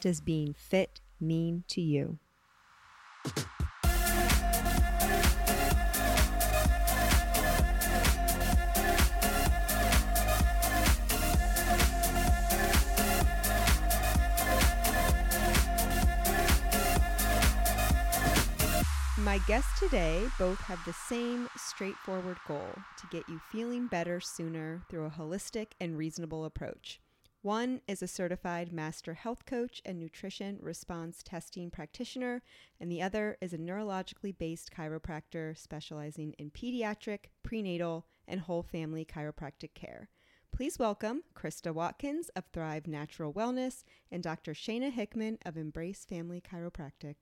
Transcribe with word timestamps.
does 0.00 0.20
being 0.20 0.54
fit 0.54 1.00
mean 1.20 1.64
to 1.68 1.80
you? 1.80 2.18
My 19.28 19.38
guests 19.46 19.78
today 19.78 20.26
both 20.38 20.58
have 20.60 20.78
the 20.86 20.92
same 20.94 21.50
straightforward 21.56 22.38
goal 22.46 22.70
to 22.98 23.06
get 23.10 23.28
you 23.28 23.40
feeling 23.52 23.86
better 23.86 24.20
sooner 24.20 24.80
through 24.88 25.04
a 25.04 25.10
holistic 25.10 25.72
and 25.80 25.98
reasonable 25.98 26.46
approach. 26.46 26.98
One 27.48 27.80
is 27.88 28.02
a 28.02 28.06
certified 28.06 28.74
master 28.74 29.14
health 29.14 29.46
coach 29.46 29.80
and 29.86 29.98
nutrition 29.98 30.58
response 30.60 31.22
testing 31.22 31.70
practitioner, 31.70 32.42
and 32.78 32.92
the 32.92 33.00
other 33.00 33.38
is 33.40 33.54
a 33.54 33.56
neurologically 33.56 34.36
based 34.36 34.70
chiropractor 34.70 35.56
specializing 35.56 36.34
in 36.38 36.50
pediatric, 36.50 37.30
prenatal, 37.42 38.04
and 38.26 38.42
whole 38.42 38.62
family 38.62 39.06
chiropractic 39.06 39.72
care. 39.72 40.10
Please 40.52 40.78
welcome 40.78 41.22
Krista 41.34 41.72
Watkins 41.72 42.28
of 42.36 42.44
Thrive 42.52 42.86
Natural 42.86 43.32
Wellness 43.32 43.82
and 44.12 44.22
Dr. 44.22 44.52
Shayna 44.52 44.92
Hickman 44.92 45.38
of 45.46 45.56
Embrace 45.56 46.04
Family 46.04 46.42
Chiropractic. 46.42 47.14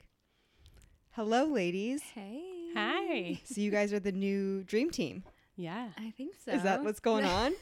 Hello, 1.13 1.45
ladies. 1.45 2.03
Hey. 2.03 2.43
Hi. 2.75 3.41
So, 3.45 3.61
you 3.61 3.71
guys 3.71 3.93
are 3.93 4.01
the 4.01 4.11
new 4.11 4.65
dream 4.65 4.91
team. 4.91 5.23
Yeah. 5.55 5.91
I 5.97 6.11
think 6.17 6.35
so. 6.45 6.51
Is 6.51 6.65
that 6.65 6.83
what's 6.83 6.99
going 6.99 7.25
on? 7.27 7.53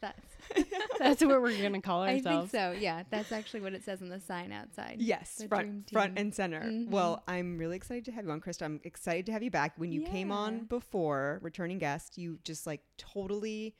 That's. 0.00 0.20
That's 0.98 1.22
what 1.22 1.40
we're 1.40 1.56
going 1.56 1.74
to 1.74 1.80
call 1.80 2.02
ourselves. 2.02 2.26
I 2.26 2.30
think 2.40 2.50
so. 2.50 2.72
Yeah, 2.72 3.04
that's 3.08 3.30
actually 3.30 3.60
what 3.60 3.72
it 3.72 3.84
says 3.84 4.02
on 4.02 4.08
the 4.08 4.18
sign 4.20 4.50
outside. 4.52 4.96
Yes, 4.98 5.36
The 5.36 5.46
front 5.48 5.90
front 5.90 6.18
and 6.18 6.34
center. 6.34 6.62
Mhm. 6.62 6.88
Well, 6.90 7.22
I'm 7.28 7.56
really 7.56 7.76
excited 7.76 8.04
to 8.06 8.12
have 8.12 8.24
you 8.24 8.30
on, 8.32 8.40
Krista. 8.40 8.62
I'm 8.62 8.80
excited 8.82 9.26
to 9.26 9.32
have 9.32 9.42
you 9.42 9.50
back. 9.50 9.74
When 9.76 9.92
you 9.92 10.02
came 10.02 10.32
on 10.32 10.64
before, 10.64 11.38
returning 11.42 11.78
guest, 11.78 12.18
you 12.18 12.38
just 12.42 12.66
like 12.66 12.82
totally 12.98 13.74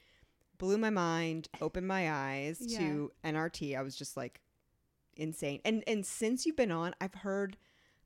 blew 0.59 0.79
my 0.79 0.91
mind, 0.91 1.49
opened 1.61 1.89
my 1.89 2.11
eyes 2.13 2.59
to 2.77 3.11
NRT. 3.25 3.77
I 3.77 3.83
was 3.83 3.97
just 3.97 4.17
like 4.17 4.41
insane. 5.17 5.61
And 5.65 5.83
and 5.89 6.07
since 6.07 6.47
you've 6.47 6.57
been 6.57 6.71
on, 6.71 6.95
I've 7.01 7.15
heard 7.15 7.57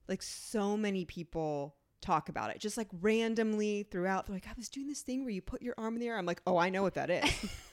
like 0.08 0.22
so 0.22 0.76
many 0.76 1.04
people 1.04 1.74
talk 2.04 2.28
about 2.28 2.50
it 2.50 2.58
just 2.60 2.76
like 2.76 2.88
randomly 3.00 3.82
throughout 3.90 4.26
they're 4.26 4.36
like 4.36 4.46
i 4.46 4.52
was 4.56 4.68
doing 4.68 4.86
this 4.86 5.00
thing 5.00 5.22
where 5.24 5.30
you 5.32 5.40
put 5.40 5.62
your 5.62 5.74
arm 5.78 5.94
in 5.94 6.00
the 6.00 6.06
air 6.08 6.18
i'm 6.18 6.26
like 6.26 6.42
oh 6.46 6.58
i 6.58 6.68
know 6.68 6.82
what 6.82 6.94
that 6.94 7.08
is 7.08 7.24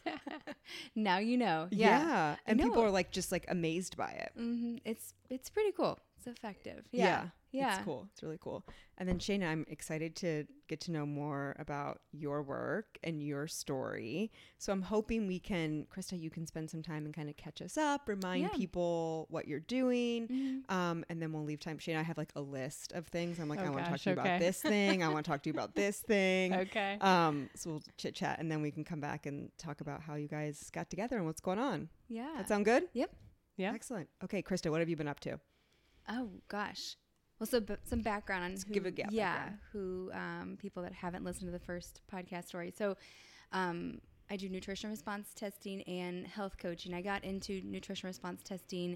now 0.95 1.17
you 1.17 1.37
know. 1.37 1.67
yeah, 1.71 1.99
Yeah. 1.99 2.35
and 2.47 2.59
people 2.59 2.81
are 2.83 2.89
like 2.89 3.11
just 3.11 3.31
like 3.31 3.45
amazed 3.49 3.97
by 3.97 4.09
it 4.11 4.31
hmm 4.35 4.77
It's 4.85 5.13
it's 5.29 5.49
pretty 5.49 5.71
cool. 5.71 5.99
It's 6.17 6.27
effective. 6.27 6.83
Yeah. 6.91 7.05
Yeah. 7.05 7.23
Yeah. 7.51 7.75
It's 7.75 7.83
cool. 7.85 8.07
It's 8.11 8.23
really 8.23 8.37
cool. 8.39 8.65
And 8.97 9.09
then 9.09 9.19
Shayna, 9.19 9.47
I'm 9.49 9.65
excited 9.67 10.15
to 10.17 10.45
get 10.69 10.79
to 10.81 10.91
know 10.91 11.05
more 11.05 11.55
about 11.59 11.99
your 12.11 12.43
work 12.43 12.97
and 13.03 13.21
your 13.21 13.47
story. 13.47 14.31
So 14.57 14.71
I'm 14.71 14.81
hoping 14.81 15.27
we 15.27 15.39
can, 15.39 15.85
Krista, 15.93 16.17
you 16.19 16.29
can 16.29 16.45
spend 16.47 16.69
some 16.69 16.81
time 16.81 17.03
and 17.05 17.13
kind 17.13 17.29
of 17.29 17.35
catch 17.35 17.61
us 17.61 17.77
up, 17.77 18.07
remind 18.07 18.43
Yeah. 18.43 18.49
people 18.49 19.25
what 19.29 19.47
you're 19.47 19.59
doing. 19.59 20.27
Mhm. 20.27 20.71
Um, 20.73 21.03
and 21.09 21.21
then 21.21 21.33
we'll 21.33 21.43
leave 21.43 21.59
time. 21.59 21.77
Shayna, 21.77 21.97
I 21.97 22.03
have 22.03 22.17
like 22.17 22.31
a 22.35 22.41
list 22.41 22.93
of 22.93 23.07
things. 23.07 23.39
I'm 23.39 23.49
like, 23.49 23.59
Oh 23.59 23.63
I 23.65 23.69
want 23.69 23.85
to 23.85 23.91
talk 23.91 23.99
to 24.01 24.09
you 24.11 24.13
about 24.13 24.39
this 24.39 24.61
thing. 24.61 25.03
I 25.03 25.09
want 25.09 25.25
to 25.25 25.29
talk 25.31 25.43
to 25.43 25.49
you 25.49 25.53
about 25.53 25.75
this 25.75 25.99
thing. 25.99 26.53
Okay. 26.53 26.97
Um, 27.01 27.49
so 27.55 27.69
we'll 27.71 27.83
chit 27.97 28.15
chat 28.15 28.39
and 28.39 28.49
then 28.51 28.61
we 28.61 28.71
can 28.71 28.83
come 28.85 28.99
back 29.01 29.25
and 29.25 29.51
talk 29.57 29.81
about 29.81 30.01
how 30.01 30.15
you 30.15 30.27
guys 30.29 30.69
got 30.71 30.89
together 30.89 31.17
and 31.17 31.25
what's 31.25 31.41
going 31.41 31.59
on. 31.59 31.89
Yeah. 32.07 32.31
That 32.37 32.47
sound 32.47 32.63
good? 32.65 32.87
Yep. 32.93 33.13
Yeah. 33.57 33.73
Excellent. 33.73 34.07
Okay, 34.23 34.41
Krista, 34.41 34.71
what 34.71 34.79
have 34.79 34.87
you 34.89 34.95
been 34.95 35.07
up 35.09 35.19
to? 35.21 35.39
Oh 36.07 36.29
gosh. 36.47 36.95
Well, 37.41 37.47
so 37.47 37.59
b- 37.59 37.73
some 37.83 38.01
background 38.01 38.43
on 38.43 38.51
who, 38.51 38.71
give 38.71 38.85
a- 38.85 38.91
yeah, 38.95 39.07
yeah, 39.09 39.33
background. 39.33 39.57
who 39.73 40.11
um, 40.13 40.57
people 40.61 40.83
that 40.83 40.93
haven't 40.93 41.23
listened 41.25 41.47
to 41.47 41.51
the 41.51 41.57
first 41.65 42.01
podcast 42.13 42.45
story. 42.45 42.71
So, 42.77 42.95
um, 43.51 43.97
I 44.29 44.35
do 44.37 44.47
nutrition 44.47 44.91
response 44.91 45.33
testing 45.33 45.81
and 45.83 46.27
health 46.27 46.57
coaching. 46.59 46.93
I 46.93 47.01
got 47.01 47.23
into 47.23 47.59
nutrition 47.65 48.05
response 48.05 48.43
testing 48.43 48.95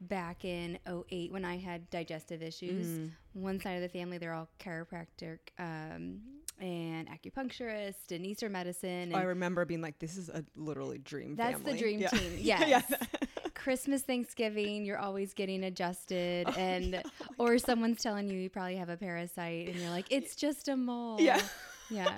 back 0.00 0.44
in 0.44 0.78
08 0.86 1.32
when 1.32 1.44
I 1.44 1.58
had 1.58 1.90
digestive 1.90 2.40
issues. 2.40 2.86
Mm. 2.86 3.10
One 3.32 3.60
side 3.60 3.72
of 3.74 3.82
the 3.82 3.88
family, 3.88 4.16
they're 4.18 4.32
all 4.32 4.48
chiropractic 4.60 5.38
um, 5.58 6.20
and 6.60 7.08
acupuncturist 7.08 8.12
and 8.12 8.24
Eastern 8.24 8.52
medicine. 8.52 9.10
Oh, 9.12 9.18
I 9.18 9.22
remember 9.22 9.64
being 9.64 9.82
like, 9.82 9.98
this 9.98 10.16
is 10.16 10.28
a 10.28 10.44
literally 10.56 10.98
dream 10.98 11.34
That's 11.34 11.56
family. 11.56 11.72
the 11.72 11.78
dream 11.78 12.00
Yeah. 12.00 12.08
team. 12.08 12.32
Yes. 12.40 12.84
yeah. 12.88 12.96
Christmas, 13.62 14.02
Thanksgiving, 14.02 14.84
you're 14.84 14.98
always 14.98 15.34
getting 15.34 15.62
adjusted, 15.64 16.46
Oh, 16.50 16.52
and 16.58 16.84
yeah. 16.94 17.02
or 17.38 17.58
someone's 17.58 18.02
telling 18.02 18.28
you 18.28 18.38
you 18.38 18.50
probably 18.50 18.76
have 18.76 18.88
a 18.88 18.96
parasite, 18.96 19.68
and 19.68 19.76
you're 19.76 19.90
like, 19.90 20.06
it's 20.10 20.34
just 20.34 20.68
a 20.68 20.76
mole. 20.76 21.20
Yeah. 21.20 21.40
yeah. 21.90 22.14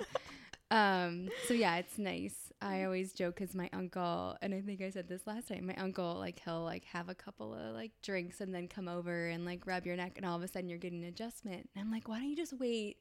Um. 0.71 1.29
So 1.47 1.53
yeah, 1.53 1.77
it's 1.77 1.97
nice. 1.99 2.51
I 2.61 2.85
always 2.85 3.13
joke 3.13 3.35
because 3.35 3.53
my 3.53 3.69
uncle, 3.73 4.35
and 4.41 4.53
I 4.55 4.61
think 4.61 4.81
I 4.81 4.89
said 4.89 5.07
this 5.07 5.27
last 5.27 5.47
time. 5.49 5.67
My 5.67 5.75
uncle, 5.75 6.15
like, 6.15 6.41
he'll 6.43 6.63
like 6.63 6.85
have 6.85 7.09
a 7.09 7.13
couple 7.15 7.53
of 7.53 7.75
like 7.75 7.91
drinks 8.01 8.41
and 8.41 8.53
then 8.55 8.67
come 8.67 8.87
over 8.87 9.27
and 9.27 9.45
like 9.45 9.67
rub 9.67 9.85
your 9.85 9.95
neck, 9.95 10.13
and 10.17 10.25
all 10.25 10.35
of 10.35 10.41
a 10.41 10.47
sudden 10.47 10.67
you're 10.69 10.79
getting 10.79 11.03
an 11.03 11.09
adjustment. 11.09 11.69
And 11.75 11.83
I'm 11.85 11.91
like, 11.91 12.07
why 12.07 12.17
don't 12.19 12.29
you 12.29 12.35
just 12.35 12.53
wait? 12.59 12.97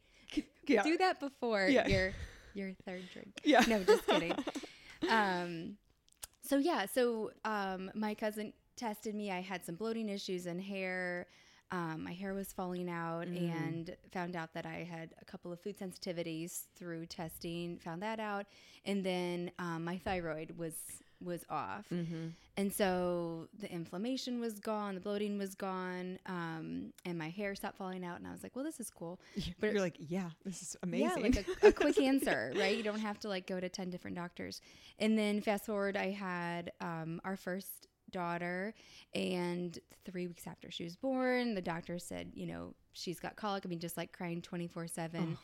yeah. 0.67 0.83
Do 0.83 0.99
that 0.99 1.21
before 1.21 1.67
Yeah. 1.67 1.87
your 1.89 2.13
your 2.53 2.73
third 2.85 3.03
drink. 3.13 3.41
Yeah. 3.45 3.65
No, 3.67 3.83
just 3.83 4.07
kidding. 4.07 4.35
um, 5.09 5.77
so 6.47 6.57
yeah, 6.59 6.87
so 6.87 7.31
um, 7.45 7.91
my 7.95 8.15
cousin 8.15 8.53
tested 8.77 9.15
me. 9.15 9.31
I 9.31 9.41
had 9.41 9.65
some 9.65 9.75
bloating 9.77 10.09
issues 10.09 10.47
and 10.47 10.61
hair. 10.61 11.27
Um, 11.71 12.05
my 12.05 12.13
hair 12.13 12.35
was 12.35 12.53
falling 12.53 12.89
out, 12.91 13.27
Mm. 13.27 13.51
and 13.67 13.97
found 14.13 14.37
out 14.37 14.53
that 14.55 14.67
I 14.67 14.87
had 14.89 15.15
a 15.21 15.25
couple 15.25 15.53
of 15.53 15.61
food 15.61 15.77
sensitivities 15.79 16.65
through 16.77 17.07
testing. 17.07 17.79
Found 17.79 18.03
that 18.03 18.21
out, 18.21 18.47
and 18.85 19.03
then 19.05 19.51
um, 19.59 19.85
my 19.85 19.97
thyroid 19.99 20.57
was 20.59 20.75
was 21.23 21.45
off, 21.51 21.87
Mm-hmm. 21.93 22.29
and 22.57 22.73
so 22.73 23.49
the 23.59 23.71
inflammation 23.73 24.41
was 24.41 24.59
gone, 24.59 24.95
the 24.95 25.01
bloating 25.01 25.39
was 25.39 25.55
gone, 25.55 26.19
um, 26.27 26.93
and 27.05 27.19
my 27.19 27.31
hair 27.31 27.55
stopped 27.55 27.77
falling 27.79 28.05
out. 28.05 28.19
And 28.19 28.27
I 28.27 28.33
was 28.33 28.43
like, 28.43 28.55
well, 28.57 28.65
this 28.65 28.81
is 28.81 28.91
cool. 28.91 29.21
But- 29.61 29.73
You're 29.73 29.81
like, 29.81 29.97
yeah, 29.99 30.31
this 30.45 30.63
is 30.63 30.77
amazing. 30.83 31.09
Yeah, 31.09 31.23
like 31.23 31.47
a, 31.63 31.69
a 31.69 31.73
quick 31.73 31.99
answer, 32.11 32.53
right? 32.57 32.77
You 32.77 32.83
don't 32.83 33.01
have 33.01 33.19
to 33.21 33.29
like 33.29 33.47
go 33.47 33.59
to 33.61 33.69
10 33.69 33.91
different 33.91 34.17
doctors. 34.17 34.61
And 34.99 35.19
then 35.19 35.41
fast 35.41 35.67
forward, 35.67 35.97
I 35.97 36.11
had 36.11 36.73
um, 36.81 37.21
our 37.25 37.37
first 37.37 37.87
daughter, 38.11 38.75
and 39.15 39.79
three 40.05 40.27
weeks 40.27 40.47
after 40.47 40.71
she 40.71 40.85
was 40.85 40.95
born, 40.97 41.55
the 41.55 41.63
doctor 41.63 41.99
said, 41.99 42.31
you 42.35 42.47
know, 42.47 42.75
she's 42.93 43.19
got 43.19 43.35
colic. 43.37 43.65
I 43.67 43.69
mean, 43.69 43.81
just 43.81 43.97
like 43.97 44.13
crying 44.13 44.41
24 44.43 44.87
7. 44.89 45.37
Oh, 45.37 45.39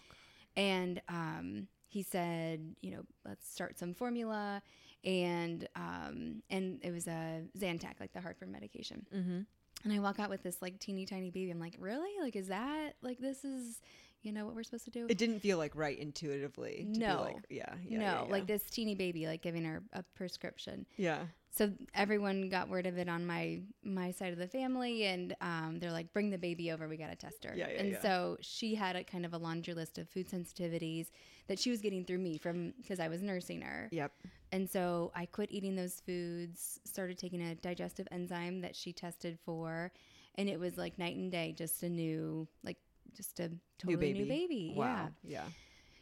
And 0.57 1.01
um, 1.09 1.67
he 1.89 2.03
said, 2.05 2.77
you 2.81 2.93
know, 2.93 3.03
let's 3.27 3.51
start 3.51 3.77
some 3.79 3.95
formula. 3.95 4.63
And 5.05 5.69
um, 5.77 6.43
and 6.51 6.79
it 6.83 6.93
was 6.93 7.07
a 7.07 7.43
Zantac, 7.59 8.01
like 8.01 8.13
the 8.13 8.21
heartburn 8.21 8.53
medication. 8.53 9.07
mm-hmm. 9.15 9.41
And 9.85 9.93
I 9.93 9.99
walk 9.99 10.21
out 10.21 10.29
with 10.29 10.43
this 10.43 10.61
like 10.61 10.79
teeny 10.79 11.07
tiny 11.07 11.31
baby. 11.31 11.51
I'm 11.51 11.61
like, 11.61 11.77
really? 11.79 12.11
Like, 12.21 12.37
is 12.37 12.49
that 12.49 12.97
like 13.03 13.19
this 13.19 13.45
is, 13.45 13.81
you 14.23 14.33
know, 14.33 14.45
what 14.45 14.55
we're 14.55 14.63
supposed 14.63 14.85
to 14.85 14.91
do? 14.91 15.07
It 15.09 15.17
didn't 15.17 15.41
feel 15.41 15.57
like 15.57 15.75
right 15.75 15.99
intuitively. 15.99 16.87
No. 16.87 17.23
like, 17.23 17.37
yeah. 17.49 17.75
yeah 17.87 17.99
no, 17.99 18.05
yeah, 18.05 18.23
yeah. 18.25 18.31
like 18.31 18.47
this 18.47 18.63
teeny 18.65 18.95
baby, 18.95 19.27
like 19.27 19.41
giving 19.43 19.65
her 19.65 19.83
a 19.93 20.03
prescription. 20.15 20.87
Yeah. 20.97 21.21
So 21.53 21.73
everyone 21.95 22.49
got 22.49 22.69
word 22.69 22.87
of 22.87 22.97
it 22.97 23.09
on 23.09 23.27
my 23.27 23.63
my 23.83 24.13
side 24.13 24.33
of 24.33 24.39
the 24.39 24.47
family, 24.47 25.07
and 25.07 25.35
um, 25.41 25.79
they're 25.81 25.91
like, 25.91 26.13
"Bring 26.13 26.31
the 26.31 26.39
baby 26.39 26.71
over. 26.71 26.87
We 26.87 26.97
got 26.97 27.11
to 27.11 27.17
test 27.17 27.45
her." 27.45 27.53
Yeah, 27.57 27.69
yeah, 27.69 27.81
and 27.81 27.99
so 28.01 28.37
she 28.41 28.77
had 28.77 28.95
a 28.95 29.03
kind 29.03 29.27
of 29.27 29.35
a 29.35 29.39
laundry 29.39 29.75
list 29.75 29.99
of 29.99 30.09
food 30.09 30.29
sensitivities 30.29 31.09
that 31.49 31.59
she 31.59 31.71
was 31.71 31.81
getting 31.81 32.05
through 32.05 32.19
me 32.19 32.39
from 32.39 32.73
because 32.81 33.01
I 33.01 33.09
was 33.09 33.21
nursing 33.21 33.63
her. 33.63 33.89
Yep. 33.91 34.13
And 34.53 34.69
so 34.69 35.13
I 35.15 35.27
quit 35.27 35.53
eating 35.53 35.77
those 35.77 36.01
foods, 36.05 36.81
started 36.85 37.19
taking 37.19 37.41
a 37.41 37.55
digestive 37.55 38.09
enzyme 38.11 38.61
that 38.63 38.75
she 38.75 38.93
tested 38.93 39.39
for, 39.45 39.93
and 40.37 40.49
it 40.49 40.59
was 40.59 40.77
like 40.77 40.99
night 40.99 41.17
and 41.17 41.31
day, 41.31 41.55
just 41.57 41.83
a 41.83 41.89
new, 41.89 42.49
like, 42.65 42.79
just 43.17 43.41
a 43.41 43.51
totally 43.79 43.95
new 43.95 43.97
baby. 43.97 44.19
New 44.21 44.27
baby. 44.27 44.75
Wow. 44.77 45.09
Yeah. 45.23 45.31
Yeah. 45.31 45.45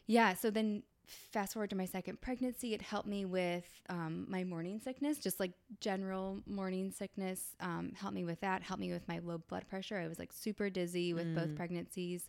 Yeah. 0.07 0.35
So 0.35 0.51
then 0.51 0.83
fast 1.07 1.55
forward 1.55 1.71
to 1.71 1.77
my 1.77 1.87
second 1.87 2.21
pregnancy, 2.21 2.75
it 2.75 2.83
helped 2.83 3.09
me 3.09 3.25
with 3.25 3.67
um, 3.89 4.27
my 4.29 4.45
morning 4.45 4.79
sickness, 4.79 5.19
just 5.19 5.41
like 5.41 5.53
general 5.81 6.41
morning 6.47 6.91
sickness. 6.91 7.55
Um, 7.61 7.93
helped 7.95 8.15
me 8.15 8.25
with 8.25 8.41
that. 8.41 8.63
Helped 8.63 8.81
me 8.81 8.93
with 8.93 9.07
my 9.09 9.19
low 9.19 9.39
blood 9.39 9.67
pressure. 9.69 9.99
I 9.99 10.09
was 10.09 10.19
like 10.19 10.33
super 10.33 10.69
dizzy 10.71 11.15
with 11.15 11.35
both 11.35 11.55
pregnancies. 11.57 12.29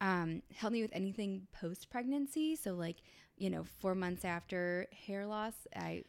Um, 0.00 0.42
helped 0.54 0.74
me 0.74 0.82
with 0.82 0.92
anything 0.92 1.46
post 1.52 1.88
pregnancy. 1.90 2.56
So 2.56 2.74
like 2.74 2.96
you 3.36 3.50
know, 3.50 3.64
four 3.80 3.94
months 3.94 4.24
after 4.24 4.86
hair 5.06 5.26
loss, 5.26 5.54
I 5.74 6.04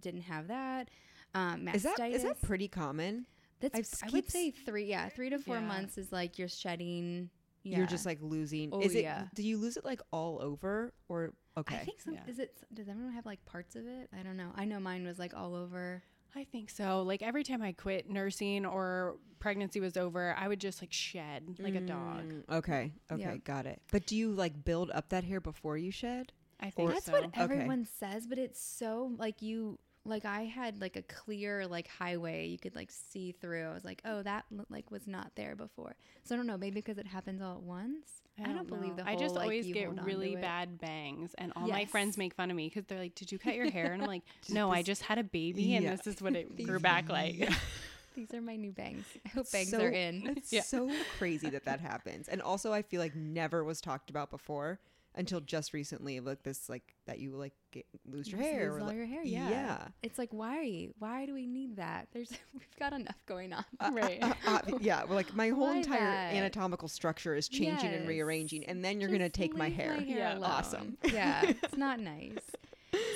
didn't 0.00 0.22
have 0.22 0.48
that. 0.48 0.88
Um, 1.34 1.68
Is 1.68 1.82
that 1.82 1.98
is 2.00 2.22
that 2.22 2.40
pretty 2.42 2.68
common? 2.68 3.26
That's 3.60 4.02
I've 4.02 4.08
I 4.08 4.12
would 4.12 4.30
say 4.30 4.50
three. 4.50 4.84
Yeah, 4.84 5.08
three 5.08 5.30
to 5.30 5.38
four 5.38 5.56
Yeah. 5.56 5.66
months 5.66 5.98
is 5.98 6.12
like 6.12 6.38
you're 6.38 6.48
shedding. 6.48 7.30
You're 7.64 7.86
just 7.86 8.06
like 8.06 8.18
losing. 8.22 8.70
Oh, 8.72 8.80
is 8.80 8.94
it? 8.94 9.02
yeah. 9.02 9.24
Do 9.34 9.42
you 9.42 9.58
lose 9.58 9.76
it 9.76 9.84
like 9.84 10.00
all 10.10 10.40
over 10.40 10.94
or 11.08 11.34
okay? 11.58 11.76
I 11.76 11.84
think 11.84 12.00
some. 12.00 12.14
Yeah. 12.14 12.20
Is 12.26 12.38
it? 12.38 12.56
Does 12.72 12.88
everyone 12.88 13.12
have 13.12 13.26
like 13.26 13.44
parts 13.44 13.76
of 13.76 13.86
it? 13.86 14.08
I 14.18 14.22
don't 14.22 14.36
know. 14.38 14.50
I 14.54 14.64
know 14.64 14.80
mine 14.80 15.04
was 15.04 15.18
like 15.18 15.34
all 15.36 15.54
over. 15.54 16.02
I 16.34 16.44
think 16.44 16.70
so. 16.70 17.02
Like 17.02 17.20
every 17.20 17.42
time 17.44 17.60
I 17.60 17.72
quit 17.72 18.08
nursing 18.08 18.64
or 18.64 19.16
pregnancy 19.40 19.80
was 19.80 19.96
over, 19.98 20.34
I 20.38 20.48
would 20.48 20.60
just 20.60 20.80
like 20.80 20.92
shed 20.92 21.56
like 21.58 21.74
a 21.74 21.80
dog. 21.80 22.22
Mm, 22.32 22.42
Okay. 22.58 22.92
Okay. 23.12 23.20
Yeah. 23.20 23.36
Got 23.44 23.66
it. 23.66 23.82
But 23.92 24.06
do 24.06 24.16
you 24.16 24.32
like 24.32 24.64
build 24.64 24.90
up 24.92 25.10
that 25.10 25.24
hair 25.24 25.40
before 25.40 25.76
you 25.76 25.90
shed? 25.90 26.32
I 26.60 26.70
think 26.70 26.92
That's 26.92 27.06
so. 27.06 27.12
what 27.12 27.24
Okay. 27.24 27.40
everyone 27.42 27.86
says, 27.98 28.26
but 28.26 28.38
it's 28.38 28.60
so 28.60 29.12
like 29.16 29.42
you. 29.42 29.78
Like 30.04 30.24
I 30.24 30.44
had 30.44 30.80
like 30.80 30.96
a 30.96 31.02
clear 31.02 31.66
like 31.66 31.86
highway 31.86 32.46
you 32.46 32.58
could 32.58 32.74
like 32.74 32.90
see 32.90 33.32
through. 33.32 33.68
I 33.68 33.74
was 33.74 33.84
like, 33.84 34.00
oh, 34.06 34.22
that 34.22 34.46
like 34.70 34.90
was 34.90 35.06
not 35.06 35.32
there 35.34 35.54
before. 35.54 35.96
So 36.24 36.34
I 36.34 36.38
don't 36.38 36.46
know, 36.46 36.56
maybe 36.56 36.76
because 36.76 36.96
it 36.96 37.06
happens 37.06 37.42
all 37.42 37.56
at 37.56 37.62
once. 37.62 38.22
I 38.42 38.52
don't, 38.52 38.68
believe 38.68 38.96
know. 38.96 39.02
the 39.02 39.08
I 39.08 39.16
just 39.16 39.34
like, 39.34 39.42
always 39.42 39.66
get 39.66 39.90
really 40.04 40.36
bad 40.36 40.78
bangs, 40.78 41.34
and 41.36 41.52
all 41.56 41.66
my 41.68 41.84
friends 41.84 42.16
make 42.16 42.34
fun 42.34 42.50
of 42.50 42.56
me 42.56 42.68
because 42.68 42.86
they're 42.86 42.98
like, 43.00 43.16
"Did 43.16 43.32
you 43.32 43.38
cut 43.38 43.54
your 43.54 43.68
hair?" 43.70 43.92
And 43.92 44.00
I'm 44.02 44.08
like, 44.08 44.22
"No, 44.48 44.70
I 44.70 44.82
just 44.82 45.02
had 45.02 45.18
a 45.18 45.24
baby, 45.24 45.74
and 45.74 45.86
this 45.86 46.06
is 46.06 46.22
what 46.22 46.34
it 46.36 46.64
grew 46.64 46.78
back 46.80 47.08
like." 47.10 47.50
These 48.14 48.32
are 48.34 48.40
my 48.40 48.56
new 48.56 48.72
bangs. 48.72 49.04
I 49.26 49.28
hope 49.28 49.50
bangs 49.52 49.70
so, 49.70 49.80
are 49.82 49.90
in. 49.90 50.34
It's 50.36 50.52
Yeah. 50.52 50.62
so 50.62 50.90
crazy 51.18 51.50
that 51.50 51.64
that 51.66 51.80
happens. 51.80 52.28
And 52.28 52.40
also, 52.42 52.72
I 52.72 52.82
feel 52.82 53.00
like 53.00 53.14
never 53.14 53.62
was 53.62 53.80
talked 53.80 54.10
about 54.10 54.30
before 54.30 54.80
until 55.14 55.40
just 55.40 55.72
recently. 55.72 56.20
Like 56.20 56.42
this, 56.42 56.68
like 56.68 56.94
that 57.06 57.18
you 57.18 57.32
like 57.32 57.52
get, 57.72 57.86
lose 58.06 58.30
your 58.30 58.40
Just 58.40 58.50
hair. 58.52 58.64
lose 58.70 58.76
or, 58.76 58.80
all 58.80 58.86
like- 58.88 58.96
your 58.96 59.06
hair. 59.06 59.22
Yeah. 59.24 59.50
yeah. 59.50 59.88
It's 60.02 60.18
like 60.18 60.30
why? 60.32 60.88
Why 60.98 61.26
do 61.26 61.34
we 61.34 61.46
need 61.46 61.76
that? 61.76 62.08
There's 62.12 62.30
we've 62.54 62.78
got 62.78 62.92
enough 62.92 63.16
going 63.26 63.52
on. 63.52 63.64
right. 63.92 64.22
Uh, 64.22 64.32
uh, 64.46 64.60
yeah, 64.80 65.04
well, 65.04 65.14
like 65.16 65.34
my 65.34 65.48
whole 65.50 65.66
Why 65.68 65.76
entire 65.78 65.98
that? 66.00 66.34
anatomical 66.34 66.88
structure 66.88 67.34
is 67.34 67.48
changing 67.48 67.90
and 67.90 68.06
rearranging, 68.08 68.64
and 68.66 68.84
then 68.84 69.00
you're 69.00 69.10
gonna 69.10 69.28
take 69.28 69.56
my 69.56 69.66
leave 69.66 69.76
hair. 69.76 70.00
Yeah. 70.00 70.32
alone. 70.38 70.50
Awesome. 70.50 70.98
yeah, 71.12 71.42
it's 71.62 71.76
not 71.76 72.00
nice. 72.00 72.38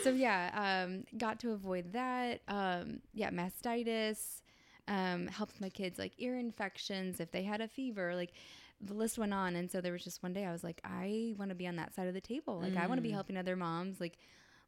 So 0.02 0.10
yeah, 0.10 0.84
um, 0.84 1.04
got 1.16 1.40
to 1.40 1.52
avoid 1.52 1.92
that. 1.92 2.40
Um, 2.48 3.00
yeah, 3.14 3.30
mastitis. 3.30 4.40
Um, 4.88 5.28
helped 5.28 5.60
my 5.60 5.68
kids 5.68 5.96
like 5.98 6.12
ear 6.18 6.36
infections 6.36 7.20
if 7.20 7.30
they 7.30 7.44
had 7.44 7.60
a 7.60 7.68
fever. 7.68 8.14
Like 8.16 8.32
the 8.82 8.94
list 8.94 9.16
went 9.18 9.32
on, 9.32 9.54
and 9.56 9.70
so 9.70 9.80
there 9.80 9.92
was 9.92 10.02
just 10.04 10.22
one 10.22 10.32
day 10.32 10.44
I 10.44 10.52
was 10.52 10.64
like, 10.64 10.80
I 10.84 11.34
want 11.38 11.50
to 11.50 11.54
be 11.54 11.66
on 11.68 11.76
that 11.76 11.94
side 11.94 12.08
of 12.08 12.14
the 12.14 12.20
table. 12.20 12.58
Like 12.60 12.76
I 12.76 12.86
want 12.86 12.98
to 12.98 13.02
be 13.02 13.10
Mm. 13.10 13.14
helping 13.14 13.36
other 13.36 13.56
moms. 13.56 14.00
Like 14.00 14.18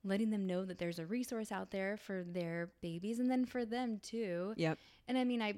letting 0.04 0.30
them 0.30 0.46
know 0.46 0.64
that 0.64 0.78
there's 0.78 0.98
a 0.98 1.06
resource 1.06 1.50
out 1.50 1.70
there 1.70 1.96
for 1.96 2.24
their 2.24 2.70
babies 2.82 3.18
and 3.20 3.30
then 3.30 3.44
for 3.44 3.64
them 3.64 3.98
too. 4.02 4.52
Yep. 4.56 4.78
And 5.08 5.16
I 5.18 5.24
mean, 5.24 5.40
I, 5.42 5.54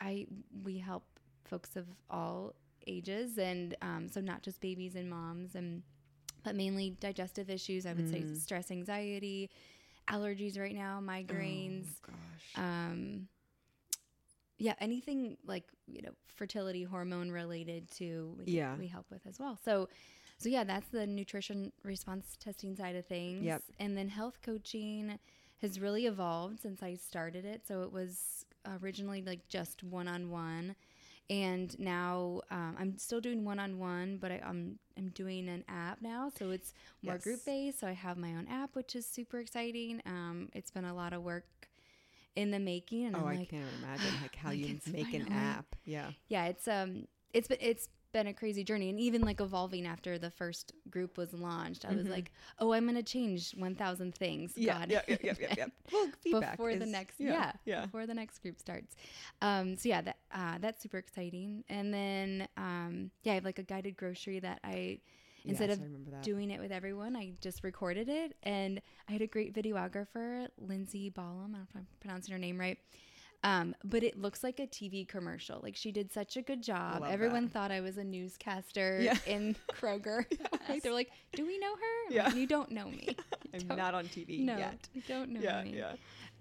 I, 0.00 0.26
we 0.62 0.78
help 0.78 1.04
folks 1.44 1.74
of 1.76 1.86
all 2.10 2.54
ages, 2.86 3.38
and 3.38 3.74
um, 3.82 4.08
so 4.08 4.20
not 4.20 4.42
just 4.42 4.60
babies 4.60 4.94
and 4.94 5.08
moms, 5.10 5.54
and 5.54 5.82
but 6.44 6.54
mainly 6.54 6.90
digestive 7.00 7.50
issues. 7.50 7.84
I 7.86 7.94
would 7.94 8.08
say 8.08 8.20
Mm. 8.22 8.36
stress, 8.36 8.70
anxiety, 8.70 9.50
allergies 10.08 10.58
right 10.58 10.74
now, 10.74 11.00
migraines. 11.02 11.86
Oh, 12.06 12.12
gosh. 12.12 12.62
Um, 12.64 13.28
yeah, 14.58 14.74
anything 14.80 15.36
like 15.46 15.64
you 15.86 16.02
know 16.02 16.10
fertility 16.36 16.82
hormone 16.84 17.30
related 17.30 17.90
to 17.96 18.34
we, 18.38 18.52
Yeah. 18.52 18.76
we 18.76 18.86
help 18.88 19.06
with 19.10 19.26
as 19.26 19.38
well. 19.38 19.58
So, 19.64 19.88
so 20.38 20.48
yeah, 20.48 20.64
that's 20.64 20.88
the 20.88 21.06
nutrition 21.06 21.72
response 21.82 22.36
testing 22.38 22.76
side 22.76 22.94
of 22.96 23.06
things. 23.06 23.44
Yep. 23.44 23.62
And 23.80 23.96
then 23.96 24.08
health 24.08 24.38
coaching 24.42 25.18
has 25.62 25.80
really 25.80 26.06
evolved 26.06 26.60
since 26.60 26.82
I 26.82 26.94
started 26.94 27.44
it. 27.44 27.66
So 27.66 27.82
it 27.82 27.92
was 27.92 28.44
originally 28.82 29.22
like 29.22 29.48
just 29.48 29.82
one 29.82 30.06
on 30.08 30.30
one, 30.30 30.76
and 31.30 31.78
now 31.78 32.40
um, 32.50 32.76
I'm 32.78 32.98
still 32.98 33.20
doing 33.20 33.44
one 33.44 33.58
on 33.58 33.78
one, 33.78 34.18
but 34.18 34.30
I, 34.32 34.40
I'm 34.44 34.78
I'm 34.96 35.08
doing 35.10 35.48
an 35.48 35.64
app 35.68 36.00
now, 36.02 36.30
so 36.36 36.50
it's 36.50 36.72
more 37.02 37.14
Yes. 37.14 37.22
group 37.24 37.44
based. 37.44 37.80
So 37.80 37.86
I 37.86 37.92
have 37.92 38.16
my 38.16 38.30
own 38.30 38.46
app, 38.48 38.74
which 38.74 38.94
is 38.96 39.06
super 39.06 39.38
exciting. 39.38 40.00
Um, 40.06 40.48
it's 40.52 40.70
been 40.70 40.84
a 40.84 40.94
lot 40.94 41.12
of 41.12 41.22
work 41.22 41.67
in 42.38 42.50
the 42.50 42.58
making, 42.58 43.04
and 43.06 43.16
oh, 43.16 43.20
I'm 43.20 43.26
I 43.26 43.36
like, 43.36 43.50
can't 43.50 43.64
imagine 43.82 44.14
like 44.22 44.34
how 44.36 44.50
you 44.52 44.78
make 44.92 45.12
an 45.14 45.32
app. 45.32 45.76
Yeah. 45.84 46.10
yeah, 46.28 46.46
it's 46.46 46.66
um, 46.68 47.06
it's 47.34 47.48
been 47.48 47.58
it's 47.60 47.88
been 48.12 48.26
a 48.26 48.32
crazy 48.32 48.64
journey, 48.64 48.88
and 48.88 48.98
even 48.98 49.20
like 49.22 49.40
evolving 49.40 49.86
after 49.86 50.18
the 50.18 50.30
first 50.30 50.72
group 50.90 51.18
was 51.18 51.34
launched, 51.34 51.84
I 51.84 51.92
was 51.94 52.06
Mhm. 52.06 52.10
like, 52.10 52.32
oh, 52.58 52.72
I'm 52.72 52.86
gonna 52.86 53.02
change 53.02 53.52
1,000 53.52 54.14
things. 54.14 54.52
Yeah, 54.56 54.78
God. 54.78 54.90
yeah, 54.90 55.02
yeah, 55.08 55.16
yeah, 55.22 55.34
yeah, 55.40 55.54
yeah. 55.58 55.66
Well, 55.92 56.08
feedback 56.22 56.52
before 56.52 56.74
the 56.76 56.86
next 56.86 57.20
yeah, 57.20 57.32
yeah, 57.32 57.52
yeah. 57.66 57.84
before 57.86 58.06
the 58.06 58.14
next 58.14 58.38
group 58.42 58.58
starts 58.58 58.96
um 59.42 59.76
so 59.76 59.88
yeah 59.88 60.00
that 60.02 60.16
uh 60.32 60.56
that's 60.60 60.82
super 60.82 60.98
exciting 60.98 61.64
and 61.68 61.92
then 61.92 62.48
um 62.56 63.10
yeah 63.24 63.32
i 63.32 63.34
have 63.36 63.44
like 63.44 63.58
a 63.58 63.62
guided 63.62 63.96
grocery 63.96 64.38
that 64.40 64.58
i 64.64 64.98
instead 65.48 65.68
Yes, 65.70 65.78
of 65.78 65.82
I 65.82 65.86
remember 65.86 66.10
that. 66.12 66.22
doing 66.22 66.50
it 66.50 66.60
with 66.60 66.70
everyone 66.72 67.16
i 67.16 67.32
just 67.40 67.64
recorded 67.64 68.08
it 68.08 68.36
and 68.42 68.80
i 69.08 69.12
had 69.12 69.22
a 69.22 69.26
great 69.26 69.54
videographer 69.54 70.46
lindsay 70.58 71.10
ballum 71.10 71.38
i 71.38 71.42
don't 71.42 71.52
know 71.52 71.58
if 71.68 71.76
i'm 71.76 71.86
pronouncing 72.00 72.32
her 72.32 72.38
name 72.38 72.58
right 72.60 72.78
um, 73.44 73.76
but 73.84 74.02
it 74.02 74.20
looks 74.20 74.42
like 74.42 74.58
a 74.58 74.66
TV 74.66 75.06
commercial. 75.06 75.60
Like 75.62 75.76
she 75.76 75.92
did 75.92 76.12
such 76.12 76.36
a 76.36 76.42
good 76.42 76.60
job. 76.60 77.02
Love 77.02 77.10
Everyone 77.12 77.44
that. 77.44 77.52
thought 77.52 77.70
I 77.70 77.80
was 77.80 77.96
a 77.96 78.02
newscaster 78.02 78.98
Yeah. 79.00 79.16
in 79.28 79.54
Kroger. 79.72 80.24
like 80.68 80.82
they're 80.82 80.92
like, 80.92 81.12
"Do 81.36 81.46
we 81.46 81.56
know 81.60 81.72
her?" 81.76 82.06
I'm 82.08 82.12
Yeah. 82.16 82.24
like, 82.24 82.34
you 82.34 82.48
don't 82.48 82.72
know 82.72 82.88
me. 82.88 83.16
I'm 83.54 83.60
don't- 83.60 83.78
not 83.78 83.94
on 83.94 84.06
TV 84.06 84.40
no, 84.40 84.56
yet. 84.58 84.88
you 84.92 85.02
don't 85.06 85.30
know 85.30 85.38
Yeah, 85.40 85.62
me. 85.62 85.76
yeah. 85.76 85.92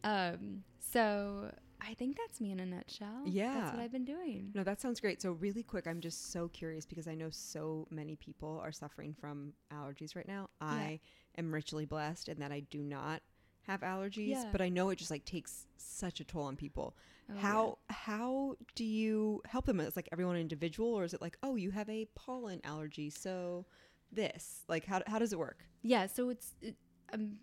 Um, 0.04 0.64
so 0.92 1.52
I 1.82 1.94
think 1.94 2.18
that's 2.18 2.42
me 2.42 2.52
in 2.52 2.60
a 2.60 2.66
nutshell. 2.66 3.24
Yeah. 3.26 3.54
That's 3.54 3.74
what 3.76 3.82
I've 3.84 3.92
been 3.92 4.06
doing. 4.06 4.52
No, 4.54 4.64
that 4.64 4.82
sounds 4.82 5.00
great. 5.00 5.22
So, 5.22 5.32
really 5.34 5.64
quick, 5.64 5.88
I'm 5.88 6.02
just 6.02 6.32
so 6.32 6.48
curious 6.48 6.86
because 6.86 7.08
I 7.08 7.16
know 7.16 7.30
so 7.30 7.88
many 7.90 8.16
people 8.16 8.60
are 8.64 8.72
suffering 8.72 9.14
from 9.20 9.54
allergies 9.72 10.16
right 10.16 10.28
now. 10.28 10.50
I 10.60 11.00
am 11.38 11.54
richly 11.54 11.86
blessed 11.86 12.30
in 12.30 12.40
that 12.40 12.52
I 12.52 12.62
do 12.62 12.80
not 12.84 13.22
have 13.68 13.82
allergies, 13.82 14.30
Yeah. 14.30 14.46
but 14.52 14.62
I 14.62 14.70
know 14.70 14.90
it 14.90 14.98
just 14.98 15.12
like 15.12 15.26
takes 15.26 15.68
such 15.78 16.20
a 16.20 16.24
toll 16.24 16.44
on 16.44 16.56
people. 16.56 16.96
Oh, 17.30 17.34
yeah. 17.36 17.42
how 17.42 17.78
how 17.90 18.56
do 18.76 18.86
you 18.86 19.42
help 19.46 19.66
them? 19.66 19.80
Is 19.82 19.96
like 19.98 20.08
everyone 20.14 20.38
individual, 20.38 20.94
or 20.94 21.04
is 21.04 21.14
it 21.14 21.22
like, 21.22 21.38
oh, 21.44 21.56
you 21.56 21.72
have 21.72 21.90
a 21.90 22.06
pollen 22.16 22.62
allergy, 22.64 23.10
so 23.10 23.66
this? 24.12 24.64
Like, 24.70 24.86
how 24.86 25.02
how 25.08 25.20
does 25.20 25.34
it 25.34 25.40
work? 25.40 25.66
Yeah, 25.84 26.08
so 26.08 26.30
it's 26.30 26.56
it, 26.62 26.76
I'm 27.14 27.38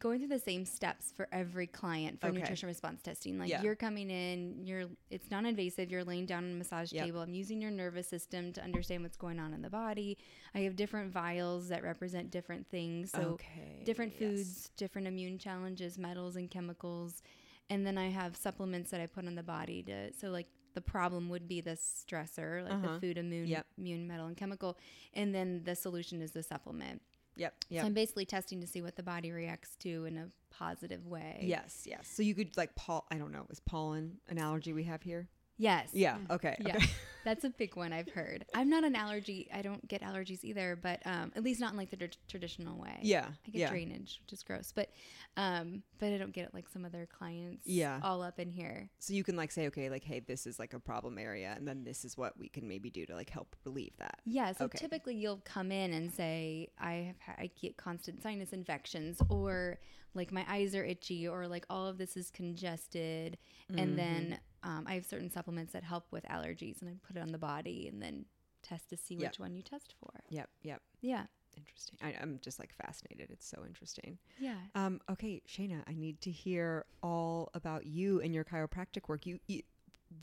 going 0.00 0.18
through 0.18 0.28
the 0.28 0.38
same 0.38 0.64
steps 0.64 1.12
for 1.16 1.28
every 1.30 1.66
client 1.68 2.20
for 2.20 2.28
Okay. 2.28 2.38
nutrition 2.40 2.66
response 2.66 3.00
testing. 3.02 3.38
Like 3.38 3.50
Yeah. 3.50 3.62
you're 3.62 3.76
coming 3.76 4.10
in, 4.10 4.66
you're 4.66 4.86
it's 5.10 5.30
non-invasive. 5.30 5.90
You're 5.90 6.04
laying 6.04 6.26
down 6.26 6.44
on 6.44 6.50
a 6.50 6.54
massage 6.54 6.92
Yep. 6.92 7.04
table. 7.04 7.20
I'm 7.20 7.34
using 7.34 7.62
your 7.62 7.70
nervous 7.70 8.08
system 8.08 8.52
to 8.54 8.62
understand 8.62 9.02
what's 9.04 9.16
going 9.16 9.38
on 9.38 9.54
in 9.54 9.62
the 9.62 9.70
body. 9.70 10.18
I 10.54 10.60
have 10.60 10.74
different 10.74 11.12
vials 11.12 11.68
that 11.68 11.82
represent 11.84 12.30
different 12.30 12.66
things. 12.68 13.12
So 13.12 13.20
okay, 13.34 13.82
different 13.84 14.12
yes. 14.12 14.18
foods, 14.20 14.70
different 14.76 15.06
immune 15.06 15.38
challenges, 15.38 15.98
metals 15.98 16.34
and 16.36 16.50
chemicals. 16.50 17.22
And 17.68 17.86
then 17.86 17.96
I 17.98 18.08
have 18.08 18.36
supplements 18.36 18.90
that 18.90 19.00
I 19.00 19.06
put 19.06 19.26
on 19.26 19.36
the 19.36 19.42
body 19.44 19.82
to 19.84 20.12
so 20.14 20.30
like 20.30 20.48
the 20.74 20.80
problem 20.80 21.28
would 21.28 21.46
be 21.48 21.60
the 21.60 21.72
stressor, 21.76 22.62
like 22.64 22.72
Uh-huh. 22.72 22.94
the 22.94 23.00
food 23.00 23.18
immune 23.18 23.48
Yep. 23.48 23.66
immune 23.78 24.06
metal 24.06 24.26
and 24.26 24.36
chemical. 24.36 24.78
And 25.14 25.34
then 25.34 25.62
the 25.64 25.74
solution 25.76 26.20
is 26.22 26.32
the 26.32 26.42
supplement. 26.42 27.02
Yep, 27.40 27.54
So. 27.70 27.84
I'm 27.84 27.94
basically 27.94 28.26
testing 28.26 28.60
to 28.60 28.66
see 28.66 28.82
what 28.82 28.96
the 28.96 29.02
body 29.02 29.32
reacts 29.32 29.74
to 29.76 30.04
in 30.04 30.18
a 30.18 30.26
positive 30.50 31.06
way. 31.06 31.40
Yes, 31.42 31.84
yes. 31.86 32.06
So 32.06 32.22
you 32.22 32.34
could 32.34 32.54
like 32.58 32.74
Paul. 32.74 33.06
I 33.10 33.16
don't 33.16 33.32
know. 33.32 33.46
Is 33.48 33.60
pollen 33.60 34.18
an 34.28 34.36
allergy 34.36 34.74
we 34.74 34.84
have 34.84 35.00
here? 35.02 35.26
Yes. 35.60 35.90
Yeah. 35.92 36.16
Okay. 36.30 36.56
Yeah. 36.58 36.76
Okay. 36.76 36.86
That's 37.24 37.44
a 37.44 37.50
big 37.50 37.76
one 37.76 37.92
I've 37.92 38.08
heard. 38.08 38.46
I'm 38.54 38.70
not 38.70 38.82
an 38.82 38.96
allergy. 38.96 39.46
I 39.52 39.60
don't 39.60 39.86
get 39.86 40.00
allergies 40.00 40.42
either, 40.42 40.78
but 40.82 41.02
um, 41.04 41.32
at 41.36 41.42
least 41.42 41.60
not 41.60 41.72
in 41.72 41.76
like 41.76 41.90
the 41.90 41.98
tr- 41.98 42.06
traditional 42.28 42.78
way. 42.80 42.98
Yeah. 43.02 43.26
I 43.46 43.50
get 43.50 43.60
yeah. 43.60 43.68
drainage, 43.70 44.22
which 44.24 44.32
is 44.32 44.42
gross, 44.42 44.72
but 44.74 44.88
um, 45.36 45.82
but 45.98 46.14
I 46.14 46.16
don't 46.16 46.32
get 46.32 46.46
it 46.46 46.54
like 46.54 46.66
some 46.72 46.86
other 46.86 47.06
clients. 47.06 47.66
Yeah. 47.66 48.00
all 48.02 48.22
up 48.22 48.38
in 48.40 48.50
here. 48.50 48.88
So 49.00 49.12
you 49.12 49.22
can 49.22 49.36
like 49.36 49.52
say, 49.52 49.66
okay, 49.66 49.90
like, 49.90 50.02
hey, 50.02 50.20
this 50.20 50.46
is 50.46 50.58
like 50.58 50.72
a 50.72 50.80
problem 50.80 51.18
area, 51.18 51.52
and 51.54 51.68
then 51.68 51.84
this 51.84 52.06
is 52.06 52.16
what 52.16 52.38
we 52.38 52.48
can 52.48 52.66
maybe 52.66 52.88
do 52.88 53.04
to 53.04 53.14
like 53.14 53.28
help 53.28 53.54
relieve 53.66 53.92
that. 53.98 54.20
Yeah, 54.24 54.52
so 54.52 54.64
Okay. 54.64 54.78
typically 54.78 55.14
you'll 55.14 55.42
come 55.44 55.70
in 55.70 55.92
and 55.92 56.10
say 56.10 56.68
I 56.78 56.92
have 56.92 57.16
ha- 57.20 57.42
I 57.42 57.50
get 57.60 57.76
constant 57.76 58.22
sinus 58.22 58.54
infections 58.54 59.20
or 59.28 59.78
like 60.14 60.32
my 60.32 60.44
eyes 60.48 60.74
are 60.74 60.84
itchy 60.84 61.26
or 61.28 61.46
like 61.46 61.64
all 61.70 61.86
of 61.86 61.98
this 61.98 62.16
is 62.16 62.30
congested 62.30 63.38
and 63.76 63.98
then 63.98 64.38
um, 64.62 64.84
I 64.86 64.94
have 64.94 65.06
certain 65.06 65.30
supplements 65.30 65.72
that 65.72 65.84
help 65.84 66.06
with 66.10 66.24
allergies 66.24 66.80
and 66.82 66.90
I 66.90 66.94
put 67.06 67.16
it 67.16 67.20
on 67.20 67.32
the 67.32 67.38
body 67.38 67.88
and 67.88 68.02
then 68.02 68.24
test 68.62 68.90
to 68.90 68.96
see 68.96 69.14
Yep. 69.14 69.30
which 69.30 69.38
one 69.40 69.54
you 69.54 69.62
test 69.62 69.94
for. 70.00 70.10
Yep. 70.30 70.48
Yep. 70.62 70.82
Yeah. 71.00 71.24
Interesting. 71.56 71.98
I, 72.02 72.14
I'm 72.20 72.38
just 72.42 72.58
like 72.58 72.72
fascinated. 72.74 73.30
It's 73.30 73.46
so 73.48 73.64
interesting. 73.66 74.18
Yeah. 74.38 74.54
Um, 74.74 75.00
okay, 75.10 75.42
Shayna, 75.48 75.82
I 75.88 75.94
need 75.94 76.20
to 76.22 76.30
hear 76.30 76.84
all 77.02 77.50
about 77.54 77.86
you 77.86 78.20
and 78.20 78.34
your 78.34 78.44
chiropractic 78.44 79.08
work. 79.08 79.26
You, 79.26 79.38
you 79.46 79.62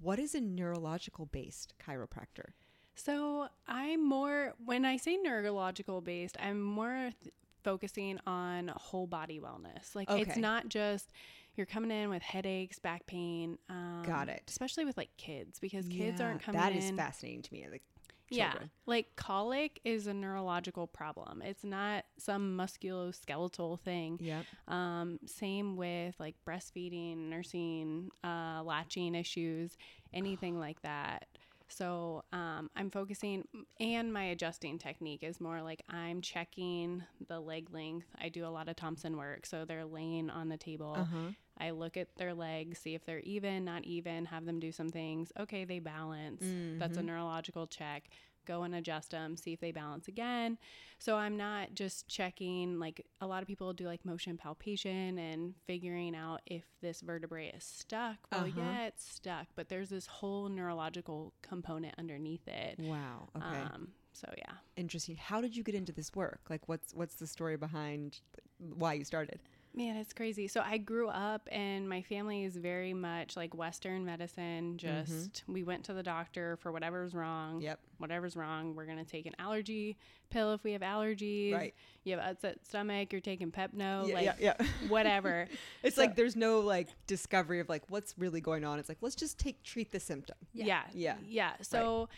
what 0.02 0.20
is 0.20 0.36
a 0.36 0.42
neurological 0.42 1.26
based 1.28 1.74
chiropractor? 1.86 2.52
So 2.96 3.48
I'm 3.68 4.08
more 4.08 4.54
when 4.64 4.86
I 4.86 4.98
say 4.98 5.18
neurological 5.18 6.02
based, 6.02 6.36
I'm 6.40 6.62
more 6.62 7.10
th- 7.24 7.34
focusing 7.68 8.18
on 8.26 8.70
whole 8.78 9.08
body 9.08 9.42
wellness. 9.42 9.94
Like 9.94 10.10
it's 10.10 10.38
not 10.38 10.70
just 10.70 11.12
you're 11.56 11.66
coming 11.66 11.92
in 11.92 12.10
with 12.10 12.22
headaches, 12.22 12.80
back 12.80 13.06
pain. 13.08 13.58
Um, 13.70 14.04
Got 14.06 14.30
it. 14.30 14.44
Especially 14.48 14.86
with 14.86 14.96
like 14.96 15.10
kids 15.18 15.60
because 15.60 15.86
kids 15.88 16.22
aren't 16.22 16.42
coming 16.42 16.62
That 16.62 16.72
in. 16.72 16.78
is 16.78 16.92
fascinating 16.92 17.42
to 17.42 17.54
me. 17.54 17.68
Like 17.70 17.84
Yeah, 18.30 18.54
like 18.86 19.16
colic 19.18 19.82
is 19.84 20.08
a 20.08 20.14
neurological 20.14 20.88
problem. 20.88 21.42
It's 21.42 21.66
not 21.66 22.06
some 22.18 22.56
musculoskeletal 22.58 23.80
thing. 23.82 24.20
Yep. 24.22 24.46
Um, 24.68 25.20
same 25.26 25.76
with 25.76 26.16
like 26.20 26.36
breastfeeding, 26.48 27.30
nursing, 27.30 28.12
uh, 28.24 28.62
latching 28.64 29.14
issues, 29.16 29.78
anything 30.14 30.58
like 30.60 30.82
that. 30.84 31.28
So 31.70 32.24
um, 32.32 32.70
I'm 32.76 32.90
focusing, 32.90 33.44
and 33.80 34.14
my 34.14 34.24
adjusting 34.26 34.78
technique 34.80 35.24
is 35.24 35.40
more 35.42 35.62
like 35.62 35.84
I'm 35.90 36.22
checking 36.22 37.04
the 37.28 37.40
leg 37.40 37.70
length. 37.72 38.08
I 38.20 38.30
do 38.30 38.46
a 38.46 38.50
lot 38.50 38.70
of 38.70 38.76
Thompson 38.76 39.18
work, 39.18 39.46
so 39.46 39.66
they're 39.66 39.86
laying 39.86 40.30
on 40.30 40.50
the 40.50 40.58
table. 40.58 40.96
Uh-huh. 40.98 41.32
I 41.60 41.72
look 41.72 41.98
at 41.98 42.16
their 42.18 42.34
legs, 42.36 42.78
see 42.80 42.94
if 42.94 43.04
they're 43.06 43.20
even, 43.22 43.66
not 43.66 43.84
even, 43.84 44.26
have 44.26 44.46
them 44.46 44.60
do 44.60 44.72
some 44.72 44.90
things. 44.90 45.32
Okay, 45.40 45.66
they 45.66 45.80
balance. 45.80 46.42
That's 46.80 46.98
a 46.98 47.02
Mm-hmm. 47.02 47.08
neurological 47.08 47.66
check. 47.68 48.10
Go 48.48 48.64
and 48.64 48.74
adjust 48.74 49.12
them, 49.12 49.36
see 49.36 49.52
if 49.54 49.60
they 49.60 49.72
balance 49.74 50.08
again. 50.08 50.58
So 51.00 51.18
I'm 51.18 51.36
not 51.36 51.74
just 51.76 52.08
checking, 52.08 52.80
like 52.80 53.06
a 53.22 53.28
lot 53.28 53.42
of 53.44 53.48
people 53.48 53.74
do 53.74 53.86
like 53.86 54.06
motion 54.06 54.38
palpation 54.38 55.20
and 55.20 55.54
figuring 55.68 56.16
out 56.16 56.40
if 56.46 56.64
this 56.82 57.02
vertebrae 57.02 57.52
is 57.56 57.64
stuck. 57.64 58.18
Well, 58.32 58.46
Uh-huh. 58.46 58.52
yeah, 58.62 58.88
it's 58.88 59.08
stuck, 59.08 59.48
but 59.56 59.68
there's 59.70 59.90
this 59.90 60.08
whole 60.08 60.48
neurological 60.50 61.34
component 61.42 61.94
underneath 62.00 62.48
it. 62.48 62.80
Wow. 62.80 63.28
Okay. 63.36 63.46
Um, 63.46 63.90
so 64.14 64.28
yeah. 64.38 64.54
Interesting. 64.78 65.18
How 65.18 65.42
did 65.42 65.56
you 65.56 65.64
get 65.64 65.76
into 65.76 65.92
this 65.92 66.16
work? 66.16 66.42
Like, 66.50 66.68
what's 66.70 66.94
what's 66.94 67.16
the 67.16 67.28
story 67.28 67.58
behind 67.58 68.22
why 68.60 68.94
you 68.94 69.04
started? 69.04 69.40
Man, 69.78 69.96
it's 69.96 70.12
crazy. 70.12 70.48
So 70.48 70.62
I 70.66 70.80
grew 70.80 71.08
up 71.08 71.48
and 71.52 71.88
my 71.88 72.02
family 72.02 72.44
is 72.44 72.58
very 72.58 72.96
much 72.96 73.38
like 73.38 73.54
Western 73.54 74.04
medicine. 74.04 74.76
Just 74.78 75.44
we 75.48 75.62
went 75.62 75.84
to 75.84 75.94
the 75.94 76.02
doctor 76.02 76.58
for 76.58 76.72
whatever's 76.72 77.14
wrong. 77.14 77.58
Mm-hmm. 77.58 77.62
Yep. 77.66 77.80
Whatever's 78.00 78.36
wrong, 78.36 78.74
we're 78.74 78.88
gonna 78.88 79.06
take 79.06 79.28
an 79.28 79.34
allergy 79.38 79.96
pill 80.32 80.52
if 80.54 80.64
we 80.64 80.72
have 80.72 80.82
allergies. 80.82 81.54
Right. 81.54 81.76
You 82.06 82.18
have 82.18 82.26
upset 82.28 82.66
stomach, 82.66 83.12
you're 83.12 83.22
taking 83.22 83.52
Pepto, 83.52 84.08
yeah, 84.08 84.14
like 84.16 84.26
yeah, 84.26 84.34
yeah. 84.40 84.54
whatever. 84.88 85.48
it's 85.84 85.96
So- 85.96 86.02
like 86.02 86.16
there's 86.16 86.36
no 86.36 86.62
like 86.62 86.88
discovery 87.06 87.60
of 87.60 87.70
like 87.70 87.84
what's 87.88 88.16
really 88.18 88.42
going 88.42 88.66
on. 88.66 88.80
It's 88.80 88.90
like 88.90 88.98
let's 89.02 89.16
just 89.16 89.38
take 89.38 89.62
treat 89.62 89.92
the 89.92 90.00
symptom. 90.00 90.38
Yeah. 90.56 90.86
Yeah. 90.92 91.18
Yeah. 91.24 91.52
So 91.62 92.10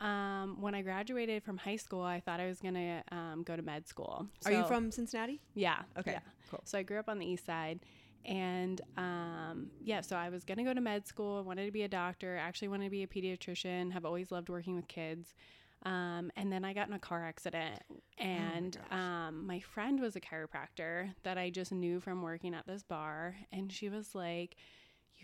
um, 0.00 0.60
when 0.60 0.74
I 0.74 0.82
graduated 0.82 1.42
from 1.42 1.56
high 1.56 1.76
school, 1.76 2.02
I 2.02 2.20
thought 2.20 2.40
I 2.40 2.46
was 2.46 2.60
gonna 2.60 3.02
um, 3.10 3.42
go 3.44 3.56
to 3.56 3.62
med 3.62 3.88
school. 3.88 4.26
Are 4.46 4.52
you 4.52 4.64
from 4.64 4.90
Cincinnati? 4.90 5.40
Yeah. 5.54 5.82
Okay. 5.98 6.12
yeah. 6.12 6.20
Cool. 6.50 6.60
So 6.64 6.78
I 6.78 6.82
grew 6.82 6.98
up 6.98 7.08
on 7.08 7.18
the 7.18 7.26
east 7.26 7.46
side. 7.46 7.80
And 8.26 8.80
um, 8.96 9.70
yeah, 9.82 10.00
so 10.00 10.16
I 10.16 10.30
was 10.30 10.44
going 10.44 10.56
to 10.58 10.64
go 10.64 10.72
to 10.72 10.80
med 10.80 11.06
school. 11.06 11.38
I 11.38 11.40
wanted 11.42 11.66
to 11.66 11.72
be 11.72 11.82
a 11.82 11.88
doctor. 11.88 12.36
Actually, 12.36 12.68
wanted 12.68 12.84
to 12.84 12.90
be 12.90 13.02
a 13.02 13.06
pediatrician. 13.06 13.92
Have 13.92 14.04
always 14.06 14.32
loved 14.32 14.48
working 14.48 14.76
with 14.76 14.88
kids. 14.88 15.34
Um, 15.84 16.30
and 16.36 16.50
then 16.50 16.64
I 16.64 16.72
got 16.72 16.88
in 16.88 16.94
a 16.94 16.98
car 16.98 17.22
accident, 17.26 17.82
and 18.16 18.78
gosh. 18.90 18.98
um, 18.98 19.46
my 19.46 19.60
friend 19.60 20.00
was 20.00 20.16
a 20.16 20.20
chiropractor 20.20 21.12
that 21.24 21.36
I 21.36 21.50
just 21.50 21.72
knew 21.72 22.00
from 22.00 22.22
working 22.22 22.54
at 22.54 22.66
this 22.66 22.82
bar. 22.82 23.36
And 23.52 23.70
she 23.70 23.90
was 23.90 24.14
like, 24.14 24.56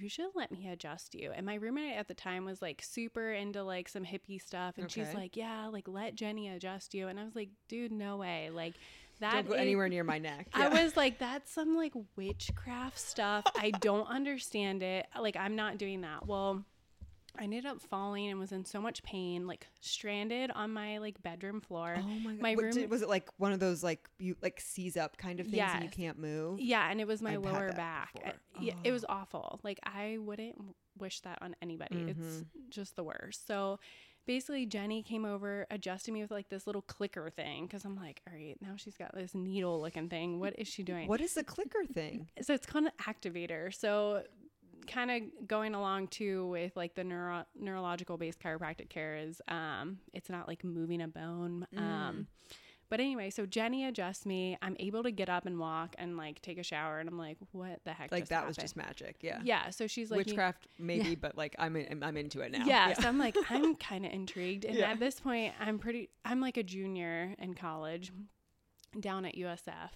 You 0.01 0.09
should 0.09 0.31
let 0.35 0.51
me 0.51 0.69
adjust 0.69 1.15
you. 1.15 1.33
And 1.35 1.45
my 1.45 1.55
roommate 1.55 1.97
at 1.97 2.09
the 2.09 2.15
time 2.15 2.45
was 2.45 2.63
like 2.63 2.83
super 2.83 3.33
into 3.33 3.63
like 3.63 3.89
some 3.89 4.05
hippie 4.05 4.41
stuff. 4.41 4.79
And 4.79 4.91
she's 4.91 5.13
like, 5.15 5.37
Yeah, 5.37 5.67
like 5.69 5.87
let 5.89 6.15
Jenny 6.15 6.49
adjust 6.49 6.95
you. 6.95 7.09
And 7.09 7.19
I 7.21 7.25
was 7.25 7.35
like, 7.35 7.51
Dude, 7.69 7.93
no 7.93 8.17
way. 8.17 8.51
Like, 8.53 8.75
that 9.21 9.33
Don't 9.33 9.49
go 9.49 9.55
is- 9.55 9.61
anywhere 9.61 9.89
near 9.89 10.03
my 10.05 10.19
neck. 10.19 10.49
I 10.55 10.69
was 10.83 10.97
like, 10.97 11.19
that's 11.19 11.53
some 11.53 11.77
like 11.77 11.93
witchcraft 12.17 12.99
stuff. 12.99 13.45
I 13.55 13.71
don't 13.71 14.09
understand 14.09 14.83
it. 14.83 15.07
Like, 15.21 15.37
I'm 15.37 15.57
not 15.57 15.77
doing 15.77 16.01
that. 16.01 16.27
Well, 16.27 16.65
I 17.39 17.45
ended 17.45 17.67
up 17.67 17.81
falling 17.81 18.29
and 18.29 18.39
was 18.39 18.53
in 18.53 18.65
so 18.65 18.81
much 18.81 19.03
pain, 19.03 19.47
like 19.47 19.67
stranded 19.81 20.51
on 20.51 20.73
my 20.73 20.99
like 20.99 21.23
bedroom 21.23 21.61
floor. 21.61 21.97
Oh 21.99 22.03
my 22.03 22.33
god! 22.33 22.41
My 22.43 22.55
What 22.55 22.65
room- 22.65 22.73
did- 22.75 22.91
was 22.91 23.03
it 23.03 23.09
like 23.09 23.29
one 23.39 23.53
of 23.53 23.61
those 23.61 23.83
like 23.83 24.09
you 24.19 24.37
like 24.43 24.61
seize 24.61 24.97
up 24.97 25.17
kind 25.17 25.41
of 25.41 25.47
things 25.47 25.63
and 25.75 25.85
you 25.85 25.91
can't 25.91 26.19
move? 26.19 26.61
Yeah, 26.61 26.91
and 26.91 27.01
it 27.01 27.07
was 27.07 27.23
my 27.23 27.35
I've 27.35 27.43
lower 27.45 27.73
back. 27.73 28.15
before. 28.15 28.29
Uh, 28.31 28.33
Yeah, 28.61 28.75
it 28.85 28.91
Oh. 28.91 28.93
was 28.93 29.05
awful. 29.09 29.61
Like 29.63 29.79
I 29.85 30.19
wouldn't 30.21 30.57
wish 30.99 31.21
that 31.21 31.39
on 31.41 31.55
anybody. 31.63 31.97
It's 32.09 32.19
Mm-hmm. 32.19 32.43
just 32.71 32.97
the 32.97 33.05
worst. 33.05 33.47
So 33.47 33.79
basically 34.27 34.67
Jenny 34.67 35.03
came 35.03 35.25
over, 35.25 35.67
adjusted 35.71 36.13
me 36.13 36.21
with 36.23 36.31
like 36.31 36.49
this 36.51 36.67
little 36.67 36.83
clicker 36.83 37.31
thing 37.31 37.67
cuz 37.69 37.85
I'm 37.85 37.97
like, 37.97 38.21
"All 38.29 38.35
right, 38.35 38.57
now 38.61 38.75
she's 38.77 38.97
got 38.97 39.15
this 39.15 39.35
needle 39.35 39.81
looking 39.81 40.09
thing. 40.09 40.41
What 40.41 40.59
is 40.59 40.69
she 40.69 40.83
doing?" 40.83 41.09
What 41.09 41.21
is 41.21 41.35
the 41.35 41.45
clicker 41.45 41.85
thing? 41.87 42.29
so 42.43 42.53
it's 42.55 42.67
called 42.67 42.85
an 42.87 42.93
activator. 43.03 43.73
So 43.75 44.25
kind 44.87 45.11
of 45.11 45.49
going 45.49 45.75
along 45.75 46.09
too 46.09 46.47
with 46.49 46.77
like 46.77 46.95
the 46.95 47.05
neuro- 47.05 47.47
neurological 47.59 48.17
based 48.17 48.41
chiropractic 48.41 48.89
care 48.89 49.17
is 49.17 49.41
um 49.49 49.99
it's 50.13 50.29
not 50.31 50.49
like 50.49 50.65
moving 50.65 51.01
a 51.03 51.09
bone 51.09 51.67
Mm. 51.75 51.79
um 51.81 52.27
but 52.89 52.99
anyway 52.99 53.31
so 53.31 53.47
jenny 53.47 53.85
adjusts 53.87 54.27
me 54.27 54.59
i'm 54.63 54.77
able 54.81 55.03
to 55.05 55.11
get 55.13 55.29
up 55.29 55.47
and 55.47 55.59
walk 55.61 55.95
and 55.99 56.17
like 56.17 56.43
take 56.43 56.59
a 56.59 56.63
shower 56.65 56.99
and 56.99 57.09
i'm 57.09 57.17
like 57.19 57.37
what 57.53 57.79
the 57.85 57.93
heck 57.93 58.11
Like 58.11 58.29
that 58.29 58.47
was 58.47 58.57
just 58.57 58.75
magic. 58.77 59.17
Yeah. 59.21 59.41
yeah 59.45 59.71
so 59.71 59.87
she's 59.87 60.11
like 60.11 60.19
Witchcraft 60.27 60.67
maybe, 60.79 61.15
but 61.15 61.37
like 61.37 61.55
I'm 61.59 61.77
in, 61.77 62.03
I'm 62.03 62.17
into 62.17 62.41
it 62.41 62.51
now. 62.51 62.65
yeah, 62.65 62.93
so 62.95 63.07
I'm 63.07 63.19
like, 63.19 63.37
I'm 63.49 63.75
kind 63.91 64.05
of 64.05 64.13
intrigued. 64.13 64.65
And 64.65 64.77
Yeah. 64.77 64.91
at 64.91 64.99
this 64.99 65.21
point, 65.21 65.55
I'm 65.61 65.79
pretty, 65.79 66.11
I'm 66.25 66.41
like 66.41 66.57
a 66.57 66.63
junior 66.65 67.35
in 67.39 67.55
college 67.55 68.11
down 68.99 69.25
at 69.25 69.37
USF. 69.37 69.91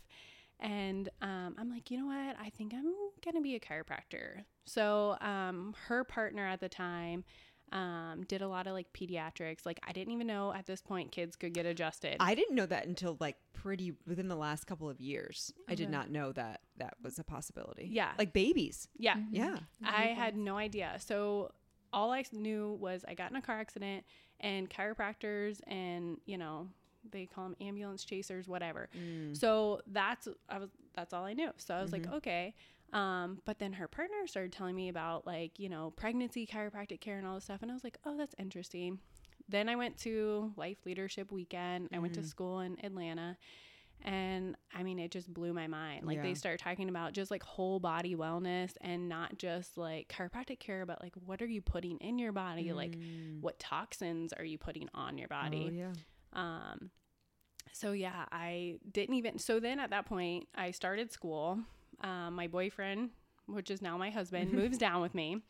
And 0.61 1.09
um, 1.21 1.57
I'm 1.59 1.71
like, 1.71 1.91
you 1.91 1.99
know 1.99 2.07
what? 2.07 2.37
I 2.41 2.51
think 2.51 2.73
I'm 2.75 2.93
going 3.25 3.35
to 3.35 3.43
be 3.43 3.55
a 3.55 3.61
chiropractor. 3.61 4.45
So 4.65 5.17
um, 5.21 5.75
her 5.89 6.05
partner 6.05 6.47
at 6.47 6.61
the 6.61 6.69
time 6.69 7.25
um, 7.73 8.25
did 8.29 8.41
a 8.41 8.49
lot 8.49 8.67
of 8.67 8.73
like 8.73 8.93
pediatrics. 8.93 9.67
Like, 9.67 9.81
I 9.87 9.93
didn't 9.93 10.13
even 10.13 10.27
know 10.27 10.53
at 10.53 10.67
this 10.67 10.81
point 10.81 11.13
kids 11.13 11.37
could 11.37 11.53
get 11.53 11.67
adjusted. 11.67 12.17
I 12.21 12.35
didn't 12.35 12.55
know 12.55 12.67
that 12.67 12.87
until 12.87 13.17
like 13.21 13.37
pretty 13.53 13.93
within 14.07 14.29
the 14.29 14.37
last 14.37 14.67
couple 14.67 14.89
of 14.89 15.01
years. 15.01 15.53
I 15.69 15.75
did 15.75 15.91
not 15.91 16.11
know 16.11 16.33
that 16.33 16.61
that 16.79 16.95
was 17.03 17.19
a 17.19 17.25
possibility. 17.25 17.89
Yeah. 17.91 18.13
Like 18.17 18.33
babies. 18.33 18.89
yeah. 18.97 19.17
Yeah. 19.31 19.59
I 19.85 20.07
had 20.17 20.37
no 20.37 20.57
idea. 20.57 20.97
So 21.05 21.51
all 21.93 22.13
I 22.13 22.25
knew 22.33 22.77
was 22.81 23.05
I 23.07 23.15
got 23.15 23.31
in 23.31 23.37
a 23.37 23.43
car 23.43 23.59
accident 23.59 24.05
and 24.41 24.69
chiropractors 24.69 25.61
and, 25.67 26.19
you 26.27 26.39
know, 26.39 26.69
they 27.11 27.27
call 27.27 27.45
them 27.45 27.57
ambulance 27.61 28.05
chasers, 28.05 28.49
whatever. 28.49 28.89
Mm. 28.97 29.37
So 29.37 29.81
that's 29.87 30.29
I 30.49 30.59
was 30.59 30.71
that's 30.95 31.13
all 31.13 31.25
I 31.25 31.33
knew. 31.35 31.51
So 31.57 31.75
I 31.75 31.83
was 31.83 31.93
like, 31.93 32.07
okay. 32.13 32.55
Um, 32.93 33.41
but 33.45 33.59
then 33.59 33.73
her 33.73 33.89
partner 33.89 34.27
started 34.27 34.53
telling 34.53 34.77
me 34.77 34.89
about 34.89 35.27
like, 35.27 35.59
you 35.59 35.69
know, 35.69 35.93
pregnancy 35.97 36.47
chiropractic 36.47 37.01
care 37.01 37.19
and 37.19 37.27
all 37.27 37.35
this 37.35 37.45
stuff. 37.45 37.61
And 37.63 37.71
I 37.71 37.75
was 37.75 37.83
like, 37.83 37.99
oh, 38.07 38.17
that's 38.17 38.35
interesting. 38.39 39.01
Then 39.49 39.69
I 39.69 39.75
went 39.77 39.99
to 39.99 40.53
Life 40.57 40.79
Leadership 40.87 41.33
Weekend. 41.33 41.89
I 41.93 41.99
went 41.99 42.15
to 42.15 42.23
school 42.23 42.61
in 42.61 42.77
Atlanta. 42.85 43.37
And 44.03 44.57
I 44.75 44.83
mean, 44.83 44.99
it 44.99 45.11
just 45.11 45.33
blew 45.33 45.53
my 45.53 45.67
mind. 45.67 46.07
Like, 46.07 46.17
Yeah. 46.17 46.23
they 46.25 46.35
start 46.35 46.61
talking 46.61 46.89
about 46.89 47.15
just 47.15 47.31
like 47.31 47.43
whole 47.43 47.81
body 47.81 48.15
wellness 48.15 48.73
and 48.81 49.09
not 49.09 49.39
just 49.39 49.77
like 49.79 50.09
chiropractic 50.09 50.61
care, 50.61 50.85
but 50.87 51.03
like 51.03 51.15
what 51.25 51.41
are 51.43 51.47
you 51.47 51.63
putting 51.63 51.97
in 51.99 52.19
your 52.19 52.33
body? 52.33 52.73
Like, 52.73 52.97
what 53.41 53.59
toxins 53.59 54.33
are 54.33 54.45
you 54.45 54.59
putting 54.59 54.89
on 54.95 55.17
your 55.19 55.29
body? 55.29 55.69
Oh, 55.71 55.75
yeah. 55.75 55.93
Um, 56.35 56.91
so 57.73 57.93
yeah, 57.93 58.27
I 58.31 58.77
didn't 58.91 59.17
even. 59.17 59.39
So 59.39 59.61
then 59.61 59.81
at 59.81 59.91
that 59.91 60.07
point, 60.07 60.49
I 60.55 60.71
started 60.71 61.13
school. 61.13 61.59
Um, 62.01 62.35
my 62.35 62.47
boyfriend, 62.47 63.11
which 63.47 63.71
is 63.71 63.83
now 63.83 63.97
my 63.97 64.11
husband, 64.11 64.53
moves 64.53 64.79
down 64.79 65.01
with 65.01 65.15
me, 65.15 65.43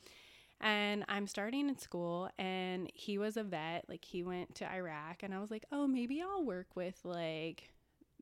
and 0.60 1.04
I'm 1.08 1.26
starting 1.26 1.68
in 1.68 1.78
school. 1.78 2.30
And 2.38 2.90
he 2.94 3.18
was 3.18 3.36
a 3.36 3.42
vet. 3.42 3.84
Like 3.88 4.04
he 4.04 4.22
went 4.22 4.54
to 4.56 4.70
Iraq, 4.70 5.22
and 5.22 5.34
I 5.34 5.40
was 5.40 5.50
like, 5.50 5.64
oh, 5.72 5.86
maybe 5.86 6.22
I'll 6.22 6.44
work 6.44 6.68
with 6.74 6.98
like 7.04 7.70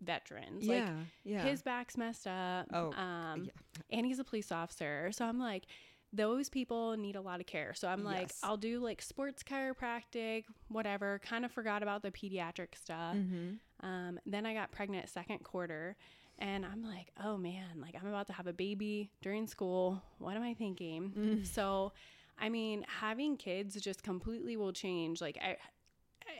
veterans. 0.02 0.66
Like 0.66 0.78
Yeah. 0.78 0.94
Yeah. 1.24 1.42
his 1.44 1.62
back's 1.62 1.96
messed 1.96 2.26
up. 2.26 2.66
Oh, 2.72 2.92
um, 2.94 3.44
yeah. 3.44 3.50
and 3.90 4.06
he's 4.06 4.18
a 4.18 4.24
police 4.24 4.50
officer. 4.50 5.10
So 5.12 5.24
I'm 5.24 5.38
like, 5.38 5.64
those 6.12 6.48
people 6.50 6.96
need 6.96 7.16
a 7.16 7.20
lot 7.20 7.40
of 7.40 7.46
care. 7.46 7.72
So 7.74 7.88
I'm 7.88 8.04
like, 8.04 8.28
Yes. 8.28 8.40
I'll 8.42 8.56
do 8.58 8.80
like 8.80 9.00
sports 9.00 9.42
chiropractic, 9.42 10.44
whatever. 10.68 11.20
Kind 11.24 11.44
of 11.44 11.52
forgot 11.52 11.82
about 11.82 12.02
the 12.02 12.10
pediatric 12.10 12.74
stuff. 12.76 13.16
Mhm. 13.16 13.58
Um, 13.80 14.20
then 14.26 14.44
I 14.44 14.52
got 14.54 14.70
pregnant 14.72 15.08
second 15.08 15.38
quarter. 15.42 15.96
And 16.38 16.66
I'm 16.66 16.82
like, 16.82 17.12
oh 17.22 17.36
man, 17.36 17.80
like 17.80 17.94
I'm 18.00 18.06
about 18.08 18.26
to 18.26 18.32
have 18.32 18.46
a 18.46 18.52
baby 18.52 19.10
during 19.22 19.46
school. 19.46 20.02
What 20.18 20.36
am 20.36 20.42
I 20.42 20.54
thinking? 20.54 21.12
Mm. 21.16 21.46
So, 21.46 21.92
I 22.38 22.48
mean, 22.48 22.84
having 22.88 23.36
kids 23.36 23.80
just 23.80 24.02
completely 24.02 24.56
will 24.56 24.72
change. 24.72 25.20
Like, 25.20 25.38
I, 25.40 25.56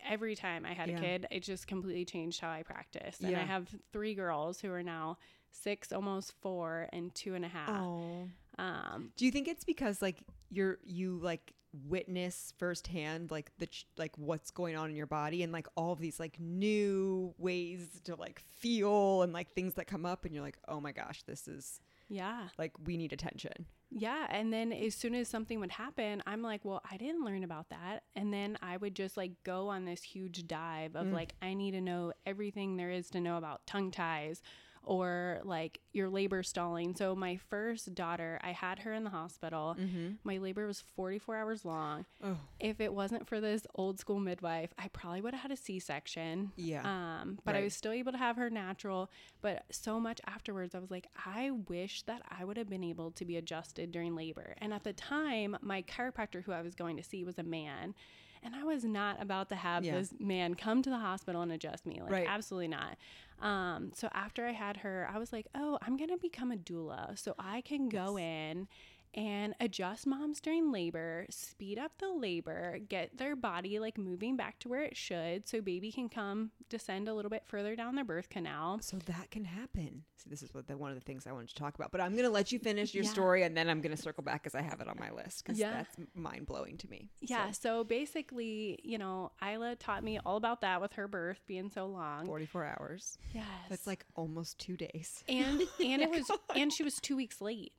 every 0.08 0.34
time 0.34 0.64
I 0.66 0.72
had 0.72 0.88
Yeah. 0.90 0.96
a 0.96 1.00
kid, 1.00 1.26
it 1.30 1.40
just 1.40 1.66
completely 1.66 2.04
changed 2.04 2.40
how 2.40 2.50
I 2.50 2.62
practice. 2.62 3.20
And 3.20 3.36
I 3.36 3.40
have 3.44 3.68
three 3.92 4.14
girls 4.14 4.60
who 4.60 4.70
are 4.72 4.82
now 4.82 5.18
six, 5.50 5.92
almost 5.92 6.32
four, 6.40 6.88
and 6.92 7.14
two 7.14 7.34
and 7.34 7.44
a 7.44 7.48
half. 7.48 7.68
Oh. 7.70 8.28
Um, 8.58 9.12
Do 9.16 9.24
you 9.24 9.30
think 9.32 9.48
it's 9.48 9.64
because 9.64 10.02
like 10.02 10.22
you're 10.50 10.78
you 10.84 11.18
like 11.22 11.54
witness 11.88 12.52
firsthand 12.58 13.30
like 13.30 13.50
the 13.58 13.66
ch- 13.66 13.86
like 13.96 14.12
what's 14.18 14.50
going 14.50 14.76
on 14.76 14.90
in 14.90 14.96
your 14.96 15.06
body 15.06 15.42
and 15.42 15.52
like 15.52 15.66
all 15.74 15.90
of 15.92 15.98
these 16.00 16.20
like 16.20 16.38
new 16.38 17.34
ways 17.38 17.88
to 18.04 18.14
like 18.14 18.40
feel 18.40 19.22
and 19.22 19.32
like 19.32 19.50
things 19.54 19.72
that 19.74 19.86
come 19.86 20.04
up 20.04 20.24
and 20.26 20.34
you're 20.34 20.44
like, 20.44 20.58
"Oh 20.68 20.80
my 20.80 20.92
gosh, 20.92 21.22
this 21.22 21.48
is 21.48 21.80
yeah. 22.08 22.48
like 22.58 22.72
we 22.84 22.96
need 22.98 23.12
attention." 23.14 23.64
Yeah. 23.94 24.26
And 24.30 24.52
then 24.52 24.72
as 24.72 24.94
soon 24.94 25.14
as 25.14 25.28
something 25.28 25.60
would 25.60 25.70
happen, 25.72 26.22
I'm 26.26 26.40
like, 26.42 26.64
well, 26.64 26.80
I 26.90 26.96
didn't 26.96 27.24
learn 27.26 27.44
about 27.44 27.68
that. 27.68 28.04
And 28.16 28.32
then 28.32 28.56
I 28.62 28.78
would 28.78 28.94
just 28.96 29.18
like 29.18 29.32
go 29.44 29.68
on 29.68 29.84
this 29.84 30.02
huge 30.02 30.46
dive 30.46 30.96
of 30.96 31.08
Mm. 31.08 31.12
like, 31.12 31.34
I 31.42 31.52
need 31.52 31.72
to 31.72 31.80
know 31.82 32.14
everything 32.24 32.76
there 32.78 32.90
is 32.90 33.10
to 33.10 33.20
know 33.20 33.36
about 33.36 33.66
tongue 33.66 33.90
ties 33.90 34.40
or 34.84 35.40
like 35.44 35.80
your 35.92 36.08
labor 36.08 36.42
stalling. 36.42 36.94
So 36.96 37.14
my 37.14 37.36
first 37.36 37.94
daughter, 37.94 38.38
I 38.42 38.52
had 38.52 38.80
her 38.80 38.92
in 38.92 39.04
the 39.04 39.10
hospital. 39.10 39.76
Mhm. 39.78 40.16
My 40.24 40.38
labor 40.38 40.66
was 40.66 40.80
44 40.80 41.36
hours 41.36 41.64
long. 41.64 42.06
Oh. 42.22 42.38
If 42.58 42.80
it 42.80 42.92
wasn't 42.92 43.28
for 43.28 43.40
this 43.40 43.66
old 43.74 43.98
school 44.00 44.18
midwife, 44.18 44.72
I 44.78 44.88
probably 44.88 45.20
would 45.20 45.34
have 45.34 45.42
had 45.42 45.52
a 45.52 45.56
C 45.56 45.78
section. 45.78 46.52
Yeah. 46.56 46.82
Um, 47.20 47.38
but 47.44 47.54
I 47.54 47.62
was 47.62 47.74
still 47.74 47.92
able 47.92 48.12
to 48.12 48.18
have 48.18 48.36
her 48.36 48.50
natural. 48.50 49.10
But 49.40 49.64
so 49.70 50.00
much 50.00 50.20
afterwards, 50.26 50.74
I 50.74 50.78
was 50.78 50.90
like, 50.90 51.06
I 51.24 51.50
wish 51.50 52.02
that 52.02 52.22
I 52.28 52.44
would 52.44 52.56
have 52.56 52.68
been 52.68 52.84
able 52.84 53.10
to 53.12 53.24
be 53.24 53.36
adjusted 53.36 53.92
during 53.92 54.14
labor. 54.16 54.54
And 54.58 54.72
at 54.74 54.84
the 54.84 54.92
time, 54.92 55.56
my 55.60 55.82
chiropractor 55.82 56.42
who 56.42 56.52
I 56.52 56.62
was 56.62 56.74
going 56.74 56.96
to 56.96 57.02
see 57.02 57.24
was 57.24 57.38
a 57.38 57.42
man. 57.44 57.94
And 58.42 58.54
I 58.56 58.64
was 58.64 58.84
not 58.84 59.22
about 59.22 59.48
to 59.50 59.54
have 59.56 59.84
Yeah. 59.84 59.98
this 59.98 60.12
man 60.18 60.54
come 60.54 60.82
to 60.82 60.90
the 60.90 60.98
hospital 60.98 61.42
and 61.42 61.52
adjust 61.52 61.86
me. 61.86 62.00
Like, 62.00 62.10
Right. 62.10 62.26
absolutely 62.28 62.68
not. 62.68 62.96
Um, 63.40 63.92
so 63.94 64.08
after 64.12 64.46
I 64.46 64.52
had 64.52 64.78
her, 64.78 65.08
I 65.12 65.18
was 65.18 65.32
like, 65.32 65.46
oh, 65.54 65.78
I'm 65.82 65.96
going 65.96 66.10
to 66.10 66.16
become 66.16 66.50
a 66.52 66.56
doula. 66.56 67.18
So 67.18 67.34
I 67.38 67.60
can 67.60 67.88
go 67.88 68.18
in 68.18 68.68
and 69.14 69.54
adjust 69.60 70.06
moms 70.06 70.40
during 70.40 70.72
labor, 70.72 71.26
speed 71.30 71.78
up 71.78 71.92
the 71.98 72.08
labor, 72.08 72.78
get 72.88 73.18
their 73.18 73.36
body 73.36 73.78
like 73.78 73.98
moving 73.98 74.36
back 74.36 74.58
to 74.60 74.68
where 74.68 74.82
it 74.82 74.96
should 74.96 75.46
so 75.48 75.60
baby 75.60 75.92
can 75.92 76.08
come 76.08 76.50
descend 76.70 77.08
a 77.08 77.14
little 77.14 77.30
bit 77.30 77.42
further 77.46 77.76
down 77.76 77.94
their 77.94 78.04
birth 78.04 78.30
canal. 78.30 78.78
So 78.80 78.96
that 79.06 79.30
can 79.30 79.44
happen. 79.44 80.04
See, 80.16 80.30
this 80.30 80.42
is 80.42 80.54
what 80.54 80.66
the, 80.66 80.76
one 80.76 80.90
of 80.90 80.96
the 80.96 81.04
things 81.04 81.26
I 81.26 81.32
wanted 81.32 81.48
to 81.50 81.54
talk 81.56 81.74
about. 81.74 81.92
But 81.92 82.00
I'm 82.00 82.12
going 82.12 82.24
to 82.24 82.30
let 82.30 82.52
you 82.52 82.58
finish 82.58 82.94
your 82.94 83.04
Yeah. 83.04 83.10
story 83.10 83.42
and 83.42 83.56
then 83.56 83.68
I'm 83.68 83.80
going 83.82 83.94
to 83.94 84.00
circle 84.00 84.22
back 84.22 84.42
because 84.42 84.54
I 84.54 84.62
have 84.62 84.80
it 84.80 84.88
on 84.88 84.96
my 84.98 85.10
list 85.10 85.44
because 85.44 85.58
Yeah. 85.58 85.72
that's 85.72 85.96
mind 86.14 86.46
blowing 86.46 86.78
to 86.78 86.88
me. 86.88 87.10
Yeah, 87.20 87.50
So, 87.50 87.68
so 87.80 87.84
basically, 87.84 88.78
you 88.82 88.96
know, 88.98 89.32
Isla 89.46 89.76
taught 89.76 90.02
me 90.04 90.18
all 90.24 90.36
about 90.36 90.60
that 90.62 90.80
with 90.80 90.92
her 90.94 91.06
birth 91.08 91.40
being 91.46 91.68
so 91.70 91.86
long. 91.86 92.26
44 92.26 92.64
hours. 92.64 93.18
Yes. 93.34 93.44
That's 93.68 93.86
like 93.86 94.04
almost 94.14 94.58
two 94.58 94.76
days. 94.76 95.22
and 95.28 95.60
and 95.84 96.02
it 96.02 96.08
oh 96.12 96.18
was 96.18 96.30
and 96.56 96.72
she 96.72 96.82
was 96.82 96.94
2 97.02 97.16
weeks 97.16 97.40
late. 97.40 97.72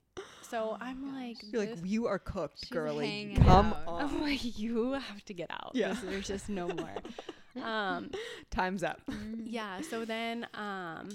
So 0.44 0.78
I'm 0.80 1.14
like 1.16 1.38
You're 1.42 1.66
like, 1.66 1.78
you 1.84 2.08
are 2.08 2.20
cooked, 2.20 2.70
girly. 2.70 3.34
Come 3.38 3.74
out. 3.74 3.88
on. 3.88 4.02
I'm 4.04 4.22
like 4.22 4.58
you 4.60 4.94
have 4.94 5.24
to 5.26 5.34
get 5.34 5.50
out. 5.52 5.72
Yeah. 5.74 5.90
This- 5.94 6.02
there's 6.02 6.28
just 6.28 6.50
no 6.50 6.68
more. 6.68 6.94
um 7.64 8.10
Time's 8.50 8.84
up. 8.84 9.00
yeah 9.44 9.80
so 9.82 10.06
then 10.06 10.48
um 10.56 11.08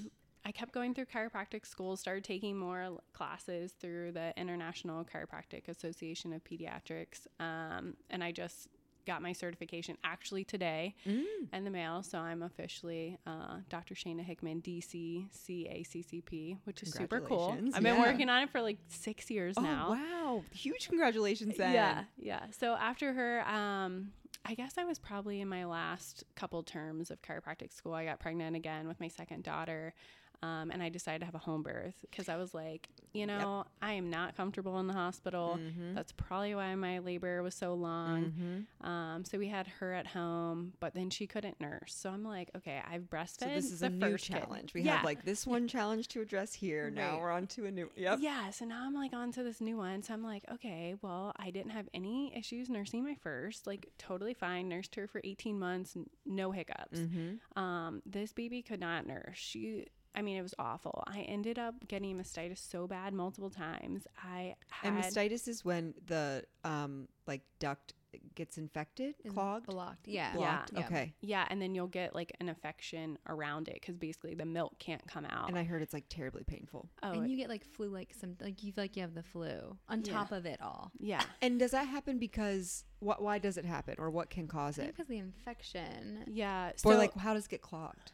i 0.45 0.53
kept 0.53 0.73
going 0.73 0.95
through 0.95 1.07
chiropractic 1.07 1.67
school 1.67 1.97
started 1.97 2.23
taking 2.23 2.57
more 2.57 2.81
l- 2.83 3.03
classes 3.13 3.73
through 3.81 4.13
the 4.13 4.33
international 4.37 5.05
chiropractic 5.05 5.67
association 5.69 6.33
of 6.33 6.45
pediatrics 6.45 7.27
um, 7.41 7.95
and 8.09 8.23
i 8.23 8.31
just 8.31 8.69
got 9.09 9.23
my 9.23 9.33
certification 9.33 9.97
actually 10.05 10.45
today 10.45 10.95
Mm. 11.07 11.25
in 11.53 11.65
the 11.65 11.71
mail 11.71 12.03
so 12.03 12.19
i'm 12.19 12.43
officially 12.43 13.17
uh, 13.27 13.57
dr 13.71 13.95
shayna 13.95 14.23
hickman 14.23 14.61
dc 14.61 14.93
caccp 15.35 16.59
which 16.65 16.83
is 16.83 16.93
super 16.93 17.21
cool 17.21 17.57
i've 17.75 17.83
been 17.83 17.94
Yeah. 17.97 18.01
working 18.01 18.29
on 18.29 18.42
it 18.42 18.51
for 18.51 18.61
like 18.61 18.79
six 18.88 19.31
years 19.31 19.55
Oh, 19.57 19.62
now 19.62 19.90
wow. 19.90 20.44
Huge 20.53 20.88
congratulations 20.88 21.57
then. 21.57 21.73
yeah, 21.73 22.05
yeah. 22.18 22.40
So 22.51 22.75
after 22.75 23.12
her, 23.14 23.40
um, 23.49 24.12
I 24.44 24.55
guess 24.55 24.77
I 24.77 24.85
was 24.85 24.99
probably 24.99 25.40
in 25.40 25.49
my 25.49 25.64
last 25.64 26.25
couple 26.37 26.62
terms 26.62 27.11
of 27.11 27.23
chiropractic 27.23 27.73
school. 27.73 27.94
I 27.94 28.05
got 28.05 28.21
pregnant 28.21 28.55
again 28.55 28.87
with 28.88 29.01
my 29.01 29.09
second 29.09 29.42
daughter. 29.44 29.94
Um, 30.42 30.70
and 30.70 30.83
I 30.83 30.88
decided 30.88 31.20
to 31.20 31.24
have 31.24 31.35
a 31.35 31.38
home 31.38 31.62
birth 31.62 31.96
because 32.03 32.29
I 32.29 32.37
was 32.37 32.55
like, 32.55 32.88
you 33.12 33.27
know, 33.27 33.64
I 33.83 33.94
am 33.94 34.11
not 34.11 34.37
comfortable 34.37 34.79
in 34.79 34.87
the 34.87 34.92
hospital. 34.92 35.59
Mhm. 35.61 35.94
That's 35.94 36.12
probably 36.12 36.55
why 36.55 36.74
my 36.77 37.01
labor 37.01 37.42
was 37.42 37.55
so 37.55 37.74
long. 37.74 38.66
Mhm. 38.83 38.87
Um, 38.87 39.24
so 39.24 39.38
we 39.38 39.48
had 39.48 39.66
her 39.66 39.92
at 39.92 40.09
home, 40.09 40.74
but 40.79 40.94
then 40.94 41.11
she 41.11 41.27
couldn't 41.27 41.61
nurse. 41.61 41.94
So 41.94 42.11
I'm 42.11 42.22
like, 42.22 42.51
okay, 42.57 42.81
I've 42.88 43.11
breastfed. 43.11 43.40
So 43.40 43.46
this 43.46 43.72
is 43.72 43.83
a 43.83 43.88
new 43.88 43.98
first 44.01 44.27
kid. 44.27 44.35
challenge. 44.35 44.74
We 44.74 44.83
yeah. 44.83 44.96
have 44.96 45.05
like 45.05 45.24
this 45.24 45.46
one 45.46 45.66
challenge 45.66 46.09
to 46.09 46.20
address 46.20 46.55
here. 46.55 46.90
Now 46.90 47.18
we're 47.18 47.31
on 47.31 47.46
to 47.48 47.66
a 47.66 47.70
new. 47.70 47.90
Yep. 47.96 48.18
Yeah, 48.20 48.51
so 48.51 48.64
now 48.64 48.85
I'm 48.87 48.94
like 48.94 49.12
on 49.12 49.33
to 49.33 49.42
this 49.42 49.61
new 49.61 49.77
one. 49.77 50.03
So 50.03 50.14
I'm 50.14 50.22
like, 50.22 50.44
okay, 50.53 50.94
well, 51.03 51.33
I 51.37 51.51
didn't 51.51 51.72
have 51.72 51.88
any 51.92 52.37
issues 52.37 52.68
nursing 52.68 53.03
my 53.03 53.14
first, 53.16 53.66
like 53.66 53.88
totally 53.98 54.35
fine. 54.35 54.68
Nursed 54.68 54.94
her 54.94 55.07
for 55.09 55.20
18 55.24 55.59
months, 55.59 55.96
no 56.24 56.53
hiccups. 56.53 56.98
Mm-hmm. 56.98 57.59
Um, 57.59 58.03
this 58.07 58.33
baby 58.33 58.62
could 58.62 58.81
not 58.81 59.07
nurse. 59.07 59.37
She, 59.37 59.87
I 60.14 60.23
mean, 60.23 60.37
it 60.37 60.42
was 60.42 60.55
awful. 60.59 61.05
I 61.07 61.21
ended 61.21 61.59
up 61.59 61.87
getting 61.87 62.16
mastitis 62.18 62.59
so 62.59 62.87
bad 62.87 63.12
multiple 63.12 63.51
times. 63.51 64.07
I 64.25 64.55
had 64.71 64.92
And 64.94 65.03
mastitis 65.05 65.47
is 65.49 65.64
when 65.64 65.94
the 66.07 66.44
um 66.64 67.09
like 67.27 67.42
duct 67.59 67.94
gets 68.35 68.57
infected, 68.57 69.14
Is 69.23 69.33
clogged, 69.33 69.66
blocked. 69.66 70.09
Yeah. 70.09 70.33
blocked. 70.35 70.73
Yeah. 70.73 70.87
Okay. 70.87 71.14
yeah, 71.21 71.47
and 71.51 71.61
then 71.61 71.75
you'll 71.75 71.87
get 71.88 72.14
like 72.14 72.33
an 72.40 72.49
infection 72.49 73.18
around 73.29 73.68
it 73.68 73.75
because 73.75 73.97
basically 73.97 74.35
the 74.35 74.47
milk 74.47 74.79
can't 74.79 75.07
come 75.07 75.27
out. 75.27 75.49
And 75.51 75.59
I 75.59 75.62
heard 75.64 75.83
it's 75.83 75.92
like 75.92 76.07
terribly 76.09 76.42
painful. 76.42 76.88
oh, 77.03 77.12
and 77.12 77.31
you 77.31 77.37
get 77.37 77.51
like 77.51 77.64
flu, 77.64 77.88
like 77.88 78.14
some, 78.18 78.35
like 78.40 78.62
you 78.62 78.73
feel 78.73 78.85
like 78.85 78.97
you 78.97 79.03
have 79.03 79.14
the 79.14 79.23
flu 79.23 79.77
on 79.90 80.03
Yeah. 80.05 80.12
top 80.14 80.33
of 80.33 80.47
it 80.47 80.61
all. 80.62 80.90
yeah. 80.99 81.23
And 81.42 81.59
does 81.61 81.73
that 81.73 81.87
happen 81.87 82.18
because 82.18 82.85
what? 83.01 83.21
Why 83.23 83.38
does 83.38 83.59
it 83.59 83.64
happen, 83.66 83.94
or 83.99 84.11
what 84.11 84.31
can 84.31 84.49
cause 84.49 84.79
it? 84.79 84.87
because 84.87 85.07
the 85.07 85.18
infection. 85.18 86.25
Yeah. 86.27 86.73
So 86.77 86.90
or 86.90 86.97
like, 86.97 87.14
how 87.16 87.35
does 87.35 87.44
it 87.44 87.51
get 87.51 87.62
clogged? 87.62 88.12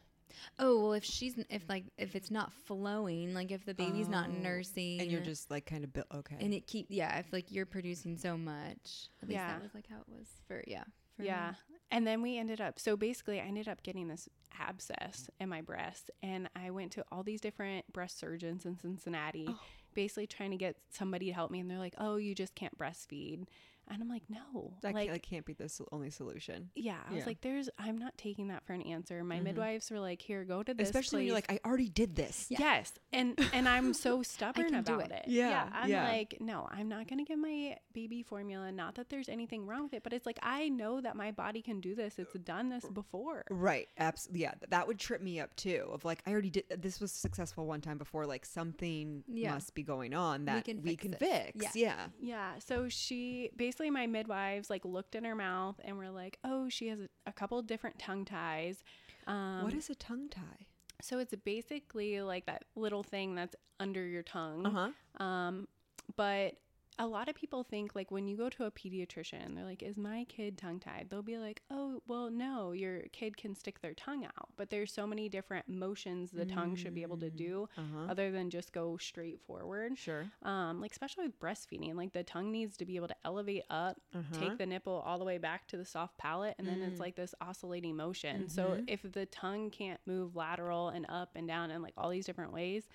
Oh 0.58 0.80
well, 0.82 0.92
if 0.94 1.04
she's 1.04 1.34
if 1.50 1.68
like 1.68 1.84
if 1.98 2.14
it's 2.16 2.30
not 2.30 2.52
flowing, 2.66 3.34
like 3.34 3.50
if 3.50 3.64
the 3.64 3.74
baby's 3.74 4.08
not 4.08 4.28
Oh, 4.30 4.42
nursing, 4.42 5.00
And 5.00 5.10
you're 5.10 5.20
just 5.20 5.50
like 5.50 5.66
kind 5.66 5.84
of 5.84 5.92
built. 5.92 6.06
Okay. 6.14 6.36
and 6.40 6.52
it 6.54 6.66
keep 6.66 6.86
yeah, 6.88 7.18
if 7.18 7.32
like 7.32 7.50
you're 7.50 7.66
producing 7.66 8.16
so 8.16 8.36
much. 8.36 9.08
At 9.22 9.28
least 9.28 9.32
Yeah. 9.36 9.48
that 9.52 9.62
was 9.62 9.74
like 9.74 9.86
how 9.88 9.96
it 9.96 10.08
was 10.08 10.26
for 10.46 10.62
yeah. 10.66 10.84
For 11.16 11.22
me. 11.22 11.28
Yeah. 11.28 11.54
And 11.90 12.04
then 12.06 12.22
we 12.22 12.38
ended 12.38 12.60
up, 12.60 12.80
so 12.80 12.96
basically, 12.96 13.40
I 13.40 13.44
ended 13.44 13.68
up 13.68 13.82
getting 13.84 14.08
this 14.08 14.28
abscess 14.58 15.28
in 15.38 15.48
my 15.48 15.60
breast. 15.60 16.10
And 16.24 16.48
I 16.56 16.70
went 16.70 16.90
to 16.92 17.04
all 17.12 17.22
these 17.22 17.40
different 17.40 17.92
breast 17.92 18.18
surgeons 18.18 18.64
in 18.64 18.78
Cincinnati, 18.80 19.46
Oh. 19.48 19.60
basically 19.94 20.26
trying 20.26 20.50
to 20.50 20.56
get 20.56 20.76
somebody 20.90 21.26
to 21.26 21.32
help 21.32 21.52
me. 21.52 21.60
And 21.60 21.70
they're 21.70 21.78
like, 21.78 21.94
oh, 21.98 22.16
you 22.16 22.34
just 22.34 22.56
can't 22.56 22.76
breastfeed. 22.76 23.44
And 23.90 24.02
I'm 24.02 24.08
like, 24.08 24.22
no. 24.28 24.72
that, 24.82 24.94
like, 24.94 25.06
can't, 25.08 25.12
that 25.12 25.22
can't 25.22 25.44
be 25.46 25.52
the 25.52 25.68
sol- 25.68 25.88
only 25.92 26.10
solution. 26.10 26.70
yeah. 26.74 26.98
I 27.10 27.14
was 27.14 27.26
like, 27.26 27.40
there's, 27.42 27.68
I'm 27.78 27.98
not 27.98 28.16
taking 28.16 28.48
that 28.48 28.64
for 28.64 28.72
an 28.72 28.82
answer. 28.82 29.22
My 29.24 29.38
Mhm. 29.38 29.42
midwives 29.44 29.90
were 29.90 30.00
like, 30.00 30.20
here, 30.22 30.44
go 30.44 30.62
to 30.62 30.72
this. 30.74 30.88
Especially 30.88 31.18
when 31.18 31.26
you're 31.26 31.34
like, 31.34 31.50
I 31.52 31.60
already 31.64 31.88
did 31.88 32.16
this. 32.16 32.46
Yeah. 32.48 32.58
Yes, 32.60 32.92
and 33.12 33.38
and 33.52 33.68
I'm 33.68 33.92
so 33.94 34.22
stubborn 34.34 34.74
about 34.74 35.10
it. 35.10 35.12
it. 35.12 35.24
Yeah, 35.28 35.68
I'm 35.72 35.90
yeah. 35.90 36.08
like, 36.08 36.38
no, 36.40 36.66
I'm 36.70 36.88
not 36.88 37.08
gonna 37.08 37.24
give 37.24 37.38
my 37.38 37.76
baby 37.92 38.22
formula. 38.22 38.72
Not 38.72 38.94
that 38.96 39.10
there's 39.10 39.28
anything 39.28 39.66
wrong 39.66 39.82
with 39.84 39.94
it, 39.94 40.02
but 40.02 40.12
it's 40.12 40.24
like 40.26 40.38
I 40.42 40.68
know 40.68 41.00
that 41.00 41.16
my 41.16 41.30
body 41.30 41.60
can 41.62 41.80
do 41.80 41.94
this. 41.94 42.18
It's 42.18 42.32
done 42.32 42.68
this 42.70 42.84
before. 42.86 43.44
Right. 43.50 43.88
Absolutely. 43.98 44.42
Yeah. 44.42 44.54
That 44.70 44.86
would 44.86 44.98
trip 44.98 45.20
me 45.20 45.40
up 45.40 45.54
too. 45.56 45.88
Of 45.92 46.04
like, 46.04 46.22
I 46.26 46.32
already 46.32 46.50
did. 46.50 46.64
This 46.78 47.00
was 47.00 47.12
successful 47.12 47.66
one 47.66 47.80
time 47.80 47.98
before. 47.98 48.26
Like 48.26 48.46
something 48.46 49.24
Yeah. 49.28 49.52
must 49.54 49.74
be 49.74 49.82
going 49.82 50.14
on 50.14 50.44
that 50.46 50.56
we 50.66 50.96
can 50.96 51.10
can, 51.10 51.12
fix 51.12 51.50
it. 51.50 51.52
fix. 51.60 51.76
Yeah. 51.76 52.06
Yeah. 52.20 52.58
So 52.60 52.88
she 52.88 53.50
basically 53.56 53.73
my 53.90 54.06
midwives 54.06 54.70
like 54.70 54.84
looked 54.84 55.14
in 55.14 55.24
her 55.24 55.34
mouth 55.34 55.80
and 55.84 55.96
were 55.98 56.10
like, 56.10 56.38
oh, 56.44 56.68
she 56.68 56.88
has 56.88 57.00
a, 57.00 57.08
a 57.26 57.32
couple 57.32 57.60
different 57.62 57.98
tongue 57.98 58.24
ties. 58.24 58.82
Um, 59.26 59.62
what 59.64 59.74
is 59.74 59.90
a 59.90 59.94
tongue 59.94 60.28
tie? 60.28 60.66
so 61.04 61.18
it's 61.18 61.34
basically 61.44 62.20
like 62.22 62.46
that 62.46 62.64
little 62.76 63.02
thing 63.02 63.34
that's 63.34 63.54
under 63.78 64.06
your 64.06 64.22
tongue. 64.22 64.66
Uh 64.66 64.90
huh. 65.18 65.24
Um, 65.24 65.68
but 66.16 66.54
a 66.98 67.06
lot 67.06 67.28
of 67.28 67.34
people 67.34 67.64
think 67.64 67.94
like 67.94 68.10
when 68.10 68.28
you 68.28 68.36
go 68.36 68.48
to 68.50 68.64
a 68.64 68.70
pediatrician, 68.70 69.54
they're 69.54 69.64
like, 69.64 69.82
"Is 69.82 69.96
my 69.96 70.24
kid 70.28 70.56
tongue 70.56 70.78
tied?" 70.78 71.08
They'll 71.10 71.22
be 71.22 71.38
like, 71.38 71.62
"Oh, 71.70 72.02
well, 72.06 72.30
no, 72.30 72.72
your 72.72 73.02
kid 73.12 73.36
can 73.36 73.54
stick 73.54 73.80
their 73.80 73.94
tongue 73.94 74.24
out." 74.24 74.48
But 74.56 74.70
there's 74.70 74.92
so 74.92 75.06
many 75.06 75.28
different 75.28 75.68
motions 75.68 76.30
the 76.30 76.44
tongue 76.46 76.76
should 76.76 76.94
be 76.94 77.02
able 77.02 77.16
to 77.18 77.30
do, 77.30 77.68
Uh 77.76 77.82
huh. 77.92 78.06
other 78.10 78.30
than 78.30 78.48
just 78.50 78.72
go 78.72 78.96
straight 78.96 79.40
forward. 79.40 79.98
Sure. 79.98 80.30
Um, 80.42 80.80
like 80.80 80.92
especially 80.92 81.26
with 81.26 81.40
breastfeeding, 81.40 81.94
like 81.96 82.12
the 82.12 82.22
tongue 82.22 82.52
needs 82.52 82.76
to 82.76 82.84
be 82.84 82.96
able 82.96 83.08
to 83.08 83.16
elevate 83.24 83.64
up, 83.70 84.00
Uh-huh. 84.14 84.38
take 84.38 84.58
the 84.58 84.66
nipple 84.66 85.02
all 85.04 85.18
the 85.18 85.24
way 85.24 85.38
back 85.38 85.66
to 85.68 85.76
the 85.76 85.84
soft 85.84 86.16
palate, 86.18 86.54
and 86.58 86.68
then 86.68 86.80
it's 86.82 86.98
Mm. 86.98 87.00
like 87.00 87.16
this 87.16 87.34
oscillating 87.40 87.96
motion. 87.96 88.48
So 88.48 88.74
Mhm. 88.74 88.84
if 88.88 89.02
the 89.02 89.26
tongue 89.26 89.70
can't 89.70 90.00
move 90.06 90.36
lateral 90.36 90.90
and 90.90 91.06
up 91.08 91.32
and 91.34 91.48
down 91.48 91.70
and 91.72 91.82
like 91.82 91.94
all 91.96 92.10
these 92.10 92.26
different 92.26 92.52
ways, 92.52 92.86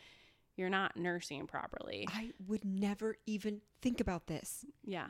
you're 0.59 0.69
not 0.69 0.97
nursing 0.97 1.47
properly. 1.47 2.05
I 2.11 2.31
would 2.47 2.65
never 2.65 3.15
even 3.25 3.61
think 3.81 4.01
about 4.01 4.27
this. 4.27 4.65
Yeah. 4.83 5.07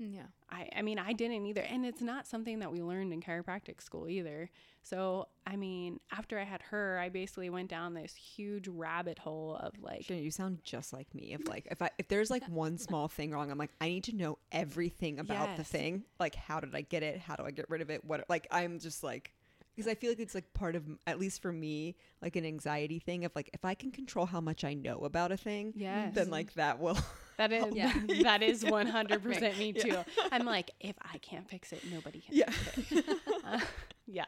Mm, 0.00 0.14
yeah. 0.14 0.26
I, 0.48 0.68
I 0.76 0.82
mean, 0.82 1.00
I 1.00 1.12
didn't 1.12 1.44
either. 1.44 1.62
And 1.62 1.84
it's 1.84 2.00
not 2.00 2.28
something 2.28 2.60
that 2.60 2.70
we 2.70 2.82
learned 2.82 3.12
in 3.12 3.20
chiropractic 3.20 3.82
school 3.82 4.08
either. 4.08 4.48
So, 4.84 5.26
I 5.44 5.56
mean, 5.56 5.98
after 6.12 6.38
I 6.38 6.44
had 6.44 6.62
her, 6.70 7.00
I 7.00 7.08
basically 7.08 7.50
went 7.50 7.68
down 7.68 7.94
this 7.94 8.14
huge 8.14 8.68
rabbit 8.68 9.18
hole 9.18 9.56
of 9.60 9.72
like, 9.80 10.04
Shannon, 10.04 10.22
you 10.22 10.30
sound 10.30 10.60
just 10.62 10.92
like 10.92 11.12
me. 11.14 11.32
If 11.32 11.48
like 11.48 11.66
if 11.68 11.82
I 11.82 11.90
if 11.98 12.06
there's 12.06 12.30
like 12.30 12.46
one 12.48 12.78
small 12.78 13.08
thing 13.08 13.32
wrong, 13.32 13.50
I'm 13.50 13.58
like 13.58 13.72
I 13.80 13.88
need 13.88 14.04
to 14.04 14.16
know 14.16 14.38
everything 14.52 15.18
about 15.18 15.56
the 15.56 15.64
thing. 15.64 16.04
Like 16.20 16.36
how 16.36 16.60
did 16.60 16.74
I 16.76 16.82
get 16.82 17.02
it? 17.02 17.18
How 17.18 17.34
do 17.34 17.44
I 17.44 17.50
get 17.50 17.68
rid 17.68 17.80
of 17.80 17.90
it? 17.90 18.04
What 18.04 18.24
like 18.28 18.46
I'm 18.52 18.78
just 18.78 19.02
like 19.02 19.32
because 19.74 19.90
I 19.90 19.94
feel 19.94 20.10
like 20.10 20.20
it's 20.20 20.34
like 20.34 20.52
part 20.54 20.76
of 20.76 20.84
at 21.06 21.18
least 21.18 21.42
for 21.42 21.52
me 21.52 21.96
like 22.20 22.36
an 22.36 22.44
anxiety 22.44 22.98
thing 22.98 23.24
of 23.24 23.32
like 23.34 23.50
if 23.54 23.64
I 23.64 23.74
can 23.74 23.90
control 23.90 24.26
how 24.26 24.40
much 24.40 24.64
I 24.64 24.74
know 24.74 24.98
about 25.00 25.32
a 25.32 25.36
thing, 25.36 25.72
yes. 25.76 26.14
then 26.14 26.30
like 26.30 26.54
that 26.54 26.78
will 26.78 26.98
That 27.38 27.52
is 27.52 27.74
Yeah. 27.74 27.92
that 28.22 28.42
is 28.42 28.64
one 28.78 28.86
hundred 28.86 29.22
percent 29.22 29.58
me 29.58 29.72
Yeah. 29.74 29.82
too. 29.82 29.98
I'm 30.30 30.44
like, 30.44 30.70
if 30.80 30.96
I 31.00 31.18
can't 31.18 31.48
fix 31.48 31.72
it, 31.72 31.82
nobody 31.90 32.20
can 32.20 32.34
yeah. 32.36 32.50
fix 32.50 32.92
it. 32.92 33.04
Uh, 33.44 33.58
yeah. 34.06 34.26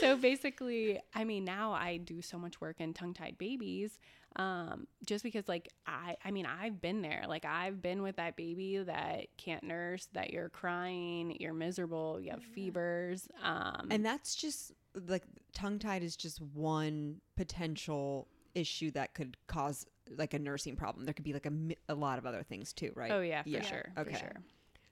So 0.00 0.16
basically, 0.16 0.98
I 1.14 1.24
mean, 1.24 1.44
now 1.44 1.72
I 1.72 1.96
do 1.98 2.20
so 2.22 2.38
much 2.38 2.60
work 2.60 2.80
in 2.80 2.92
tongue 2.92 3.14
tied 3.14 3.38
babies. 3.38 3.98
Um, 4.36 4.86
just 5.06 5.24
because 5.24 5.48
like 5.48 5.68
I 5.86 6.16
I 6.24 6.30
mean 6.30 6.46
I've 6.46 6.80
been 6.80 7.02
there. 7.02 7.24
Like 7.28 7.44
I've 7.44 7.82
been 7.82 8.02
with 8.02 8.16
that 8.16 8.36
baby 8.36 8.78
that 8.78 9.26
can't 9.36 9.64
nurse, 9.64 10.08
that 10.12 10.30
you're 10.32 10.48
crying, 10.48 11.36
you're 11.40 11.54
miserable, 11.54 12.20
you 12.20 12.30
have 12.30 12.42
fevers. 12.42 13.28
Um 13.42 13.88
And 13.90 14.04
that's 14.04 14.34
just 14.34 14.72
like 14.94 15.24
tongue 15.54 15.78
tied 15.78 16.02
is 16.02 16.16
just 16.16 16.40
one 16.40 17.20
potential 17.36 18.28
issue 18.54 18.90
that 18.92 19.14
could 19.14 19.36
cause 19.46 19.86
like 20.16 20.34
a 20.34 20.38
nursing 20.38 20.76
problem. 20.76 21.04
There 21.04 21.14
could 21.14 21.24
be 21.24 21.32
like 21.32 21.46
a, 21.46 21.52
a 21.88 21.94
lot 21.94 22.18
of 22.18 22.26
other 22.26 22.42
things 22.42 22.72
too, 22.72 22.92
right? 22.94 23.12
Oh 23.12 23.20
yeah, 23.20 23.42
for 23.42 23.48
Yeah. 23.48 23.62
sure. 23.62 23.84
Okay. 23.98 24.12
For 24.12 24.18
sure. 24.18 24.32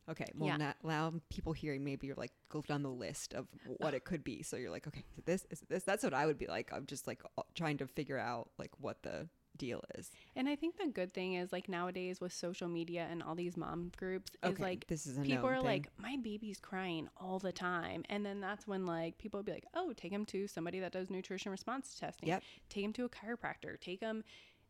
Okay. 0.09 0.27
Well, 0.37 0.49
Yeah. 0.49 0.57
now, 0.57 0.75
now 0.85 1.13
people 1.31 1.53
hearing 1.53 1.83
maybe 1.85 2.07
you're 2.07 2.17
like 2.17 2.33
go 2.49 2.63
down 2.63 2.83
the 2.83 2.91
list 2.91 3.35
of 3.35 3.47
what 3.79 3.95
it 3.95 4.05
could 4.05 4.23
be. 4.23 4.43
So 4.43 4.57
you're 4.57 4.71
like, 4.71 4.87
okay, 4.87 5.05
is 5.17 5.25
this 5.25 5.47
is 5.51 5.61
this. 5.69 5.83
That's 5.85 6.05
what 6.05 6.15
I 6.15 6.27
would 6.27 6.39
be 6.39 6.47
like. 6.47 6.73
I'm 6.73 6.87
just 6.87 7.07
like 7.07 7.23
trying 7.55 7.79
to 7.79 7.87
figure 7.87 8.19
out 8.19 8.51
like 8.59 8.71
what 8.79 9.03
the 9.03 9.29
deal 9.57 9.83
is. 9.97 10.11
And 10.37 10.49
I 10.51 10.55
think 10.55 10.77
the 10.77 10.87
good 10.89 11.13
thing 11.15 11.33
is 11.35 11.51
like 11.51 11.67
nowadays 11.69 12.21
with 12.21 12.33
social 12.33 12.69
media 12.69 13.07
and 13.11 13.23
all 13.23 13.35
these 13.35 13.57
mom 13.57 13.91
groups 13.97 14.33
is 14.43 14.51
Okay, 14.51 14.63
like 14.63 14.87
this 14.87 15.07
is 15.07 15.17
people 15.19 15.49
are 15.49 15.57
thing. 15.57 15.65
like 15.65 15.89
my 15.97 16.17
baby's 16.23 16.61
crying 16.61 17.09
all 17.17 17.39
the 17.39 17.53
time 17.53 18.03
and 18.11 18.25
then 18.25 18.39
that's 18.41 18.67
when 18.69 18.85
like 18.85 19.17
people 19.17 19.39
would 19.39 19.47
be 19.47 19.53
like 19.53 19.65
oh 19.75 19.95
take 19.97 20.13
him 20.13 20.27
to 20.27 20.47
somebody 20.47 20.79
that 20.81 20.93
does 20.93 21.09
nutrition 21.09 21.51
response 21.51 21.97
testing 21.99 22.29
Yep. 22.29 22.43
take 22.69 22.85
him 22.85 22.93
to 22.93 23.07
a 23.07 23.09
chiropractor 23.09 23.81
take 23.81 24.01
him 24.03 24.23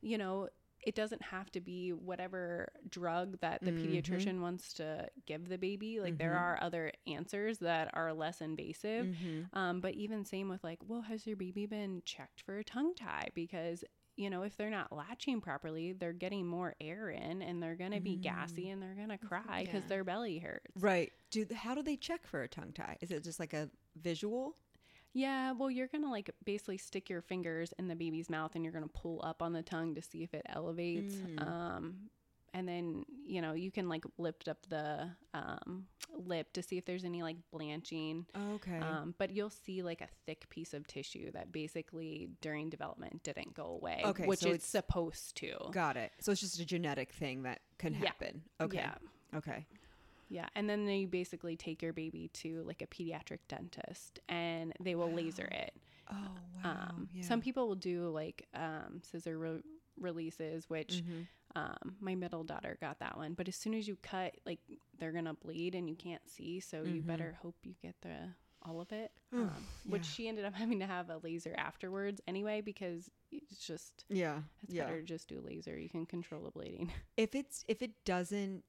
you 0.03 0.17
know 0.19 0.49
it 0.87 0.95
doesn't 0.95 1.21
have 1.23 1.51
to 1.53 1.61
be 1.61 1.93
whatever 1.93 2.69
drug 2.89 3.39
that 3.41 3.61
the 3.61 3.73
Mhm. 3.73 3.83
pediatrician 4.03 4.41
wants 4.41 4.73
to 4.75 5.09
give 5.27 5.49
the 5.49 5.59
baby 5.59 6.01
like 6.01 6.17
there 6.17 6.33
Mhm. 6.33 6.41
are 6.41 6.59
other 6.63 6.93
answers 7.07 7.59
that 7.59 7.91
are 7.93 8.15
less 8.15 8.41
invasive 8.41 9.07
Mhm. 9.09 9.49
um, 9.53 9.81
but 9.81 9.95
even 9.95 10.25
same 10.25 10.49
with 10.49 10.63
like, 10.65 10.79
well, 10.89 11.03
has 11.03 11.27
your 11.27 11.37
baby 11.37 11.67
been 11.67 12.01
checked 12.05 12.41
for 12.41 12.57
a 12.59 12.65
tongue 12.65 12.95
tie? 12.95 13.29
Because 13.35 13.85
you 14.19 14.31
know, 14.31 14.45
if 14.45 14.57
they're 14.57 14.71
not 14.71 14.91
latching 14.93 15.43
properly, 15.43 15.93
they're 15.93 16.15
getting 16.15 16.47
more 16.47 16.75
air 16.81 17.11
in, 17.11 17.43
and 17.43 17.63
they're 17.63 17.77
gonna 17.77 18.01
be 18.01 18.17
gassy 18.17 18.71
and 18.71 18.81
they're 18.83 18.95
gonna 18.95 19.19
cry 19.19 19.63
because 19.67 19.83
Yeah. 19.83 19.89
their 19.89 20.05
belly 20.05 20.39
hurts. 20.39 20.73
Right. 20.75 21.13
Do 21.31 21.47
how 21.55 21.75
do 21.75 21.83
they 21.83 21.99
check 21.99 22.27
for 22.27 22.41
a 22.43 22.49
tongue 22.49 22.73
tie? 22.73 22.97
Is 23.03 23.11
it 23.11 23.23
just 23.25 23.39
like 23.39 23.53
a 23.53 23.71
visual? 23.95 24.57
Yeah, 25.17 25.53
well, 25.53 25.71
you're 25.71 25.87
gonna 25.89 26.11
like 26.11 26.31
basically 26.45 26.77
stick 26.77 27.09
your 27.09 27.23
fingers 27.23 27.73
in 27.79 27.89
the 27.89 27.97
baby's 27.97 28.29
mouth, 28.29 28.53
and 28.55 28.63
you're 28.63 28.73
gonna 28.73 28.87
pull 28.89 29.23
up 29.25 29.41
on 29.43 29.53
the 29.55 29.63
tongue 29.63 29.95
to 29.95 30.03
see 30.03 30.23
if 30.23 30.35
it 30.35 30.43
elevates. 30.47 31.15
Mm. 31.15 31.47
Um, 31.47 31.97
and 32.53 32.69
then 32.69 33.05
you 33.25 33.41
know 33.41 33.55
you 33.55 33.71
can 33.71 33.89
like 33.89 34.05
lift 34.19 34.47
up 34.47 34.59
the 34.69 35.09
um, 35.33 35.87
lip 36.15 36.53
to 36.53 36.63
see 36.63 36.77
if 36.77 36.85
there's 36.85 37.05
any 37.05 37.23
like 37.23 37.37
blanching. 37.51 38.27
Okay. 38.55 38.79
Um, 38.79 39.15
but 39.17 39.31
you'll 39.31 39.49
see 39.51 39.83
like 39.83 40.03
a 40.03 40.09
thick 40.27 40.49
piece 40.51 40.75
of 40.75 40.87
tissue 40.87 41.31
that 41.33 41.51
basically 41.51 42.29
during 42.43 42.69
development 42.69 43.23
didn't 43.23 43.55
go 43.55 43.65
away, 43.65 44.03
Okay, 44.05 44.27
which 44.27 44.41
so 44.41 44.49
it's 44.49 44.57
it's- 44.57 44.69
supposed 44.69 45.35
to. 45.37 45.57
Got 45.71 45.97
it. 45.97 46.13
So 46.21 46.33
it's 46.33 46.43
just 46.43 46.61
a 46.61 46.65
genetic 46.67 47.13
thing 47.13 47.43
that 47.45 47.61
can 47.79 47.95
Yeah. 47.95 48.01
happen. 48.07 48.43
Okay. 48.61 48.77
Yeah, 48.79 48.95
Okay. 49.35 49.67
Yeah, 50.29 50.47
and 50.55 50.69
then 50.69 50.87
you 50.89 51.07
basically 51.07 51.57
take 51.57 51.83
your 51.83 51.93
baby 51.93 52.29
to 52.35 52.63
like 52.65 52.83
a 52.83 52.87
pediatric 52.87 53.39
dentist, 53.49 54.21
and 54.29 54.73
they 54.81 54.95
will 54.95 55.13
laser 55.13 55.47
it. 55.51 55.73
Oh 56.11 56.15
wow. 56.65 56.71
Um, 56.91 57.09
yeah. 57.13 57.23
Some 57.25 57.41
people 57.41 57.69
will 57.69 57.75
do 57.75 58.09
like 58.11 58.47
um, 58.55 59.01
scissor 59.03 59.39
re- 59.39 59.63
releases, 59.99 60.69
which 60.69 61.03
Mhm. 61.09 61.27
um, 61.55 61.97
my 62.01 62.15
middle 62.15 62.45
daughter 62.45 62.77
got 62.81 62.99
that 63.01 63.17
one. 63.17 63.35
But 63.35 63.49
as 63.49 63.57
soon 63.57 63.75
as 63.75 63.89
you 63.89 63.97
cut, 64.03 64.35
like 64.45 64.61
they're 64.99 65.13
gonna 65.13 65.35
bleed, 65.35 65.75
and 65.75 65.89
you 65.89 65.97
can't 65.97 66.29
see, 66.29 66.61
so 66.61 66.83
you 66.83 67.03
Mhm. 67.03 67.07
better 67.07 67.33
hope 67.43 67.57
you 67.65 67.75
get 67.83 67.95
the 68.03 68.35
all 68.63 68.81
of 68.81 68.91
it. 68.91 69.13
Um, 69.33 69.53
Which 69.85 70.05
she 70.05 70.27
ended 70.27 70.45
up 70.45 70.55
having 70.55 70.81
to 70.81 70.87
have 70.87 71.09
a 71.09 71.19
laser 71.19 71.55
afterwards 71.57 72.21
anyway, 72.27 72.61
because 72.63 73.09
it's 73.31 73.59
just 73.65 74.05
Yeah. 74.09 74.43
it's 74.65 74.75
yeah. 74.75 74.85
better 74.87 75.01
to 75.01 75.07
just 75.07 75.29
do 75.29 75.41
laser. 75.41 75.79
You 75.79 75.89
can 75.89 76.05
control 76.05 76.43
the 76.43 76.51
bleeding. 76.51 76.91
if 77.17 77.35
it's 77.37 77.65
if 77.69 77.81
it 77.81 78.05
doesn't 78.05 78.65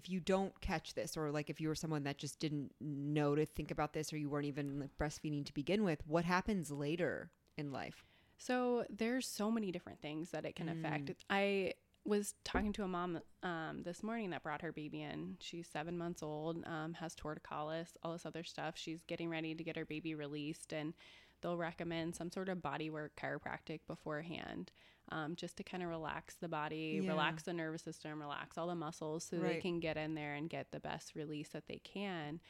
if 0.00 0.08
you 0.08 0.20
don't 0.20 0.58
catch 0.60 0.94
this 0.94 1.16
or 1.16 1.30
like 1.30 1.50
if 1.50 1.60
you 1.60 1.68
were 1.68 1.74
someone 1.74 2.04
that 2.04 2.16
just 2.16 2.38
didn't 2.38 2.72
know 2.80 3.34
to 3.34 3.44
think 3.44 3.70
about 3.70 3.92
this 3.92 4.12
or 4.12 4.16
you 4.16 4.30
weren't 4.30 4.46
even 4.46 4.80
like, 4.80 4.90
breastfeeding 4.98 5.44
to 5.44 5.52
begin 5.52 5.84
with 5.84 6.00
what 6.06 6.24
happens 6.24 6.70
later 6.70 7.30
in 7.58 7.70
life 7.70 8.04
So 8.38 8.84
there's 8.88 9.26
so 9.26 9.50
many 9.50 9.70
different 9.70 10.00
things 10.00 10.30
that 10.30 10.46
it 10.46 10.56
can 10.56 10.70
affect. 10.70 11.10
Mm. 11.10 11.14
I 11.28 11.74
was 12.06 12.34
talking 12.42 12.72
to 12.72 12.84
a 12.84 12.88
mom 12.88 13.20
um, 13.42 13.82
this 13.84 14.02
morning 14.02 14.30
that 14.30 14.42
brought 14.42 14.62
her 14.62 14.72
baby 14.72 15.02
in. 15.02 15.36
She's 15.40 15.68
seven 15.68 15.98
months 15.98 16.22
old, 16.22 16.64
um, 16.66 16.94
has 16.94 17.14
torticollis, 17.14 17.88
all 18.02 18.14
this 18.14 18.24
other 18.24 18.42
stuff. 18.42 18.74
She's 18.76 19.02
getting 19.04 19.28
ready 19.28 19.54
to 19.54 19.62
get 19.62 19.76
her 19.76 19.84
baby 19.84 20.14
released, 20.14 20.72
and 20.72 20.94
they'll 21.42 21.58
recommend 21.58 22.16
some 22.16 22.30
sort 22.30 22.48
of 22.48 22.58
bodywork 22.58 23.10
chiropractic 23.20 23.80
beforehand, 23.86 24.72
um, 25.10 25.36
just 25.36 25.56
to 25.56 25.62
kind 25.62 25.82
of 25.82 25.88
relax 25.88 26.36
the 26.36 26.48
body, 26.48 27.00
Yeah. 27.02 27.10
relax 27.10 27.44
the 27.44 27.52
nervous 27.52 27.82
system, 27.82 28.20
relax 28.20 28.56
all 28.58 28.66
the 28.68 28.74
muscles, 28.74 29.24
so 29.24 29.36
they 29.36 29.60
can 29.60 29.80
get 29.80 29.96
in 29.96 30.14
there 30.14 30.34
and 30.34 30.48
get 30.50 30.70
the 30.72 30.80
best 30.80 31.14
release 31.14 31.50
that 31.50 31.66
they 31.66 31.80
can. 31.84 32.40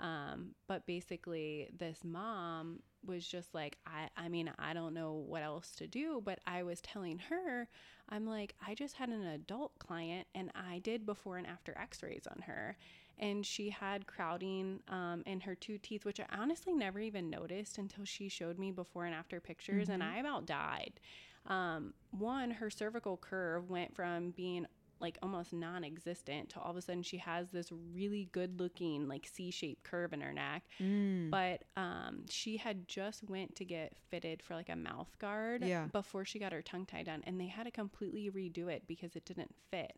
Um, 0.00 0.54
but 0.68 0.86
basically, 0.86 1.68
this 1.76 2.04
mom 2.04 2.80
was 3.04 3.26
just 3.26 3.52
like, 3.54 3.78
I, 3.86 4.08
I 4.16 4.28
mean, 4.28 4.50
I 4.58 4.72
don't 4.72 4.94
know 4.94 5.12
what 5.14 5.42
else 5.42 5.72
to 5.76 5.86
do. 5.88 6.20
But 6.24 6.38
I 6.46 6.62
was 6.62 6.80
telling 6.80 7.18
her, 7.30 7.68
I'm 8.08 8.24
like, 8.26 8.54
I 8.64 8.74
just 8.74 8.94
had 8.94 9.08
an 9.08 9.24
adult 9.26 9.78
client 9.80 10.26
and 10.34 10.50
I 10.54 10.78
did 10.78 11.04
before 11.04 11.36
and 11.36 11.46
after 11.46 11.76
x 11.76 12.02
rays 12.02 12.26
on 12.30 12.42
her. 12.42 12.76
And 13.18 13.44
she 13.44 13.70
had 13.70 14.06
crowding 14.06 14.80
um, 14.86 15.24
in 15.26 15.40
her 15.40 15.56
two 15.56 15.78
teeth, 15.78 16.04
which 16.04 16.20
I 16.20 16.26
honestly 16.30 16.74
never 16.74 17.00
even 17.00 17.28
noticed 17.28 17.76
until 17.76 18.04
she 18.04 18.28
showed 18.28 18.58
me 18.60 18.70
before 18.70 19.04
and 19.04 19.14
after 19.14 19.40
pictures. 19.40 19.88
And 19.88 20.00
Mhm. 20.02 20.12
I 20.14 20.18
about 20.18 20.46
died. 20.46 21.00
Um, 21.48 21.94
one, 22.10 22.50
her 22.52 22.70
cervical 22.70 23.16
curve 23.16 23.68
went 23.68 23.94
from 23.94 24.30
being 24.30 24.66
like 25.00 25.16
almost 25.22 25.52
non-existent 25.52 26.48
to 26.50 26.58
all 26.60 26.72
of 26.72 26.76
a 26.76 26.82
sudden 26.82 27.04
she 27.04 27.18
has 27.18 27.50
this 27.50 27.70
really 27.94 28.28
good 28.32 28.58
looking 28.58 29.06
like 29.06 29.28
c-shaped 29.32 29.84
curve 29.84 30.12
in 30.12 30.20
her 30.20 30.32
neck 30.32 30.64
mm. 30.80 31.30
but 31.30 31.62
um, 31.80 32.24
she 32.28 32.56
had 32.56 32.88
just 32.88 33.22
went 33.30 33.54
to 33.54 33.64
get 33.64 33.92
fitted 34.10 34.42
for 34.42 34.54
like 34.56 34.68
a 34.68 34.74
mouth 34.74 35.16
guard 35.20 35.62
Yeah. 35.62 35.86
before 35.92 36.24
she 36.24 36.40
got 36.40 36.52
her 36.52 36.62
tongue 36.62 36.84
tie 36.84 37.04
done 37.04 37.22
and 37.28 37.40
they 37.40 37.46
had 37.46 37.64
to 37.66 37.70
completely 37.70 38.28
redo 38.28 38.66
it 38.68 38.88
because 38.88 39.14
it 39.14 39.24
didn't 39.24 39.54
fit 39.70 39.92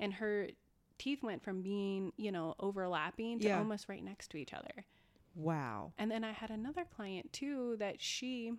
and 0.00 0.14
her 0.14 0.48
teeth 0.96 1.22
went 1.22 1.42
from 1.42 1.60
being 1.60 2.12
you 2.16 2.32
know 2.32 2.54
overlapping 2.58 3.40
to 3.40 3.48
Yeah. 3.48 3.58
almost 3.58 3.90
right 3.90 4.02
next 4.02 4.30
to 4.30 4.38
each 4.38 4.54
other 4.54 4.86
wow 5.34 5.92
and 5.98 6.10
then 6.10 6.24
I 6.24 6.32
had 6.32 6.48
another 6.50 6.86
client 6.96 7.30
too 7.34 7.76
that 7.78 8.00
she 8.00 8.52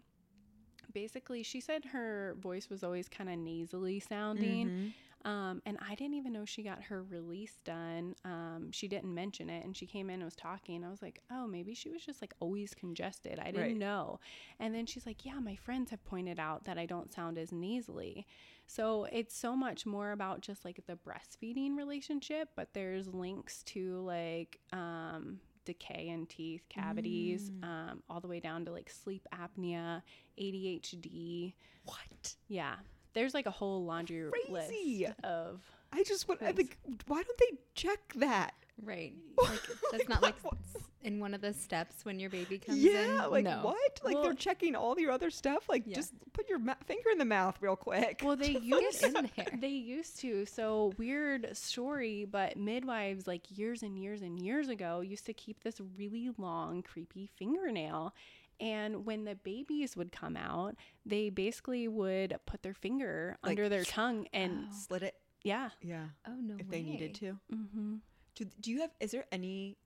basically 1.02 1.44
she 1.44 1.60
said 1.62 1.86
her 1.86 2.36
voice 2.40 2.70
was 2.70 2.84
always 2.84 3.08
kind 3.08 3.30
of 3.30 3.38
nasally 3.38 4.00
sounding. 4.00 4.70
Mhm. 4.72 4.94
Um, 5.26 5.62
and 5.66 5.78
I 5.86 5.94
didn't 5.96 6.14
even 6.16 6.32
know 6.32 6.46
she 6.46 6.64
got 6.64 6.84
her 6.84 7.04
release 7.04 7.56
done. 7.66 8.16
Um, 8.24 8.72
she 8.72 8.88
didn't 8.88 9.14
mention 9.14 9.50
it 9.50 9.66
and 9.66 9.76
she 9.76 9.86
came 9.86 10.10
in 10.10 10.16
and 10.16 10.24
was 10.24 10.36
talking. 10.36 10.84
I 10.86 10.90
was 10.90 11.02
like, 11.02 11.20
oh, 11.30 11.46
maybe 11.48 11.74
she 11.74 11.90
was 11.90 12.06
just 12.06 12.22
like 12.22 12.34
always 12.40 12.74
congested. 12.74 13.38
I 13.40 13.52
didn't 13.52 13.62
Right. 13.62 13.78
know. 13.78 14.20
And 14.60 14.74
then 14.74 14.86
she's 14.86 15.06
like, 15.06 15.26
yeah, 15.26 15.40
my 15.40 15.56
friends 15.56 15.92
have 15.92 16.04
pointed 16.06 16.40
out 16.40 16.64
that 16.66 16.78
I 16.78 16.86
don't 16.86 17.12
sound 17.12 17.38
as 17.38 17.52
nasally. 17.52 18.26
So 18.68 19.06
it's 19.12 19.36
so 19.36 19.56
much 19.56 19.86
more 19.86 20.12
about 20.12 20.42
just 20.42 20.64
like 20.66 20.80
the 20.88 20.98
breastfeeding 20.98 21.76
relationship, 21.76 22.50
but 22.56 22.74
there's 22.74 23.08
links 23.08 23.64
to 23.74 24.00
like 24.02 24.60
um, 24.72 25.42
decay 25.68 26.08
in 26.10 26.26
teeth, 26.26 26.64
cavities, 26.70 27.52
Mm. 27.52 27.64
um, 27.64 28.04
all 28.10 28.20
the 28.20 28.28
way 28.28 28.40
down 28.40 28.66
to 28.66 28.72
like 28.72 28.90
sleep 28.90 29.28
apnea, 29.34 30.02
ADHD. 30.40 31.54
what 31.86 32.36
Yeah. 32.48 32.76
There's 33.14 33.34
like 33.34 33.46
a 33.48 33.52
whole 33.52 33.84
laundry 33.86 34.30
Crazy. 34.32 35.06
list 35.08 35.20
of 35.24 35.62
i 35.92 36.04
just 36.04 36.28
want 36.28 36.42
i 36.44 36.52
think 36.52 36.78
why 37.08 37.24
don't 37.24 37.38
they 37.40 37.58
check 37.74 38.00
that 38.18 38.54
Right. 38.84 39.14
Like 39.40 39.62
that's 39.92 40.10
not 40.10 40.22
like 40.24 40.36
s- 40.44 40.82
in 41.04 41.20
one 41.20 41.34
of 41.36 41.42
the 41.42 41.54
steps 41.54 42.04
when 42.04 42.20
your 42.20 42.30
baby 42.32 42.58
comes 42.58 42.80
yeah, 42.84 43.26
in. 43.26 43.32
like 43.32 43.44
no. 43.46 43.60
what? 43.62 44.02
Like 44.04 44.22
they're 44.24 44.34
checking 44.34 44.76
all 44.76 45.00
your 45.00 45.12
other 45.12 45.30
stuff. 45.30 45.70
Like 45.70 45.84
Yeah. 45.86 45.96
just 45.96 46.12
put 46.34 46.50
your 46.50 46.58
ma- 46.60 46.74
finger 46.86 47.10
in 47.12 47.18
the 47.20 47.26
mouth 47.26 47.56
real 47.62 47.76
quick. 47.76 48.22
Well, 48.24 48.36
they 48.36 48.54
Get 48.54 48.64
used 48.64 49.04
in 49.04 49.14
there. 49.38 49.48
they 49.60 49.68
used 49.70 50.20
to. 50.22 50.46
So 50.48 50.92
weird 50.98 51.56
story, 51.56 52.26
but 52.26 52.58
midwives 52.58 53.28
like 53.28 53.44
years 53.58 53.84
and 53.84 53.98
years 53.98 54.22
and 54.24 54.40
years 54.42 54.70
ago 54.70 55.02
used 55.02 55.26
to 55.28 55.34
keep 55.34 55.64
this 55.64 55.80
really 55.96 56.30
long, 56.38 56.82
creepy 56.82 57.28
fingernail. 57.38 58.14
And 58.60 59.06
when 59.06 59.24
the 59.24 59.36
babies 59.36 59.96
would 59.96 60.12
come 60.12 60.36
out, 60.36 60.76
they 61.06 61.30
basically 61.30 61.88
would 61.88 62.38
put 62.48 62.64
their 62.64 62.74
finger 62.74 63.38
Like, 63.44 63.52
under 63.52 63.70
their 63.70 63.84
tongue 63.86 64.28
and 64.34 64.66
Oh. 64.72 64.76
slit 64.76 65.04
it. 65.04 65.16
yeah. 65.44 65.70
Yeah, 65.84 66.06
Oh 66.28 66.36
no. 66.42 66.56
if 66.60 66.68
they 66.70 66.82
needed 66.82 67.14
to. 67.16 67.38
Mm-hmm. 67.54 67.96
Do, 68.38 68.46
do 68.62 68.72
you 68.72 68.82
have? 68.82 68.92
Is 69.00 69.12
there 69.12 69.26
any 69.32 69.78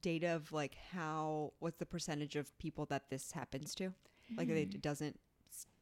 data 0.00 0.34
of 0.34 0.52
like 0.52 0.76
how? 0.92 1.52
What's 1.60 1.78
the 1.78 1.86
percentage 1.86 2.36
of 2.36 2.56
people 2.58 2.86
that 2.86 3.08
this 3.10 3.32
happens 3.32 3.74
to? 3.76 3.92
Like 4.36 4.48
they, 4.48 4.64
Mm. 4.66 4.74
it 4.74 4.82
doesn't 4.82 5.18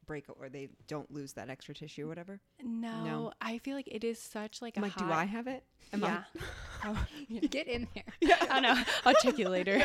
break 0.05 0.25
or 0.29 0.49
they 0.49 0.69
don't 0.89 1.11
lose 1.13 1.33
that 1.35 1.49
extra 1.49 1.75
tissue 1.75 2.05
or 2.05 2.09
whatever. 2.09 2.41
No, 2.63 3.05
no. 3.05 3.33
I 3.41 3.59
feel 3.59 3.77
like 3.77 3.87
it 3.89 4.03
is 4.05 4.19
such 4.19 4.61
like 4.61 4.77
I'm 4.77 4.83
a 4.83 4.87
like, 4.87 4.93
hot, 4.95 5.07
do 5.09 5.13
I 5.13 5.25
have 5.25 5.47
it? 5.47 5.65
Am 5.93 6.05
I- 6.05 6.09
yeah. 6.09 6.25
Oh, 6.85 7.07
yeah. 7.29 7.41
Get 7.43 7.69
in 7.69 7.87
there. 7.95 8.37
I 8.41 8.47
don't 8.47 8.63
know. 8.63 8.83
I'll 9.07 9.15
check 9.23 9.39
you 9.39 9.49
later. 9.49 9.83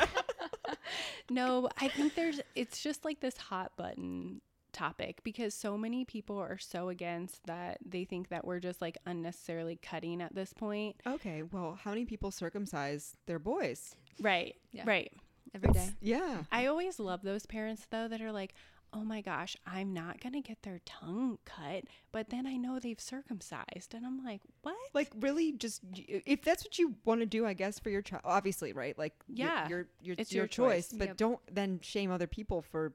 no, 1.30 1.70
I 1.78 1.88
think 1.88 2.16
there's 2.16 2.42
it's 2.56 2.82
just 2.82 3.06
like 3.06 3.20
this 3.20 3.38
hot 3.38 3.74
button 3.78 4.42
topic 4.78 5.22
because 5.24 5.54
so 5.54 5.78
many 5.78 6.06
people 6.06 6.38
are 6.38 6.58
so 6.58 6.90
against 6.90 7.46
that 7.48 7.80
they 7.86 8.06
think 8.06 8.30
that 8.30 8.46
we're 8.46 8.60
just 8.60 8.82
like 8.82 8.98
unnecessarily 9.06 9.78
cutting 9.82 10.22
at 10.22 10.36
this 10.36 10.54
point. 10.54 10.96
Okay, 11.06 11.44
well, 11.44 11.78
how 11.84 11.92
many 11.92 12.06
people 12.06 12.32
circumcise 12.32 13.18
their 13.26 13.40
boys? 13.40 13.96
Right. 14.22 14.56
Yeah. 14.72 14.84
Right. 14.86 15.12
Every 15.56 15.72
day. 15.72 15.80
It's- 15.80 15.96
Yeah. 16.02 16.44
I 16.52 16.66
always 16.68 17.00
love 17.00 17.22
those 17.24 17.46
parents 17.46 17.88
though 17.90 18.08
that 18.08 18.22
are 18.22 18.32
like, 18.32 18.54
"Oh 18.94 19.04
my 19.04 19.22
gosh, 19.22 19.56
I'm 19.66 19.94
not 19.94 20.20
going 20.22 20.34
to 20.34 20.42
get 20.42 20.62
their 20.64 20.80
tongue 20.86 21.40
cut, 21.46 21.84
but 22.12 22.30
then 22.30 22.46
I 22.48 22.56
know 22.58 22.80
they've 22.80 23.00
circumcised." 23.00 23.94
And 23.94 24.06
I'm 24.06 24.24
like, 24.24 24.42
"What?" 24.62 24.76
Like 24.94 25.12
really, 25.20 25.52
just 25.54 25.82
if 25.96 26.42
that's 26.44 26.64
what 26.64 26.78
you 26.80 26.96
want 27.06 27.22
to 27.22 27.26
do, 27.26 27.46
I 27.46 27.54
guess 27.54 27.80
for 27.80 27.90
your 27.90 28.02
child, 28.02 28.22
obviously, 28.26 28.74
right? 28.74 28.98
Like, 28.98 29.14
y- 29.28 29.36
Yeah, 29.46 29.68
your 29.70 29.88
your 30.02 30.16
it's 30.20 30.32
your, 30.32 30.44
your 30.44 30.48
choice, 30.48 30.90
choice. 30.90 30.98
but 31.00 31.08
Yep. 31.10 31.18
don't 31.18 31.40
then 31.54 31.80
shame 31.82 32.12
other 32.12 32.28
people 32.28 32.62
for 32.62 32.94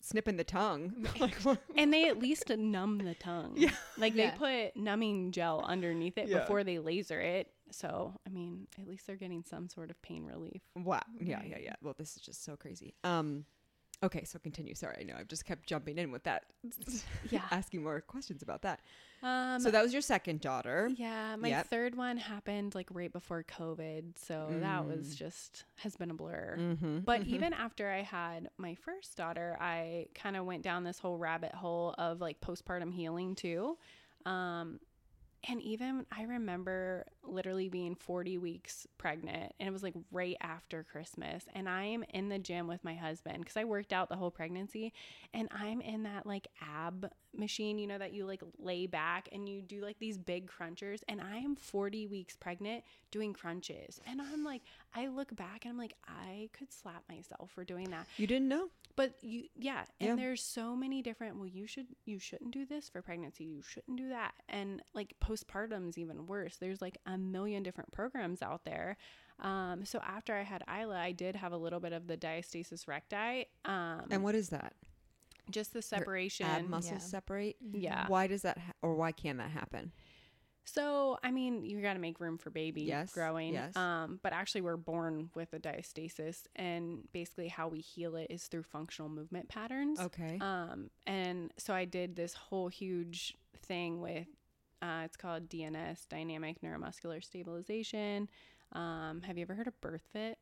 snipping 0.00 0.36
the 0.36 0.44
tongue. 0.44 1.06
like, 1.20 1.36
and 1.76 1.92
they 1.92 2.08
at 2.08 2.18
least 2.18 2.48
numb 2.50 2.98
the 2.98 3.14
tongue. 3.14 3.54
Yeah. 3.56 3.70
Like 3.98 4.14
Yeah. 4.14 4.30
they 4.30 4.36
put 4.72 4.76
numbing 4.80 5.32
gel 5.32 5.64
underneath 5.66 6.18
it 6.18 6.28
Yeah. 6.28 6.40
before 6.40 6.64
they 6.64 6.78
laser 6.78 7.20
it. 7.20 7.48
So, 7.72 8.14
I 8.26 8.30
mean, 8.30 8.66
at 8.80 8.88
least 8.88 9.06
they're 9.06 9.16
getting 9.16 9.44
some 9.44 9.68
sort 9.68 9.90
of 9.90 10.00
pain 10.02 10.24
relief. 10.24 10.62
wow. 10.76 11.00
Yeah, 11.20 11.40
yeah, 11.46 11.58
yeah. 11.60 11.74
Well, 11.82 11.94
this 11.96 12.16
is 12.16 12.22
just 12.22 12.44
so 12.44 12.56
crazy. 12.56 12.94
Um, 13.04 13.44
okay, 14.02 14.24
so 14.24 14.38
continue. 14.40 14.74
Sorry, 14.74 14.96
I 15.00 15.04
know 15.04 15.14
I've 15.16 15.28
just 15.28 15.44
kept 15.44 15.66
jumping 15.68 15.96
in 15.98 16.10
with 16.10 16.24
that. 16.24 16.46
Yeah. 17.30 17.42
asking 17.52 17.82
more 17.84 18.00
questions 18.00 18.42
about 18.42 18.62
that. 18.62 18.80
Um 19.22 19.60
So 19.60 19.70
that 19.70 19.82
was 19.82 19.92
your 19.92 20.02
second 20.02 20.40
daughter. 20.40 20.90
yeah, 20.96 21.36
my 21.36 21.48
Yep. 21.48 21.66
third 21.68 21.94
one 21.94 22.16
happened 22.16 22.74
like 22.74 22.88
right 22.92 23.12
before 23.12 23.42
COVID, 23.44 24.16
so 24.18 24.48
that 24.60 24.86
was 24.86 25.14
Mm. 25.14 25.16
just 25.16 25.64
has 25.76 25.96
been 25.96 26.10
a 26.10 26.14
blur. 26.14 26.56
Mm-hmm. 26.58 26.98
But 27.00 27.26
even 27.26 27.52
after 27.52 27.90
I 27.90 28.02
had 28.02 28.50
my 28.56 28.74
first 28.76 29.16
daughter, 29.16 29.56
I 29.60 30.06
kind 30.14 30.36
of 30.36 30.46
went 30.46 30.62
down 30.62 30.84
this 30.84 30.98
whole 30.98 31.18
rabbit 31.18 31.54
hole 31.54 31.94
of 31.98 32.20
like 32.20 32.40
postpartum 32.40 32.92
healing 32.92 33.34
too. 33.34 33.76
Um, 34.26 34.80
and 35.48 35.62
even 35.62 36.06
I 36.16 36.24
remember 36.24 37.06
literally 37.24 37.68
being 37.68 37.94
40 37.94 38.38
weeks 38.38 38.86
pregnant, 38.98 39.52
and 39.58 39.68
it 39.68 39.72
was 39.72 39.82
like 39.82 39.94
right 40.12 40.36
after 40.40 40.84
Christmas. 40.84 41.44
And 41.54 41.68
I 41.68 41.84
am 41.84 42.04
in 42.12 42.28
the 42.28 42.38
gym 42.38 42.66
with 42.66 42.84
my 42.84 42.94
husband 42.94 43.38
because 43.38 43.56
I 43.56 43.64
worked 43.64 43.92
out 43.92 44.08
the 44.08 44.16
whole 44.16 44.30
pregnancy, 44.30 44.92
and 45.32 45.48
I'm 45.50 45.80
in 45.80 46.02
that 46.02 46.26
like 46.26 46.48
ab 46.60 47.10
machine, 47.34 47.78
you 47.78 47.86
know, 47.86 47.98
that 47.98 48.12
you 48.12 48.26
like 48.26 48.42
lay 48.58 48.86
back 48.86 49.28
and 49.32 49.48
you 49.48 49.62
do 49.62 49.80
like 49.82 49.98
these 49.98 50.18
big 50.18 50.50
crunchers. 50.50 51.02
And 51.08 51.20
I 51.20 51.38
am 51.38 51.56
40 51.56 52.06
weeks 52.06 52.36
pregnant 52.36 52.84
doing 53.10 53.32
crunches. 53.32 54.00
And 54.06 54.20
I'm 54.20 54.44
like, 54.44 54.62
I 54.94 55.06
look 55.06 55.34
back 55.36 55.64
and 55.64 55.72
I'm 55.72 55.78
like, 55.78 55.94
I 56.08 56.48
could 56.52 56.72
slap 56.72 57.04
myself 57.08 57.50
for 57.54 57.64
doing 57.64 57.90
that. 57.90 58.06
you 58.16 58.26
didn't 58.26 58.48
know? 58.48 58.68
But 58.96 59.14
you, 59.22 59.44
yeah, 59.56 59.84
and 60.00 60.10
Yeah. 60.10 60.16
there's 60.16 60.42
so 60.42 60.74
many 60.76 61.00
different. 61.00 61.36
Well, 61.36 61.46
you 61.46 61.66
should, 61.66 61.86
you 62.04 62.18
shouldn't 62.18 62.50
do 62.50 62.66
this 62.66 62.88
for 62.88 63.00
pregnancy. 63.00 63.44
You 63.44 63.62
shouldn't 63.62 63.96
do 63.96 64.08
that, 64.08 64.32
and 64.48 64.82
like 64.92 65.14
postpartum's 65.24 65.96
even 65.96 66.26
worse. 66.26 66.56
There's 66.56 66.82
like 66.82 66.98
a 67.06 67.16
million 67.16 67.62
different 67.62 67.92
programs 67.92 68.42
out 68.42 68.64
there. 68.64 68.96
Um, 69.38 69.84
so 69.86 70.00
after 70.00 70.34
I 70.34 70.42
had 70.42 70.62
Isla, 70.68 70.98
I 70.98 71.12
did 71.12 71.36
have 71.36 71.52
a 71.52 71.56
little 71.56 71.80
bit 71.80 71.92
of 71.92 72.08
the 72.08 72.16
diastasis 72.16 72.86
recti. 72.88 73.46
Um, 73.64 74.02
And 74.10 74.22
what 74.22 74.34
is 74.34 74.48
that? 74.50 74.74
just 75.50 75.72
the 75.72 75.82
separation. 75.82 76.46
Ab 76.46 76.68
muscles 76.68 76.92
Yeah. 76.92 76.98
separate. 76.98 77.56
yeah. 77.72 78.06
Why 78.06 78.26
does 78.28 78.42
that, 78.42 78.58
ha- 78.58 78.72
or 78.82 78.94
why 78.94 79.10
can 79.12 79.38
that 79.38 79.50
happen? 79.50 79.90
So, 80.72 81.18
I 81.22 81.30
mean, 81.30 81.64
you 81.64 81.80
got 81.82 81.94
to 81.94 81.98
make 81.98 82.20
room 82.20 82.38
for 82.38 82.50
baby 82.50 82.82
Yes, 82.82 83.12
growing. 83.12 83.54
yes. 83.54 83.74
Um, 83.76 84.20
but 84.22 84.32
actually, 84.32 84.60
we're 84.60 84.76
born 84.76 85.30
with 85.34 85.52
a 85.52 85.58
diastasis, 85.58 86.42
and 86.56 87.08
basically, 87.12 87.48
how 87.48 87.68
we 87.68 87.80
heal 87.80 88.14
it 88.16 88.28
is 88.30 88.44
through 88.46 88.62
functional 88.62 89.08
movement 89.08 89.48
patterns. 89.48 89.98
Okay. 89.98 90.38
Um, 90.40 90.90
and 91.06 91.52
so 91.58 91.74
I 91.74 91.84
did 91.86 92.14
this 92.14 92.34
whole 92.34 92.68
huge 92.68 93.34
thing 93.62 94.00
with, 94.00 94.28
uh, 94.82 95.02
it's 95.04 95.16
called 95.16 95.48
DNS, 95.48 96.06
Dynamic 96.08 96.60
Neuromuscular 96.62 97.22
Stabilization. 97.24 98.28
Um, 98.72 99.22
have 99.22 99.36
you 99.36 99.42
ever 99.42 99.54
heard 99.54 99.66
of 99.66 99.74
BirthFit? 99.80 100.34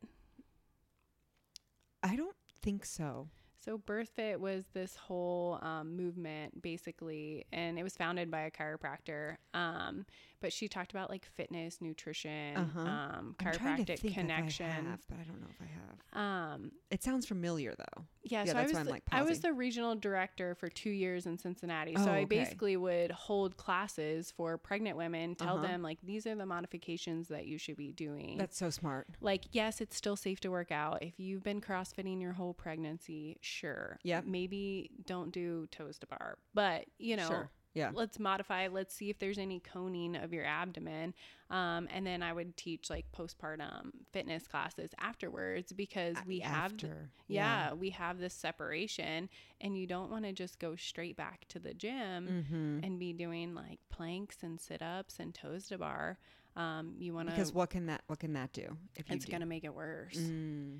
I 2.03 2.15
don't 2.15 2.35
think 2.61 2.85
so. 2.85 3.29
So 3.63 3.77
BirthFit 3.77 4.37
was 4.39 4.65
this 4.73 4.95
whole 4.95 5.59
um, 5.61 5.97
movement, 5.97 6.61
basically, 6.61 7.45
and 7.51 7.77
it 7.77 7.83
was 7.83 7.95
founded 7.97 8.31
by 8.31 8.41
a 8.41 8.51
chiropractor. 8.51 9.35
Um, 9.53 10.05
but 10.41 10.53
she 10.53 10.69
talked 10.69 10.91
about 10.91 11.09
like 11.09 11.25
fitness, 11.25 11.81
nutrition, 11.81 12.55
Uh-huh. 12.55 12.79
um, 12.79 13.35
chiropractic 13.37 14.13
connection. 14.13 14.65
I 14.65 14.89
have, 14.91 15.01
but 15.09 15.17
I 15.19 15.23
don't 15.23 15.41
know 15.41 15.47
if 15.49 15.61
I 15.61 15.65
have. 15.65 15.75
Um, 16.11 16.71
It 16.89 17.03
sounds 17.03 17.25
familiar 17.27 17.75
though. 17.77 18.05
Yeah, 18.23 18.43
Yeah, 18.43 18.45
so 18.45 18.51
I 18.51 18.53
that's 18.61 18.67
was 18.69 18.73
why 18.73 18.79
I'm, 18.79 18.85
the, 18.85 18.91
like, 18.93 19.03
I 19.11 19.21
was 19.23 19.39
the 19.41 19.53
regional 19.53 19.95
director 19.95 20.55
for 20.55 20.69
two 20.69 20.89
years 20.89 21.25
in 21.25 21.37
Cincinnati. 21.37 21.95
So 21.97 22.09
Oh, 22.09 22.13
I 22.13 22.19
okay. 22.21 22.25
basically 22.25 22.77
would 22.77 23.11
hold 23.11 23.57
classes 23.57 24.31
for 24.35 24.57
pregnant 24.57 24.97
women, 24.97 25.35
tell 25.35 25.55
Uh-huh. 25.55 25.63
them 25.67 25.83
like 25.83 25.99
these 26.01 26.25
are 26.25 26.35
the 26.35 26.45
modifications 26.45 27.27
that 27.27 27.45
you 27.47 27.57
should 27.57 27.75
be 27.77 27.91
doing. 27.91 28.37
That's 28.37 28.57
so 28.57 28.69
smart. 28.69 29.07
like 29.21 29.45
yes, 29.51 29.81
it's 29.81 29.95
still 29.97 30.15
safe 30.15 30.39
to 30.41 30.49
work 30.49 30.71
out. 30.71 31.03
If 31.03 31.19
you've 31.19 31.43
been 31.43 31.59
crossfitting 31.61 32.21
your 32.21 32.33
whole 32.33 32.53
pregnancy, 32.53 33.37
sure. 33.49 33.99
Yeah. 34.03 34.21
Maybe 34.25 34.91
don't 35.05 35.31
do 35.31 35.67
toes 35.71 35.97
to 35.99 36.07
bar, 36.07 36.37
but 36.53 36.85
you 36.97 37.15
know. 37.17 37.27
Sure. 37.27 37.49
Yeah. 37.75 37.91
Let's 37.93 38.19
modify. 38.19 38.67
Let's 38.67 38.95
see 38.95 39.11
if 39.11 39.19
there's 39.19 39.37
any 39.37 39.59
coning 39.59 40.15
of 40.15 40.33
your 40.33 40.43
abdomen. 40.43 41.13
Um, 41.51 41.87
and 41.93 42.05
then 42.05 42.23
I 42.23 42.33
would 42.33 42.57
teach 42.57 42.89
like 42.89 43.05
postpartum 43.15 43.91
fitness 44.11 44.47
classes 44.47 44.89
afterwards 44.99 45.71
because 45.71 46.17
we 46.25 46.39
have 46.39 46.75
th- 46.77 46.91
After. 46.91 47.09
yeah, 47.27 47.73
we 47.73 47.91
have 47.91 48.17
this 48.19 48.33
separation 48.33 49.29
and 49.61 49.77
you 49.77 49.85
don't 49.85 50.09
want 50.09 50.25
to 50.25 50.33
just 50.33 50.57
go 50.57 50.75
straight 50.75 51.15
back 51.15 51.47
to 51.49 51.59
the 51.59 51.75
gym 51.75 52.27
Mm-hmm. 52.49 52.79
and 52.83 52.99
be 52.99 53.13
doing 53.13 53.53
like 53.53 53.79
planks 53.91 54.37
and 54.41 54.59
sit-ups 54.59 55.17
and 55.19 55.33
toes 55.35 55.67
to 55.67 55.77
bar 55.77 56.17
um, 56.55 56.95
you 56.97 57.13
want 57.13 57.29
to 57.29 57.35
Because 57.35 57.53
what 57.53 57.69
can 57.69 57.85
that 57.85 58.01
what 58.07 58.19
can 58.19 58.33
that 58.33 58.51
do 58.51 58.75
if 58.95 59.09
it's 59.11 59.25
going 59.25 59.41
to 59.41 59.45
make 59.47 59.63
it 59.63 59.73
worse 59.75 60.17
Mm. 60.17 60.79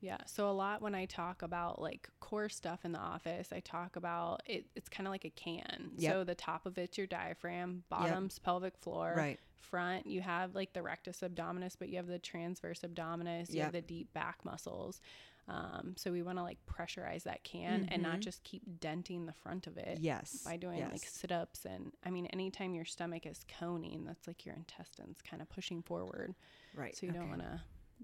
Yeah 0.00 0.18
so 0.26 0.48
a 0.48 0.52
lot 0.52 0.82
when 0.82 0.94
i 0.94 1.04
talk 1.06 1.42
about 1.42 1.80
like 1.80 2.08
core 2.20 2.48
stuff 2.48 2.84
in 2.84 2.92
the 2.92 2.98
office 2.98 3.48
i 3.52 3.60
talk 3.60 3.96
about 3.96 4.40
it 4.46 4.66
it's 4.74 4.88
kind 4.88 5.06
of 5.06 5.10
like 5.10 5.24
a 5.24 5.30
can 5.30 5.90
Yep. 5.96 6.12
so 6.12 6.24
the 6.24 6.34
top 6.34 6.66
of 6.66 6.76
it's 6.78 6.98
your 6.98 7.06
diaphragm 7.06 7.82
bottom's 7.88 8.38
pelvic 8.38 8.76
floor 8.78 9.14
Right. 9.16 9.38
front 9.56 10.06
you 10.06 10.20
have 10.20 10.54
like 10.54 10.72
the 10.74 10.82
rectus 10.82 11.20
abdominis 11.20 11.74
but 11.78 11.88
you 11.88 11.96
have 11.96 12.06
the 12.06 12.18
transverse 12.18 12.80
abdominis 12.80 13.52
you 13.52 13.62
have 13.62 13.72
the 13.72 13.80
deep 13.82 14.12
back 14.12 14.44
muscles 14.44 15.00
um, 15.48 15.94
so 15.96 16.10
we 16.10 16.22
want 16.22 16.38
to 16.38 16.42
like 16.42 16.58
pressurize 16.66 17.22
that 17.22 17.44
can 17.44 17.84
and 17.88 18.02
not 18.02 18.18
Mhm. 18.18 18.22
just 18.22 18.42
keep 18.42 18.62
denting 18.80 19.26
the 19.26 19.32
front 19.32 19.68
of 19.68 19.76
it 19.78 19.98
Yes. 20.00 20.42
by 20.44 20.56
doing 20.56 20.80
like 20.90 21.04
sit-ups 21.06 21.64
and 21.64 21.92
i 22.04 22.10
mean 22.10 22.26
anytime 22.26 22.74
your 22.74 22.84
stomach 22.84 23.24
is 23.26 23.44
coning 23.58 24.04
that's 24.04 24.26
like 24.26 24.44
your 24.44 24.56
intestines 24.56 25.22
kind 25.22 25.40
of 25.40 25.48
pushing 25.48 25.82
forward 25.82 26.34
right. 26.74 26.96
so 26.96 27.06
you 27.06 27.12
don't 27.12 27.28
want 27.28 27.42
to 27.42 27.60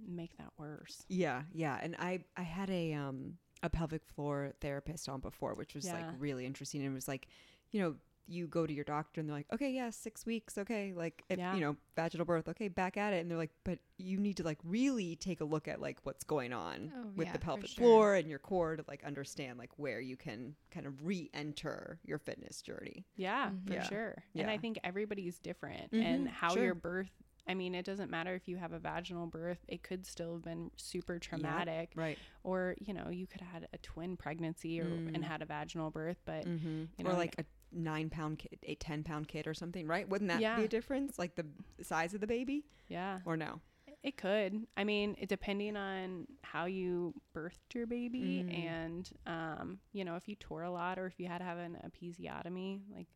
make 0.06 0.36
that 0.38 0.52
worse 0.58 1.04
Yeah, 1.08 1.42
yeah. 1.52 1.78
And 1.82 1.96
I 1.98 2.24
I 2.36 2.42
had 2.42 2.70
a 2.70 2.92
um 2.94 3.38
a 3.62 3.70
pelvic 3.70 4.04
floor 4.06 4.52
therapist 4.60 5.08
on 5.08 5.20
before, 5.20 5.54
which 5.54 5.74
was 5.74 5.84
Yeah. 5.86 5.94
like 5.94 6.06
really 6.18 6.44
interesting. 6.46 6.80
And 6.82 6.90
it 6.90 6.94
was 6.94 7.06
like, 7.06 7.28
you 7.70 7.80
know, 7.80 7.94
you 8.26 8.46
go 8.46 8.66
to 8.66 8.72
your 8.72 8.84
doctor 8.84 9.20
and 9.20 9.28
they're 9.28 9.36
like, 9.36 9.46
okay, 9.52 9.70
yeah, 9.70 9.90
six 9.90 10.24
weeks, 10.26 10.56
okay, 10.58 10.92
like 10.94 11.22
if, 11.28 11.38
Yeah. 11.38 11.54
you 11.54 11.60
know, 11.60 11.76
vaginal 11.96 12.24
birth, 12.24 12.48
okay, 12.48 12.68
back 12.68 12.96
at 12.96 13.12
it. 13.12 13.20
And 13.20 13.30
they're 13.30 13.38
like, 13.38 13.50
but 13.64 13.78
you 13.98 14.18
need 14.18 14.36
to 14.38 14.42
like 14.44 14.58
really 14.64 15.16
take 15.16 15.40
a 15.40 15.44
look 15.44 15.68
at 15.68 15.80
like 15.80 15.98
what's 16.04 16.24
going 16.24 16.52
on 16.52 16.92
Oh, 16.96 17.08
with 17.16 17.26
yeah, 17.26 17.32
the 17.34 17.38
pelvic 17.38 17.66
sure. 17.66 17.76
floor 17.84 18.14
and 18.14 18.28
your 18.30 18.38
core 18.38 18.76
to 18.76 18.84
like 18.88 19.04
understand 19.04 19.58
like 19.58 19.70
where 19.76 20.00
you 20.00 20.16
can 20.16 20.54
kind 20.70 20.86
of 20.86 21.04
re-enter 21.04 21.98
your 22.04 22.18
fitness 22.18 22.62
journey. 22.62 23.04
Yeah, 23.16 23.50
Mhm. 23.50 23.66
for 23.66 23.72
Yeah. 23.74 23.82
sure. 23.82 24.24
And 24.36 24.50
I 24.50 24.56
think 24.58 24.78
everybody's 24.82 25.38
different 25.38 25.92
Mhm, 25.92 26.02
and 26.04 26.28
how 26.28 26.54
sure. 26.54 26.64
your 26.64 26.74
birth 26.74 27.10
I 27.46 27.54
mean, 27.54 27.74
it 27.74 27.84
doesn't 27.84 28.10
matter 28.10 28.34
if 28.34 28.46
you 28.46 28.56
have 28.56 28.72
a 28.72 28.78
vaginal 28.78 29.26
birth, 29.26 29.58
it 29.66 29.82
could 29.82 30.06
still 30.06 30.34
have 30.34 30.42
been 30.42 30.70
super 30.76 31.18
traumatic. 31.18 31.92
Right. 31.96 32.18
Or, 32.44 32.76
you 32.78 32.94
know, 32.94 33.08
you 33.10 33.26
could 33.26 33.40
have 33.40 33.52
had 33.62 33.68
a 33.72 33.78
twin 33.78 34.16
pregnancy 34.16 34.78
or 34.80 34.90
Mm. 34.90 35.14
and 35.14 35.24
had 35.24 35.42
a 35.42 35.46
vaginal 35.46 35.90
birth, 35.90 36.20
but 36.24 36.46
Mm-hmm. 36.46 36.68
You 36.98 37.04
or 37.04 37.10
know, 37.12 37.16
like 37.16 37.34
a 37.38 37.44
nine 37.72 38.10
pound 38.10 38.38
kid, 38.38 38.58
a 38.64 38.74
10 38.76 39.02
pound 39.02 39.26
kid 39.28 39.46
or 39.46 39.54
something, 39.54 39.86
right? 39.86 40.08
Wouldn't 40.08 40.28
that 40.28 40.56
be 40.56 40.64
a 40.64 40.68
difference? 40.68 41.18
Like 41.18 41.34
the 41.34 41.46
size 41.82 42.14
of 42.14 42.20
the 42.20 42.26
baby 42.26 42.64
yeah, 42.88 43.20
or 43.24 43.36
no? 43.36 43.60
it 44.04 44.16
could. 44.16 44.66
I 44.76 44.82
mean, 44.84 45.14
it 45.18 45.28
depending 45.28 45.76
on 45.76 46.26
how 46.42 46.64
you 46.66 47.14
birthed 47.34 47.74
your 47.74 47.86
baby 47.86 48.44
Mm. 48.48 48.54
and 48.54 49.10
um, 49.26 49.78
you 49.92 50.04
know, 50.04 50.16
if 50.16 50.28
you 50.28 50.34
tore 50.36 50.62
a 50.62 50.70
lot 50.70 50.98
or 50.98 51.06
if 51.06 51.18
you 51.18 51.26
had 51.28 51.38
to 51.38 51.44
have 51.44 51.58
an 51.58 51.76
episiotomy, 51.84 52.82
like 52.94 53.06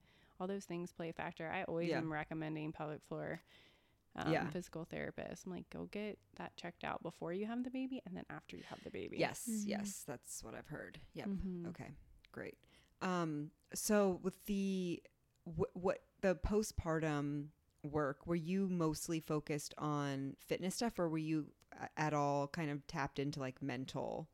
all 0.40 0.46
those 0.46 0.64
things 0.64 0.92
play 0.92 1.08
a 1.08 1.12
factor. 1.12 1.50
I 1.50 1.62
always 1.64 1.90
Yeah. 1.90 1.98
am 1.98 2.12
recommending 2.12 2.72
pelvic 2.72 3.00
floor 3.08 3.40
um, 4.16 4.32
Yeah. 4.32 4.48
physical 4.50 4.84
therapist. 4.84 5.46
I'm 5.46 5.52
like, 5.52 5.68
go 5.70 5.86
get 5.86 6.18
that 6.36 6.56
checked 6.56 6.84
out 6.84 7.02
before 7.02 7.32
you 7.32 7.46
have 7.46 7.62
the 7.64 7.70
baby 7.70 8.00
and 8.06 8.16
then 8.16 8.24
after 8.30 8.56
you 8.56 8.62
have 8.68 8.82
the 8.82 8.90
baby. 8.90 9.16
Yes, 9.18 9.46
Mhm. 9.48 9.62
yes, 9.66 10.02
that's 10.06 10.42
what 10.42 10.54
I've 10.54 10.66
heard. 10.68 11.00
Yep. 11.14 11.26
Mhm. 11.28 11.66
Okay, 11.68 11.90
great. 12.32 12.58
Um, 13.02 13.50
so 13.74 14.20
with 14.22 14.44
the 14.46 15.02
what, 15.44 15.70
what 15.74 16.02
the 16.22 16.34
postpartum 16.34 17.48
work, 17.84 18.26
were 18.26 18.34
you 18.34 18.68
mostly 18.68 19.20
focused 19.20 19.74
on 19.78 20.36
fitness 20.40 20.74
stuff, 20.74 20.98
or 20.98 21.08
were 21.08 21.18
you 21.18 21.52
at 21.96 22.14
all 22.14 22.48
kind 22.48 22.70
of 22.70 22.86
tapped 22.86 23.18
into 23.18 23.38
like 23.38 23.60
mental 23.62 24.28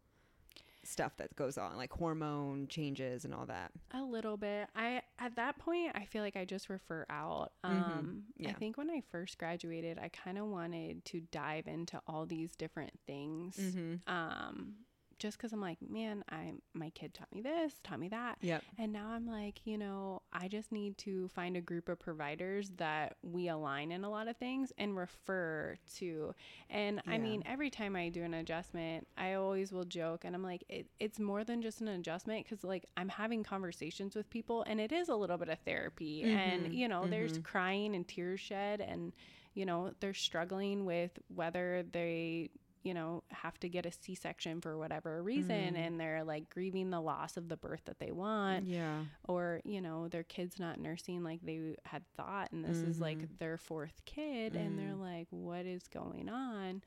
stuff 0.84 1.16
that 1.18 1.34
goes 1.36 1.58
on, 1.58 1.76
like 1.76 1.92
hormone 1.92 2.66
changes 2.68 3.24
and 3.24 3.32
all 3.34 3.46
that? 3.46 3.70
A 3.92 4.02
little 4.02 4.36
bit. 4.36 4.68
I 4.74 5.02
at 5.18 5.36
that 5.36 5.58
point 5.58 5.92
I 5.94 6.04
feel 6.04 6.22
like 6.22 6.36
I 6.36 6.44
just 6.44 6.68
refer 6.68 7.06
out. 7.08 7.52
Mhm. 7.64 7.70
Um 7.70 8.22
I 8.46 8.52
think 8.52 8.76
when 8.76 8.90
I 8.90 9.02
first 9.10 9.38
graduated, 9.38 9.98
I 9.98 10.08
kind 10.08 10.38
of 10.38 10.46
wanted 10.46 11.04
to 11.06 11.20
dive 11.20 11.66
into 11.68 12.00
all 12.06 12.26
these 12.26 12.54
different 12.56 12.98
things. 13.06 13.56
Mm-hmm. 13.56 14.12
Um 14.12 14.74
just 15.22 15.38
cuz 15.38 15.52
I'm 15.52 15.60
like, 15.60 15.78
man, 15.80 16.24
I 16.30 16.52
my 16.74 16.90
kid 16.90 17.14
taught 17.14 17.32
me 17.32 17.40
this, 17.40 17.80
taught 17.82 18.00
me 18.00 18.08
that. 18.08 18.38
Yep. 18.42 18.64
And 18.78 18.92
now 18.92 19.08
I'm 19.08 19.26
like, 19.26 19.60
you 19.64 19.78
know, 19.78 20.22
I 20.32 20.48
just 20.48 20.72
need 20.72 20.98
to 20.98 21.28
find 21.28 21.56
a 21.56 21.60
group 21.60 21.88
of 21.88 21.98
providers 21.98 22.70
that 22.76 23.16
we 23.22 23.48
align 23.48 23.92
in 23.92 24.04
a 24.04 24.10
lot 24.10 24.28
of 24.28 24.36
things 24.36 24.72
and 24.78 24.96
refer 24.96 25.76
to. 25.96 26.34
And 26.68 27.00
I 27.06 27.18
mean, 27.18 27.42
every 27.46 27.70
time 27.70 27.96
I 27.96 28.08
do 28.08 28.22
an 28.24 28.34
adjustment, 28.34 29.06
I 29.16 29.34
always 29.34 29.72
will 29.72 29.84
joke 29.84 30.24
and 30.24 30.34
I'm 30.34 30.42
like, 30.42 30.64
it, 30.68 30.86
it's 30.98 31.18
more 31.20 31.44
than 31.44 31.62
just 31.62 31.80
an 31.80 31.88
adjustment 31.88 32.44
because, 32.44 32.64
like, 32.64 32.86
I'm 32.96 33.08
having 33.08 33.42
conversations 33.44 34.16
with 34.16 34.28
people 34.30 34.62
and 34.66 34.80
it 34.80 34.92
is 34.92 35.08
a 35.08 35.14
little 35.16 35.38
bit 35.38 35.48
of 35.48 35.58
therapy. 35.60 36.24
And, 36.24 36.68
Mhm, 36.68 36.72
you 36.72 36.88
know, 36.88 37.06
there's 37.08 37.38
mhm. 37.38 37.42
crying 37.42 37.94
and 37.94 38.06
tears 38.06 38.40
shed 38.40 38.80
and, 38.80 39.12
you 39.54 39.64
know, 39.66 39.92
they're 40.00 40.14
struggling 40.14 40.84
with 40.84 41.18
whether 41.28 41.84
they 41.92 42.50
you 42.82 42.94
know, 42.94 43.22
have 43.30 43.58
to 43.60 43.68
get 43.68 43.86
a 43.86 43.92
C 43.92 44.14
section 44.14 44.60
for 44.60 44.76
whatever 44.76 45.22
reason 45.22 45.74
Mm. 45.74 45.86
and 45.86 46.00
they're 46.00 46.24
like 46.24 46.48
grieving 46.50 46.90
the 46.90 47.00
loss 47.00 47.36
of 47.36 47.48
the 47.48 47.56
birth 47.56 47.82
that 47.84 47.98
they 47.98 48.10
want 48.12 48.66
Yeah. 48.66 49.04
or, 49.28 49.60
you 49.64 49.80
know, 49.80 50.08
their 50.08 50.24
kid's 50.24 50.58
not 50.58 50.80
nursing 50.80 51.22
like 51.22 51.40
they 51.42 51.76
had 51.84 52.02
thought 52.16 52.50
and 52.52 52.64
this 52.64 52.78
is 52.82 52.98
Mhm. 52.98 53.00
like 53.02 53.38
their 53.38 53.56
fourth 53.56 54.04
kid 54.04 54.56
and 54.56 54.78
they're 54.78 54.94
Mm. 54.94 55.00
like, 55.00 55.28
What 55.30 55.64
is 55.66 55.86
going 55.88 56.28
on? 56.28 56.82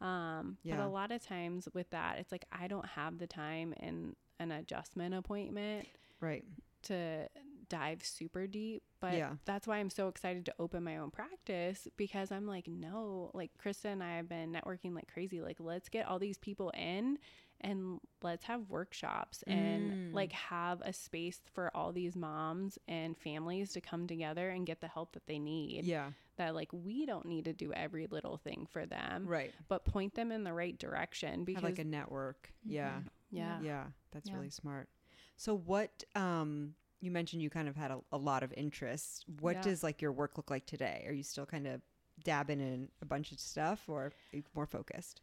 Um, 0.00 0.58
but 0.64 0.78
a 0.84 0.86
lot 0.88 1.10
of 1.10 1.22
times 1.22 1.68
with 1.74 1.90
that, 1.90 2.18
it's 2.18 2.30
like 2.30 2.44
I 2.52 2.68
don't 2.68 2.86
have 2.86 3.18
the 3.18 3.26
time 3.26 3.72
in 3.80 4.14
an 4.38 4.52
adjustment 4.52 5.14
appointment 5.14 5.88
Right. 6.20 6.44
to 6.82 7.28
dive 7.68 8.04
super 8.04 8.46
deep 8.46 8.82
but 9.00 9.14
Yeah. 9.14 9.34
that's 9.44 9.66
why 9.66 9.78
i'm 9.78 9.90
so 9.90 10.08
excited 10.08 10.44
to 10.46 10.54
open 10.58 10.82
my 10.84 10.96
own 10.96 11.10
practice 11.10 11.86
because 11.96 12.30
i'm 12.32 12.46
like 12.46 12.66
no 12.68 13.30
like 13.34 13.50
krista 13.62 13.86
and 13.86 14.02
i 14.02 14.16
have 14.16 14.28
been 14.28 14.52
networking 14.52 14.94
like 14.94 15.12
crazy 15.12 15.40
like 15.40 15.58
let's 15.60 15.88
get 15.88 16.06
all 16.06 16.18
these 16.18 16.38
people 16.38 16.70
in 16.70 17.18
and 17.60 17.98
let's 18.22 18.44
have 18.44 18.68
workshops 18.70 19.42
and 19.46 19.90
Mm. 19.92 20.14
like 20.14 20.32
have 20.32 20.80
a 20.82 20.92
space 20.92 21.40
for 21.52 21.70
all 21.76 21.92
these 21.92 22.14
moms 22.14 22.78
and 22.86 23.16
families 23.18 23.72
to 23.72 23.80
come 23.80 24.06
together 24.06 24.48
and 24.50 24.64
get 24.66 24.80
the 24.80 24.86
help 24.88 25.12
that 25.12 25.26
they 25.26 25.38
need 25.40 25.84
Yeah. 25.84 26.10
that 26.36 26.54
like 26.54 26.68
we 26.72 27.04
don't 27.04 27.26
need 27.26 27.46
to 27.46 27.52
do 27.52 27.72
every 27.72 28.06
little 28.06 28.36
thing 28.36 28.66
for 28.70 28.86
them 28.86 29.26
Right. 29.26 29.52
but 29.66 29.84
point 29.84 30.14
them 30.14 30.30
in 30.30 30.44
the 30.44 30.52
right 30.52 30.78
direction 30.78 31.44
because 31.44 31.62
Have 31.62 31.70
like 31.70 31.78
a 31.80 31.84
network. 31.84 32.52
Yeah. 32.64 33.00
yeah 33.30 33.60
Yeah, 33.60 33.84
that's 34.12 34.28
Yeah. 34.30 34.36
really 34.36 34.50
smart. 34.50 34.88
So 35.36 35.56
what 35.56 36.04
um 36.14 36.74
you 37.00 37.10
mentioned 37.10 37.42
you 37.42 37.50
kind 37.50 37.68
of 37.68 37.76
had 37.76 37.90
a, 37.90 37.98
a 38.12 38.18
lot 38.18 38.42
of 38.42 38.52
interests. 38.56 39.24
What 39.40 39.56
Yeah. 39.56 39.62
does 39.62 39.82
like 39.82 40.02
your 40.02 40.12
work 40.12 40.36
look 40.36 40.50
like 40.50 40.66
today? 40.66 41.04
Are 41.06 41.12
you 41.12 41.22
still 41.22 41.46
kind 41.46 41.66
of 41.66 41.80
dabbing 42.24 42.60
in 42.60 42.88
a 43.00 43.06
bunch 43.06 43.30
of 43.32 43.38
stuff 43.38 43.84
or 43.88 44.06
are 44.06 44.12
you 44.32 44.42
more 44.54 44.66
focused? 44.66 45.20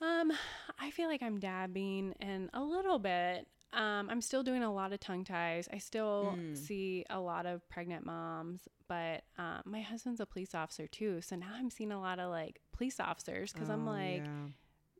Um, 0.00 0.32
I 0.78 0.90
feel 0.90 1.08
like 1.08 1.22
I'm 1.22 1.38
dabbing 1.40 2.14
in 2.20 2.48
a 2.54 2.62
little 2.62 2.98
bit. 2.98 3.46
Um, 3.72 4.08
I'm 4.10 4.20
still 4.20 4.42
doing 4.42 4.62
a 4.62 4.72
lot 4.72 4.92
of 4.92 5.00
tongue 5.00 5.24
ties. 5.24 5.68
I 5.72 5.78
still 5.78 6.36
Mm. 6.36 6.56
see 6.56 7.04
a 7.10 7.20
lot 7.20 7.46
of 7.46 7.68
pregnant 7.68 8.04
moms, 8.06 8.62
but 8.88 9.22
um, 9.38 9.62
my 9.64 9.80
husband's 9.80 10.20
a 10.20 10.26
police 10.26 10.54
officer 10.54 10.86
too. 10.86 11.20
So 11.20 11.36
now 11.36 11.52
I'm 11.54 11.70
seeing 11.70 11.92
a 11.92 12.00
lot 12.00 12.18
of 12.18 12.30
like 12.30 12.60
police 12.72 12.98
officers 12.98 13.52
because 13.52 13.68
I'm 13.68 13.86
Oh, 13.86 13.90
like, 13.90 14.22
yeah. 14.24 14.48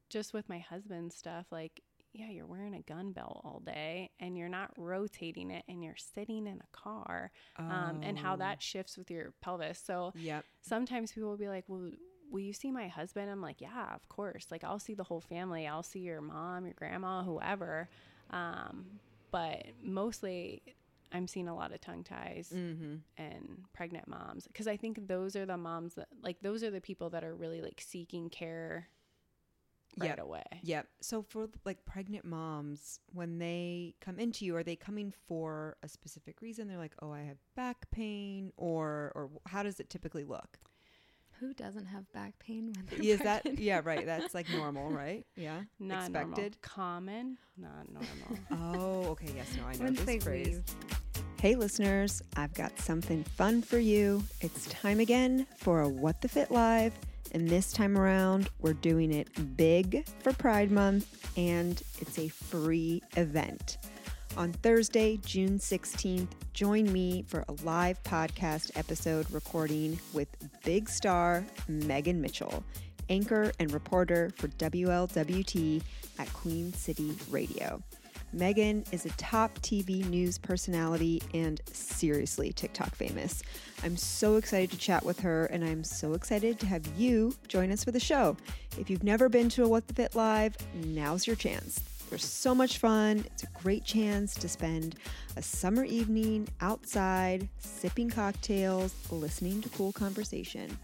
just 0.09 0.33
with 0.35 0.49
my 0.49 0.59
husband's 0.59 1.17
stuff, 1.17 1.47
like, 1.51 1.81
yeah, 2.13 2.29
you're 2.31 2.47
wearing 2.47 2.75
a 2.75 2.83
gun 2.83 3.13
belt 3.13 3.41
all 3.45 3.61
day 3.65 4.11
and 4.19 4.37
you're 4.37 4.49
not 4.49 4.71
rotating 4.77 5.51
it 5.51 5.65
and 5.69 5.83
you're 5.85 5.97
sitting 5.97 6.47
in 6.47 6.61
a 6.61 6.77
car 6.77 7.31
um, 7.69 8.01
and 8.03 8.19
how 8.19 8.35
Oh. 8.35 8.37
that 8.37 8.63
shifts 8.63 8.97
with 8.97 9.11
your 9.11 9.33
pelvis. 9.41 9.81
So 9.85 10.13
Yep. 10.15 10.45
sometimes 10.61 11.13
people 11.13 11.31
will 11.31 11.37
be 11.37 11.49
like, 11.49 11.65
well, 11.69 11.91
will 12.31 12.41
you 12.41 12.53
see 12.53 12.71
my 12.71 12.89
husband? 12.89 13.31
I'm 13.31 13.41
like, 13.43 13.61
yeah, 13.61 13.95
of 13.95 14.09
course. 14.09 14.47
Like, 14.51 14.65
I'll 14.65 14.79
see 14.79 14.95
the 14.95 15.05
whole 15.05 15.21
family. 15.21 15.67
I'll 15.67 15.83
see 15.83 16.01
your 16.01 16.21
mom, 16.21 16.65
your 16.65 16.75
grandma, 16.75 17.23
whoever. 17.23 17.89
Um, 18.31 19.01
but 19.31 19.65
mostly, 19.83 20.63
I'm 21.13 21.27
seeing 21.27 21.49
a 21.49 21.55
lot 21.55 21.73
of 21.73 21.81
tongue 21.81 22.05
ties 22.05 22.55
Mm-hmm. 22.55 22.97
and 23.17 23.65
pregnant 23.73 24.09
moms 24.09 24.47
because 24.47 24.67
I 24.69 24.77
think 24.77 25.07
those 25.09 25.37
are 25.37 25.47
the 25.47 25.57
moms 25.57 25.95
that, 25.95 26.09
like, 26.23 26.41
those 26.41 26.63
are 26.63 26.71
the 26.71 26.81
people 26.81 27.11
that 27.11 27.25
are 27.25 27.35
really 27.35 27.61
like 27.61 27.81
seeking 27.81 28.31
care 28.31 28.89
right 29.99 30.09
Yep. 30.11 30.19
away. 30.21 30.45
Yep. 30.63 30.87
So 31.01 31.23
for 31.23 31.49
like 31.65 31.85
pregnant 31.85 32.25
moms, 32.25 33.01
when 33.13 33.39
they 33.39 33.95
come 34.01 34.19
into 34.19 34.45
you, 34.45 34.57
are 34.57 34.63
they 34.63 34.77
coming 34.77 35.13
for 35.27 35.77
a 35.83 35.89
specific 35.89 36.41
reason? 36.43 36.69
They're 36.69 36.79
like, 36.79 36.95
"Oh, 37.03 37.13
I 37.13 37.23
have 37.23 37.39
back 37.57 37.91
pain," 37.91 38.53
or 38.57 39.13
or 39.15 39.31
how 39.47 39.63
does 39.63 39.81
it 39.81 39.91
typically 39.91 40.25
look? 40.25 40.59
Who 41.41 41.55
doesn't 41.55 41.87
have 41.87 42.11
back 42.13 42.39
pain 42.39 42.71
when 42.75 42.85
they're 42.87 43.01
Is 43.15 43.19
that 43.21 43.43
pregnant? 43.43 43.65
yeah, 43.65 43.81
right? 43.83 44.05
That's 44.13 44.35
like 44.35 44.49
normal, 44.51 44.91
right? 44.91 45.25
Yeah. 45.37 45.63
Not 45.79 46.05
Expected. 46.11 46.37
normal. 46.37 46.51
Common, 46.61 47.39
not 47.57 47.91
normal. 47.91 48.39
Oh, 48.51 49.11
okay. 49.13 49.33
Yes, 49.35 49.49
no, 49.57 49.65
I 49.67 49.73
know 49.77 49.85
Once 49.87 49.97
this 49.99 50.07
they 50.07 50.19
phrase. 50.19 50.47
leave. 50.47 50.63
Hey, 51.41 51.55
listeners, 51.57 52.21
I've 52.37 52.53
got 52.53 52.79
something 52.79 53.25
fun 53.25 53.63
for 53.63 53.79
you. 53.79 54.23
It's 54.43 54.67
time 54.67 55.01
again 55.01 55.47
for 55.57 55.81
a 55.81 55.89
What 55.89 56.21
the 56.21 56.29
Fit 56.29 56.51
Live. 56.51 56.93
And 57.33 57.49
this 57.49 57.73
time 57.73 57.97
around, 57.97 58.49
we're 58.61 58.73
doing 58.73 59.13
it 59.13 59.29
big 59.57 60.07
for 60.21 60.33
Pride 60.33 60.71
Month, 60.71 61.31
and 61.37 61.81
it's 62.01 62.19
a 62.19 62.29
free 62.29 63.03
event. 63.17 63.79
On 64.37 64.53
Thursday, 64.53 65.17
June 65.19 65.59
16th, 65.59 66.29
join 66.55 66.93
me 66.93 67.25
for 67.27 67.45
a 67.49 67.53
live 67.65 68.03
podcast 68.05 68.71
episode 68.77 69.31
recording 69.31 69.99
with 70.13 70.29
big 70.65 70.89
star 70.89 71.45
Megan 71.69 72.21
Mitchell, 72.21 72.65
anchor 73.09 73.53
and 73.59 73.73
reporter 73.73 74.31
for 74.37 74.49
WLWT 74.49 75.83
at 76.19 76.33
Queen 76.33 76.73
City 76.73 77.17
Radio. 77.29 77.83
Megan 78.33 78.85
is 78.93 79.07
a 79.07 79.11
top 79.11 79.59
TV 79.59 80.07
news 80.09 80.39
personality 80.39 81.21
and 81.35 81.61
seriously 81.73 82.53
TikTok 82.53 82.95
famous. 82.95 83.43
I'm 83.83 83.97
so 83.97 84.37
excited 84.37 84.71
to 84.71 84.79
chat 84.79 85.05
with 85.05 85.19
her, 85.21 85.47
and 85.47 85.65
I'm 85.65 85.83
so 85.83 86.13
excited 86.13 86.61
to 86.61 86.67
have 86.67 86.87
you 86.97 87.35
join 87.49 87.73
us 87.73 87.83
for 87.83 87.91
the 87.91 87.99
show. 87.99 88.37
If 88.79 88.89
you've 88.89 89.03
never 89.03 89.29
been 89.29 89.49
to 89.51 89.65
a 89.65 89.69
What 89.69 89.89
the 89.89 89.95
Fit 89.95 90.15
Live, 90.15 90.57
now's 90.75 91.27
your 91.27 91.35
chance. 91.35 91.81
There's 92.09 92.25
so 92.25 92.55
much 92.55 92.79
fun. 92.79 93.25
It's 93.27 93.43
a 93.43 93.49
great 93.63 93.85
chance 93.85 94.35
to 94.35 94.49
spend 94.49 94.97
a 95.37 95.43
summer 95.43 95.85
evening 95.85 96.49
outside, 96.61 97.49
sipping 97.59 98.11
cocktails, 98.11 98.95
listening 99.11 99.61
to 99.63 99.69
cool 99.71 99.93
conversation. 99.93 100.79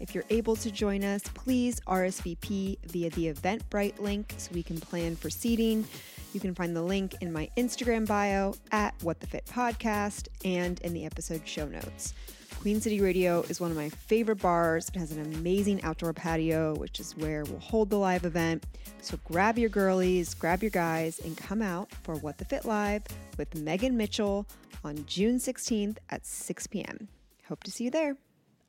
If 0.00 0.14
you're 0.14 0.24
able 0.30 0.54
to 0.56 0.70
join 0.70 1.02
us, 1.02 1.22
please 1.34 1.80
RSVP 1.80 2.78
via 2.86 3.10
the 3.10 3.32
Eventbrite 3.32 3.98
link 3.98 4.34
so 4.38 4.50
we 4.54 4.62
can 4.62 4.80
plan 4.80 5.16
for 5.16 5.30
seating. 5.30 5.84
You 6.32 6.40
can 6.40 6.54
find 6.54 6.76
the 6.76 6.82
link 6.82 7.14
in 7.20 7.32
my 7.32 7.48
Instagram 7.56 8.06
bio 8.06 8.54
at 8.70 8.94
What 9.02 9.20
the 9.20 9.26
Fit 9.26 9.46
Podcast 9.46 10.28
and 10.44 10.78
in 10.80 10.92
the 10.92 11.06
episode 11.06 11.46
show 11.46 11.66
notes. 11.66 12.12
Queen 12.60 12.80
City 12.80 13.00
Radio 13.00 13.42
is 13.42 13.60
one 13.60 13.70
of 13.70 13.76
my 13.76 13.88
favorite 13.88 14.42
bars. 14.42 14.88
It 14.88 14.98
has 14.98 15.12
an 15.12 15.34
amazing 15.34 15.82
outdoor 15.84 16.12
patio, 16.12 16.74
which 16.74 17.00
is 17.00 17.16
where 17.16 17.44
we'll 17.44 17.60
hold 17.60 17.88
the 17.88 17.98
live 17.98 18.24
event. 18.24 18.64
So 19.00 19.18
grab 19.24 19.58
your 19.58 19.70
girlies, 19.70 20.34
grab 20.34 20.62
your 20.62 20.70
guys, 20.70 21.18
and 21.20 21.36
come 21.36 21.62
out 21.62 21.90
for 22.02 22.16
What 22.16 22.36
the 22.36 22.44
Fit 22.44 22.64
Live 22.64 23.04
with 23.38 23.54
Megan 23.54 23.96
Mitchell 23.96 24.46
on 24.84 25.04
June 25.06 25.38
16th 25.38 25.96
at 26.10 26.26
6 26.26 26.66
p.m. 26.66 27.08
Hope 27.48 27.62
to 27.64 27.70
see 27.70 27.84
you 27.84 27.90
there. 27.90 28.16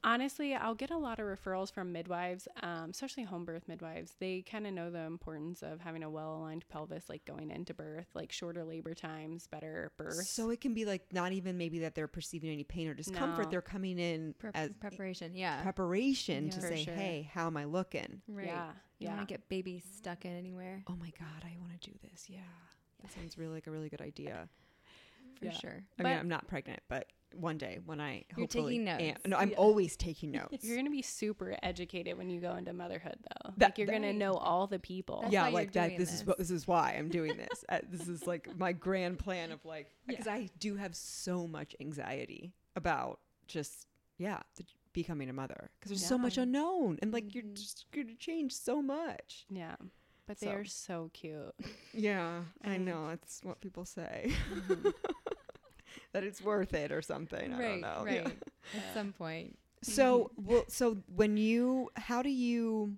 Honestly, 0.04 0.56
I'll 0.56 0.76
get 0.76 0.92
a 0.92 0.98
lot 0.98 1.20
of 1.20 1.26
referrals 1.26 1.72
from 1.72 1.92
midwives, 1.92 2.48
um, 2.64 2.90
especially 2.92 3.24
home 3.24 3.46
birth 3.46 3.68
midwives. 3.68 4.16
They 4.20 4.42
kind 4.42 4.66
of 4.68 4.74
know 4.74 4.90
the 4.90 5.02
importance 5.02 5.62
of 5.62 5.80
having 5.82 6.04
a 6.04 6.10
well 6.10 6.38
aligned 6.38 6.68
pelvis, 6.70 7.10
like 7.10 7.26
going 7.26 7.52
into 7.52 7.74
birth, 7.74 8.08
like 8.14 8.32
shorter 8.32 8.64
labor 8.64 8.94
times, 8.94 9.48
better 9.48 9.92
birth. 9.98 10.26
So 10.28 10.50
it 10.50 10.62
can 10.62 10.74
be 10.74 10.86
like 10.86 11.12
not 11.14 11.32
even 11.32 11.58
maybe 11.58 11.80
that 11.80 11.96
they're 11.96 12.08
perceiving 12.08 12.50
any 12.52 12.64
pain 12.64 12.88
or 12.88 12.94
discomfort. 12.94 13.46
No. 13.46 13.52
They're 13.52 13.62
coming 13.62 14.00
in 14.00 14.34
Pre- 14.40 14.52
as 14.54 14.70
preparation. 14.80 15.34
Yeah. 15.36 15.62
preparation 15.62 16.46
Yeah. 16.46 16.52
to 16.52 16.62
For 16.62 16.68
say, 16.68 16.84
sure. 16.86 16.94
"Hey, 16.94 17.30
how 17.34 17.48
am 17.48 17.58
I 17.58 17.66
looking?" 17.66 18.22
right. 18.28 18.46
Yeah, 18.48 18.68
You 19.00 19.08
yeah. 19.08 19.16
want 19.16 19.28
to 19.28 19.34
get 19.34 19.48
baby 19.50 19.80
stuck 19.96 20.26
in 20.26 20.32
anywhere 20.32 20.84
Oh 20.88 20.96
my 20.96 21.12
god, 21.20 21.44
I 21.44 21.56
want 21.60 21.80
to 21.80 21.90
do 21.92 21.98
this. 22.10 22.26
Yeah, 22.30 22.40
that 23.02 23.12
sounds 23.12 23.38
really 23.38 23.54
like 23.54 23.68
a 23.68 23.72
really 23.72 23.90
good 23.90 24.02
idea. 24.02 24.50
For 25.40 25.46
Yeah. 25.46 25.52
sure. 25.54 25.84
I 26.00 26.04
mean, 26.04 26.14
I'm 26.18 26.28
not 26.30 26.48
pregnant, 26.48 26.82
but 26.88 27.08
one 27.36 27.58
day 27.60 27.78
when 27.86 28.02
I 28.02 28.26
You're 28.36 28.42
hopefully 28.46 28.80
taking 28.80 28.88
am- 28.90 29.08
notes. 29.08 29.22
no, 29.28 29.38
I'm 29.38 29.52
Yeah. 29.52 29.58
always 29.58 29.96
taking 29.96 30.32
notes. 30.32 30.64
You're 30.64 30.76
gonna 30.78 30.90
be 30.90 31.04
super 31.04 31.56
educated 31.62 32.18
when 32.18 32.30
you 32.30 32.42
go 32.42 32.56
into 32.56 32.74
motherhood, 32.74 33.18
though. 33.22 33.52
That- 33.58 33.66
like 33.68 33.78
you're 33.78 33.86
that- 33.88 33.94
gonna 33.94 34.14
know 34.14 34.34
all 34.34 34.66
the 34.66 34.80
people. 34.80 35.22
That's 35.22 35.34
yeah, 35.34 35.42
why 35.44 35.48
you're 35.50 35.54
like 35.54 35.72
that. 35.74 35.88
doing 35.90 36.00
This 36.00 36.12
is 36.14 36.26
what 36.26 36.38
this. 36.40 36.48
this 36.48 36.62
is 36.62 36.68
why 36.68 36.96
I'm 36.98 37.10
doing 37.10 37.38
this. 37.38 37.64
Uh, 37.70 37.80
this 37.88 38.08
is 38.08 38.26
like 38.26 38.58
my 38.58 38.74
grand 38.74 39.20
plan 39.20 39.52
of 39.52 39.64
like 39.64 39.88
because 40.08 40.28
I 40.28 40.50
do 40.60 40.76
have 40.76 40.96
so 40.96 41.46
much 41.48 41.76
anxiety 41.80 42.54
about 42.76 43.20
just 43.48 43.88
yeah 44.18 44.42
the, 44.56 44.66
becoming 44.92 45.30
a 45.30 45.34
mother 45.34 45.70
because 45.80 45.90
there's 45.92 46.06
so 46.06 46.18
much 46.18 46.38
unknown 46.40 46.98
and 47.04 47.14
like 47.14 47.36
you're 47.36 47.44
Mhm. 47.44 47.54
just 47.56 47.86
going 47.92 48.08
to 48.08 48.16
change 48.16 48.54
so 48.56 48.82
much. 48.82 49.46
Yeah, 49.52 49.76
but 50.30 50.40
So. 50.40 50.46
they 50.46 50.52
are 50.54 50.66
so 50.66 51.10
cute. 51.14 51.56
Yeah, 51.94 52.44
I 52.64 52.78
know 52.78 53.10
it's 53.10 53.42
what 53.44 53.60
people 53.62 53.84
say 53.84 54.32
Mhm. 54.54 54.94
that 56.14 56.24
it's 56.24 56.40
worth 56.40 56.74
it 56.76 56.92
or 56.92 57.02
something. 57.02 57.52
I 57.52 57.62
don't 57.62 57.82
know. 57.82 58.04
Right. 58.06 58.22
Yeah. 58.74 58.80
At 58.88 58.94
some 58.94 59.12
point. 59.12 59.58
So, 59.82 60.30
well, 60.38 60.66
so 60.68 60.98
when 61.16 61.36
you, 61.36 61.90
how 61.96 62.22
do 62.22 62.30
you 62.30 62.96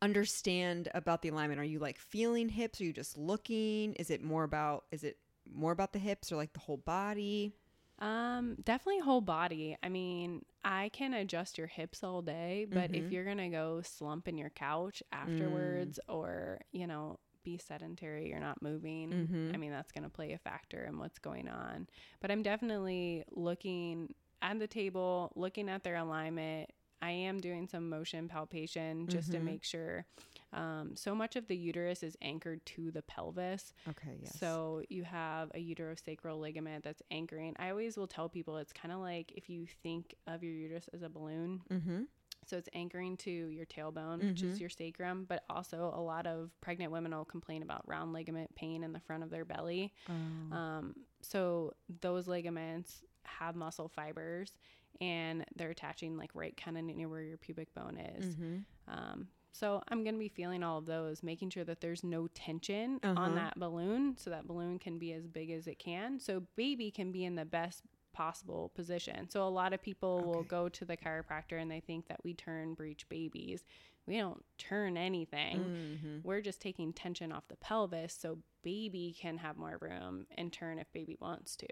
understand 0.00 0.88
about 0.94 1.20
the 1.22 1.28
alignment? 1.28 1.60
Are 1.60 1.64
you 1.64 1.78
like 1.78 1.98
feeling 1.98 2.48
hips? 2.48 2.80
Are 2.80 2.84
you 2.84 2.92
just 2.94 3.18
looking? 3.18 3.92
Is 3.94 4.10
it 4.10 4.22
more 4.22 4.44
about, 4.44 4.84
is 4.90 5.04
it 5.04 5.18
more 5.52 5.72
about 5.72 5.92
the 5.92 5.98
hips 5.98 6.32
or 6.32 6.36
like 6.36 6.52
the 6.54 6.60
whole 6.60 6.78
body? 6.78 7.54
Um, 8.02 8.56
definitely 8.64 8.98
whole 9.00 9.20
body. 9.20 9.76
I 9.82 9.88
mean, 9.88 10.44
I 10.64 10.90
can 10.92 11.14
adjust 11.14 11.56
your 11.56 11.68
hips 11.68 12.02
all 12.02 12.20
day, 12.20 12.66
but 12.68 12.90
if 12.92 13.04
Mhm. 13.04 13.12
you're 13.12 13.24
gonna 13.24 13.48
go 13.48 13.80
slump 13.82 14.26
in 14.26 14.36
your 14.36 14.50
couch 14.50 15.02
afterwards, 15.12 16.00
or 16.08 16.60
you 16.72 16.86
know, 16.88 17.20
be 17.44 17.58
sedentary, 17.58 18.28
you're 18.28 18.40
not 18.40 18.60
moving. 18.60 19.10
Mhm. 19.12 19.54
I 19.54 19.56
mean, 19.56 19.70
that's 19.70 19.92
gonna 19.92 20.10
play 20.10 20.32
a 20.32 20.38
factor 20.38 20.84
in 20.84 20.98
what's 20.98 21.20
going 21.20 21.48
on. 21.48 21.88
But 22.20 22.30
I'm 22.32 22.42
definitely 22.42 23.22
looking 23.30 24.14
at 24.42 24.58
the 24.58 24.66
table, 24.66 25.32
looking 25.36 25.68
at 25.68 25.84
their 25.84 25.96
alignment. 25.96 26.70
I 27.00 27.10
am 27.10 27.40
doing 27.40 27.68
some 27.68 27.88
motion 27.88 28.28
palpation 28.28 29.06
just 29.08 29.30
to 29.32 29.38
Mhm. 29.38 29.44
make 29.44 29.64
sure. 29.64 30.06
Um, 30.52 30.94
so 30.96 31.14
much 31.14 31.36
of 31.36 31.46
the 31.48 31.56
uterus 31.56 32.02
is 32.02 32.16
anchored 32.20 32.64
to 32.66 32.90
the 32.90 33.02
pelvis. 33.02 33.72
Okay, 33.88 34.18
yes. 34.22 34.38
So 34.38 34.82
you 34.90 35.02
have 35.04 35.50
a 35.54 35.58
uterosacral 35.58 36.38
ligament 36.40 36.84
that's 36.84 37.02
anchoring. 37.10 37.54
I 37.58 37.70
always 37.70 37.96
will 37.96 38.06
tell 38.06 38.28
people 38.28 38.58
it's 38.58 38.72
kind 38.72 38.92
of 38.92 39.00
like 39.00 39.32
if 39.34 39.48
you 39.48 39.66
think 39.82 40.14
of 40.26 40.42
your 40.42 40.52
uterus 40.52 40.88
as 40.92 41.02
a 41.02 41.08
balloon. 41.08 41.62
mm-hmm. 41.70 42.02
So 42.44 42.56
it's 42.56 42.68
anchoring 42.74 43.16
to 43.18 43.30
your 43.30 43.64
tailbone, 43.66 44.20
which 44.20 44.42
Mhm. 44.42 44.50
is 44.50 44.60
your 44.60 44.68
sacrum, 44.68 45.24
but 45.28 45.44
also 45.48 45.92
a 45.94 46.00
lot 46.00 46.26
of 46.26 46.50
pregnant 46.60 46.90
women 46.90 47.14
will 47.14 47.24
complain 47.24 47.62
about 47.62 47.86
round 47.86 48.12
ligament 48.12 48.52
pain 48.56 48.82
in 48.82 48.92
the 48.92 48.98
front 48.98 49.22
of 49.22 49.30
their 49.30 49.44
belly. 49.44 49.92
Oh. 50.08 50.56
Um, 50.56 50.96
so 51.20 51.72
those 52.00 52.26
ligaments 52.26 53.04
have 53.22 53.54
muscle 53.54 53.88
fibers 53.88 54.58
and 55.00 55.44
they're 55.54 55.70
attaching 55.70 56.16
like 56.18 56.32
right 56.34 56.56
kind 56.56 56.76
of 56.76 56.82
near 56.84 57.08
where 57.08 57.22
your 57.22 57.36
pubic 57.36 57.72
bone 57.74 57.96
is. 57.96 58.34
mm-hmm. 58.34 58.56
Um, 58.88 59.28
so 59.52 59.82
I'm 59.88 60.02
going 60.02 60.14
to 60.14 60.18
be 60.18 60.28
feeling 60.28 60.62
all 60.62 60.78
of 60.78 60.86
those, 60.86 61.22
making 61.22 61.50
sure 61.50 61.64
that 61.64 61.80
there's 61.80 62.02
no 62.02 62.26
tension 62.28 62.98
Uh-huh. 63.02 63.20
on 63.20 63.34
that 63.36 63.58
balloon 63.58 64.16
so 64.18 64.30
that 64.30 64.46
balloon 64.46 64.78
can 64.78 64.98
be 64.98 65.12
as 65.12 65.26
big 65.26 65.50
as 65.50 65.66
it 65.66 65.78
can. 65.78 66.18
So 66.18 66.42
baby 66.56 66.90
can 66.90 67.12
be 67.12 67.24
in 67.24 67.34
the 67.36 67.44
best 67.44 67.82
possible 68.12 68.70
position. 68.74 69.28
So 69.30 69.46
a 69.46 69.48
lot 69.48 69.72
of 69.72 69.80
people 69.82 70.20
will 70.24 70.42
go 70.42 70.68
to 70.68 70.84
the 70.84 70.96
chiropractor 70.96 71.60
and 71.60 71.70
they 71.70 71.80
think 71.80 72.08
that 72.08 72.22
we 72.24 72.34
turn 72.34 72.74
breech 72.74 73.08
babies. 73.08 73.64
We 74.06 74.18
don't 74.18 74.44
turn 74.58 74.96
anything. 74.96 75.58
Mm-hmm. 75.60 76.18
We're 76.24 76.40
just 76.40 76.60
taking 76.60 76.92
tension 76.92 77.30
off 77.32 77.48
the 77.48 77.56
pelvis 77.56 78.12
so 78.18 78.38
baby 78.62 79.14
can 79.18 79.38
have 79.38 79.56
more 79.56 79.78
room 79.80 80.26
and 80.36 80.52
turn 80.52 80.78
if 80.78 80.92
baby 80.92 81.16
wants 81.20 81.56
to. 81.56 81.66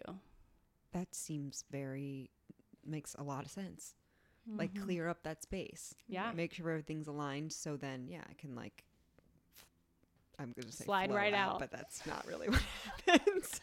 That 0.92 1.14
seems 1.14 1.64
very, 1.70 2.30
makes 2.86 3.14
a 3.18 3.22
lot 3.22 3.44
of 3.44 3.50
sense. 3.50 3.94
Like 4.46 4.72
Mhm. 4.74 4.82
clear 4.84 5.08
up 5.08 5.22
that 5.24 5.42
space. 5.42 5.94
Yeah. 6.08 6.32
Make 6.32 6.54
sure 6.54 6.70
everything's 6.70 7.06
aligned 7.06 7.52
so 7.52 7.76
then, 7.76 8.08
yeah, 8.08 8.22
I 8.28 8.32
can 8.34 8.54
like, 8.54 8.84
f- 9.56 9.66
I'm 10.38 10.52
going 10.52 10.66
to 10.68 10.72
say 10.72 10.84
Slide 10.84 11.12
right 11.12 11.34
out. 11.34 11.58
But 11.60 11.70
that's 11.70 12.04
not 12.06 12.26
really 12.26 12.48
what 12.50 12.62
happens. 13.06 13.60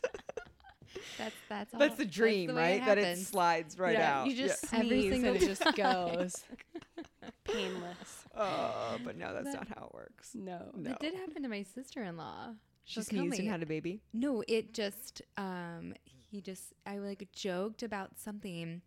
That's 1.18 1.36
that's 1.50 1.74
all. 1.74 1.80
That's 1.80 1.98
the 1.98 2.06
dream, 2.06 2.48
the 2.48 2.54
right? 2.54 2.82
it 2.82 2.86
that 2.86 2.98
it 2.98 3.18
slides 3.18 3.78
right 3.78 3.98
yeah, 3.98 4.20
out. 4.22 4.28
You 4.28 4.36
just 4.36 4.64
Yeah. 4.72 4.80
Every 4.80 4.88
sneeze 5.02 5.12
single 5.12 5.34
and 5.34 5.44
it 5.44 5.46
just 5.48 5.76
goes. 5.76 6.44
Painless. 7.44 8.26
Oh, 8.36 8.98
but 9.04 9.18
no, 9.18 9.34
that's 9.34 9.46
That- 9.52 9.68
not 9.70 9.78
how 9.78 9.86
it 9.88 9.94
works. 9.94 10.34
No. 10.36 10.72
No. 10.76 10.90
That 10.92 11.00
did 11.00 11.14
happen 11.16 11.44
to 11.44 11.50
my 11.50 11.64
sister-in-law. 11.64 12.54
She 12.84 13.02
So 13.02 13.10
tell 13.10 13.20
sneezed 13.26 13.40
and 13.40 13.50
had 13.50 13.64
a 13.64 13.66
baby. 13.66 14.02
No, 14.14 14.44
it 14.48 14.74
just 14.74 15.22
um 15.38 15.94
he 16.30 16.40
just 16.42 16.74
I 16.86 16.98
like 17.00 17.28
joked 17.34 17.84
about 17.84 18.18
something. 18.18 18.82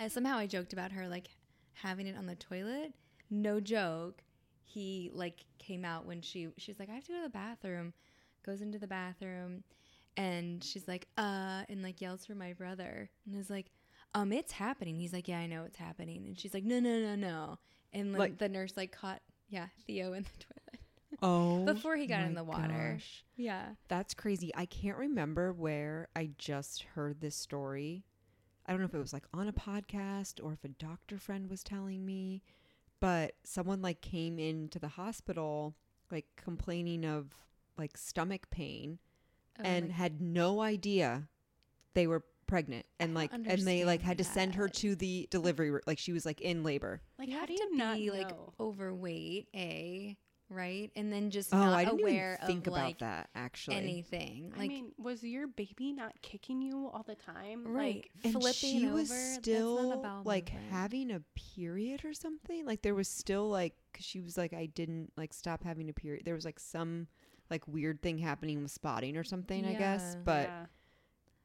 I 0.00 0.08
somehow 0.08 0.38
I 0.38 0.46
joked 0.46 0.72
about 0.72 0.92
her 0.92 1.06
like 1.08 1.28
having 1.74 2.06
it 2.06 2.16
on 2.16 2.26
the 2.26 2.34
toilet. 2.34 2.92
No 3.30 3.60
joke. 3.60 4.22
He 4.64 5.10
like 5.12 5.44
came 5.58 5.84
out 5.84 6.06
when 6.06 6.22
she 6.22 6.48
she's 6.56 6.78
like 6.78 6.88
I 6.88 6.94
have 6.94 7.04
to 7.04 7.12
go 7.12 7.18
to 7.18 7.24
the 7.24 7.28
bathroom. 7.28 7.92
Goes 8.44 8.62
into 8.62 8.78
the 8.78 8.86
bathroom 8.86 9.62
and 10.16 10.64
she's 10.64 10.88
like 10.88 11.06
uh 11.18 11.62
and 11.68 11.82
like 11.82 12.00
yells 12.00 12.26
for 12.26 12.34
my 12.34 12.52
brother 12.54 13.10
and 13.26 13.38
is 13.38 13.50
like 13.50 13.66
um 14.14 14.32
it's 14.32 14.52
happening. 14.52 14.96
He's 14.98 15.12
like 15.12 15.28
yeah, 15.28 15.38
I 15.38 15.46
know 15.46 15.64
it's 15.64 15.76
happening. 15.78 16.24
And 16.26 16.38
she's 16.38 16.54
like 16.54 16.64
no 16.64 16.80
no 16.80 16.98
no 16.98 17.14
no. 17.14 17.58
And 17.92 18.12
like, 18.12 18.18
Like- 18.20 18.38
the 18.38 18.48
nurse 18.48 18.72
like 18.76 18.92
caught 18.92 19.20
yeah, 19.48 19.66
Theo 19.86 20.12
in 20.12 20.22
the 20.22 20.28
toilet. 20.44 20.80
Oh, 21.22 21.64
Before 21.64 21.96
he 21.96 22.06
got 22.06 22.22
in 22.22 22.34
the 22.34 22.44
water. 22.44 22.92
gosh. 22.94 23.24
Yeah. 23.36 23.66
That's 23.88 24.14
crazy. 24.14 24.52
I 24.54 24.64
can't 24.64 24.96
remember 24.96 25.52
where 25.52 26.08
I 26.16 26.30
just 26.38 26.82
heard 26.94 27.20
this 27.20 27.34
story. 27.36 28.04
I 28.70 28.72
don't 28.72 28.82
know 28.82 28.86
if 28.86 28.94
it 28.94 28.98
was 28.98 29.12
like 29.12 29.24
on 29.34 29.48
a 29.48 29.52
podcast 29.52 30.38
or 30.40 30.52
if 30.52 30.62
a 30.62 30.68
doctor 30.68 31.18
friend 31.18 31.50
was 31.50 31.64
telling 31.64 32.06
me, 32.06 32.40
but 33.00 33.32
someone 33.42 33.82
like 33.82 34.00
came 34.00 34.38
into 34.38 34.78
the 34.78 34.86
hospital 34.86 35.74
like 36.12 36.26
complaining 36.36 37.04
of 37.04 37.34
like 37.76 37.96
stomach 37.96 38.48
pain 38.48 39.00
Oh, 39.58 39.62
and 39.64 39.90
had 39.90 40.20
no 40.20 40.60
idea 40.60 41.26
they 41.94 42.06
were 42.06 42.22
pregnant 42.46 42.86
and 43.00 43.12
like 43.12 43.32
and 43.32 43.66
they 43.66 43.84
like 43.84 44.02
had 44.02 44.18
to 44.18 44.24
send 44.24 44.54
her 44.54 44.68
to 44.68 44.94
the 44.94 45.26
delivery 45.32 45.72
room 45.72 45.80
like 45.88 45.98
she 45.98 46.12
was 46.12 46.24
like 46.24 46.40
in 46.40 46.62
labor. 46.62 47.00
Like, 47.18 47.26
you 47.28 47.34
how 47.34 47.40
have 47.40 47.48
do 47.48 47.56
to 47.56 47.62
you 47.64 47.76
not 47.76 47.96
be 47.96 48.12
like 48.12 48.30
overweight, 48.60 49.48
a 49.52 50.16
right, 50.50 50.90
and 50.96 51.12
then 51.12 51.30
just 51.30 51.52
Oh, 51.52 51.58
not 51.58 51.74
I 51.74 51.84
didn't 51.84 52.00
aware 52.00 52.34
even 52.34 52.46
think 52.46 52.66
of 52.66 52.72
about 52.74 52.84
like 52.86 52.98
that 52.98 53.30
actually. 53.34 53.76
anything. 53.76 54.52
I 54.58 54.68
mean, 54.68 54.92
was 54.98 55.22
your 55.22 55.46
baby 55.46 55.92
not 55.92 56.20
kicking 56.22 56.60
you 56.60 56.90
all 56.92 57.04
the 57.06 57.14
time? 57.14 57.66
right, 57.66 58.04
and 58.24 58.34
flipping 58.34 58.54
she 58.54 58.86
over. 58.86 58.94
was 58.94 59.08
that's 59.08 59.14
not 59.14 59.30
a 59.30 59.42
still 59.42 60.22
like 60.24 60.50
movement. 60.50 60.72
having 60.72 61.10
a 61.12 61.20
period 61.54 62.04
or 62.04 62.12
something 62.12 62.66
like 62.66 62.82
there 62.82 62.94
was 62.94 63.08
still 63.08 63.48
like 63.48 63.74
'cause 63.92 64.04
she 64.04 64.20
was 64.20 64.36
like 64.38 64.52
i 64.52 64.66
didn't 64.66 65.12
like 65.16 65.32
stop 65.32 65.64
having 65.64 65.88
a 65.88 65.92
period 65.92 66.24
there 66.24 66.34
was 66.34 66.44
like 66.44 66.60
some 66.60 67.06
like 67.50 67.66
weird 67.66 68.00
thing 68.02 68.18
happening 68.18 68.62
with 68.62 68.70
spotting 68.70 69.16
or 69.16 69.24
something 69.24 69.64
i 69.66 69.74
guess 69.74 70.16
but 70.24 70.46
Yeah. 70.48 70.66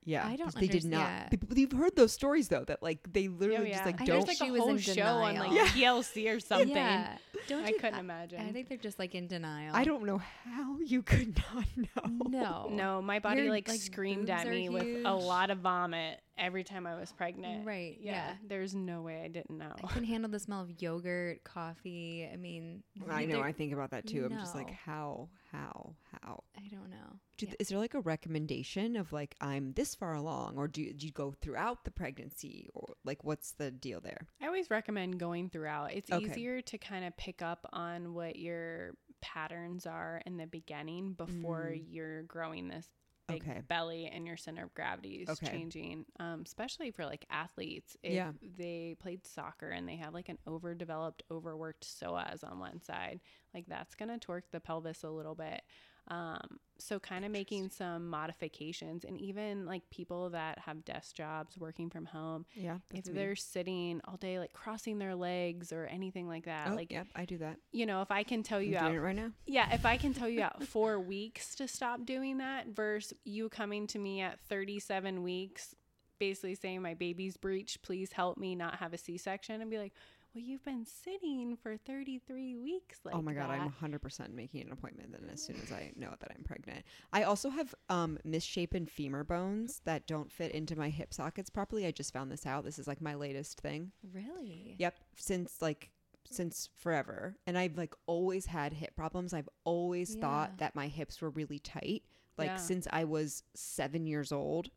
yeah, 0.08 0.28
I 0.28 0.36
don't 0.36 0.46
'cause 0.46 0.54
they 0.62 0.68
did 0.68 0.86
not 0.86 1.08
yeah. 1.10 1.28
people, 1.30 1.58
you've 1.58 1.72
heard 1.72 1.96
those 1.96 2.12
stories 2.14 2.48
though 2.50 2.64
that 2.66 2.84
like 2.84 3.12
they 3.12 3.28
Oh, 3.28 3.32
literally 3.32 3.70
yeah. 3.70 3.74
just 3.78 3.86
like 3.88 4.02
I 4.02 4.06
don't 4.06 4.18
There's 4.18 4.28
like 4.28 4.38
she 4.38 4.50
a 4.50 4.52
was 4.52 4.62
whole 4.62 4.70
in 4.72 4.78
show 4.78 5.02
on 5.04 5.36
like 5.40 5.50
denial. 5.50 5.66
TLC 5.68 6.36
or 6.36 6.40
something. 6.52 6.76
Yeah, 6.76 7.18
don't 7.48 7.66
I 7.66 7.70
you- 7.70 7.76
couldn't 7.80 7.96
I- 7.96 8.00
imagine. 8.00 8.40
I 8.42 8.52
think 8.52 8.70
they're 8.70 8.78
just 8.78 9.00
like 9.00 9.16
in 9.16 9.28
denial. 9.28 9.76
i 9.76 9.84
don't 9.84 10.04
know 10.06 10.18
how 10.44 10.78
you 10.86 11.02
could 11.02 11.38
not 11.54 11.66
know 11.78 12.30
No, 12.30 12.70
no, 12.72 13.02
my 13.02 13.20
body 13.20 13.42
Your, 13.44 13.50
like, 13.52 13.68
like, 13.68 13.80
screamed 13.80 14.30
at 14.30 14.48
are 14.48 14.50
me 14.52 14.70
with 14.70 15.06
a 15.06 15.14
lot 15.14 15.50
of 15.50 15.60
vomit 15.60 16.20
every 16.38 16.64
time 16.64 16.86
I 16.86 16.96
was 17.00 17.12
pregnant. 17.14 17.66
Right, 17.66 17.98
Yeah. 18.00 18.12
yeah. 18.12 18.34
There's 18.48 18.76
no 18.76 19.02
way 19.02 19.22
I 19.24 19.28
didn't 19.28 19.58
know. 19.58 19.72
I 19.84 19.88
can 19.88 20.04
handle 20.04 20.30
the 20.30 20.40
smell 20.40 20.62
of 20.62 20.82
yogurt, 20.82 21.44
coffee. 21.44 22.30
I 22.32 22.36
mean, 22.38 22.84
i 23.10 23.26
know 23.26 23.42
i 23.42 23.52
think 23.52 23.72
about 23.74 23.92
that 23.92 24.06
too 24.08 24.26
i'm 24.26 24.38
just 24.40 24.56
like 24.56 24.72
how 24.72 25.30
how 25.52 25.94
how 26.24 26.44
I 26.58 26.68
don't 26.72 26.90
know. 26.90 27.20
do, 27.38 27.46
Yeah. 27.48 27.54
is 27.60 27.68
there 27.70 27.78
like 27.78 27.94
a 27.94 28.00
recommendation 28.02 28.96
of 28.96 29.14
like 29.14 29.36
i'm 29.42 29.74
this 29.74 29.94
far 29.96 30.14
along 30.16 30.58
or 30.58 30.68
do 30.68 30.82
you, 30.82 30.94
do 30.94 31.06
you 31.06 31.12
go 31.12 31.34
throughout 31.42 31.84
the 31.86 31.92
pregnancy 31.92 32.68
or 32.74 32.96
like 33.04 33.24
what's 33.24 33.52
the 33.54 33.70
deal 33.72 34.00
there 34.02 34.28
I 34.42 34.48
always 34.48 34.70
recommend 34.70 35.20
going 35.20 35.50
throughout. 35.50 35.94
It's 35.94 36.12
Okay. 36.12 36.26
easier 36.26 36.62
to 36.62 36.78
kind 36.78 37.06
of 37.06 37.16
pick 37.18 37.42
up 37.42 37.68
on 37.74 38.14
what 38.14 38.38
your 38.38 38.92
patterns 39.22 39.86
are 39.86 40.22
in 40.26 40.38
the 40.38 40.48
beginning 40.48 41.14
before 41.14 41.72
Mm. 41.74 41.84
you're 41.90 42.24
growing 42.24 42.68
this 42.68 42.88
big 43.28 43.44
Okay. 43.44 43.62
belly 43.68 44.08
and 44.08 44.26
your 44.28 44.38
center 44.38 44.64
of 44.66 44.74
gravity 44.74 45.16
is 45.16 45.30
Okay. 45.30 45.48
changing. 45.50 46.06
Um, 46.20 46.44
especially 46.46 46.92
for 46.92 47.06
like 47.06 47.26
athletes, 47.30 47.98
if 48.04 48.14
Yeah. 48.14 48.32
they 48.58 48.96
played 49.00 49.26
soccer 49.26 49.70
and 49.70 49.88
they 49.88 49.96
have 49.98 50.14
like 50.14 50.30
an 50.30 50.38
overdeveloped, 50.48 51.24
overworked 51.32 51.86
psoas 51.86 52.44
on 52.44 52.60
one 52.60 52.82
side, 52.82 53.20
like 53.54 53.66
that's 53.68 53.96
gonna 53.96 54.20
torque 54.20 54.52
the 54.52 54.60
pelvis 54.60 55.04
a 55.04 55.10
little 55.10 55.36
bit. 55.36 55.62
Um, 56.08 56.60
so 56.78 57.00
kind 57.00 57.26
of 57.26 57.32
making 57.32 57.70
some 57.70 58.10
modifications, 58.10 59.06
and 59.06 59.18
even 59.20 59.66
like 59.66 59.90
people 59.90 60.30
that 60.32 60.60
have 60.60 60.86
desk 60.86 61.16
jobs, 61.16 61.58
working 61.58 61.90
from 61.90 62.06
home, 62.06 62.46
Yeah. 62.54 62.78
if 62.94 63.08
me. 63.08 63.14
they're 63.14 63.36
sitting 63.36 64.02
all 64.06 64.18
day, 64.18 64.38
like 64.38 64.54
crossing 64.54 65.00
their 65.00 65.16
legs 65.16 65.72
or 65.72 65.86
anything 65.86 66.28
like 66.28 66.46
that, 66.46 66.70
oh, 66.72 66.76
like 66.76 66.92
yep, 66.92 67.08
I 67.16 67.26
do 67.26 67.38
that. 67.40 67.58
you 67.72 67.86
know, 67.86 68.02
if 68.02 68.12
I 68.12 68.24
can 68.24 68.44
tell 68.44 68.60
I'm 68.60 68.66
you 68.66 68.78
doing 68.78 68.98
out 68.98 69.02
right 69.02 69.16
now. 69.16 69.32
yeah, 69.48 69.74
if 69.74 69.86
I 69.86 69.98
can 69.98 70.14
tell 70.14 70.30
you 70.30 70.42
at 70.42 70.62
four 70.68 71.00
weeks 71.00 71.56
to 71.56 71.68
stop 71.68 72.06
doing 72.06 72.38
that 72.40 72.68
versus 72.68 73.18
you 73.24 73.50
coming 73.50 73.88
to 73.88 73.98
me 73.98 74.22
at 74.22 74.40
37 74.42 75.24
weeks, 75.24 75.74
basically 76.20 76.56
saying 76.56 76.82
my 76.82 76.94
baby's 76.94 77.36
breech, 77.38 77.82
please 77.82 78.12
help 78.12 78.38
me 78.38 78.54
not 78.56 78.76
have 78.76 78.94
a 78.94 78.98
C 78.98 79.18
section, 79.18 79.60
and 79.62 79.72
be 79.72 79.78
like, 79.80 79.94
well, 80.36 80.44
you've 80.44 80.64
been 80.66 80.86
sitting 80.86 81.56
for 81.56 81.78
33 81.78 82.58
weeks. 82.58 83.00
Like 83.06 83.16
oh 83.16 83.22
my 83.22 83.34
god, 83.34 83.50
that. 83.50 83.62
I'm 83.62 83.72
100% 83.72 84.34
making 84.34 84.62
an 84.64 84.72
appointment 84.72 85.12
then 85.14 85.30
as 85.32 85.42
soon 85.42 85.56
as 85.64 85.72
I 85.72 85.94
know 85.96 86.14
that 86.20 86.32
I'm 86.38 86.44
pregnant. 86.44 86.84
I 87.14 87.24
also 87.24 87.50
have 87.50 87.74
um 87.90 88.20
misshapen 88.26 88.86
femur 88.86 89.24
bones 89.24 89.82
that 89.86 90.06
don't 90.08 90.32
fit 90.32 90.52
into 90.52 90.76
my 90.76 90.90
hip 90.90 91.14
sockets 91.14 91.50
properly. 91.50 91.86
I 91.86 91.92
just 91.92 92.12
found 92.14 92.32
this 92.32 92.46
out. 92.46 92.66
This 92.66 92.78
is 92.78 92.88
like 92.88 93.02
my 93.02 93.16
latest 93.16 93.62
thing. 93.62 93.92
Really? 94.14 94.76
Yep, 94.78 94.96
since 95.16 95.62
like 95.62 95.92
since 96.30 96.70
forever. 96.76 97.38
And 97.48 97.58
I've 97.58 97.78
like 97.78 97.94
always 98.08 98.48
had 98.48 98.74
hip 98.74 98.96
problems. 98.96 99.34
I've 99.34 99.50
always 99.64 100.16
Yeah. 100.16 100.22
thought 100.22 100.58
that 100.58 100.76
my 100.76 100.88
hips 100.88 101.22
were 101.22 101.30
really 101.30 101.60
tight 101.60 102.04
like 102.38 102.50
Yeah. 102.50 102.58
since 102.58 102.88
I 102.92 103.06
was 103.06 103.44
7 103.54 104.06
years 104.06 104.32
old 104.34 104.70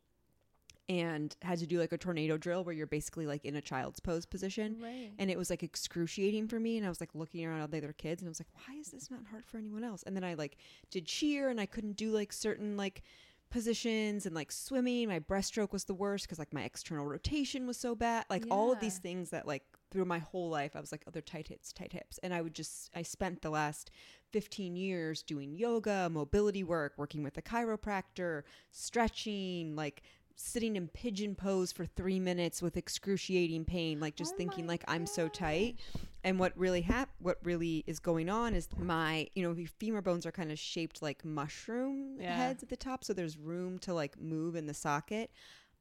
and 0.89 1.35
had 1.43 1.59
to 1.59 1.67
do 1.67 1.79
like 1.79 1.93
a 1.93 1.97
tornado 1.97 2.35
drill 2.35 2.63
where 2.63 2.73
you're 2.73 2.87
basically 2.87 3.27
like 3.27 3.45
in 3.45 3.55
a 3.55 3.61
child's 3.61 3.99
pose 3.99 4.25
position. 4.25 4.77
Right. 4.81 5.11
and 5.19 5.29
it 5.29 5.37
was 5.37 5.49
like 5.49 5.63
excruciating 5.63 6.47
for 6.47 6.59
me 6.59 6.77
and 6.77 6.85
i 6.85 6.89
was 6.89 6.99
like 6.99 7.13
looking 7.13 7.45
around 7.45 7.61
at 7.61 7.71
the 7.71 7.77
other 7.77 7.93
kids 7.93 8.21
and 8.21 8.27
i 8.27 8.31
was 8.31 8.39
like 8.39 8.47
why 8.67 8.79
is 8.79 8.89
this 8.89 9.11
not 9.11 9.21
hard 9.29 9.45
for 9.45 9.57
anyone 9.57 9.83
else? 9.83 10.03
And 10.03 10.15
then 10.15 10.23
i 10.23 10.33
like 10.33 10.57
did 10.89 11.05
cheer 11.05 11.49
and 11.49 11.61
i 11.61 11.65
couldn't 11.65 11.93
do 11.93 12.11
like 12.11 12.33
certain 12.33 12.75
like 12.75 13.03
positions 13.51 14.25
and 14.25 14.35
like 14.35 14.51
swimming 14.51 15.07
my 15.07 15.19
breaststroke 15.19 15.71
was 15.71 15.85
the 15.85 15.93
worst 15.93 16.25
because 16.25 16.37
like 16.37 16.53
my 16.53 16.63
external 16.63 17.05
rotation 17.05 17.65
was 17.65 17.77
so 17.77 17.95
bad 17.95 18.25
like 18.29 18.45
all 18.51 18.71
of 18.71 18.79
these 18.79 18.99
things 18.99 19.31
that 19.31 19.47
like 19.47 19.63
through 19.89 20.05
my 20.05 20.19
whole 20.19 20.49
life 20.49 20.75
i 20.75 20.79
was 20.79 20.91
like 20.91 21.03
oh 21.07 21.19
tight 21.21 21.47
hips 21.47 21.73
tight 21.73 21.91
hips. 21.91 22.19
And 22.21 22.33
i 22.33 22.41
would 22.41 22.53
just 22.53 22.91
i 22.95 23.01
spent 23.01 23.41
the 23.41 23.49
last 23.49 23.89
15 24.31 24.75
years 24.75 25.23
doing 25.23 25.55
yoga 25.55 26.09
mobility 26.11 26.63
work 26.63 26.93
working 26.97 27.23
with 27.23 27.37
a 27.37 27.41
chiropractor 27.41 28.43
stretching 28.71 29.75
like 29.75 30.03
sitting 30.41 30.75
in 30.77 30.87
pigeon 30.87 31.35
pose 31.35 31.71
for 31.71 31.85
three 31.85 32.19
minutes 32.19 32.61
with 32.61 32.77
excruciating 32.77 33.65
pain 33.65 33.99
like 33.99 34.15
just 34.15 34.33
Oh 34.35 34.37
thinking 34.37 34.67
like 34.67 34.83
i'm 34.87 35.05
so 35.05 35.27
tight. 35.27 35.77
and 36.23 36.39
what 36.39 36.57
really 36.57 36.81
hap- 36.81 37.09
what 37.19 37.37
really 37.43 37.83
is 37.87 37.99
going 37.99 38.29
on 38.29 38.53
is 38.55 38.69
my 38.77 39.27
you 39.35 39.43
know 39.43 39.53
femur 39.79 40.01
bones 40.01 40.25
are 40.25 40.31
kind 40.31 40.51
of 40.51 40.57
shaped 40.57 41.01
like 41.01 41.25
mushroom 41.25 42.15
Yeah. 42.19 42.35
heads 42.37 42.63
at 42.63 42.69
the 42.69 42.77
top 42.77 43.03
so 43.03 43.11
there's 43.13 43.37
room 43.37 43.79
to 43.79 43.93
like 43.93 44.19
move 44.19 44.55
in 44.55 44.65
the 44.65 44.73
socket. 44.73 45.29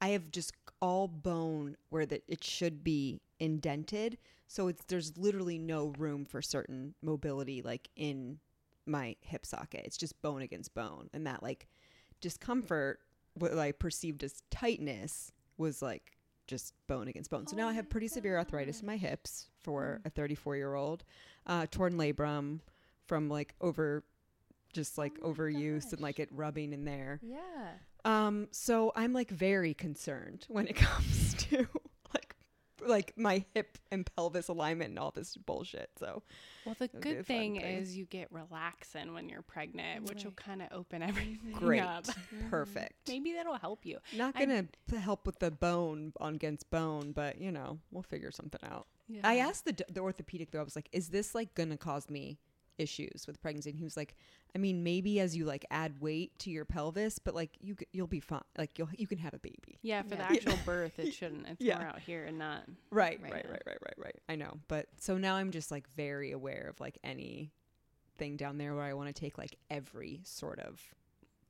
I 0.01 0.09
have 0.09 0.31
just 0.31 0.53
all 0.83 1.07
bone 1.09 1.77
where 1.91 2.07
that 2.07 2.23
it 2.29 2.43
should 2.43 2.83
be 2.85 3.21
indented 3.41 4.19
so 4.49 4.67
it's 4.69 4.83
there's 4.89 5.17
literally 5.17 5.59
no 5.59 5.93
room 5.99 6.25
for 6.25 6.43
certain 6.43 6.95
mobility 7.03 7.63
like 7.63 7.89
in 7.97 8.39
my 8.87 9.15
hip 9.21 9.45
socket. 9.47 9.83
It's 9.85 9.97
just 9.99 10.21
bone 10.23 10.43
against 10.43 10.75
bone 10.75 11.11
and 11.13 11.27
that 11.29 11.43
like 11.45 11.69
discomfort 12.21 13.01
what 13.39 13.57
I 13.59 13.73
perceived 13.73 14.23
as 14.25 14.43
tightness 14.51 15.33
was 15.57 15.83
like 15.83 16.17
just 16.47 16.73
bone 16.87 17.09
against 17.09 17.31
bone. 17.31 17.47
So 17.47 17.57
Oh 17.57 17.59
now 17.59 17.69
I 17.69 17.73
have 17.75 17.85
my 17.87 17.89
pretty 17.91 18.09
severe 18.09 18.39
arthritis 18.39 18.81
in 18.81 18.87
my 18.87 18.97
hips 18.97 19.49
for 19.63 20.01
Mm. 20.03 20.07
a 20.07 20.11
34 20.11 20.57
year 20.57 20.75
old, 20.75 21.05
uh, 21.47 21.67
torn 21.71 21.95
labrum 21.95 22.61
from 23.07 23.29
like 23.29 23.55
over, 23.61 24.05
just 24.73 24.97
like 24.99 25.13
Oh 25.23 25.33
overuse 25.33 25.93
and 25.93 26.01
like 26.01 26.19
it 26.19 26.29
rubbing 26.33 26.73
in 26.73 26.85
there. 26.85 27.21
Yeah. 27.23 27.71
Um, 28.05 28.49
so 28.51 28.93
I'm 28.97 29.13
like 29.13 29.31
very 29.31 29.75
concerned 29.75 30.47
when 30.49 30.67
it 30.69 30.77
comes 30.87 31.35
to 31.51 31.67
like 32.89 33.13
my 33.17 33.45
hip 33.55 33.79
and 33.91 34.09
pelvis 34.17 34.49
alignment 34.49 34.91
and 34.91 34.99
all 34.99 35.11
this 35.11 35.37
bullshit. 35.37 35.91
So 35.99 36.23
Well, 36.65 36.75
the 36.79 36.85
It'll 36.87 37.01
be 37.01 37.11
a 37.11 37.15
good 37.15 37.27
thing 37.27 37.55
thing. 37.61 37.63
is 37.65 37.97
you 37.97 38.05
get 38.07 38.33
relaxin 38.33 39.15
when 39.15 39.29
you're 39.29 39.43
pregnant, 39.43 40.09
which 40.09 40.25
will 40.25 40.33
kind 40.33 40.63
of 40.63 40.69
open 40.73 41.03
everything 41.09 41.53
up. 41.55 41.61
great, 41.61 41.81
up. 41.83 42.07
perfect. 42.51 43.09
Maybe 43.09 43.33
that'll 43.35 43.55
help 43.57 43.85
you. 43.87 43.99
Not 44.17 44.35
gonna 44.39 44.67
p- 44.91 44.97
help 44.97 45.27
with 45.27 45.39
the 45.39 45.51
bone 45.51 46.13
on 46.21 46.35
against 46.35 46.71
bone, 46.71 47.13
but 47.13 47.41
you 47.41 47.53
know 47.53 47.79
we'll 47.91 48.03
figure 48.03 48.31
something 48.31 48.61
out. 48.69 48.87
Yeah. 49.09 49.21
I 49.25 49.37
asked 49.39 49.65
the 49.65 49.77
the 49.91 50.01
orthopedic 50.01 50.51
though. 50.51 50.61
I 50.61 50.65
was 50.65 50.77
like, 50.77 50.89
"Is 50.93 51.09
this 51.09 51.35
like 51.35 51.55
gonna 51.55 51.77
cause 51.79 52.11
me 52.11 52.39
issues 52.79 53.27
with 53.27 53.41
pregnancy?" 53.41 53.71
And 53.71 53.79
he 53.79 53.85
was 53.85 53.97
like, 53.97 54.15
"I 54.55 54.59
mean, 54.59 54.83
maybe 54.83 55.21
as 55.21 55.37
you 55.37 55.45
like 55.45 55.65
add 55.71 56.01
weight 56.01 56.39
to 56.41 56.51
your 56.51 56.65
pelvis, 56.65 57.19
but 57.19 57.35
like 57.35 57.51
you 57.61 57.77
you'll 57.93 58.07
be 58.07 58.21
fine. 58.21 58.43
Like 58.57 58.79
you'll 58.79 58.89
you 58.97 59.07
can 59.07 59.19
have 59.19 59.35
a 59.35 59.39
baby." 59.39 59.79
Yeah, 59.83 60.03
for 60.03 60.11
Yeah. 60.11 60.17
the 60.17 60.25
actual 60.25 60.57
birth, 60.65 60.99
it 60.99 61.13
shouldn't. 61.15 61.47
It's 61.49 61.61
Yeah. 61.61 61.77
more 61.79 61.87
out 61.87 62.01
here 62.01 62.25
and 62.25 62.39
not. 62.39 62.65
Right, 62.91 63.21
Right. 63.21 63.33
right, 63.33 63.49
right, 63.49 63.63
right, 63.67 63.79
right, 63.83 63.95
right. 63.99 64.17
I 64.29 64.37
know, 64.37 64.59
but 64.69 64.87
so 64.99 65.19
now 65.19 65.35
I'm 65.37 65.51
just 65.51 65.71
like 65.71 65.89
very 65.91 66.33
aware 66.33 66.69
of 66.71 66.81
like 66.81 66.99
any 67.05 67.53
thing 68.17 68.37
down 68.37 68.59
there 68.59 68.75
where 68.75 68.85
I 68.85 68.95
want 68.95 69.15
to 69.15 69.19
take 69.21 69.39
like 69.39 69.57
every 69.71 70.21
sort 70.25 70.59
of 70.59 70.83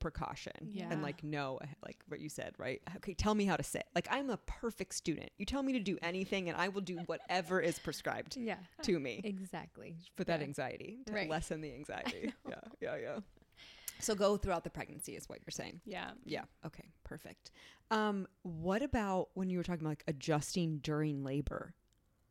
precaution 0.00 0.52
Yeah. 0.72 0.88
and 0.90 1.02
like 1.02 1.22
know 1.24 1.58
like 1.84 1.98
what 2.08 2.20
you 2.20 2.28
said 2.28 2.54
right 2.58 2.80
okay 2.96 3.14
tell 3.14 3.34
me 3.34 3.44
how 3.44 3.56
to 3.56 3.62
sit 3.62 3.84
like 3.94 4.06
i'm 4.10 4.30
a 4.30 4.36
perfect 4.46 4.94
student 4.94 5.30
you 5.38 5.44
tell 5.46 5.62
me 5.62 5.72
to 5.74 5.80
do 5.80 5.98
anything 6.02 6.48
and 6.48 6.56
i 6.56 6.68
will 6.68 6.80
do 6.80 6.98
whatever 7.06 7.60
is 7.60 7.78
prescribed 7.78 8.36
Yeah. 8.36 8.56
to 8.82 8.98
me 8.98 9.20
Exactly. 9.24 9.96
for 10.16 10.24
that 10.24 10.40
Yeah. 10.40 10.46
anxiety 10.46 10.98
to 11.06 11.12
Right. 11.12 11.28
lessen 11.28 11.60
the 11.60 11.72
anxiety 11.74 12.32
yeah 12.48 12.60
yeah 12.80 12.96
yeah 12.96 13.18
so 14.00 14.14
go 14.14 14.36
throughout 14.36 14.62
the 14.64 14.70
pregnancy 14.70 15.16
is 15.16 15.28
what 15.28 15.40
you're 15.40 15.50
saying 15.50 15.80
Yeah. 15.84 16.10
yeah 16.24 16.44
okay 16.64 16.84
perfect 17.04 17.50
um 17.90 18.26
what 18.42 18.82
about 18.82 19.28
when 19.34 19.50
you 19.50 19.58
were 19.58 19.64
talking 19.64 19.80
about 19.82 19.90
like 19.90 20.04
adjusting 20.06 20.78
during 20.78 21.24
labor 21.24 21.74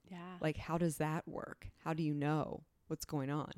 Yeah. 0.10 0.18
like 0.42 0.58
how 0.58 0.78
does 0.78 0.98
that 0.98 1.28
work 1.28 1.70
how 1.84 1.94
do 1.94 2.04
you 2.04 2.14
know 2.14 2.64
what's 2.88 3.06
going 3.06 3.30
on 3.30 3.52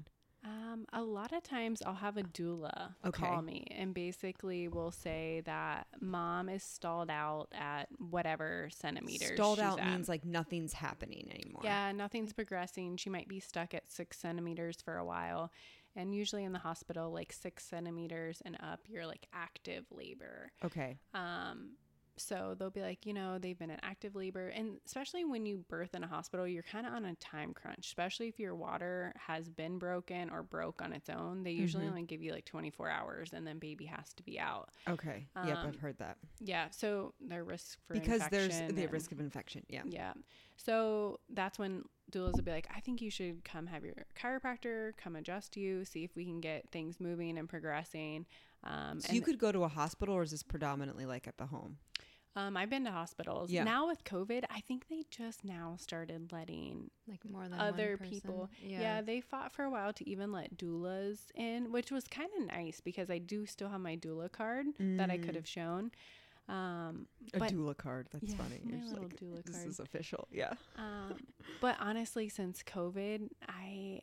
Um, 0.71 0.85
a 0.93 1.01
lot 1.01 1.31
of 1.33 1.43
times 1.43 1.81
I'll 1.85 1.93
have 1.95 2.17
a 2.17 2.23
doula 2.23 2.93
Okay. 3.05 3.25
call 3.25 3.41
me 3.41 3.65
and 3.71 3.93
basically 3.93 4.67
will 4.67 4.91
say 4.91 5.41
that 5.45 5.87
mom 5.99 6.49
is 6.49 6.63
stalled 6.63 7.09
out 7.09 7.47
at 7.53 7.87
whatever 7.97 8.69
centimeters. 8.71 9.31
stalled 9.35 9.59
out 9.59 9.79
at. 9.79 9.85
means 9.87 10.07
like 10.09 10.25
nothing's 10.25 10.73
happening 10.73 11.27
anymore 11.33 11.61
Yeah, 11.63 11.91
nothing's 11.91 12.33
progressing. 12.33 12.97
She 12.97 13.09
might 13.09 13.27
be 13.27 13.39
stuck 13.39 13.73
at 13.73 13.89
six 13.91 14.19
centimeters 14.19 14.81
for 14.81 14.97
a 14.97 15.05
while. 15.05 15.51
And 15.95 16.13
usually 16.13 16.43
in 16.43 16.53
the 16.53 16.59
hospital, 16.59 17.11
like 17.11 17.33
six 17.33 17.65
centimeters 17.65 18.41
and 18.45 18.55
up, 18.61 18.81
you're 18.87 19.07
like 19.07 19.27
active 19.33 19.85
labor. 19.91 20.51
okay 20.63 20.97
Um, 21.13 21.71
so 22.19 22.55
they'll 22.57 22.69
be 22.69 22.81
like, 22.81 23.05
you 23.05 23.13
know, 23.13 23.37
they've 23.39 23.57
been 23.57 23.69
in 23.69 23.79
active 23.81 24.15
labor. 24.15 24.47
And 24.49 24.77
especially 24.85 25.25
when 25.25 25.45
you 25.45 25.63
birth 25.69 25.95
in 25.95 26.03
a 26.03 26.07
hospital, 26.07 26.47
you're 26.47 26.63
kind 26.63 26.85
of 26.85 26.93
on 26.93 27.05
a 27.05 27.15
time 27.15 27.53
crunch, 27.53 27.87
especially 27.87 28.27
if 28.27 28.39
your 28.39 28.55
water 28.55 29.13
has 29.27 29.49
been 29.49 29.77
broken 29.79 30.29
or 30.29 30.43
broke 30.43 30.81
on 30.81 30.93
its 30.93 31.09
own. 31.09 31.43
They 31.43 31.51
usually 31.51 31.85
Mhm. 31.85 31.89
only 31.89 32.03
give 32.03 32.21
you 32.21 32.31
like 32.31 32.45
24 32.45 32.89
hours 32.89 33.33
and 33.33 33.45
then 33.47 33.59
baby 33.59 33.85
has 33.85 34.13
to 34.13 34.23
be 34.23 34.39
out. 34.39 34.69
okay 34.87 35.27
yep 35.45 35.57
Um, 35.57 35.67
i've 35.67 35.79
heard 35.79 35.97
that 35.99 36.17
Yeah. 36.39 36.69
So 36.71 37.13
their 37.19 37.43
risk 37.43 37.79
for 37.87 37.93
because 37.93 38.27
there's 38.29 38.57
the 38.57 38.83
and- 38.83 38.91
risk 38.93 39.11
of 39.11 39.19
infection 39.19 39.65
yeah 39.69 39.83
yeah. 39.85 40.13
So 40.57 41.19
that's 41.29 41.57
when 41.57 41.85
doulas 42.11 42.33
will 42.33 42.41
be 42.43 42.51
like, 42.51 42.67
I 42.75 42.81
think 42.81 43.01
you 43.01 43.09
should 43.09 43.43
come 43.45 43.67
have 43.67 43.85
your 43.85 43.93
chiropractor 44.15 44.95
come 44.97 45.15
adjust 45.15 45.55
you, 45.55 45.85
see 45.85 46.03
if 46.03 46.15
we 46.15 46.25
can 46.25 46.41
get 46.41 46.69
things 46.71 46.99
moving 46.99 47.37
and 47.37 47.47
progressing. 47.47 48.25
Um, 48.63 48.99
so 48.99 49.07
and 49.07 49.15
you 49.15 49.21
could 49.21 49.37
go 49.37 49.53
to 49.53 49.63
a 49.63 49.69
hospital 49.69 50.15
or 50.15 50.23
is 50.23 50.31
this 50.31 50.43
predominantly 50.43 51.05
like 51.05 51.27
at 51.27 51.37
the 51.37 51.45
home 51.45 51.77
um, 52.35 52.55
I've 52.55 52.69
been 52.69 52.85
to 52.85 52.91
hospitals. 52.91 53.51
Yeah. 53.51 53.63
Now 53.63 53.87
with 53.87 54.03
COVID, 54.03 54.43
I 54.49 54.61
think 54.61 54.87
they 54.89 55.03
just 55.09 55.43
now 55.43 55.75
started 55.77 56.31
letting 56.31 56.89
Like 57.07 57.23
more 57.29 57.47
than 57.49 57.59
other 57.59 57.97
one 57.99 58.09
people. 58.09 58.49
Yeah. 58.61 58.79
Yeah. 58.81 59.01
they 59.01 59.19
fought 59.21 59.51
for 59.51 59.63
a 59.63 59.69
while 59.69 59.93
to 59.93 60.09
even 60.09 60.31
let 60.31 60.55
doulas 60.57 61.19
in, 61.35 61.71
which 61.71 61.91
was 61.91 62.05
kind 62.07 62.29
of 62.39 62.47
nice 62.47 62.79
because 62.81 63.09
I 63.09 63.17
do 63.17 63.45
still 63.45 63.69
have 63.69 63.81
my 63.81 63.97
doula 63.97 64.31
card 64.31 64.67
that 64.79 65.09
I 65.09 65.17
could 65.17 65.31
Mm. 65.33 65.35
have 65.35 65.47
shown. 65.47 65.91
Um, 66.47 67.05
a 67.33 67.39
but 67.39 67.51
doula 67.53 67.77
card 67.77 68.07
that's 68.11 68.31
Yeah, 68.31 68.37
funny 68.37 68.59
my 68.63 68.77
You're 68.77 68.85
little 68.87 69.03
like, 69.03 69.19
doula 69.19 69.45
this 69.45 69.55
card. 69.57 69.67
is 69.67 69.79
official 69.79 70.27
yeah 70.31 70.53
Um, 70.77 71.13
but 71.61 71.75
honestly, 71.79 72.27
since 72.27 72.63
COVID, 72.63 73.29
I 73.47 74.01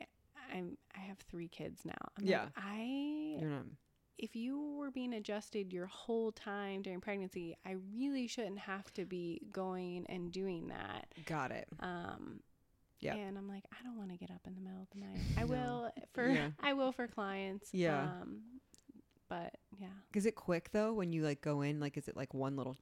I'm 0.55 0.77
I 0.97 1.01
have 1.01 1.19
three 1.29 1.49
kids 1.49 1.85
now. 1.85 1.95
I'm 2.17 2.25
like, 2.25 2.31
Yeah. 2.31 2.47
I 2.57 3.37
you're 3.41 3.51
not 3.51 3.65
if 4.19 4.35
you 4.37 4.77
were 4.79 4.91
being 4.91 5.13
adjusted 5.15 5.73
your 5.73 5.87
whole 5.87 6.33
time 6.33 6.83
during 6.83 7.01
pregnancy, 7.01 7.57
I 7.67 7.77
really 7.95 8.27
shouldn't 8.27 8.59
have 8.61 8.93
to 8.95 9.05
be 9.05 9.41
going 9.53 10.07
and 10.09 10.33
doing 10.33 10.69
that. 10.69 11.07
got 11.27 11.51
it 11.51 11.69
Um, 11.81 12.41
Yeah. 13.01 13.15
And 13.15 13.37
I'm 13.37 13.49
like, 13.49 13.65
I 13.73 13.83
don't 13.85 13.99
want 13.99 14.11
to 14.11 14.17
get 14.17 14.31
up 14.31 14.41
in 14.47 14.55
the 14.55 14.61
middle 14.61 14.81
of 14.83 14.89
the 14.91 15.01
night. 15.01 15.21
I 15.37 15.43
No. 15.43 15.47
will 15.47 15.91
for 16.15 16.29
Yeah. 16.31 16.49
I 16.61 16.73
will 16.73 16.93
for 16.93 17.07
clients. 17.07 17.69
Yeah. 17.73 18.03
Um, 18.23 18.41
but 19.29 19.55
yeah. 19.79 19.89
Is 20.15 20.25
it 20.25 20.35
quick 20.35 20.71
though 20.73 20.93
when 20.95 21.13
you 21.13 21.23
like 21.23 21.41
go 21.41 21.61
in? 21.63 21.79
Like, 21.81 21.97
is 21.97 22.09
it 22.09 22.17
like 22.17 22.33
one 22.33 22.57
little? 22.57 22.77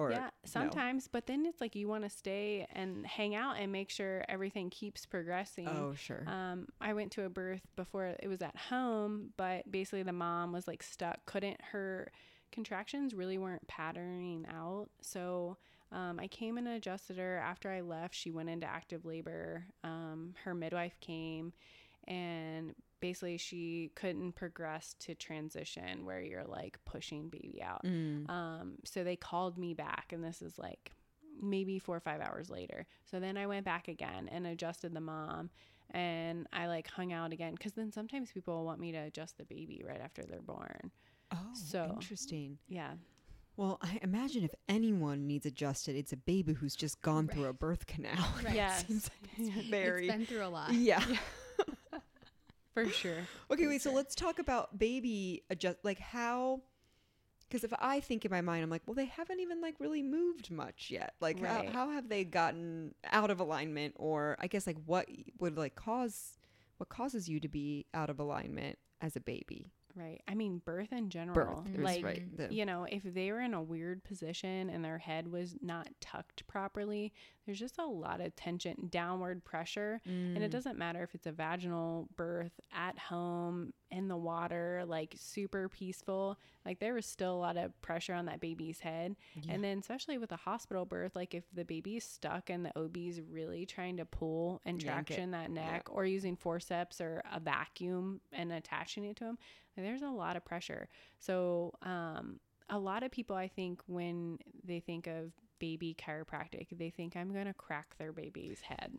Or 0.00 0.10
yeah, 0.10 0.18
no? 0.18 0.30
sometimes, 0.44 1.08
but 1.08 1.26
then 1.26 1.44
it's 1.44 1.60
like 1.60 1.74
you 1.74 1.86
want 1.86 2.04
to 2.04 2.10
stay 2.10 2.66
and 2.72 3.06
hang 3.06 3.34
out 3.34 3.56
and 3.58 3.70
make 3.70 3.90
sure 3.90 4.24
everything 4.30 4.70
keeps 4.70 5.04
progressing. 5.04 5.68
Oh, 5.68 5.94
sure. 5.94 6.24
Um, 6.26 6.68
I 6.80 6.94
went 6.94 7.12
to 7.12 7.24
a 7.24 7.28
birth 7.28 7.66
before 7.76 8.06
it 8.06 8.26
was 8.28 8.40
at 8.40 8.56
home, 8.56 9.34
but 9.36 9.70
basically 9.70 10.02
the 10.02 10.14
mom 10.14 10.52
was 10.52 10.66
like 10.66 10.82
stuck, 10.82 11.26
couldn't 11.26 11.60
her 11.72 12.10
contractions 12.50 13.14
really 13.14 13.36
weren't 13.36 13.68
patterning 13.68 14.46
out. 14.50 14.88
So 15.02 15.58
um, 15.92 16.18
I 16.18 16.28
came 16.28 16.56
and 16.56 16.66
adjusted 16.66 17.18
her. 17.18 17.36
After 17.36 17.70
I 17.70 17.82
left, 17.82 18.14
she 18.14 18.30
went 18.30 18.48
into 18.48 18.66
active 18.66 19.04
labor. 19.04 19.66
Um, 19.84 20.34
her 20.44 20.54
midwife 20.54 20.98
came 21.00 21.52
and 22.08 22.74
basically 23.00 23.36
she 23.38 23.90
couldn't 23.94 24.32
progress 24.32 24.94
to 25.00 25.14
transition 25.14 26.04
where 26.04 26.20
you're 26.20 26.44
like 26.44 26.78
pushing 26.84 27.28
baby 27.28 27.60
out. 27.62 27.84
Mm. 27.84 28.28
Um, 28.30 28.72
so 28.84 29.02
they 29.04 29.16
called 29.16 29.58
me 29.58 29.74
back, 29.74 30.12
and 30.12 30.22
this 30.22 30.42
is 30.42 30.58
like 30.58 30.92
maybe 31.40 31.78
four 31.78 31.96
or 31.96 32.00
five 32.00 32.20
hours 32.20 32.50
later. 32.50 32.86
So 33.10 33.18
then 33.20 33.36
I 33.36 33.46
went 33.46 33.64
back 33.64 33.88
again 33.88 34.28
and 34.30 34.46
adjusted 34.46 34.92
the 34.94 35.00
mom, 35.00 35.50
and 35.90 36.46
I 36.52 36.66
like 36.66 36.88
hung 36.88 37.12
out 37.12 37.32
again 37.32 37.54
because 37.54 37.72
then 37.72 37.90
sometimes 37.92 38.30
people 38.32 38.64
want 38.64 38.80
me 38.80 38.92
to 38.92 38.98
adjust 38.98 39.38
the 39.38 39.44
baby 39.44 39.82
right 39.86 40.00
after 40.00 40.22
they're 40.22 40.42
born. 40.42 40.90
Oh, 41.32 41.36
so- 41.54 41.90
interesting. 41.94 42.58
Yeah, 42.68 42.92
Well, 43.56 43.78
I 43.82 43.98
imagine 44.02 44.42
if 44.42 44.54
anyone 44.68 45.26
needs 45.26 45.46
adjusted, 45.46 45.94
it's 45.96 46.12
a 46.12 46.16
baby 46.16 46.54
who's 46.54 46.74
just 46.74 47.00
gone 47.02 47.28
through 47.28 47.44
a 47.46 47.52
birth 47.52 47.86
canal. 47.86 48.28
Right. 48.44 48.54
Yes. 48.54 48.86
Seems 48.86 49.10
like 49.10 49.30
it's 49.56 49.68
very. 49.68 50.06
It's 50.08 50.16
been 50.16 50.26
through 50.26 50.44
a 50.44 50.48
lot. 50.48 50.72
yeah. 50.72 51.02
for 52.74 52.88
sure. 52.88 53.26
Okay, 53.50 53.66
wait. 53.66 53.82
So 53.82 53.92
let's 53.92 54.14
talk 54.14 54.38
about 54.38 54.78
baby 54.78 55.42
adjust. 55.50 55.78
Like 55.82 55.98
how, 55.98 56.62
because 57.48 57.64
if 57.64 57.72
I 57.78 58.00
think 58.00 58.24
in 58.24 58.30
my 58.30 58.40
mind, 58.40 58.62
I'm 58.62 58.70
like, 58.70 58.82
well, 58.86 58.94
they 58.94 59.06
haven't 59.06 59.40
even 59.40 59.60
like 59.60 59.74
really 59.80 60.02
moved 60.02 60.50
much 60.50 60.88
yet. 60.90 61.14
Like 61.20 61.40
Right. 61.40 61.66
how, 61.66 61.86
how 61.86 61.90
have 61.90 62.08
they 62.08 62.24
gotten 62.24 62.94
out 63.04 63.30
of 63.30 63.40
alignment, 63.40 63.94
or 63.96 64.36
I 64.38 64.46
guess 64.46 64.66
like 64.66 64.76
what 64.86 65.08
would 65.38 65.56
like 65.56 65.74
cause 65.74 66.38
what 66.76 66.88
causes 66.88 67.28
you 67.28 67.40
to 67.40 67.48
be 67.48 67.86
out 67.92 68.08
of 68.08 68.18
alignment 68.20 68.78
as 69.00 69.16
a 69.16 69.20
baby? 69.20 69.72
Right. 69.96 70.22
I 70.28 70.34
mean, 70.34 70.62
birth 70.64 70.92
in 70.92 71.10
general. 71.10 71.62
Birth, 71.62 71.76
like, 71.76 72.04
right. 72.04 72.22
You 72.48 72.64
know, 72.64 72.86
if 72.88 73.02
they 73.02 73.32
were 73.32 73.40
in 73.40 73.54
a 73.54 73.60
weird 73.60 74.04
position 74.04 74.70
and 74.70 74.84
their 74.84 74.98
head 74.98 75.30
was 75.32 75.56
not 75.60 75.88
tucked 76.00 76.46
properly, 76.46 77.12
there's 77.50 77.58
just 77.58 77.78
a 77.78 77.84
lot 77.84 78.20
of 78.20 78.36
tension, 78.36 78.86
downward 78.90 79.44
pressure. 79.44 80.00
And 80.04 80.38
Mm. 80.38 80.42
it 80.42 80.52
doesn't 80.52 80.78
matter 80.78 81.02
if 81.02 81.16
it's 81.16 81.26
a 81.26 81.32
vaginal 81.32 82.08
birth 82.14 82.60
at 82.72 82.96
home, 82.96 83.72
in 83.90 84.06
the 84.06 84.16
water, 84.16 84.84
like 84.86 85.16
super 85.18 85.68
peaceful. 85.68 86.38
Like 86.64 86.78
there 86.78 86.94
was 86.94 87.06
still 87.06 87.34
a 87.34 87.40
lot 87.40 87.56
of 87.56 87.78
pressure 87.82 88.14
on 88.14 88.26
that 88.26 88.38
baby's 88.38 88.78
head. 88.78 89.16
Yeah. 89.34 89.54
And 89.54 89.64
then, 89.64 89.78
especially 89.78 90.16
with 90.16 90.30
a 90.30 90.36
hospital 90.36 90.84
birth, 90.84 91.16
like 91.16 91.34
if 91.34 91.42
the 91.52 91.64
baby's 91.64 92.04
stuck 92.04 92.50
and 92.50 92.64
the 92.64 92.70
OB's 92.78 93.20
really 93.20 93.66
trying 93.66 93.96
to 93.96 94.04
pull 94.04 94.60
and 94.64 94.80
traction 94.80 95.32
that 95.32 95.50
neck 95.50 95.88
or 95.90 96.06
using 96.06 96.36
forceps 96.36 97.00
or 97.00 97.20
a 97.32 97.40
vacuum 97.40 98.20
and 98.30 98.52
attaching 98.52 99.02
it 99.04 99.16
to 99.16 99.24
them, 99.24 99.38
there's 99.76 100.02
a 100.02 100.08
lot 100.10 100.36
of 100.36 100.44
pressure. 100.44 100.88
So, 101.18 101.72
um, 101.82 102.38
a 102.68 102.78
lot 102.78 103.02
of 103.02 103.10
people, 103.10 103.34
I 103.34 103.48
think, 103.48 103.82
when 103.88 104.38
they 104.62 104.78
think 104.78 105.08
of 105.08 105.32
baby 105.60 105.94
chiropractic, 105.96 106.66
they 106.76 106.90
think 106.90 107.14
I'm 107.16 107.32
going 107.32 107.46
to 107.46 107.54
crack 107.54 107.94
their 107.98 108.12
baby's 108.12 108.60
head. 108.62 108.92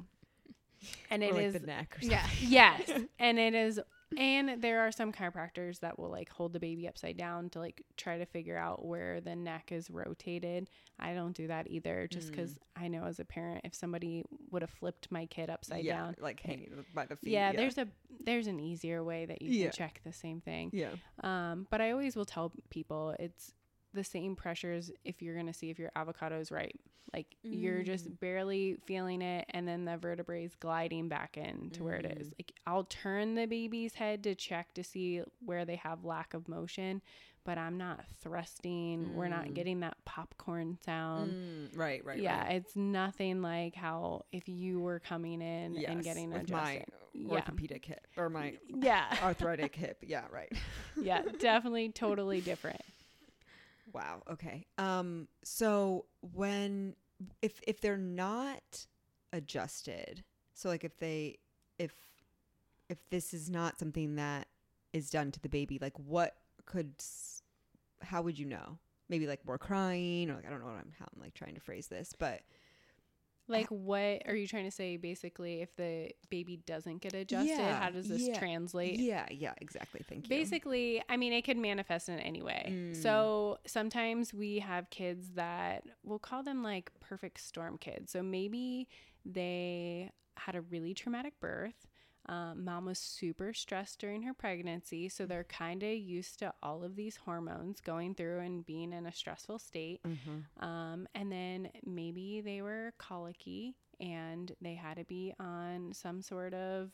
And 1.12 1.24
it 1.24 1.34
like 1.34 1.44
is 1.44 1.54
the 1.54 1.60
neck. 1.60 1.98
Or 2.02 2.06
Yeah. 2.06 2.26
yes 2.42 2.90
and 3.20 3.38
it 3.38 3.54
is 3.54 3.80
and 4.18 4.62
there 4.62 4.82
are 4.82 4.92
some 4.92 5.14
chiropractors 5.14 5.80
that 5.82 5.98
will 6.00 6.10
like 6.10 6.28
hold 6.30 6.52
the 6.54 6.60
baby 6.60 6.86
upside 6.88 7.16
down 7.18 7.50
to 7.52 7.60
like 7.60 7.82
try 7.98 8.18
to 8.18 8.26
figure 8.26 8.58
out 8.58 8.84
where 8.84 9.22
the 9.22 9.36
neck 9.36 9.72
is 9.72 9.90
rotated 9.90 10.70
i 11.00 11.14
don't 11.14 11.34
do 11.34 11.48
that 11.48 11.70
either 11.72 12.08
just 12.12 12.28
Mm. 12.28 12.32
because 12.32 12.60
i 12.76 12.90
know 12.90 13.06
as 13.06 13.20
a 13.22 13.26
parent 13.26 13.62
if 13.64 13.74
somebody 13.74 14.24
would 14.50 14.64
have 14.64 14.70
flipped 14.72 15.10
my 15.12 15.28
kid 15.28 15.50
upside 15.50 15.86
yeah, 15.86 15.98
down 15.98 16.16
like 16.20 16.42
hanging 16.42 16.84
by 16.94 17.06
the 17.06 17.16
feet. 17.16 17.30
yeah, 17.32 17.54
there's 17.54 17.78
a 17.78 17.88
there's 18.26 18.48
an 18.48 18.60
easier 18.60 19.02
way 19.04 19.26
that 19.28 19.42
you 19.42 19.52
Yeah. 19.52 19.66
can 19.68 19.72
check 19.74 20.02
the 20.04 20.12
same 20.12 20.42
thing 20.42 20.72
yeah. 20.74 20.90
um 21.24 21.68
but 21.70 21.80
i 21.80 21.92
always 21.92 22.16
will 22.18 22.26
tell 22.26 22.52
people 22.70 23.16
it's 23.18 23.54
the 23.94 24.04
same 24.04 24.36
pressures 24.36 24.92
if 25.06 25.22
you're 25.22 25.34
going 25.36 25.48
to 25.48 25.54
see 25.54 25.70
if 25.70 25.78
your 25.80 25.92
avocado 25.96 26.40
is 26.40 26.52
right 26.52 26.80
like 27.14 27.36
you're 27.44 27.82
Mm. 27.82 27.86
just 27.86 28.20
barely 28.22 28.78
feeling 28.86 29.22
it 29.22 29.46
and 29.50 29.68
then 29.68 29.84
the 29.86 29.98
vertebrae 29.98 30.46
is 30.46 30.56
gliding 30.56 31.10
back 31.10 31.36
in 31.38 31.70
to 31.72 31.84
where 31.84 31.96
it 31.96 32.06
is 32.20 32.28
Mm. 32.30 32.34
like 32.40 32.54
i'll 32.66 32.86
turn 32.86 33.36
the 33.36 33.46
baby's 33.48 33.96
head 33.96 34.24
to 34.24 34.34
check 34.36 34.74
to 34.76 34.84
see 34.84 35.22
where 35.44 35.66
they 35.66 35.76
have 35.76 36.06
lack 36.06 36.34
of 36.34 36.48
motion 36.48 37.02
but 37.44 37.58
i'm 37.58 37.78
not 37.78 38.06
thrusting 38.22 39.14
we're 39.16 39.28
not 39.28 39.48
Mm. 39.48 39.54
getting 39.56 39.80
that 39.82 39.98
popcorn 40.06 40.78
sound 40.86 41.34
Mm, 41.34 41.78
right, 41.78 42.04
right. 42.06 42.20
yeah 42.20 42.44
right. 42.46 42.56
it's 42.56 42.76
nothing 42.76 43.42
like 43.42 43.76
how 43.76 44.26
if 44.32 44.48
you 44.48 44.80
were 44.80 45.00
coming 45.00 45.42
in 45.42 45.76
and 45.92 46.04
getting 46.04 46.32
with 46.32 46.50
my 46.50 46.84
yeah 47.14 47.36
orthopedic 47.36 47.84
hip 47.86 48.08
or 48.16 48.30
my 48.30 48.58
yeah 48.82 49.18
arthritic 49.22 49.76
hip. 49.76 49.98
Yeah, 50.02 50.26
right. 50.32 50.52
yeah 51.02 51.24
definitely 51.40 51.90
totally 51.90 52.40
different 52.42 52.82
Wow. 53.94 54.22
Okay. 54.32 54.66
Um. 54.78 55.28
So 55.44 56.06
when 56.22 56.96
if 57.42 57.62
if 57.68 57.82
they're 57.82 57.98
not 57.98 58.88
adjusted, 59.34 60.24
so 60.54 60.70
like 60.70 60.84
if 60.84 60.98
they 60.98 61.38
if 61.78 61.94
if 62.90 62.98
this 63.10 63.34
is 63.34 63.50
not 63.50 63.80
something 63.80 64.16
that 64.16 64.48
is 64.94 65.10
done 65.10 65.32
to 65.32 65.40
the 65.40 65.50
baby, 65.50 65.78
like 65.82 65.98
what 65.98 66.36
could 66.66 66.94
how 68.02 68.22
would 68.22 68.38
you 68.40 68.46
know? 68.46 68.78
Maybe 69.10 69.28
like 69.28 69.46
more 69.46 69.58
crying 69.58 70.30
or 70.30 70.36
like 70.36 70.46
I 70.46 70.50
don't 70.50 70.60
know 70.60 70.68
what 70.68 70.76
I'm 70.76 70.94
how 70.98 71.06
I'm 71.14 71.22
like 71.22 71.34
trying 71.34 71.56
to 71.56 71.62
phrase 71.62 71.88
this, 71.88 72.14
but 72.18 72.42
Like, 73.52 73.68
what 73.68 74.24
are 74.28 74.36
you 74.36 74.48
trying 74.48 74.66
to 74.66 74.72
say? 74.72 74.98
Basically, 74.98 75.62
if 75.62 75.76
the 75.76 76.12
baby 76.30 76.58
doesn't 76.66 77.02
get 77.02 77.14
adjusted, 77.14 77.50
Yeah, 77.50 77.80
how 77.80 77.90
does 77.90 78.08
this 78.08 78.22
yeah, 78.22 78.40
translate? 78.40 79.00
yeah, 79.00 79.26
yeah, 79.30 79.54
exactly. 79.62 80.02
Thank 80.08 80.26
you. 80.26 80.30
Basically, 80.30 81.04
I 81.10 81.18
mean, 81.18 81.34
it 81.34 81.44
could 81.44 81.58
manifest 81.58 82.10
in 82.10 82.20
any 82.20 82.42
way. 82.42 82.70
Mm. 82.70 82.96
So 82.96 83.60
sometimes 83.66 84.34
we 84.34 84.60
have 84.60 84.90
kids 84.90 85.32
that 85.36 85.84
we'll 86.04 86.20
call 86.20 86.44
them 86.44 86.64
like 86.64 86.92
perfect 87.00 87.42
storm 87.42 87.78
kids. 87.78 88.12
So 88.12 88.24
maybe 88.24 88.88
they 89.26 90.12
had 90.38 90.56
a 90.56 90.62
really 90.62 90.94
traumatic 90.94 91.40
birth. 91.40 91.88
Um, 92.28 92.64
mom 92.64 92.86
was 92.86 93.00
super 93.00 93.54
stressed 93.54 94.00
during 94.00 94.24
her 94.24 94.34
pregnancy. 94.34 95.10
So 95.10 95.26
they're 95.26 95.44
kind 95.44 95.82
of 95.84 95.90
used 95.90 96.40
to 96.40 96.54
all 96.62 96.84
of 96.84 96.96
these 96.96 97.18
hormones 97.18 97.82
going 97.82 98.16
through 98.16 98.40
and 98.40 98.66
being 98.66 98.94
in 98.94 99.06
a 99.06 99.12
stressful 99.12 99.60
state. 99.60 100.02
Mhm. 100.04 100.46
Um, 100.64 101.08
and 101.16 101.32
then 101.32 101.72
maybe 101.84 102.42
they 102.42 102.62
were 102.62 102.94
colicky 102.98 103.76
and 104.00 104.56
they 104.62 104.76
had 104.76 104.98
to 104.98 105.04
be 105.06 105.34
on 105.40 105.94
some 105.94 106.22
sort 106.22 106.54
of, 106.54 106.92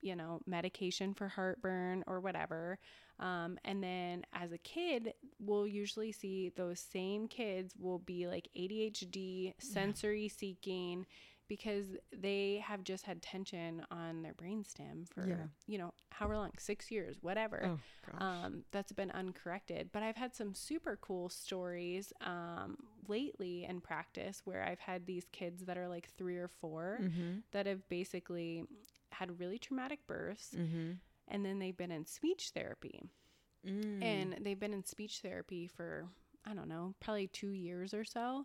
you 0.00 0.16
know, 0.16 0.40
medication 0.46 1.14
for 1.14 1.28
heartburn 1.28 2.02
or 2.06 2.20
whatever. 2.20 2.78
Um, 3.20 3.58
and 3.64 3.82
then 3.82 4.24
as 4.32 4.50
a 4.50 4.58
kid, 4.58 5.14
we'll 5.38 5.66
usually 5.68 6.10
see 6.10 6.48
those 6.48 6.80
same 6.80 7.28
kids 7.28 7.74
will 7.78 8.00
be 8.00 8.26
like 8.26 8.48
ADHD, 8.56 9.54
sensory 9.58 10.28
seeking, 10.28 11.06
because 11.48 11.86
they 12.12 12.62
have 12.64 12.82
just 12.84 13.04
had 13.04 13.20
tension 13.20 13.84
on 13.90 14.22
their 14.22 14.34
brainstem 14.34 15.08
for, 15.08 15.26
Yeah. 15.28 15.46
you 15.66 15.78
know, 15.78 15.92
however 16.10 16.36
long, 16.38 16.52
six 16.58 16.90
years, 16.90 17.16
whatever 17.20 17.62
Oh 17.64 17.78
um, 18.24 18.64
that's 18.72 18.92
been 18.92 19.10
uncorrected. 19.10 19.90
But 19.92 20.02
I've 20.02 20.16
had 20.16 20.34
some 20.34 20.54
super 20.54 20.96
cool 21.00 21.28
stories 21.28 22.12
um, 22.20 22.76
lately 23.08 23.64
in 23.64 23.80
practice 23.80 24.42
where 24.44 24.62
I've 24.64 24.80
had 24.80 25.06
these 25.06 25.26
kids 25.32 25.64
that 25.64 25.76
are 25.76 25.88
like 25.88 26.08
three 26.16 26.36
or 26.36 26.48
4 26.48 26.98
mhm. 27.02 27.42
that 27.52 27.66
have 27.66 27.88
basically 27.88 28.64
had 29.10 29.38
really 29.38 29.58
traumatic 29.58 30.06
births 30.06 30.54
Mhm. 30.56 30.98
and 31.28 31.44
then 31.44 31.58
they've 31.58 31.76
been 31.76 31.92
in 31.92 32.06
speech 32.06 32.50
therapy. 32.50 33.10
Mm. 33.66 34.02
And 34.02 34.36
they've 34.40 34.58
been 34.58 34.72
in 34.74 34.84
speech 34.84 35.20
therapy 35.20 35.68
for, 35.68 36.08
I 36.44 36.52
don't 36.54 36.68
know, 36.68 36.94
probably 36.98 37.28
two 37.28 37.50
years 37.50 37.94
or 37.94 38.04
so. 38.04 38.44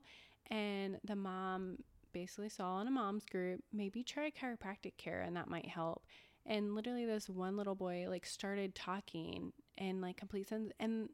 And 0.51 0.99
the 1.03 1.15
mom 1.15 1.79
basically 2.19 2.49
saw 2.49 2.81
in 2.81 2.87
a 2.87 2.91
mom's 2.91 3.25
group, 3.25 3.61
maybe 3.71 4.03
try 4.03 4.31
chiropractic 4.31 4.97
care 4.97 5.21
and 5.21 5.35
that 5.35 5.49
might 5.49 5.67
help. 5.67 6.03
And 6.45 6.73
literally, 6.75 7.05
this 7.05 7.29
one 7.29 7.57
little 7.57 7.75
boy 7.75 8.05
like 8.09 8.25
started 8.25 8.73
talking 8.73 9.51
and 9.77 10.01
like 10.01 10.17
complete 10.17 10.47
sense. 10.47 10.71
And 10.79 11.09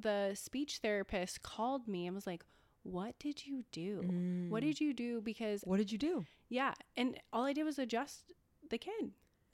the 0.00 0.32
speech 0.34 0.78
therapist 0.82 1.42
called 1.42 1.88
me 1.88 2.06
and 2.06 2.14
was 2.14 2.26
like, 2.26 2.44
What 2.82 3.18
did 3.18 3.46
you 3.46 3.64
do? 3.72 4.02
What 4.48 4.62
Mm. 4.62 4.66
did 4.66 4.80
you 4.80 4.92
do? 4.94 5.20
Because 5.20 5.62
what 5.64 5.78
did 5.78 5.90
you 5.90 5.98
do? 5.98 6.24
yeah. 6.48 6.74
And 6.96 7.18
all 7.32 7.44
I 7.44 7.52
did 7.52 7.64
was 7.64 7.78
adjust 7.78 8.32
the 8.70 8.78
kid 8.78 9.10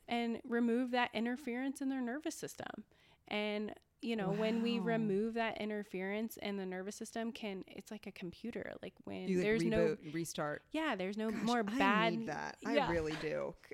and 0.08 0.40
remove 0.44 0.90
that 0.90 1.10
interference 1.14 1.80
in 1.80 1.88
their 1.88 2.02
nervous 2.02 2.34
system. 2.34 2.84
And, 3.28 3.72
you 4.02 4.16
know, 4.16 4.30
when 4.30 4.62
we 4.62 4.78
remove 4.80 5.34
that 5.34 5.60
interference 5.60 6.36
and 6.42 6.58
the 6.58 6.66
nervous 6.66 6.96
system 6.96 7.32
can 7.32 7.64
it's 7.68 7.90
like 7.90 8.06
a 8.06 8.12
computer. 8.12 8.72
Like 8.82 8.94
when 9.04 9.28
You 9.28 9.36
like 9.38 9.44
there's 9.44 9.62
no 9.64 9.96
restart. 10.12 10.62
yeah, 10.72 10.96
there's 10.96 11.16
no 11.16 11.30
Gosh, 11.30 11.42
more 11.42 11.60
I 11.60 11.78
bad 11.78 12.12
need 12.18 12.28
that. 12.28 12.56
yeah. 12.62 12.86
I 12.88 12.90
really 12.90 13.14
do. 13.22 13.54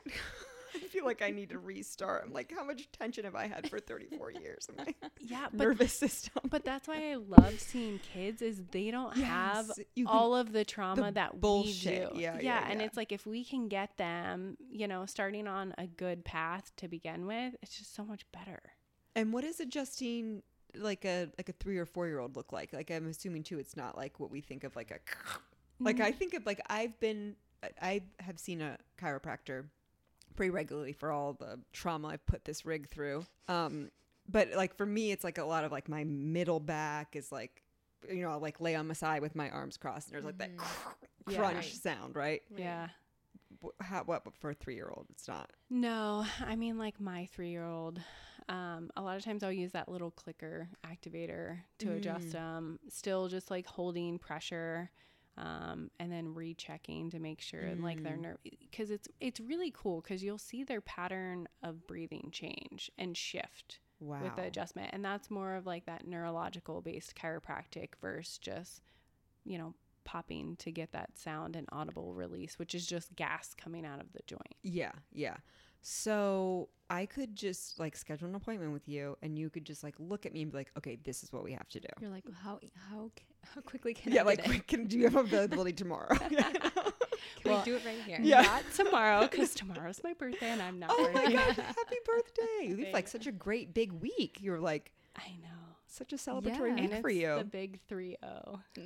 I 0.75 0.81
feel 0.81 1.07
like 1.07 1.23
I 1.23 1.31
need 1.31 1.49
to 1.51 1.59
restart. 1.59 2.25
I'm 2.27 2.33
like, 2.33 2.53
how 2.55 2.63
much 2.63 2.93
tension 2.93 3.25
have 3.25 3.35
I 3.35 3.47
had 3.47 3.71
for 3.71 3.81
34 3.81 4.33
years 4.33 4.69
in 4.69 4.77
my 4.85 4.95
yeah, 5.19 5.47
but 5.51 5.67
nervous 5.67 5.95
system? 5.99 6.43
but 6.51 6.63
that's 6.63 6.87
why 6.87 7.11
I 7.13 7.15
love 7.17 7.59
seeing 7.59 7.99
kids 8.13 8.43
is 8.43 8.61
they 8.71 8.91
don't 8.91 9.17
have 9.17 9.67
Yes, 9.69 9.81
can- 9.97 10.07
all 10.07 10.37
of 10.37 10.53
the 10.53 10.67
trauma 10.67 11.11
that 11.13 11.41
bullshit. 11.41 12.13
we 12.13 12.17
do. 12.19 12.23
Yeah, 12.23 12.39
yeah, 12.41 12.67
and 12.71 12.81
yeah. 12.81 12.87
it's 12.87 12.99
like 12.99 13.13
if 13.13 13.27
we 13.27 13.45
can 13.45 13.69
get 13.69 13.97
them, 13.97 14.59
you 14.71 14.87
know, 14.87 15.07
starting 15.07 15.49
on 15.49 15.75
a 15.79 15.87
good 15.87 16.23
path 16.25 16.71
to 16.77 16.87
begin 16.87 17.27
with, 17.27 17.57
it's 17.63 17.79
just 17.79 17.95
so 17.95 18.05
much 18.05 18.27
better. 18.31 18.61
And 19.19 19.33
what 19.33 19.45
is 19.45 19.61
adjusting 19.61 20.43
like 20.77 21.05
a 21.05 21.29
like 21.39 21.49
a 21.49 21.53
three 21.53 21.79
or 21.79 21.87
four 21.87 22.07
year 22.07 22.19
old 22.21 22.37
look 22.37 22.53
like? 22.53 22.73
Like 22.73 22.91
I'm 22.91 23.07
assuming 23.09 23.43
too, 23.43 23.59
it's 23.59 23.77
not 23.77 23.97
like 23.97 24.21
what 24.21 24.31
we 24.31 24.41
think 24.41 24.65
of 24.65 24.77
like 24.77 24.91
a 24.91 24.99
like 25.81 26.01
I 26.01 26.13
think 26.13 26.35
of 26.35 26.47
like 26.47 26.61
I've 26.69 26.99
been 27.01 27.37
I- 27.63 27.71
I 27.83 28.03
have 28.21 28.39
seen 28.39 28.61
a 28.61 28.79
chiropractor 29.01 29.65
pretty 30.37 30.51
regularly 30.51 30.93
for 30.93 31.11
all 31.11 31.33
the 31.33 31.59
trauma 31.73 32.09
I've 32.09 32.25
put 32.27 32.45
this 32.45 32.65
rig 32.65 32.89
through. 32.89 33.27
Um, 33.49 33.91
but 34.31 34.53
like 34.55 34.77
for 34.77 34.87
me, 34.87 35.11
it's 35.11 35.25
like 35.25 35.39
a 35.39 35.45
lot 35.45 35.65
of 35.65 35.73
like 35.73 35.89
my 35.89 36.05
middle 36.05 36.61
back 36.61 37.17
is 37.17 37.33
like 37.33 37.63
you 38.09 38.23
know 38.23 38.31
I'll 38.31 38.39
like 38.41 38.61
lay 38.61 38.77
on 38.77 38.87
my 38.87 38.95
side 38.95 39.21
with 39.23 39.35
my 39.35 39.51
arms 39.51 39.77
crossed 39.77 40.09
and 40.09 40.15
there's 40.15 40.25
like 40.25 40.39
that 40.39 40.51
Yeah. 41.29 41.37
crunch 41.37 41.57
Right. 41.57 41.65
sound, 41.65 42.15
right? 42.15 42.43
Yeah. 42.57 42.89
How, 43.81 44.05
what 44.05 44.23
for 44.39 44.51
a 44.51 44.55
three 44.55 44.77
year 44.77 44.93
old? 44.95 45.07
It's 45.11 45.27
not. 45.27 45.51
No, 45.71 46.25
I 46.47 46.55
mean 46.55 46.79
like 46.79 47.01
my 47.01 47.27
three 47.33 47.51
year 47.51 47.65
old. 47.67 48.01
Um, 48.49 48.91
a 48.97 49.03
lot 49.03 49.17
of 49.17 49.25
times 49.25 49.43
I'll 49.43 49.53
use 49.53 49.73
that 49.73 49.89
little 49.89 50.11
clicker 50.11 50.69
activator 50.87 51.61
to 51.81 51.93
adjust 51.93 52.29
Mm. 52.29 52.33
them. 52.33 52.79
Still 52.89 53.29
just 53.29 53.51
like 53.51 53.67
holding 53.67 54.19
pressure, 54.19 54.91
um, 55.37 55.91
and 56.01 56.11
then 56.11 56.35
rechecking 56.35 57.11
to 57.11 57.19
make 57.19 57.41
sure 57.41 57.75
like 57.77 58.03
they're 58.03 58.17
Mm. 58.17 58.23
nerve 58.23 58.39
because 58.61 58.91
it's 58.91 59.07
it's 59.21 59.39
really 59.41 59.71
cool 59.71 60.01
because 60.01 60.23
you'll 60.25 60.39
see 60.39 60.65
their 60.65 60.81
pattern 60.81 61.47
of 61.63 61.87
breathing 61.87 62.31
change 62.33 62.91
and 62.99 63.17
shift 63.17 63.81
Wow. 64.01 64.23
with 64.23 64.35
the 64.37 64.43
adjustment, 64.45 64.91
and 64.93 65.05
that's 65.05 65.31
more 65.31 65.55
of 65.55 65.67
like 65.67 65.85
that 65.87 66.07
neurological 66.07 66.81
based 66.81 67.15
chiropractic 67.15 67.91
versus 68.01 68.39
just 68.39 68.83
you 69.45 69.59
know 69.59 69.75
popping 70.05 70.57
to 70.57 70.73
get 70.73 70.91
that 70.93 71.19
sound 71.19 71.55
and 71.55 71.69
audible 71.71 72.15
release, 72.15 72.59
which 72.59 72.75
is 72.75 72.87
just 72.87 73.15
gas 73.15 73.53
coming 73.55 73.85
out 73.85 74.01
of 74.01 74.13
the 74.15 74.21
joint. 74.27 74.57
Yeah, 74.63 74.93
yeah. 75.13 75.37
So 75.81 76.69
I 76.91 77.07
could 77.07 77.37
just 77.37 77.79
like 77.79 77.97
schedule 77.97 78.29
an 78.29 78.35
appointment 78.35 78.73
with 78.73 78.89
you, 78.89 79.17
and 79.23 79.39
you 79.39 79.51
could 79.51 79.65
just 79.65 79.83
like 79.85 79.95
look 79.99 80.27
at 80.27 80.33
me 80.33 80.43
and 80.43 80.51
be 80.51 80.59
like, 80.59 80.71
"Okay, 80.77 80.99
this 81.05 81.23
is 81.23 81.33
what 81.33 81.45
we 81.45 81.53
have 81.53 81.69
to 81.71 81.81
do." 81.81 81.89
You're 82.01 82.11
like, 82.11 82.25
how 82.43 82.59
how 82.91 83.11
how 83.55 83.61
quickly 83.63 83.95
can 83.95 84.13
yeah, 84.13 84.23
I 84.23 84.25
like, 84.25 84.45
get 84.45 84.55
it? 84.55 84.67
can 84.67 84.87
do 84.87 84.99
you 84.99 85.05
have 85.05 85.17
availability 85.17 85.73
tomorrow? 85.73 86.15
Can 87.43 87.53
Well, 87.53 87.59
we 87.59 87.65
do 87.65 87.77
it 87.77 87.85
right 87.85 87.99
here? 88.07 88.19
Yeah. 88.23 88.43
Not 88.43 88.63
tomorrow, 88.75 89.23
because 89.23 89.55
tomorrow's 89.55 90.01
my 90.03 90.13
birthday 90.15 90.49
and 90.51 90.61
I'm 90.63 90.79
not 90.79 90.91
oh 90.93 91.11
my 91.13 91.21
working. 91.23 91.37
god, 91.37 91.55
happy 91.57 91.97
birthday! 92.05 92.67
You 92.69 92.77
have 92.85 92.95
like 92.95 93.07
such 93.09 93.27
a 93.27 93.33
great 93.33 93.75
big 93.75 93.93
week. 93.93 94.39
You're 94.41 94.59
like 94.61 94.93
I 95.17 95.31
know. 95.43 95.49
such 95.87 96.13
a 96.13 96.17
celebratory 96.17 96.71
Yeah. 96.77 96.83
week 96.83 96.93
and 96.93 97.03
for 97.03 97.11
you. 97.11 97.39
the 97.39 97.45
big 97.45 97.81
three 97.89 98.17
zero. 98.25 98.61
Oh. 98.79 98.83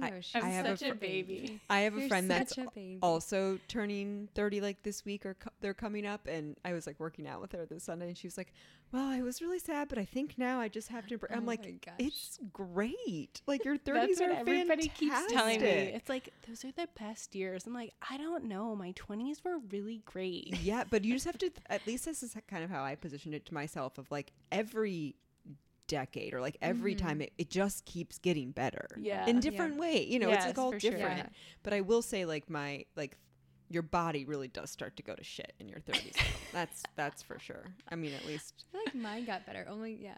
I 0.00 0.10
know. 0.10 0.20
she's 0.20 0.36
I'm 0.36 0.44
I 0.44 0.48
have 0.50 0.66
a 0.66 0.76
such 0.76 0.88
a 0.88 0.92
fr- 0.92 0.98
baby. 0.98 1.60
I 1.68 1.80
have 1.80 1.96
a 1.96 2.00
You're 2.00 2.08
friend 2.08 2.30
that's 2.30 2.56
a 2.58 2.98
also 3.02 3.58
turning 3.68 4.28
30 4.34 4.60
like 4.60 4.82
this 4.82 5.04
week 5.04 5.26
or 5.26 5.34
co- 5.34 5.50
they're 5.60 5.74
coming 5.74 6.06
up 6.06 6.26
and 6.26 6.56
i 6.64 6.72
was 6.72 6.86
like 6.86 6.98
working 7.00 7.26
out 7.26 7.40
with 7.40 7.52
her 7.52 7.66
this 7.66 7.84
sunday 7.84 8.08
and 8.08 8.16
she 8.16 8.26
was 8.26 8.36
like 8.36 8.52
well 8.92 9.04
i 9.06 9.20
was 9.20 9.40
really 9.42 9.58
sad 9.58 9.88
but 9.88 9.98
i 9.98 10.04
think 10.04 10.38
now 10.38 10.60
i 10.60 10.68
just 10.68 10.88
have 10.88 11.06
to 11.06 11.18
embr-" 11.18 11.26
Oh 11.30 11.36
i'm 11.36 11.44
my 11.44 11.52
like 11.52 11.88
it's 11.98 12.38
great 12.52 13.40
like 13.46 13.64
your 13.64 13.76
30s 13.76 13.84
That's 13.84 14.20
what 14.20 14.30
are 14.30 14.32
everybody 14.34 14.88
keeps 14.88 15.32
telling 15.32 15.60
me. 15.60 15.66
It's 15.66 16.08
like 16.08 16.30
those 16.46 16.64
are 16.64 16.72
the 16.72 16.88
best 16.98 17.34
years. 17.34 17.66
I'm 17.66 17.74
like, 17.74 17.92
I 18.08 18.16
don't 18.16 18.44
know. 18.44 18.74
My 18.76 18.92
20s 18.92 19.44
were 19.44 19.58
really 19.70 20.02
great. 20.04 20.56
yeah 20.62 20.84
but 20.88 21.04
you 21.04 21.14
just 21.14 21.26
have 21.26 21.38
to 21.38 21.50
at 21.68 21.86
least 21.86 22.04
this 22.04 22.22
is 22.22 22.36
kind 22.48 22.62
of 22.64 22.70
how 22.70 22.82
i 22.84 22.94
positioned 22.94 23.34
it 23.34 23.44
to 23.46 23.54
myself 23.54 23.98
of 23.98 24.10
like 24.10 24.32
every 24.50 25.14
decade 25.86 26.32
or 26.34 26.40
like 26.40 26.56
every 26.62 26.94
time 26.94 27.14
mm-hmm. 27.14 27.22
it, 27.22 27.32
it 27.38 27.50
just 27.50 27.84
keeps 27.84 28.18
getting 28.18 28.50
better 28.50 28.86
Yeah. 28.98 29.26
in 29.26 29.36
Yeah. 29.36 29.40
different 29.42 29.76
way 29.76 30.04
you 30.04 30.18
know 30.18 30.30
it's 30.30 30.46
like 30.46 30.58
all 30.58 30.70
sure. 30.70 30.78
different 30.78 31.18
Yeah. 31.18 31.26
but 31.62 31.72
i 31.74 31.80
will 31.80 32.02
say 32.02 32.24
like 32.24 32.48
my 32.48 32.84
like 32.96 33.16
your 33.68 33.82
body 33.82 34.24
really 34.24 34.48
does 34.48 34.70
start 34.70 34.96
to 34.96 35.02
go 35.02 35.14
to 35.14 35.24
shit 35.24 35.52
in 35.58 35.68
your 35.68 35.80
30s 35.80 36.16
that's 36.52 36.82
that's 36.96 37.22
for 37.22 37.38
sure 37.38 37.64
i 37.90 37.94
mean 37.94 38.12
at 38.14 38.26
least 38.26 38.64
I 38.68 38.72
feel 38.72 38.80
like 38.86 38.94
mine 38.94 39.24
got 39.24 39.44
better. 39.46 39.66
Oh 39.68 39.72
Only 39.72 39.98
yeah. 40.02 40.14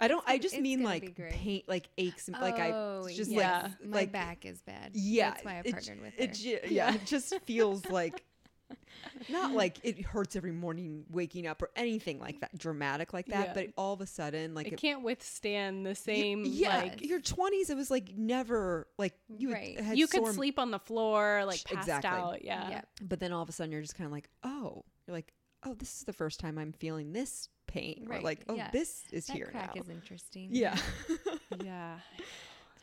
I 0.00 0.06
don't. 0.06 0.22
I 0.28 0.38
just 0.38 0.56
mean 0.60 0.84
like 0.84 1.16
great. 1.16 1.32
pain, 1.32 1.62
like 1.66 1.88
aches, 1.98 2.28
and 2.28 2.36
like 2.40 2.60
I 2.60 2.70
Oh, 2.70 3.08
just 3.12 3.32
yeah. 3.32 3.62
like 3.62 3.84
My 3.84 3.96
like 3.96 4.12
back 4.12 4.44
is 4.46 4.62
bad. 4.62 4.92
yeah. 4.94 5.30
That's 5.30 5.44
why 5.44 5.58
I 5.58 5.62
partnered 5.62 5.84
j- 5.84 6.00
with 6.00 6.14
her. 6.14 6.64
it. 6.66 6.70
yeah, 6.70 6.94
it 6.94 7.04
just 7.04 7.34
feels 7.46 7.84
like 7.86 8.22
not 9.30 9.52
like 9.52 9.78
it 9.82 10.04
hurts 10.04 10.36
every 10.36 10.52
morning 10.52 11.04
waking 11.10 11.46
up 11.46 11.62
or 11.62 11.70
anything 11.76 12.18
like 12.20 12.40
that 12.40 12.56
dramatic 12.58 13.12
like 13.12 13.26
that. 13.26 13.48
Yeah. 13.48 13.54
But 13.54 13.66
all 13.76 13.92
of 13.94 14.00
a 14.00 14.06
sudden, 14.06 14.54
like 14.54 14.66
it 14.66 14.74
it- 14.74 14.78
can't 14.78 15.02
withstand 15.02 15.84
the 15.86 15.90
y- 15.90 15.94
same. 15.94 16.44
yeah, 16.46 16.76
like 16.78 17.02
your 17.04 17.20
twenties, 17.20 17.70
it 17.70 17.76
was 17.76 17.90
like 17.90 18.16
never 18.16 18.86
like 18.98 19.14
you 19.28 19.52
Right. 19.52 19.80
had 19.80 19.96
you 19.98 20.06
could 20.06 20.24
sore- 20.24 20.32
sleep 20.32 20.58
on 20.58 20.70
the 20.70 20.78
floor, 20.78 21.44
like 21.46 21.64
passed 21.64 21.88
Exactly. 21.88 22.10
out. 22.10 22.44
Yeah. 22.44 22.68
Yeah. 22.70 22.80
but 23.02 23.20
then 23.20 23.32
all 23.32 23.42
of 23.42 23.48
a 23.48 23.52
sudden 23.52 23.72
you're 23.72 23.80
just 23.82 23.96
kind 23.96 24.06
of 24.06 24.12
like, 24.12 24.28
oh, 24.44 24.84
you're 25.06 25.14
like, 25.16 25.32
oh, 25.64 25.74
this 25.74 25.96
is 25.98 26.04
the 26.04 26.12
first 26.12 26.38
time 26.40 26.58
I'm 26.58 26.72
feeling 26.72 27.12
this 27.12 27.48
pain, 27.66 28.04
or 28.08 28.12
Right, 28.12 28.22
like, 28.24 28.44
oh, 28.48 28.54
yeah. 28.54 28.70
this 28.70 29.02
is 29.12 29.26
That 29.26 29.32
here 29.36 29.46
crack 29.46 29.74
now. 29.74 29.82
is 29.82 29.88
interesting. 29.88 30.48
yeah. 30.52 30.76
Yeah. 31.64 31.98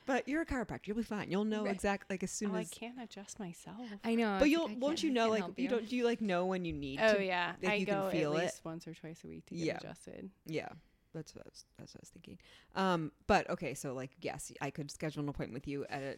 But 0.06 0.28
you're 0.28 0.42
a 0.42 0.46
chiropractor. 0.46 0.88
You'll 0.88 0.98
be 0.98 1.04
fine. 1.04 1.32
You'll 1.32 1.46
know 1.46 1.64
Right. 1.66 1.74
exactly 1.74 2.14
like 2.14 2.24
as 2.24 2.32
soon 2.32 2.52
Oh, 2.52 2.56
I 2.58 2.64
can't 2.66 3.02
adjust 3.02 3.40
myself. 3.40 3.80
I 4.04 4.16
know. 4.16 4.36
But 4.40 4.46
was 4.46 4.52
you'll 4.52 4.70
I 4.70 4.76
won't 4.80 5.04
you 5.04 5.12
know 5.12 5.30
like 5.30 5.40
help 5.42 5.60
you 5.60 5.68
don't 5.68 5.88
do 5.90 5.96
you 5.96 6.04
like 6.06 6.22
know 6.22 6.46
when 6.46 6.66
you 6.66 6.74
need 6.74 7.00
Oh 7.02 7.14
to 7.18 7.24
yeah, 7.24 7.54
like, 7.62 7.72
I 7.72 7.76
you 7.76 7.86
can 7.86 8.02
go 8.02 8.10
feel 8.10 8.32
at 8.34 8.38
it. 8.38 8.42
least 8.44 8.62
once 8.66 8.88
or 8.88 8.94
twice 8.94 9.24
a 9.24 9.28
week 9.28 9.46
to 9.48 9.56
get 9.56 9.66
Yeah. 9.66 9.78
adjusted. 9.78 10.30
yeah 10.46 10.70
that's 11.14 11.34
what 11.34 11.46
I 11.46 11.50
was, 11.50 11.66
that's 11.80 11.94
what 11.96 12.00
I 12.00 12.04
was 12.04 12.10
thinking 12.10 12.38
um 12.76 13.10
but 13.26 13.50
okay 13.50 13.74
so 13.74 13.94
like 13.94 14.12
yes 14.22 14.52
I 14.60 14.70
could 14.70 14.92
schedule 14.92 15.24
an 15.24 15.30
appointment 15.30 15.54
with 15.54 15.66
you 15.66 15.86
at 15.90 16.04
a 16.04 16.18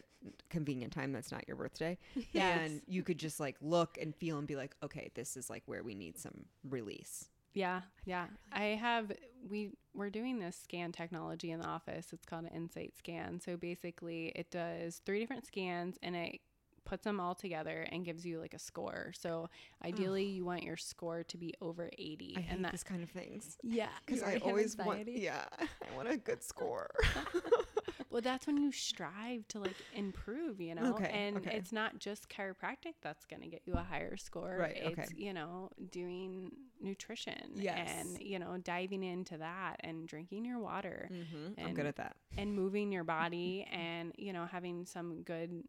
convenient 0.50 0.92
time 0.92 1.12
that's 1.12 1.30
not 1.30 1.46
your 1.46 1.56
birthday 1.56 1.96
Yes. 2.32 2.58
and 2.58 2.82
you 2.88 3.04
could 3.04 3.16
just 3.16 3.38
like 3.38 3.54
look 3.60 3.96
and 4.00 4.12
feel 4.12 4.38
and 4.38 4.46
be 4.48 4.56
like 4.56 4.74
okay 4.82 5.12
this 5.14 5.36
is 5.36 5.48
like 5.48 5.62
where 5.66 5.84
we 5.84 5.94
need 5.94 6.18
some 6.18 6.46
release 6.68 7.28
Yeah, 7.54 7.82
yeah. 8.06 8.26
I 8.52 8.64
have 8.80 9.12
we 9.48 9.70
we're 9.98 10.10
doing 10.10 10.38
this 10.38 10.56
scan 10.56 10.92
technology 10.92 11.50
in 11.50 11.60
the 11.60 11.66
office. 11.66 12.08
It's 12.12 12.24
called 12.24 12.44
an 12.44 12.50
Insight 12.54 12.96
scan. 12.96 13.40
So 13.40 13.56
basically, 13.56 14.32
it 14.34 14.50
does 14.50 15.02
three 15.04 15.20
different 15.20 15.46
scans 15.46 15.98
and 16.02 16.16
it 16.16 16.40
puts 16.84 17.04
them 17.04 17.20
all 17.20 17.34
together 17.34 17.86
and 17.92 18.04
gives 18.04 18.24
you 18.24 18.40
like 18.40 18.54
a 18.54 18.58
score. 18.58 19.12
So 19.18 19.50
ideally, 19.84 20.24
you 20.24 20.44
want 20.44 20.62
your 20.62 20.78
score 20.78 21.22
to 21.24 21.36
be 21.36 21.52
over 21.60 21.90
80 21.98 22.34
I 22.36 22.40
hate 22.40 22.54
and 22.54 22.64
that 22.64 22.72
this 22.72 22.82
kind 22.82 23.02
of 23.02 23.10
things 23.10 23.58
yeah. 23.62 23.88
because 24.06 24.22
I 24.22 24.36
always 24.36 24.76
want 24.76 25.06
yeah 25.06 25.44
I 25.60 25.96
want 25.96 26.08
a 26.08 26.16
good 26.16 26.42
score 26.42 26.90
Well, 28.10 28.22
that's 28.22 28.46
when 28.46 28.56
you 28.56 28.72
strive 28.72 29.46
to 29.48 29.58
like 29.58 29.76
improve, 29.94 30.60
you 30.60 30.74
know? 30.74 30.94
Okay, 30.94 31.10
And 31.12 31.36
okay. 31.36 31.54
it's 31.54 31.72
not 31.72 31.98
just 31.98 32.28
chiropractic 32.28 32.94
that's 33.02 33.24
going 33.26 33.42
to 33.42 33.48
get 33.48 33.62
you 33.66 33.74
a 33.74 33.82
higher 33.82 34.16
score. 34.16 34.56
Right, 34.58 34.80
okay. 34.86 35.02
It's, 35.02 35.12
you 35.14 35.34
know, 35.34 35.70
doing 35.90 36.52
nutrition 36.80 37.52
Yes. 37.54 37.88
and, 37.98 38.20
you 38.20 38.38
know, 38.38 38.56
diving 38.58 39.02
into 39.02 39.38
that 39.38 39.76
and 39.80 40.06
drinking 40.06 40.44
your 40.44 40.58
water 40.58 41.08
mm-hmm. 41.12 41.60
I'm 41.64 41.74
good 41.74 41.86
at 41.86 41.96
that 41.96 42.16
and 42.36 42.54
moving 42.54 42.92
your 42.92 43.04
body 43.18 43.66
and, 43.70 44.12
you 44.16 44.32
know, 44.32 44.46
having 44.46 44.86
some 44.86 45.22
good, 45.22 45.64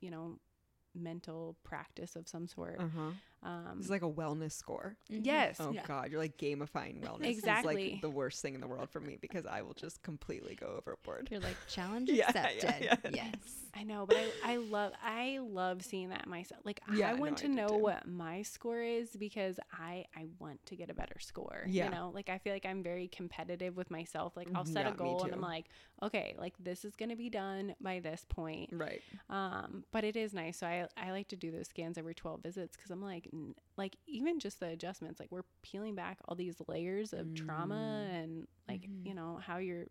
you 0.00 0.10
know, 0.10 0.38
mental 0.98 1.56
practice 1.64 2.16
of 2.16 2.28
some 2.28 2.46
sort. 2.46 2.78
uh-huh 2.80 3.10
Um, 3.42 3.78
it's 3.78 3.88
like 3.88 4.02
a 4.02 4.10
wellness 4.10 4.52
score 4.52 4.96
Mhm. 5.10 5.24
yes. 5.24 5.58
Oh 5.60 5.70
Yeah. 5.72 5.82
God, 5.86 6.10
you're 6.10 6.20
like 6.20 6.36
gamifying 6.38 7.00
wellness. 7.02 7.26
Exactly. 7.26 7.84
It's 7.84 7.92
like 7.94 8.00
the 8.02 8.10
worst 8.10 8.42
thing 8.42 8.54
in 8.54 8.60
the 8.60 8.66
world 8.66 8.90
for 8.90 9.00
me 9.00 9.16
because 9.20 9.46
I 9.46 9.62
will 9.62 9.74
just 9.74 10.02
completely 10.02 10.56
go 10.56 10.74
overboard. 10.76 11.28
You're 11.30 11.40
like 11.40 11.56
challenge 11.68 12.08
Yeah, 12.12 12.30
yeah, 12.34 12.48
accepted. 12.48 13.12
yeah. 13.14 13.24
Yes. 13.32 13.54
I 13.76 13.84
know, 13.84 14.06
but 14.06 14.16
I, 14.16 14.54
I 14.54 14.56
love 14.56 14.92
I 15.00 15.38
love 15.40 15.84
seeing 15.84 16.08
that 16.08 16.26
myself. 16.26 16.62
Like 16.64 16.80
Yeah, 16.92 17.10
I 17.10 17.14
want 17.14 17.38
I 17.38 17.42
to 17.42 17.48
do 17.48 17.54
know 17.54 17.68
too. 17.68 17.76
what 17.76 18.08
my 18.08 18.42
score 18.42 18.82
is 18.82 19.10
because 19.16 19.60
I 19.72 20.06
I 20.16 20.26
want 20.40 20.64
to 20.66 20.74
get 20.74 20.90
a 20.90 20.94
better 20.94 21.20
score. 21.20 21.62
Yeah. 21.68 21.84
You 21.84 21.90
know, 21.92 22.10
like 22.12 22.28
I 22.28 22.38
feel 22.38 22.52
like 22.52 22.66
I'm 22.66 22.82
very 22.82 23.06
competitive 23.06 23.76
with 23.76 23.88
myself. 23.90 24.36
Like 24.36 24.48
I'll 24.52 24.64
set 24.64 24.86
Yeah, 24.86 24.94
a 24.94 24.96
goal 24.96 25.22
and 25.22 25.32
I'm 25.34 25.40
like, 25.42 25.66
okay, 26.02 26.34
like 26.38 26.54
this 26.58 26.84
is 26.84 26.96
gonna 26.96 27.14
be 27.14 27.30
done 27.30 27.76
by 27.80 28.00
this 28.00 28.24
point. 28.28 28.70
Right. 28.72 29.00
Um, 29.30 29.84
but 29.92 30.02
it 30.02 30.16
is 30.16 30.34
nice. 30.34 30.56
So 30.58 30.66
I 30.66 30.87
I 30.96 31.10
like 31.12 31.28
to 31.28 31.36
do 31.36 31.50
those 31.50 31.68
scans 31.68 31.98
every 31.98 32.14
12 32.14 32.42
visits 32.42 32.76
because 32.76 32.90
I'm 32.90 33.02
like 33.02 33.28
n- 33.32 33.54
like 33.76 33.96
even 34.06 34.38
just 34.40 34.60
the 34.60 34.68
adjustments. 34.68 35.20
Like 35.20 35.30
we're 35.30 35.44
peeling 35.62 35.94
back 35.94 36.18
all 36.26 36.34
these 36.36 36.56
layers 36.68 37.12
of 37.12 37.34
trauma 37.34 38.08
and 38.12 38.46
like 38.68 38.82
Mhm. 38.88 39.06
you 39.06 39.14
know 39.14 39.38
how 39.42 39.58
you're 39.58 39.86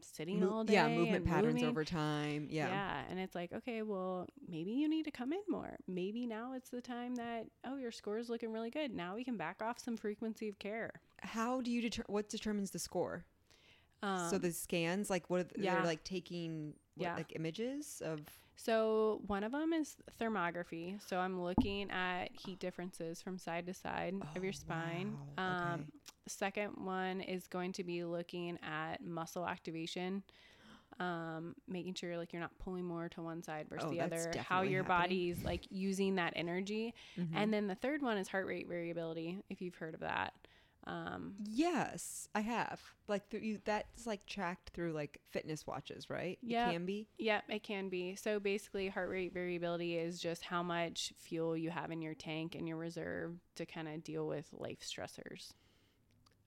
sitting 0.00 0.40
Mo- 0.40 0.50
all 0.50 0.64
day. 0.64 0.72
yeah, 0.74 0.88
movement 0.88 1.24
patterns 1.24 1.54
moving. 1.54 1.68
over 1.68 1.84
time. 1.84 2.48
Yeah. 2.50 2.66
Yeah. 2.68 3.02
And 3.08 3.20
it's 3.20 3.34
like, 3.36 3.52
okay, 3.52 3.82
well, 3.82 4.26
maybe 4.48 4.72
you 4.72 4.88
need 4.88 5.04
to 5.04 5.12
come 5.12 5.32
in 5.32 5.40
more. 5.48 5.76
Maybe 5.86 6.26
now 6.26 6.54
it's 6.54 6.70
the 6.70 6.80
time 6.80 7.14
that, 7.16 7.46
oh, 7.64 7.76
your 7.76 7.92
score 7.92 8.18
is 8.18 8.28
looking 8.28 8.50
really 8.52 8.70
good. 8.70 8.92
Now 8.92 9.14
we 9.14 9.22
can 9.22 9.36
back 9.36 9.62
off 9.62 9.78
some 9.78 9.96
frequency 9.96 10.48
of 10.48 10.58
care. 10.58 10.90
How 11.20 11.60
do 11.60 11.70
you 11.70 11.80
deter 11.82 12.02
what 12.08 12.28
determines 12.28 12.72
the 12.72 12.80
score? 12.80 13.24
Um, 14.02 14.28
so 14.28 14.38
the 14.38 14.50
scans, 14.50 15.08
like 15.08 15.30
what? 15.30 15.46
Are 15.46 15.60
yeah. 15.60 15.76
They're 15.76 15.84
like 15.84 16.02
taking 16.02 16.74
what, 16.96 17.04
Yeah. 17.04 17.14
like 17.14 17.32
images 17.36 18.02
of. 18.04 18.20
So 18.56 19.20
one 19.26 19.42
of 19.44 19.52
them 19.52 19.72
is 19.72 19.96
thermography. 20.20 21.00
So 21.08 21.18
I'm 21.18 21.40
looking 21.42 21.90
at 21.90 22.26
heat 22.32 22.58
differences 22.60 23.20
from 23.20 23.38
side 23.38 23.66
to 23.66 23.74
side 23.74 24.14
of 24.36 24.42
your 24.44 24.52
Oh, 24.52 24.56
spine. 24.56 25.18
wow. 25.36 25.44
Um, 25.44 25.72
Okay. 25.80 25.84
the 26.24 26.30
second 26.30 26.72
one 26.84 27.20
is 27.20 27.48
going 27.48 27.72
to 27.72 27.84
be 27.84 28.04
looking 28.04 28.58
at 28.62 29.04
muscle 29.04 29.46
activation. 29.46 30.22
Um, 31.00 31.56
making 31.66 31.94
sure 31.94 32.16
like 32.18 32.32
you're 32.34 32.40
not 32.42 32.56
pulling 32.58 32.84
more 32.84 33.08
to 33.08 33.22
one 33.22 33.42
side 33.42 33.66
versus 33.68 33.86
Oh, 33.86 33.90
the 33.90 34.00
other, 34.02 34.30
how 34.46 34.60
your 34.60 34.82
happening. 34.84 35.08
body's 35.08 35.44
like 35.44 35.66
using 35.70 36.16
that 36.16 36.34
energy. 36.36 36.94
Mhm. 37.18 37.28
And 37.34 37.52
then 37.52 37.66
the 37.66 37.74
third 37.74 38.02
one 38.02 38.18
is 38.18 38.28
heart 38.28 38.46
rate 38.46 38.68
variability, 38.68 39.38
if 39.48 39.62
you've 39.62 39.74
heard 39.74 39.94
of 39.94 40.00
that. 40.00 40.34
Um, 40.86 41.34
Yes, 41.44 42.28
I 42.34 42.40
have. 42.40 42.80
Like 43.08 43.28
through 43.28 43.40
you, 43.40 43.58
that's 43.64 44.06
like 44.06 44.26
tracked 44.26 44.70
through 44.70 44.92
like 44.92 45.18
fitness 45.30 45.66
watches, 45.66 46.08
right? 46.10 46.38
Yeah. 46.42 46.68
it 46.68 46.72
can 46.72 46.86
be. 46.86 47.08
Yeah, 47.18 47.40
it 47.48 47.62
can 47.62 47.88
be. 47.88 48.16
So 48.16 48.40
basically, 48.40 48.88
heart 48.88 49.10
rate 49.10 49.32
variability 49.32 49.96
is 49.96 50.18
just 50.20 50.42
how 50.42 50.62
much 50.62 51.12
fuel 51.18 51.56
you 51.56 51.70
have 51.70 51.90
in 51.90 52.02
your 52.02 52.14
tank 52.14 52.54
and 52.54 52.66
your 52.66 52.76
reserve 52.76 53.34
to 53.56 53.66
kind 53.66 53.88
of 53.88 54.02
deal 54.02 54.26
with 54.26 54.46
life 54.52 54.80
stressors. 54.80 55.50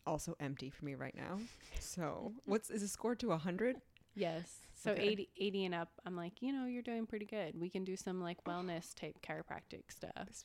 Also 0.08 0.36
empty 0.40 0.70
for 0.70 0.86
me 0.86 0.96
right 0.96 1.16
now. 1.16 1.40
So 1.80 2.34
what's 2.46 2.70
is 2.70 2.84
a 2.84 2.88
score 2.88 3.16
to 3.16 3.32
hundred? 3.32 3.78
Yes. 4.16 4.62
So 4.76 4.92
Okay. 4.92 5.08
80, 5.08 5.30
80 5.38 5.66
and 5.66 5.76
up, 5.76 5.90
I'm 6.06 6.16
like, 6.16 6.42
you 6.42 6.54
know, 6.54 6.66
you're 6.66 6.84
doing 6.84 7.06
pretty 7.06 7.26
good. 7.26 7.60
We 7.60 7.70
can 7.70 7.84
do 7.84 7.96
some 7.96 8.22
like 8.22 8.44
wellness 8.44 8.94
type 8.94 9.16
chiropractic 9.26 9.84
stuff. 9.90 10.44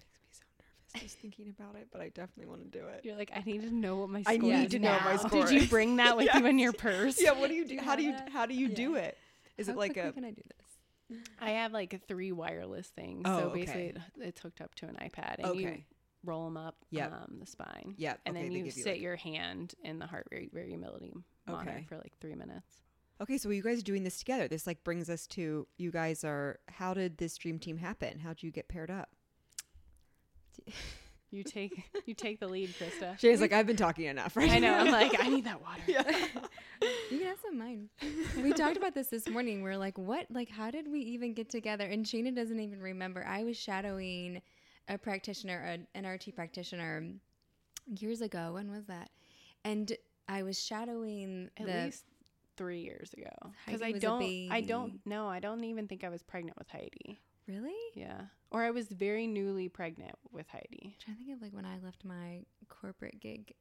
Just 0.99 1.19
thinking 1.19 1.49
about 1.57 1.77
it, 1.77 1.89
but 1.93 2.01
I 2.01 2.09
definitely 2.09 2.47
want 2.47 2.71
to 2.71 2.79
do 2.79 2.85
it. 2.87 3.03
You're 3.05 3.17
like, 3.17 3.31
I 3.35 3.41
need 3.41 3.63
to 3.63 3.71
know 3.75 3.97
what 3.97 4.09
my 4.11 4.23
I 4.27 4.37
need 4.37 4.65
is 4.67 4.71
to 4.73 4.79
know 4.79 4.99
my 5.05 5.13
now. 5.13 5.17
score 5.29 5.47
Did 5.47 5.63
you 5.63 5.69
bring 5.69 5.97
that 5.97 6.17
with 6.17 6.29
you 6.35 6.47
in 6.47 6.59
your 6.59 6.73
purse? 6.73 7.21
Yeah, 7.21 7.33
what 7.33 7.49
do 7.49 7.55
you 7.55 7.65
do? 7.67 7.77
Do 7.79 7.85
How 7.85 7.97
do 7.97 8.03
you 8.03 8.15
how 8.33 8.47
do 8.47 8.55
you 8.55 8.69
Yeah. 8.69 8.75
do 8.75 8.95
it? 8.97 9.17
Is 9.59 9.67
How 9.67 9.75
it 9.75 9.77
like 9.79 9.93
quickly 9.93 10.09
a 10.11 10.13
can 10.13 10.25
I 10.25 10.31
do 10.31 10.43
this? 10.47 11.19
I 11.41 11.51
have 11.51 11.73
like 11.73 12.07
three 12.07 12.33
wireless 12.33 12.87
things. 12.89 13.23
Oh, 13.25 13.39
so 13.39 13.45
okay. 13.47 13.61
basically, 13.61 13.87
it- 13.89 13.99
it's 14.21 14.41
hooked 14.41 14.61
up 14.61 14.75
to 14.77 14.87
an 14.87 14.97
iPad, 15.03 15.37
and 15.41 15.61
you 15.61 15.83
roll 16.25 16.45
them 16.45 16.57
up 16.57 16.77
Yep. 16.91 17.13
um, 17.13 17.37
the 17.41 17.47
spine. 17.47 17.95
Yeah, 17.97 18.15
and 18.27 18.37
okay, 18.37 18.45
then 18.47 18.53
they 18.55 18.61
you 18.67 18.71
sit 18.71 18.87
like- 18.87 19.01
your 19.01 19.17
hand 19.17 19.75
in 19.83 19.99
the 19.99 20.07
heart 20.07 20.27
rate 20.31 20.51
variability 20.53 21.15
monitor 21.47 21.71
Okay. 21.71 21.85
for 21.89 21.97
like 21.97 22.13
three 22.21 22.35
minutes. 22.35 22.77
Okay, 23.21 23.37
so 23.39 23.51
you 23.51 23.63
guys 23.63 23.79
are 23.81 23.85
doing 23.85 24.03
this 24.03 24.19
together. 24.19 24.49
This 24.49 24.67
like 24.67 24.83
brings 24.85 25.11
us 25.11 25.27
to 25.29 25.67
you 25.79 25.91
guys 25.91 26.25
are. 26.25 26.59
How 26.69 26.95
did 26.95 27.19
this 27.19 27.37
dream 27.37 27.59
team 27.59 27.77
happen? 27.79 28.21
How 28.21 28.31
did 28.31 28.43
you 28.43 28.51
get 28.51 28.69
paired 28.69 28.91
up? 28.91 29.11
You 31.33 31.45
take 31.45 31.85
you 32.07 32.15
take 32.15 32.41
the 32.41 32.49
lead, 32.49 32.71
Krista. 32.71 33.17
Shay's 33.17 33.41
like, 33.41 33.53
I've 33.53 33.67
been 33.67 33.77
talking 33.77 34.07
enough, 34.07 34.37
right? 34.37 34.51
I 34.51 34.59
know. 34.59 34.75
I'm 34.75 34.91
like, 34.91 35.15
I 35.23 35.29
need 35.29 35.45
that 35.45 35.63
water. 35.63 35.81
yeah. 35.87 36.03
You 37.09 37.19
can 37.19 37.27
have 37.29 37.39
some 37.41 37.53
of 37.53 37.59
mine. 37.59 37.89
we 38.43 38.53
talked 38.53 38.77
about 38.77 38.95
this 38.95 39.09
this 39.09 39.29
morning. 39.29 39.63
We're 39.63 39.77
like, 39.77 39.97
what? 39.97 40.27
Like, 40.29 40.51
how 40.51 40.73
did 40.73 40.91
we 40.91 40.99
even 41.01 41.33
get 41.33 41.49
together? 41.49 41.87
And 41.87 42.05
Shayna 42.05 42.35
doesn't 42.35 42.59
even 42.59 42.81
remember. 42.81 43.25
I 43.25 43.45
was 43.45 43.57
shadowing 43.57 44.43
a 44.89 44.99
practitioner, 44.99 45.59
an, 45.61 45.87
an 45.95 46.05
RT 46.05 46.35
practitioner, 46.35 47.05
years 47.87 48.23
ago. 48.23 48.55
When 48.55 48.69
was 48.69 48.87
that? 48.87 49.11
And 49.65 49.93
I 50.29 50.43
was 50.43 50.61
shadowing 50.61 51.49
At 51.59 51.67
the. 51.67 51.85
least 51.85 52.05
three 52.57 52.81
years 52.81 53.13
ago. 53.15 53.53
Because 53.67 53.83
I 53.83 53.93
don't, 53.93 54.49
I 54.51 54.61
don't 54.61 55.01
know. 55.07 55.29
I 55.29 55.39
don't 55.39 55.63
even 55.65 55.87
think 55.87 56.03
I 56.03 56.09
was 56.09 56.23
pregnant 56.23 56.59
with 56.59 56.69
Heidi. 56.69 57.21
Really? 57.51 57.75
Yeah, 57.95 58.23
or 58.51 58.63
I 58.63 58.71
was 58.71 58.87
very 58.89 59.27
newly 59.27 59.69
pregnant 59.69 60.15
with 60.33 60.49
Heidi. 60.49 60.97
trying 61.05 61.17
to 61.17 61.25
think 61.25 61.37
of 61.37 61.43
like 61.43 61.53
when 61.53 61.65
I 61.67 61.79
left 61.85 62.05
my 62.05 62.45
corporate 62.69 63.21
gig. 63.21 63.53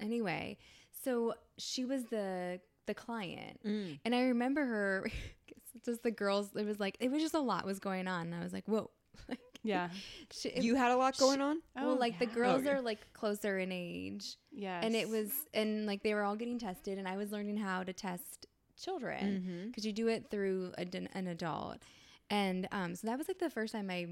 Anyway, 0.00 0.56
so 1.04 1.34
she 1.58 1.84
was 1.84 2.04
the 2.04 2.60
the 2.86 2.94
client, 2.94 3.60
Mm. 3.64 3.98
and 4.04 4.14
I 4.14 4.22
remember 4.22 4.64
her. 4.64 5.06
just 5.84 6.02
the 6.02 6.10
girls. 6.10 6.50
It 6.56 6.66
was 6.66 6.80
like 6.80 6.96
it 7.00 7.10
was 7.10 7.22
just 7.22 7.34
a 7.34 7.40
lot 7.40 7.64
was 7.64 7.78
going 7.78 8.08
on, 8.08 8.26
and 8.26 8.34
I 8.34 8.40
was 8.42 8.52
like, 8.52 8.66
whoa. 8.66 8.90
Like, 9.28 9.38
Yeah. 9.62 9.90
she, 10.32 10.50
You 10.60 10.74
had 10.74 10.90
a 10.90 10.96
lot 10.96 11.16
going 11.18 11.40
on. 11.42 11.60
well, 11.76 11.96
like 11.96 12.18
the 12.18 12.26
yeah. 12.26 12.34
girls 12.34 12.62
Okay. 12.62 12.70
are 12.70 12.80
like 12.80 13.12
closer 13.12 13.58
in 13.58 13.70
age, 13.70 14.36
Yeah. 14.50 14.80
and 14.82 14.96
it 14.96 15.08
was 15.08 15.30
and 15.54 15.86
like 15.86 16.02
they 16.02 16.14
were 16.14 16.22
all 16.22 16.36
getting 16.36 16.58
tested, 16.58 16.98
and 16.98 17.06
I 17.06 17.16
was 17.18 17.30
learning 17.30 17.58
how 17.58 17.82
to 17.84 17.92
test 17.92 18.46
children 18.82 19.24
Mm-hmm. 19.24 19.66
because 19.66 19.84
you 19.84 19.92
do 19.92 20.08
it 20.08 20.30
through 20.30 20.72
a, 20.78 20.86
an 20.96 21.08
an 21.12 21.26
adult, 21.26 21.78
and 22.30 22.66
um, 22.72 22.94
so 22.94 23.06
that 23.08 23.18
was 23.18 23.28
like 23.28 23.38
the 23.38 23.50
first 23.50 23.72
time 23.74 23.90
I 23.90 24.06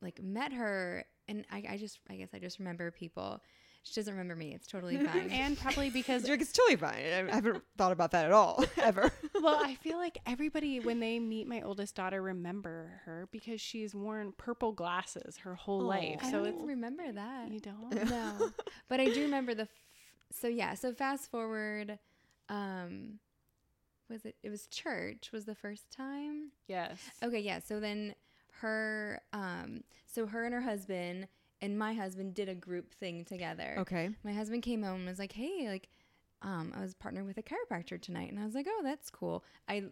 like 0.00 0.22
met 0.22 0.52
her, 0.52 1.04
and 1.28 1.44
I, 1.50 1.64
I 1.72 1.76
just 1.76 1.98
I 2.08 2.14
guess 2.16 2.28
I 2.34 2.38
just 2.38 2.58
remember 2.58 2.90
people. 2.90 3.40
She 3.86 3.92
doesn't 4.00 4.14
remember 4.14 4.34
me. 4.34 4.54
It's 4.54 4.66
totally 4.66 4.96
fine. 5.04 5.28
and 5.30 5.58
probably 5.58 5.90
because 5.90 6.26
It's 6.26 6.52
totally 6.52 6.76
fine. 6.76 7.28
I 7.30 7.34
haven't 7.34 7.62
thought 7.76 7.92
about 7.92 8.12
that 8.12 8.24
at 8.24 8.32
all 8.32 8.64
ever. 8.78 9.12
well, 9.42 9.60
I 9.62 9.74
feel 9.74 9.98
like 9.98 10.16
everybody 10.24 10.80
when 10.80 11.00
they 11.00 11.18
meet 11.18 11.46
my 11.46 11.60
oldest 11.60 11.94
daughter 11.94 12.22
remember 12.22 13.02
her 13.04 13.28
because 13.30 13.60
she's 13.60 13.94
worn 13.94 14.32
purple 14.38 14.72
glasses 14.72 15.36
her 15.38 15.54
whole 15.54 15.80
life. 15.82 16.20
I 16.22 16.30
So 16.30 16.38
don't 16.38 16.46
it's 16.46 16.54
even 16.56 16.66
remember 16.68 17.12
that. 17.12 17.50
you 17.52 17.60
don't. 17.60 17.92
No, 18.08 18.50
but 18.88 19.00
I 19.00 19.04
do 19.04 19.20
remember 19.20 19.52
the. 19.54 19.62
F- 19.64 19.68
so 20.32 20.48
yeah, 20.48 20.72
so 20.72 20.94
fast 20.94 21.30
forward. 21.30 21.98
Um, 22.48 23.18
was 24.08 24.24
it? 24.24 24.36
It 24.42 24.50
was 24.50 24.66
church. 24.66 25.30
Was 25.32 25.44
the 25.44 25.54
first 25.54 25.90
time. 25.90 26.50
Yes. 26.68 26.98
Okay, 27.22 27.40
yeah. 27.40 27.58
So 27.58 27.80
then 27.80 28.14
her, 28.60 29.20
um, 29.32 29.82
so 30.06 30.26
her 30.26 30.44
and 30.44 30.54
her 30.54 30.60
husband 30.60 31.28
and 31.60 31.78
my 31.78 31.94
husband 31.94 32.34
did 32.34 32.48
a 32.48 32.54
group 32.54 32.92
thing 32.94 33.24
together. 33.24 33.76
okay. 33.78 34.10
My 34.22 34.32
husband 34.32 34.62
came 34.62 34.82
home 34.82 35.00
and 35.00 35.08
was 35.08 35.18
like, 35.18 35.32
"Hey, 35.32 35.68
like, 35.68 35.88
um, 36.42 36.72
I 36.76 36.80
was 36.82 36.94
partnered 36.94 37.26
with 37.26 37.38
a 37.38 37.42
chiropractor 37.42 38.00
tonight," 38.00 38.30
and 38.30 38.38
I 38.38 38.44
was 38.44 38.54
like, 38.54 38.66
"Oh, 38.68 38.80
that's 38.82 39.10
cool." 39.10 39.42
I 39.68 39.84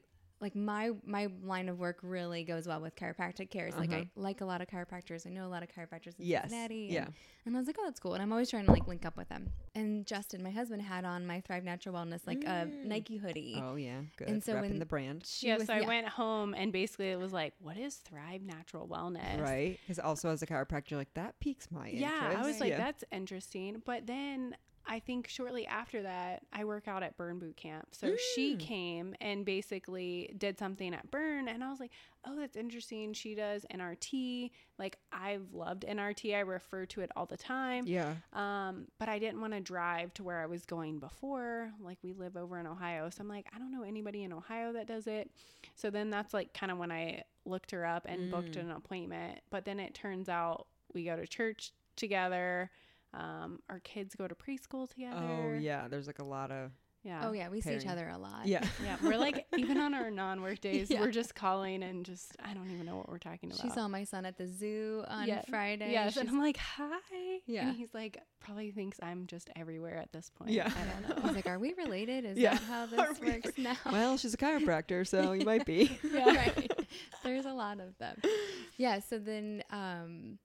like 0.42 0.54
my 0.54 0.90
my 1.06 1.28
line 1.44 1.68
of 1.70 1.78
work 1.78 1.98
really 2.02 2.44
goes 2.44 2.66
well 2.66 2.80
with 2.80 2.94
chiropractic 2.96 3.48
care. 3.50 3.66
It's 3.68 3.76
Like 3.78 3.90
Uh-huh. 3.90 4.00
I 4.00 4.20
like 4.20 4.40
a 4.42 4.44
lot 4.44 4.60
of 4.60 4.66
chiropractors. 4.68 5.26
I 5.26 5.30
know 5.30 5.46
a 5.46 5.48
lot 5.48 5.62
of 5.62 5.68
chiropractors 5.70 6.18
in 6.18 6.26
Yes. 6.26 6.42
Cincinnati. 6.50 6.88
Yeah. 6.90 7.04
And, 7.04 7.14
and 7.46 7.56
I 7.56 7.58
was 7.60 7.66
like, 7.66 7.76
"Oh, 7.80 7.84
that's 7.84 7.98
cool." 8.00 8.14
And 8.14 8.22
I'm 8.22 8.30
always 8.32 8.50
trying 8.50 8.66
to 8.66 8.72
like 8.72 8.86
link 8.86 9.06
up 9.06 9.16
with 9.16 9.28
them. 9.28 9.50
And 9.74 10.06
Justin, 10.06 10.42
my 10.42 10.50
husband, 10.50 10.82
had 10.82 11.04
on 11.04 11.26
my 11.26 11.40
Thrive 11.40 11.64
Natural 11.64 11.94
Wellness 11.94 12.26
like 12.26 12.44
a 12.44 12.66
Mm. 12.66 12.84
Nike 12.84 13.16
hoodie. 13.16 13.62
Oh 13.64 13.76
yeah. 13.76 14.00
Good. 14.16 14.28
And 14.28 14.42
so 14.44 14.54
Repping 14.54 14.60
when- 14.62 14.78
the 14.80 14.86
brand. 14.86 15.24
She 15.26 15.46
yeah, 15.46 15.56
was- 15.58 15.66
so 15.68 15.72
I 15.74 15.80
went 15.82 16.08
home 16.08 16.54
and 16.54 16.72
basically 16.72 17.10
it 17.10 17.18
was 17.18 17.32
like, 17.32 17.54
what 17.60 17.76
is 17.78 17.94
Thrive 17.96 18.42
Natural 18.42 18.86
Wellness? 18.88 19.40
Right. 19.40 19.78
Because 19.82 19.98
also 19.98 20.28
as 20.30 20.42
a 20.42 20.46
chiropractor, 20.46 20.96
like 20.96 21.14
that 21.14 21.38
piques 21.40 21.70
my 21.70 21.88
interest. 21.88 22.00
Yeah, 22.02 22.34
I 22.36 22.44
was 22.46 22.60
like, 22.60 22.70
Yeah. 22.70 22.78
that's 22.78 23.04
interesting. 23.12 23.80
But 23.84 24.06
then 24.06 24.56
I 24.86 24.98
think 24.98 25.28
shortly 25.28 25.66
after 25.66 26.02
that, 26.02 26.42
I 26.52 26.64
work 26.64 26.88
out 26.88 27.02
at 27.02 27.16
Burn 27.16 27.38
Boot 27.38 27.56
Camp. 27.56 27.88
So 27.92 28.16
she 28.34 28.56
Mm. 28.56 28.60
came 28.60 29.14
and 29.20 29.44
basically 29.44 30.34
did 30.36 30.58
something 30.58 30.92
at 30.94 31.10
Burn, 31.10 31.48
and 31.48 31.62
I 31.62 31.70
was 31.70 31.78
like, 31.80 31.92
oh, 32.24 32.36
that's 32.36 32.56
interesting. 32.56 33.12
She 33.12 33.34
does 33.34 33.64
NRT. 33.70 34.50
Like, 34.78 34.98
I've 35.12 35.52
loved 35.52 35.84
NRT. 35.84 36.34
I 36.34 36.40
refer 36.40 36.86
to 36.86 37.00
it 37.00 37.10
all 37.16 37.26
the 37.26 37.36
time. 37.36 37.86
Yeah. 37.86 38.14
Um, 38.32 38.88
but 38.98 39.08
I 39.08 39.18
didn't 39.18 39.40
want 39.40 39.52
to 39.52 39.60
drive 39.60 40.12
to 40.14 40.22
where 40.24 40.40
I 40.40 40.46
was 40.46 40.64
going 40.66 40.98
before. 40.98 41.72
Like 41.80 41.98
we 42.02 42.12
live 42.12 42.36
over 42.36 42.58
in 42.58 42.66
Ohio. 42.66 43.08
So 43.10 43.22
I'm 43.22 43.28
like, 43.28 43.46
I 43.54 43.58
don't 43.58 43.70
know 43.72 43.82
anybody 43.82 44.22
in 44.24 44.32
Ohio 44.32 44.72
that 44.72 44.86
does 44.86 45.06
it. 45.06 45.30
So 45.74 45.90
then 45.90 46.10
that's 46.10 46.32
like 46.34 46.52
kind 46.54 46.70
of 46.72 46.78
when 46.78 46.90
I 46.92 47.22
looked 47.44 47.70
her 47.72 47.84
up 47.84 48.06
and 48.08 48.30
booked 48.30 48.52
Mm. 48.56 48.62
an 48.62 48.70
appointment. 48.72 49.40
But 49.50 49.64
then 49.64 49.78
it 49.80 49.94
turns 49.94 50.28
out 50.28 50.66
we 50.92 51.04
go 51.04 51.16
to 51.16 51.26
church 51.26 51.72
together. 51.96 52.70
Um, 53.14 53.60
our 53.68 53.80
kids 53.80 54.14
go 54.14 54.26
to 54.26 54.34
preschool 54.34 54.88
together. 54.88 55.16
Oh 55.20 55.52
yeah. 55.58 55.88
There's 55.88 56.06
like 56.06 56.18
a 56.20 56.24
lot 56.24 56.50
of 56.50 56.70
Yeah. 57.04 57.22
Oh 57.28 57.32
yeah, 57.32 57.48
we 57.50 57.60
see 57.60 57.74
each 57.74 57.86
other 57.86 58.08
a 58.08 58.16
lot. 58.16 58.46
yeah. 58.46 58.64
Yeah. 58.84 58.96
We're 59.02 59.18
like, 59.18 59.44
even 59.58 59.76
on 59.78 59.92
our 59.92 60.10
non 60.10 60.40
work 60.40 60.60
days, 60.68 60.88
Yeah. 60.88 61.00
we're 61.00 61.10
just 61.10 61.34
calling 61.34 61.82
and 61.82 62.06
just, 62.06 62.36
I 62.42 62.54
don't 62.54 62.70
even 62.70 62.86
know 62.86 62.96
what 62.96 63.08
we're 63.10 63.18
talking 63.18 63.50
about. 63.50 63.60
She 63.60 63.68
saw 63.70 63.86
my 63.88 64.04
son 64.04 64.24
at 64.24 64.38
the 64.38 64.46
zoo 64.46 65.04
on 65.08 65.26
Yeah. 65.28 65.42
Friday. 65.50 65.90
Yes. 65.92 66.16
And 66.16 66.28
I'm 66.28 66.38
like, 66.38 66.56
hi. 66.56 66.86
Yeah. 67.46 67.68
And 67.68 67.76
he's 67.76 67.92
like, 67.92 68.18
probably 68.40 68.70
thinks 68.70 68.98
I'm 69.02 69.26
just 69.26 69.50
everywhere 69.56 69.96
at 69.98 70.10
this 70.12 70.30
point. 70.30 70.52
Yeah. 70.52 70.70
I 70.74 70.84
don't 70.84 71.08
know. 71.18 71.22
I 71.22 71.26
was 71.26 71.36
like, 71.36 71.46
"Are 71.46 71.58
we 71.58 71.74
related? 71.74 72.24
Is 72.24 72.38
Yeah. 72.38 72.54
that 72.54 72.62
how 72.62 72.82
Are 72.82 72.86
this 73.12 73.20
we 73.20 73.26
works 73.30 73.50
now?" 73.58 73.76
well, 73.90 74.16
she's 74.16 74.32
a 74.34 74.36
chiropractor, 74.38 75.06
so 75.06 75.32
you 75.32 75.44
might 75.44 75.64
be. 75.66 75.98
yeah, 76.12 76.34
right. 76.34 76.72
There's 77.24 77.44
a 77.46 77.52
lot 77.52 77.78
of 77.78 77.96
them. 77.98 78.16
Yeah. 78.78 79.00
So 79.00 79.18
then, 79.18 79.62
um, 79.70 80.38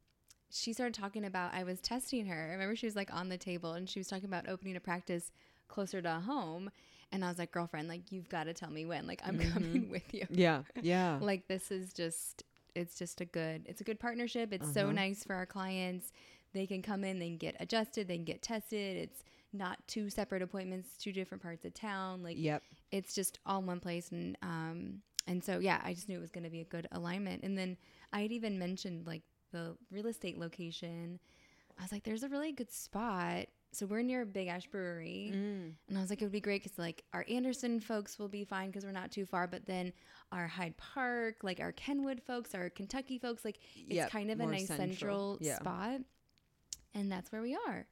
she 0.50 0.74
started 0.74 0.94
talking 0.94 1.26
about. 1.26 1.54
I 1.54 1.64
was 1.64 1.80
testing 1.82 2.26
her. 2.28 2.48
I 2.50 2.52
remember 2.54 2.76
she 2.76 2.86
was 2.88 2.96
like 2.96 3.14
on 3.14 3.30
the 3.30 3.38
table 3.38 3.74
and 3.74 3.90
she 3.90 4.00
was 4.00 4.08
talking 4.08 4.26
about 4.26 4.48
opening 4.48 4.76
a 4.76 4.80
practice 4.80 5.32
closer 5.68 6.02
to 6.02 6.12
home. 6.14 6.70
And 7.12 7.24
I 7.24 7.30
was 7.30 7.38
like, 7.38 7.52
"Girlfriend, 7.52 7.88
like 7.88 8.12
you've 8.12 8.30
got 8.30 8.46
to 8.46 8.54
tell 8.54 8.70
me 8.70 8.86
when. 8.86 9.08
Like 9.08 9.22
I'm 9.26 9.38
Mhm. 9.38 9.54
coming 9.54 9.90
with 9.96 10.14
you. 10.14 10.26
Yeah. 10.30 10.64
Yeah. 10.82 11.20
Like 11.22 11.48
this 11.48 11.72
is 11.72 11.94
just." 11.94 12.44
It's 12.76 13.00
just 13.00 13.22
a 13.22 13.26
good. 13.26 13.64
It's 13.66 13.82
a 13.82 13.84
good 13.84 14.00
partnership. 14.00 14.54
It's 14.54 14.72
so 14.72 14.84
Uh-huh. 14.84 14.92
nice 14.92 15.24
for 15.24 15.34
our 15.34 15.48
clients. 15.48 16.12
They 16.54 16.68
can 16.68 16.84
come 16.84 17.04
in, 17.04 17.18
they 17.18 17.28
can 17.30 17.38
get 17.38 17.56
adjusted, 17.60 18.08
they 18.08 18.18
can 18.18 18.24
get 18.24 18.44
tested. 18.44 18.98
It's 18.98 19.24
not 19.52 19.80
two 19.88 20.12
separate 20.12 20.44
appointments, 20.44 20.90
two 21.00 21.12
different 21.12 21.42
parts 21.42 21.66
of 21.66 21.74
town. 21.74 22.22
Like 22.22 22.36
Yep. 22.38 22.62
it's 22.92 23.16
just 23.16 23.40
all 23.48 23.60
in 23.62 23.66
one 23.66 23.80
place 23.80 24.12
and 24.12 24.38
um 24.44 25.02
and 25.26 25.44
so 25.44 25.58
yeah 25.60 25.82
i 25.84 25.94
just 25.94 26.08
knew 26.08 26.18
it 26.18 26.22
was 26.22 26.30
going 26.32 26.44
to 26.44 26.50
be 26.52 26.62
a 26.62 26.66
good 26.66 26.88
alignment 26.94 27.44
and 27.44 27.58
then 27.58 27.76
i 28.14 28.22
had 28.22 28.32
even 28.32 28.58
mentioned 28.58 29.06
like 29.08 29.24
the 29.58 29.76
real 29.92 30.08
estate 30.08 30.38
location 30.38 31.20
i 31.80 31.82
was 31.84 31.92
like 31.92 32.04
there's 32.04 32.24
a 32.24 32.30
really 32.30 32.52
good 32.52 32.72
spot 32.72 33.46
so 33.74 33.86
we're 33.86 34.02
near 34.02 34.24
Big 34.26 34.48
Ash 34.48 34.66
Brewery, 34.66 35.30
Mm. 35.36 35.74
and 35.90 35.98
I 35.98 36.00
was 36.02 36.10
like, 36.10 36.22
it 36.22 36.26
would 36.26 36.32
be 36.32 36.40
great 36.40 36.64
because 36.64 36.80
like 36.80 37.04
our 37.14 37.26
Anderson 37.30 37.82
folks 37.82 38.18
will 38.18 38.30
be 38.30 38.46
fine 38.46 38.68
because 38.70 38.86
we're 38.86 38.94
not 38.94 39.12
too 39.12 39.26
far, 39.26 39.46
but 39.46 39.66
then 39.66 39.92
our 40.32 40.48
Hyde 40.48 40.76
Park, 40.78 41.36
like 41.44 41.60
our 41.60 41.74
Kenwood 41.74 42.22
folks, 42.26 42.56
our 42.56 42.70
Kentucky 42.70 43.18
folks, 43.20 43.44
like 43.44 43.60
it's 43.76 43.94
Yep, 43.96 44.10
kind 44.10 44.32
of 44.32 44.40
a 44.40 44.46
nice 44.48 44.68
central. 44.68 44.88
central, 44.88 45.38
Yeah. 45.42 45.56
spot, 45.58 46.00
and 46.96 47.12
that's 47.12 47.30
where 47.32 47.42
we 47.42 47.56
are. 47.68 47.86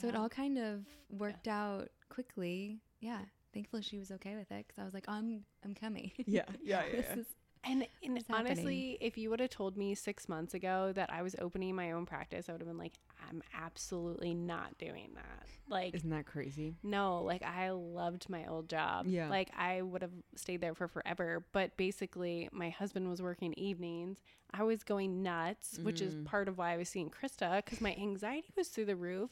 So 0.00 0.06
it 0.06 0.14
all 0.14 0.28
kind 0.28 0.58
of 0.58 0.84
worked 1.10 1.48
out 1.48 1.88
quickly. 2.08 2.78
Yeah. 3.00 3.18
Thankfully, 3.52 3.82
she 3.82 3.98
was 3.98 4.12
okay 4.12 4.36
with 4.36 4.50
it 4.52 4.64
because 4.66 4.80
I 4.80 4.84
was 4.84 4.94
like, 4.94 5.08
I'm, 5.08 5.44
I'm 5.64 5.74
coming. 5.74 6.12
Yeah, 6.18 6.44
yeah, 6.62 6.82
yeah, 6.86 6.96
this 6.96 7.06
yeah. 7.08 7.16
is 7.20 7.26
And, 7.68 7.86
and 8.04 8.16
It's 8.16 8.28
happening. 8.28 8.52
honestly, 8.52 8.98
if 9.00 9.18
you 9.18 9.30
would 9.30 9.40
have 9.40 9.50
told 9.50 9.76
me 9.76 9.94
six 9.94 10.28
months 10.28 10.54
ago 10.54 10.92
that 10.94 11.12
I 11.12 11.22
was 11.22 11.34
opening 11.40 11.74
my 11.74 11.92
own 11.92 12.06
practice, 12.06 12.48
I 12.48 12.52
would 12.52 12.60
have 12.60 12.68
been 12.68 12.78
like, 12.78 12.92
I'm 13.28 13.42
absolutely 13.60 14.34
not 14.34 14.78
doing 14.78 15.10
that. 15.14 15.48
Like, 15.68 15.94
Isn't 15.96 16.10
that 16.10 16.26
crazy? 16.26 16.74
no, 16.84 17.22
like 17.22 17.42
I 17.42 17.70
loved 17.70 18.28
my 18.30 18.46
old 18.46 18.68
job. 18.68 19.06
Yeah. 19.08 19.28
Like 19.28 19.50
I 19.58 19.82
would 19.82 20.02
have 20.02 20.12
stayed 20.36 20.60
there 20.60 20.74
for 20.74 20.86
forever. 20.86 21.44
But 21.52 21.76
basically, 21.76 22.48
my 22.52 22.70
husband 22.70 23.08
was 23.10 23.20
working 23.20 23.52
evenings. 23.54 24.18
I 24.52 24.62
was 24.62 24.84
going 24.84 25.24
nuts, 25.24 25.80
which 25.82 26.00
is 26.00 26.14
Mm. 26.14 26.24
part 26.24 26.46
of 26.48 26.56
why 26.56 26.72
I 26.72 26.76
was 26.76 26.88
seeing 26.88 27.10
Krista 27.10 27.56
because 27.56 27.80
my 27.80 27.96
anxiety 27.98 28.52
was 28.56 28.68
through 28.68 28.84
the 28.86 28.94
roof. 28.96 29.30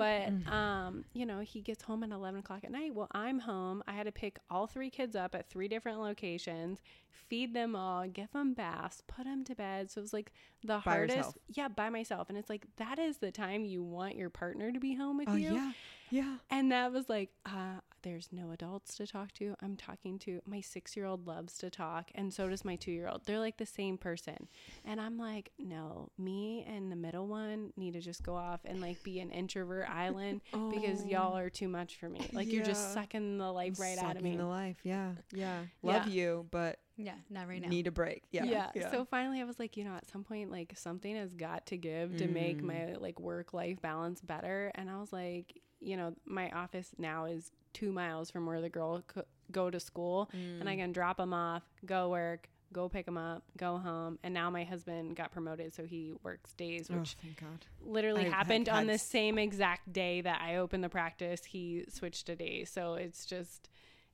But 0.00 0.30
Mm. 0.32 0.50
um, 0.50 1.04
you 1.12 1.26
know, 1.26 1.40
he 1.40 1.60
gets 1.60 1.82
home 1.82 2.02
at 2.02 2.10
eleven 2.10 2.40
o'clock 2.40 2.64
at 2.64 2.70
night. 2.70 2.94
Well, 2.94 3.08
I'm 3.12 3.38
home. 3.40 3.82
I 3.86 3.92
had 3.92 4.06
to 4.06 4.12
pick 4.12 4.38
all 4.48 4.66
three 4.66 4.88
kids 4.88 5.14
up 5.14 5.34
at 5.34 5.50
three 5.50 5.68
different 5.68 6.00
locations, 6.00 6.80
feed 7.10 7.52
them 7.52 7.76
all, 7.76 8.06
give 8.08 8.32
them 8.32 8.54
baths, 8.54 9.02
put 9.06 9.26
them 9.26 9.44
to 9.44 9.54
bed. 9.54 9.90
So 9.90 9.98
it 10.00 10.02
was 10.02 10.14
like 10.14 10.32
the 10.62 10.78
By 10.78 10.80
hardest. 10.80 11.16
yourself. 11.18 11.38
Yeah, 11.48 11.68
by 11.68 11.90
myself. 11.90 12.30
And 12.30 12.38
it's 12.38 12.48
like 12.48 12.64
that 12.76 12.98
is 12.98 13.18
the 13.18 13.30
time 13.30 13.66
you 13.66 13.82
want 13.82 14.16
your 14.16 14.30
partner 14.30 14.72
to 14.72 14.80
be 14.80 14.94
home 14.94 15.18
with 15.18 15.28
Oh 15.28 15.36
you. 15.36 15.52
yeah, 15.52 15.72
yeah. 16.08 16.36
And 16.50 16.72
that 16.72 16.92
was 16.92 17.10
like, 17.10 17.28
uh, 17.44 17.80
there's 18.02 18.28
no 18.32 18.50
adults 18.50 18.96
to 18.96 19.06
talk 19.06 19.32
to. 19.34 19.54
I'm 19.62 19.76
talking 19.76 20.18
to 20.20 20.40
my 20.46 20.60
six 20.60 20.96
year 20.96 21.06
old 21.06 21.26
loves 21.26 21.58
to 21.58 21.70
talk, 21.70 22.10
and 22.14 22.32
so 22.32 22.48
does 22.48 22.64
my 22.64 22.76
two 22.76 22.90
year 22.92 23.08
old. 23.08 23.24
They're 23.26 23.38
like 23.38 23.56
the 23.58 23.66
same 23.66 23.98
person. 23.98 24.48
And 24.84 25.00
I'm 25.00 25.18
like, 25.18 25.50
no, 25.58 26.08
me 26.18 26.64
and 26.68 26.90
the 26.90 26.96
middle 26.96 27.26
one 27.26 27.72
need 27.76 27.92
to 27.94 28.00
just 28.00 28.22
go 28.22 28.34
off 28.36 28.60
and 28.64 28.80
like 28.80 29.02
be 29.02 29.20
an 29.20 29.30
introvert 29.30 29.88
island 29.88 30.40
because 30.70 31.02
Oh. 31.02 31.08
y'all 31.08 31.36
are 31.36 31.50
too 31.50 31.68
much 31.68 31.96
for 31.96 32.08
me. 32.08 32.20
Like 32.32 32.52
you're 32.52 32.64
just 32.64 32.92
sucking 32.94 33.38
the 33.38 33.52
life 33.52 33.78
right 33.78 33.98
out 33.98 34.16
of 34.16 34.22
me. 34.22 34.30
Sucking 34.30 34.38
the 34.38 34.46
life. 34.46 34.76
Yeah, 34.82 35.12
yeah. 35.32 35.64
Love 35.82 36.06
Yeah. 36.06 36.12
you, 36.12 36.46
but 36.50 36.78
yeah, 36.96 37.14
not 37.30 37.48
right 37.48 37.62
now. 37.62 37.68
need 37.68 37.86
a 37.86 37.90
break. 37.90 38.24
Yeah, 38.30 38.70
yeah. 38.74 38.90
So 38.90 39.04
finally 39.04 39.40
I 39.40 39.44
was 39.44 39.58
like, 39.58 39.76
you 39.76 39.84
know, 39.84 39.94
at 39.94 40.08
some 40.08 40.24
point 40.24 40.50
like 40.50 40.72
something 40.76 41.16
has 41.16 41.32
got 41.34 41.66
to 41.66 41.76
give 41.76 42.16
to 42.18 42.26
make 42.28 42.58
Mm. 42.62 42.64
my 42.64 42.94
like 42.96 43.18
work 43.20 43.54
life 43.54 43.80
balance 43.80 44.20
better. 44.20 44.70
And 44.74 44.90
I 44.90 44.98
was 45.00 45.12
like, 45.12 45.60
you 45.80 45.96
know, 45.96 46.14
my 46.26 46.50
office 46.50 46.90
now 46.98 47.24
is 47.24 47.52
2 47.72 47.92
miles 47.92 48.30
from 48.30 48.46
where 48.46 48.60
the 48.60 48.68
girl 48.68 49.02
co- 49.06 49.24
go 49.52 49.70
to 49.70 49.80
school 49.80 50.28
and 50.32 50.68
I 50.68 50.74
Mm. 50.74 50.78
can 50.78 50.92
drop 50.92 51.16
them 51.16 51.32
off, 51.34 51.62
go 51.84 52.08
work, 52.08 52.48
go 52.72 52.88
pick 52.88 53.04
them 53.06 53.16
up, 53.18 53.42
go 53.56 53.78
home. 53.78 54.18
And 54.22 54.32
now 54.32 54.48
my 54.50 54.62
husband 54.64 55.16
got 55.16 55.32
promoted 55.32 55.74
so 55.74 55.84
he 55.84 56.12
works 56.22 56.52
days, 56.54 56.88
oh, 56.90 56.98
which 56.98 57.16
thank 57.20 57.40
God. 57.40 57.66
literally 57.80 58.26
I've 58.26 58.32
happened 58.32 58.68
had 58.68 58.76
on 58.76 58.86
the 58.86 58.98
same 58.98 59.38
exact 59.38 59.92
day 59.92 60.20
that 60.20 60.40
I 60.40 60.56
opened 60.56 60.84
the 60.84 60.88
practice. 60.88 61.44
He 61.44 61.84
switched 61.88 62.28
a 62.28 62.36
day, 62.36 62.64
So 62.64 62.94
it's 62.94 63.26
just 63.26 63.68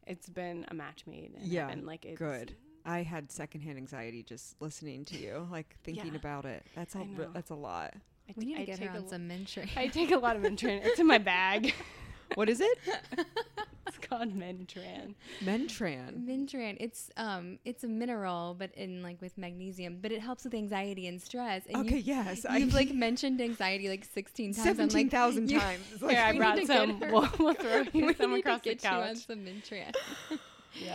it's 0.07 0.29
been 0.29 0.65
a 0.69 0.75
match 0.75 1.05
made 1.07 1.33
in 1.35 1.41
Yeah, 1.51 1.69
heaven. 1.69 1.85
Like 1.85 2.05
it's 2.07 2.19
Good. 2.19 2.55
I 2.85 3.03
had 3.03 3.33
secondhand 3.33 3.77
anxiety 3.77 4.23
just 4.23 4.55
listening 4.63 5.05
to 5.07 5.19
you, 5.19 5.49
like 5.51 5.77
thinking 5.83 6.13
Yeah. 6.13 6.19
about 6.19 6.45
it. 6.45 6.65
That's 6.77 6.95
I 6.95 7.01
a 7.01 7.05
re- 7.05 7.25
know. 7.25 7.31
that's 7.35 7.51
a 7.51 7.55
lot. 7.57 7.93
I 8.29 8.33
we 8.37 8.45
t- 8.45 8.47
need 8.47 8.55
to 8.57 8.63
I 8.63 8.65
get 8.65 8.79
take 8.79 8.89
her 8.91 8.95
a 8.95 8.99
on 8.99 9.05
l- 9.05 9.11
some 9.11 9.29
Mintran. 9.29 9.69
I 9.77 9.89
take 9.89 10.13
a 10.13 10.17
lot 10.19 10.37
of 10.37 10.43
Mintran. 10.43 10.81
It's 10.85 10.99
in 11.01 11.07
my 11.07 11.19
bag. 11.19 11.75
What 12.35 12.49
is 12.49 12.61
it? 12.61 12.79
It's 13.89 13.99
called 13.99 14.37
Mintran. 14.37 15.15
Mentran. 15.45 16.27
Mintran, 16.27 16.77
it's 16.81 17.09
um, 17.17 17.59
it's 17.65 17.85
a 17.85 17.89
mineral, 17.89 18.57
but 18.59 18.75
in 18.75 19.01
like 19.03 19.21
with 19.23 19.39
magnesium, 19.39 19.99
but 20.03 20.11
it 20.11 20.21
helps 20.21 20.43
with 20.45 20.55
anxiety 20.55 21.07
and 21.07 21.23
stress. 21.23 21.63
And 21.67 21.87
Okay, 21.87 21.99
you, 21.99 22.15
yes. 22.15 22.45
you've 22.53 22.75
like 22.75 22.93
mentioned 23.07 23.41
anxiety 23.41 23.89
like 23.89 24.05
sixteen 24.05 24.53
times. 24.53 24.67
I'm 24.67 24.77
seventeen 24.91 25.07
like, 25.07 25.13
times. 25.13 25.83
It's 25.93 26.01
Here, 26.11 26.19
I 26.21 26.37
brought 26.37 26.57
need 26.57 26.67
to 26.67 26.67
get 26.67 26.89
some. 27.01 27.01
We'll, 27.13 27.29
we'll 27.39 27.55
throw 27.55 27.85
we 27.93 28.01
you 28.03 28.15
some 28.15 28.33
need 28.33 28.41
across 28.41 28.61
to 28.63 28.71
the 28.71 28.75
get 28.75 28.83
you 28.85 28.91
on 28.91 29.15
couch. 29.15 29.27
some 29.27 29.39
Mintran. 29.39 29.95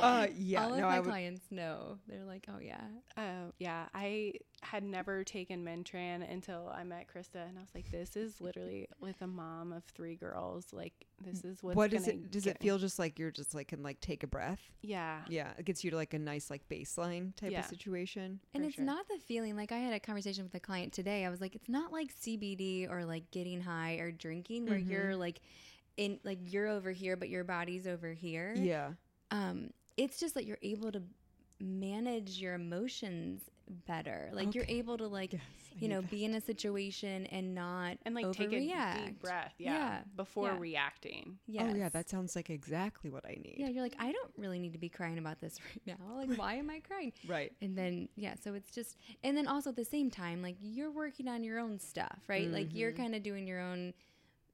Uh, 0.01 0.27
yeah. 0.35 0.63
All 0.65 0.73
of 0.73 0.79
no, 0.79 0.87
my 0.87 0.95
I 0.95 0.99
would. 0.99 1.09
clients 1.09 1.41
know. 1.51 1.97
They're 2.07 2.23
like, 2.25 2.45
oh 2.49 2.59
yeah. 2.59 2.81
Oh 3.17 3.51
yeah, 3.59 3.85
I 3.93 4.33
had 4.61 4.83
never 4.83 5.23
taken 5.23 5.65
Mintran 5.65 6.29
until 6.31 6.71
I 6.73 6.83
met 6.83 7.07
Krista, 7.07 7.47
and 7.47 7.57
I 7.57 7.61
was 7.61 7.71
like, 7.73 7.89
"This 7.91 8.15
is 8.15 8.39
literally 8.39 8.87
with 8.99 9.21
a 9.21 9.27
mom 9.27 9.73
of 9.73 9.83
three 9.85 10.15
girls. 10.15 10.67
Like, 10.71 10.93
this 11.23 11.43
is 11.43 11.63
what's 11.63 11.75
What 11.75 11.93
is 11.93 12.07
it? 12.07 12.29
Does 12.31 12.43
get 12.43 12.57
it 12.57 12.61
me." 12.61 12.67
feel 12.67 12.77
just 12.77 12.99
like 12.99 13.17
you're 13.17 13.31
just 13.31 13.55
like 13.55 13.69
can 13.69 13.81
like 13.81 13.99
take 14.01 14.23
a 14.23 14.27
breath? 14.27 14.59
Yeah, 14.81 15.21
Yeah, 15.27 15.51
it 15.57 15.65
gets 15.65 15.83
you 15.83 15.91
to 15.91 15.97
like 15.97 16.13
a 16.13 16.19
nice 16.19 16.49
like 16.49 16.67
baseline 16.69 17.35
type 17.35 17.51
Yeah. 17.51 17.59
of 17.61 17.65
situation. 17.65 18.39
And 18.53 18.63
it's 18.65 18.75
sure. 18.75 18.85
not 18.85 19.07
the 19.07 19.17
feeling 19.19 19.55
like 19.55 19.71
I 19.71 19.77
had 19.77 19.93
a 19.93 19.99
conversation 19.99 20.43
with 20.43 20.53
a 20.55 20.59
client 20.59 20.93
today. 20.93 21.25
I 21.25 21.29
was 21.29 21.41
like, 21.41 21.55
it's 21.55 21.69
not 21.69 21.91
like 21.91 22.13
CBD 22.15 22.87
or 22.89 23.03
like 23.05 23.29
getting 23.31 23.61
high 23.61 23.95
or 23.95 24.11
drinking 24.11 24.65
where 24.67 24.77
Mhm. 24.79 24.89
you're 24.89 25.15
like 25.15 25.41
in 25.97 26.19
like 26.23 26.39
you're 26.45 26.67
over 26.67 26.91
here 26.91 27.17
but 27.17 27.29
your 27.29 27.43
body's 27.43 27.87
over 27.87 28.13
here. 28.13 28.53
Yeah. 28.55 28.91
Um 29.31 29.71
it's 29.97 30.19
just 30.19 30.35
that 30.35 30.45
you're 30.45 30.59
able 30.61 30.91
to 30.91 31.01
manage 31.59 32.39
your 32.39 32.53
emotions 32.55 33.41
better. 33.87 34.29
Like 34.33 34.55
you're 34.55 34.65
able 34.67 34.97
to 34.97 35.07
like 35.07 35.33
Yes. 35.33 35.41
You 35.79 35.87
know 35.87 36.01
that. 36.01 36.11
be 36.11 36.25
in 36.25 36.33
a 36.33 36.41
situation 36.41 37.25
and 37.27 37.55
not 37.55 37.97
and 38.05 38.13
like 38.13 38.29
take 38.33 38.51
a 38.51 38.59
deep 38.59 39.21
breath. 39.21 39.53
Yeah, 39.57 39.73
Yeah, 39.73 39.99
before 40.17 40.49
yeah. 40.49 40.57
reacting. 40.59 41.37
Yes. 41.47 41.71
Oh 41.71 41.75
yeah, 41.77 41.87
that 41.87 42.09
sounds 42.09 42.35
like 42.35 42.49
exactly 42.49 43.09
what 43.09 43.25
I 43.25 43.35
need. 43.41 43.55
yeah, 43.57 43.69
you're 43.69 43.81
like, 43.81 43.95
I 43.97 44.11
don't 44.11 44.33
really 44.37 44.59
need 44.59 44.73
to 44.73 44.79
be 44.79 44.89
crying 44.89 45.17
about 45.17 45.39
this 45.39 45.57
right 45.87 45.97
now. 45.97 46.15
Like, 46.17 46.37
why 46.37 46.55
am 46.55 46.69
I 46.69 46.81
crying? 46.81 47.13
Right. 47.25 47.53
And 47.61 47.77
then 47.77 48.09
yeah, 48.17 48.33
so 48.43 48.53
it's 48.53 48.69
just 48.71 48.97
and 49.23 49.37
then 49.37 49.47
also 49.47 49.69
at 49.69 49.77
the 49.77 49.85
same 49.85 50.11
time, 50.11 50.41
like 50.41 50.57
you're 50.59 50.91
working 50.91 51.29
on 51.29 51.41
your 51.41 51.57
own 51.57 51.79
stuff, 51.79 52.19
right? 52.27 52.51
Like 52.51 52.75
you're 52.75 52.91
Mhm. 52.91 52.97
kind 52.97 53.15
of 53.15 53.23
doing 53.23 53.47
your 53.47 53.61
own 53.61 53.93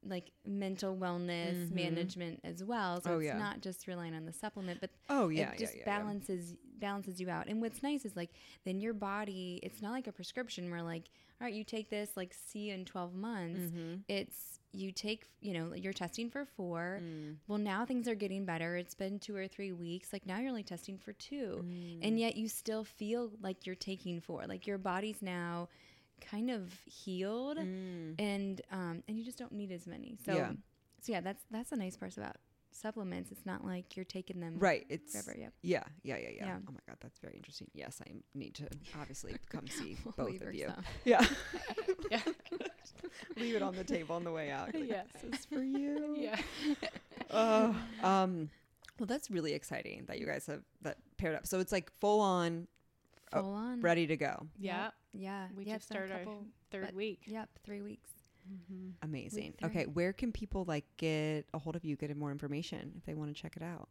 like 0.08 0.30
mental 0.46 0.96
wellness 0.96 1.68
Mhm. 1.68 1.72
management 1.72 2.40
as 2.44 2.64
well. 2.64 3.00
So 3.02 3.12
Oh, 3.14 3.18
it's 3.18 3.26
yeah. 3.26 3.38
not 3.38 3.60
just 3.60 3.86
relying 3.86 4.14
on 4.14 4.24
the 4.24 4.32
supplement, 4.32 4.80
but 4.80 4.90
Oh 5.08 5.28
yeah, 5.28 5.52
it 5.52 5.58
just 5.58 5.74
yeah, 5.74 5.80
yeah, 5.80 5.84
balances 5.84 6.54
balances 6.78 7.20
you 7.20 7.28
out. 7.28 7.48
And 7.48 7.60
what's 7.60 7.82
nice 7.82 8.04
is 8.04 8.14
like 8.16 8.30
then 8.64 8.80
your 8.80 8.94
body, 8.94 9.58
it's 9.62 9.82
not 9.82 9.90
like 9.92 10.06
a 10.06 10.12
prescription 10.12 10.70
where 10.70 10.82
like, 10.82 11.04
all 11.40 11.44
right, 11.46 11.54
you 11.54 11.64
take 11.64 11.90
this, 11.90 12.16
like 12.16 12.32
see 12.34 12.68
you 12.68 12.74
in 12.74 12.84
twelve 12.84 13.14
months. 13.14 13.60
Mm-hmm. 13.60 13.94
It's 14.08 14.60
you 14.72 14.92
take, 14.92 15.24
you 15.40 15.54
know, 15.54 15.74
you're 15.74 15.94
testing 15.94 16.28
for 16.30 16.44
four. 16.44 17.00
Mm. 17.02 17.36
Well, 17.48 17.58
now 17.58 17.86
things 17.86 18.06
are 18.06 18.14
getting 18.14 18.44
better. 18.44 18.76
It's 18.76 18.94
been 18.94 19.18
two 19.18 19.34
or 19.34 19.48
three 19.48 19.72
weeks. 19.72 20.12
Like 20.12 20.26
now 20.26 20.38
you're 20.38 20.50
only 20.50 20.62
testing 20.62 20.98
for 20.98 21.12
two 21.14 21.64
Mm. 21.64 21.98
and 22.02 22.20
yet 22.20 22.36
you 22.36 22.48
still 22.48 22.84
feel 22.84 23.32
like 23.40 23.66
you're 23.66 23.74
taking 23.74 24.20
four 24.20 24.46
like 24.46 24.66
your 24.66 24.78
body's 24.78 25.22
now 25.22 25.68
kind 26.20 26.50
of 26.50 26.72
healed 26.84 27.58
Mm. 27.58 28.14
and 28.18 28.60
um 28.70 29.02
and 29.08 29.18
you 29.18 29.24
just 29.24 29.38
don't 29.38 29.52
need 29.52 29.72
as 29.72 29.86
many 29.86 30.16
so 30.24 30.34
Yeah. 30.34 30.52
so 31.00 31.12
yeah 31.12 31.20
that's 31.20 31.44
that's 31.50 31.70
the 31.70 31.76
nice 31.76 31.96
part 31.96 32.16
about 32.16 32.36
supplements 32.70 33.32
it's 33.32 33.44
not 33.46 33.64
like 33.64 33.96
you're 33.96 34.04
taking 34.04 34.40
them 34.40 34.56
Right. 34.58 34.84
It's 34.88 35.12
forever 35.12 35.36
yep 35.38 35.52
yeah, 35.62 35.82
yeah, 36.04 36.16
yeah, 36.18 36.28
yeah, 36.36 36.46
Yeah. 36.46 36.56
Oh 36.68 36.72
my 36.72 36.80
god, 36.86 36.96
that's 37.00 37.18
very 37.18 37.34
interesting. 37.36 37.68
Yes, 37.74 38.00
I 38.06 38.12
need 38.34 38.54
to 38.56 38.68
obviously 39.00 39.34
come 39.50 39.66
see 39.66 39.96
We'll 40.04 40.12
both 40.28 40.40
of 40.42 40.54
you. 40.54 40.66
some. 40.68 40.84
Yeah. 41.04 41.26
Yeah. 42.10 42.20
Leave 43.36 43.54
it 43.56 43.62
on 43.62 43.74
the 43.74 43.84
table 43.84 44.14
on 44.16 44.24
the 44.24 44.30
way 44.32 44.50
out. 44.50 44.74
Like. 44.74 44.88
This 45.22 45.40
is 45.40 45.46
for 45.46 45.62
you. 45.62 46.16
Yeah. 46.18 46.40
Oh, 47.30 47.76
um, 48.02 48.48
well, 48.98 49.06
that's 49.06 49.30
really 49.30 49.52
exciting 49.54 50.04
that 50.06 50.18
you 50.18 50.26
guys 50.26 50.46
have 50.46 50.62
that 50.82 50.98
paired 51.18 51.34
up. 51.36 51.46
So 51.46 51.60
it's 51.60 51.72
like 51.72 51.90
full 52.00 52.20
on, 52.20 52.66
Oh, 53.32 53.50
on 53.52 53.80
ready 53.80 54.06
to 54.06 54.16
go. 54.16 54.46
Yeah. 54.58 54.90
yeah 55.12 55.48
We 55.56 55.64
yeah, 55.64 55.74
just 55.74 55.90
it's 55.90 55.96
started 55.96 56.12
our 56.12 56.34
third 56.70 56.86
but- 56.86 56.94
week. 56.94 57.20
yep 57.26 57.48
three 57.64 57.82
weeks 57.82 58.10
mm-hmm. 58.50 58.90
Amazing. 59.02 59.54
three. 59.58 59.68
Okay, 59.68 59.84
where 59.86 60.12
can 60.12 60.32
people 60.32 60.64
like 60.66 60.84
get 60.96 61.46
a 61.54 61.58
hold 61.58 61.76
of 61.76 61.84
you, 61.84 61.96
get 61.96 62.14
more 62.16 62.30
information 62.30 62.92
if 62.96 63.04
they 63.04 63.14
want 63.14 63.34
to 63.34 63.40
check 63.40 63.56
it 63.56 63.62
out? 63.62 63.88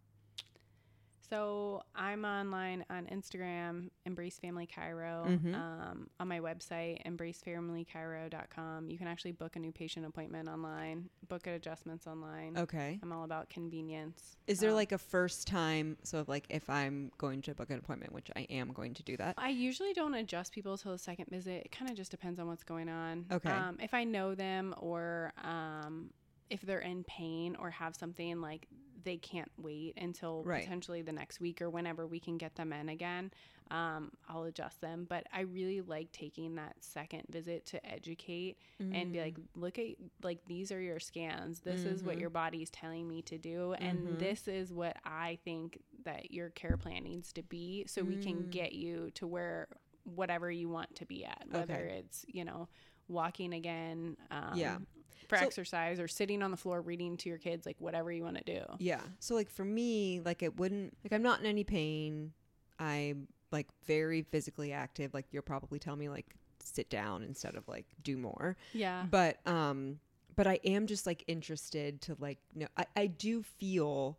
So 1.29 1.83
I'm 1.93 2.23
online 2.25 2.85
on 2.89 3.05
Instagram, 3.07 3.89
Embrace 4.05 4.39
Family 4.39 4.65
Chiro. 4.67 5.25
Mhm. 5.27 5.53
Um, 5.55 6.09
on 6.19 6.27
my 6.27 6.39
website, 6.39 7.05
embracefamilychiro.com. 7.05 8.89
You 8.89 8.97
can 8.97 9.07
actually 9.07 9.33
book 9.33 9.55
a 9.55 9.59
new 9.59 9.71
patient 9.71 10.05
appointment 10.05 10.47
online, 10.47 11.09
book 11.27 11.45
at 11.47 11.53
adjustments 11.53 12.07
online. 12.07 12.57
Okay. 12.57 12.99
I'm 13.03 13.11
all 13.11 13.23
about 13.25 13.49
convenience. 13.49 14.37
Is 14.47 14.59
there 14.59 14.69
Um, 14.69 14.75
like 14.75 14.91
a 14.93 14.97
first 14.97 15.47
time? 15.47 15.97
So, 16.03 16.19
if, 16.21 16.27
like, 16.29 16.45
if 16.49 16.69
I'm 16.69 17.11
going 17.17 17.41
to 17.43 17.53
book 17.53 17.69
an 17.69 17.77
appointment, 17.79 18.13
which 18.13 18.31
I 18.35 18.41
am 18.49 18.71
going 18.71 18.93
to 18.93 19.03
do 19.03 19.17
that. 19.17 19.35
I 19.37 19.49
usually 19.49 19.93
don't 19.93 20.13
adjust 20.13 20.53
people 20.53 20.77
till 20.77 20.93
the 20.93 20.97
second 20.97 21.27
visit. 21.29 21.65
It 21.65 21.71
kind 21.71 21.89
of 21.91 21.97
just 21.97 22.11
depends 22.11 22.39
on 22.39 22.47
what's 22.47 22.63
going 22.63 22.89
on. 22.89 23.25
Okay. 23.31 23.49
Um, 23.51 23.77
if 23.81 23.93
I 23.93 24.03
know 24.05 24.33
them 24.35 24.73
or 24.77 25.33
um, 25.43 26.11
if 26.49 26.61
they're 26.61 26.79
in 26.79 27.03
pain 27.03 27.55
or 27.55 27.69
have 27.71 27.95
something 27.95 28.41
like 28.41 28.67
they 29.03 29.17
can't 29.17 29.51
wait 29.57 29.93
until 29.97 30.43
Right. 30.43 30.63
potentially 30.63 31.01
the 31.01 31.11
next 31.13 31.39
week 31.39 31.61
or 31.61 31.69
whenever 31.69 32.05
we 32.07 32.19
can 32.19 32.37
get 32.37 32.55
them 32.55 32.73
in 32.73 32.89
again. 32.89 33.31
Um, 33.69 34.11
I'll 34.27 34.43
adjust 34.45 34.81
them. 34.81 35.05
But 35.07 35.27
I 35.31 35.41
really 35.41 35.81
like 35.81 36.11
taking 36.11 36.55
that 36.55 36.75
second 36.81 37.23
visit 37.29 37.65
to 37.67 37.85
educate 37.85 38.57
and 38.79 39.11
be 39.13 39.21
like, 39.21 39.35
Mm. 39.35 39.45
look 39.55 39.77
at 39.79 39.95
like 40.23 40.39
these 40.45 40.71
are 40.71 40.79
your 40.81 40.99
scans. 40.99 41.59
This 41.61 41.85
is 41.85 42.03
what 42.03 42.15
Mhm. 42.17 42.21
your 42.21 42.29
body's 42.29 42.69
telling 42.69 43.07
me 43.07 43.21
to 43.23 43.37
do, 43.37 43.73
and 43.73 44.07
Mhm. 44.07 44.19
this 44.19 44.47
is 44.47 44.71
what 44.73 44.97
I 45.03 45.37
think 45.43 45.81
that 46.03 46.31
your 46.31 46.49
care 46.51 46.77
plan 46.77 47.03
needs 47.03 47.31
to 47.33 47.43
be, 47.43 47.85
so 47.87 48.03
we 48.03 48.17
can 48.17 48.45
Mm. 48.45 48.49
get 48.49 48.73
you 48.73 49.11
to 49.11 49.27
where 49.27 49.67
whatever 50.05 50.49
you 50.49 50.69
want 50.69 50.95
to 50.95 51.05
be 51.05 51.25
at, 51.25 51.45
whether 51.49 51.73
Okay. 51.75 51.97
it's 51.99 52.25
you 52.29 52.45
know 52.45 52.67
walking 53.09 53.53
again, 53.53 54.15
um, 54.31 54.57
Yeah. 54.57 54.79
For 55.27 55.37
So- 55.37 55.45
exercise 55.45 55.99
or 55.99 56.07
sitting 56.07 56.41
on 56.41 56.51
the 56.51 56.57
floor 56.57 56.81
reading 56.81 57.17
to 57.17 57.29
your 57.29 57.37
kids, 57.37 57.65
like 57.65 57.75
whatever 57.79 58.11
you 58.11 58.23
want 58.23 58.37
to 58.37 58.43
do. 58.43 58.61
Yeah. 58.79 59.01
So 59.19 59.35
like 59.35 59.49
for 59.49 59.65
me, 59.65 60.21
like 60.23 60.41
it 60.43 60.57
wouldn't 60.57 60.97
like 61.03 61.13
I'm 61.13 61.23
not 61.23 61.39
in 61.39 61.45
any 61.45 61.63
pain. 61.63 62.33
I'm 62.79 63.27
like 63.51 63.67
very 63.85 64.21
physically 64.23 64.71
active. 64.73 65.13
Like 65.13 65.25
you'll 65.31 65.41
probably 65.43 65.79
tell 65.79 65.95
me 65.95 66.09
like 66.09 66.35
sit 66.63 66.89
down 66.89 67.23
instead 67.23 67.55
of 67.55 67.67
like 67.67 67.85
do 68.03 68.17
more. 68.17 68.57
Yeah, 68.73 69.05
But 69.09 69.39
um 69.47 69.99
but 70.35 70.45
I 70.47 70.59
am 70.63 70.85
just 70.85 71.05
like 71.07 71.23
interested 71.27 72.01
to 72.03 72.15
like 72.19 72.37
know 72.53 72.67
I, 72.77 72.85
I 72.95 73.07
do 73.07 73.41
feel 73.43 74.17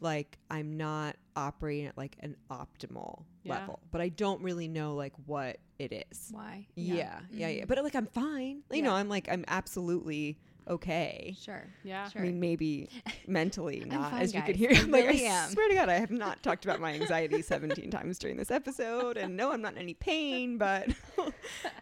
like 0.00 0.38
I'm 0.50 0.76
not 0.76 1.16
operating 1.36 1.86
at 1.86 1.96
like 1.96 2.16
an 2.20 2.36
optimal 2.50 3.24
Yeah. 3.42 3.58
level. 3.60 3.80
But 3.90 4.00
I 4.00 4.08
don't 4.10 4.42
really 4.42 4.68
know 4.68 4.94
like 4.94 5.12
what 5.26 5.58
it 5.78 5.92
is. 6.10 6.28
Why? 6.30 6.66
Yeah. 6.74 7.20
Yeah, 7.30 7.48
yeah. 7.48 7.64
Mhm. 7.64 7.68
But 7.68 7.82
like 7.84 7.94
I'm 7.94 8.06
fine. 8.06 8.62
You 8.72 8.82
know, 8.82 8.94
I'm 8.94 9.08
like 9.08 9.28
I'm 9.30 9.44
absolutely 9.48 10.38
okay. 10.68 11.34
Sure. 11.40 11.64
yeah. 11.84 12.08
Sure. 12.08 12.20
I 12.22 12.24
mean, 12.24 12.40
maybe 12.40 12.88
mentally 13.28 13.84
not, 13.86 14.10
fine, 14.10 14.22
as 14.22 14.34
you 14.34 14.42
could 14.42 14.56
hear. 14.56 14.70
I'm 14.74 14.90
like, 14.90 15.04
I 15.04 15.12
am. 15.12 15.50
swear 15.50 15.68
to 15.68 15.74
God, 15.74 15.88
I 15.88 15.94
have 15.94 16.10
not 16.26 16.42
talked 16.42 16.64
about 16.64 16.80
my 16.80 16.92
anxiety 16.92 17.40
17 17.40 17.90
times 17.90 18.18
during 18.18 18.36
this 18.36 18.50
episode, 18.50 19.16
and 19.16 19.36
no, 19.36 19.52
I'm 19.52 19.62
not 19.62 19.74
in 19.74 19.78
any 19.78 19.94
pain, 19.94 20.58
but 20.58 20.88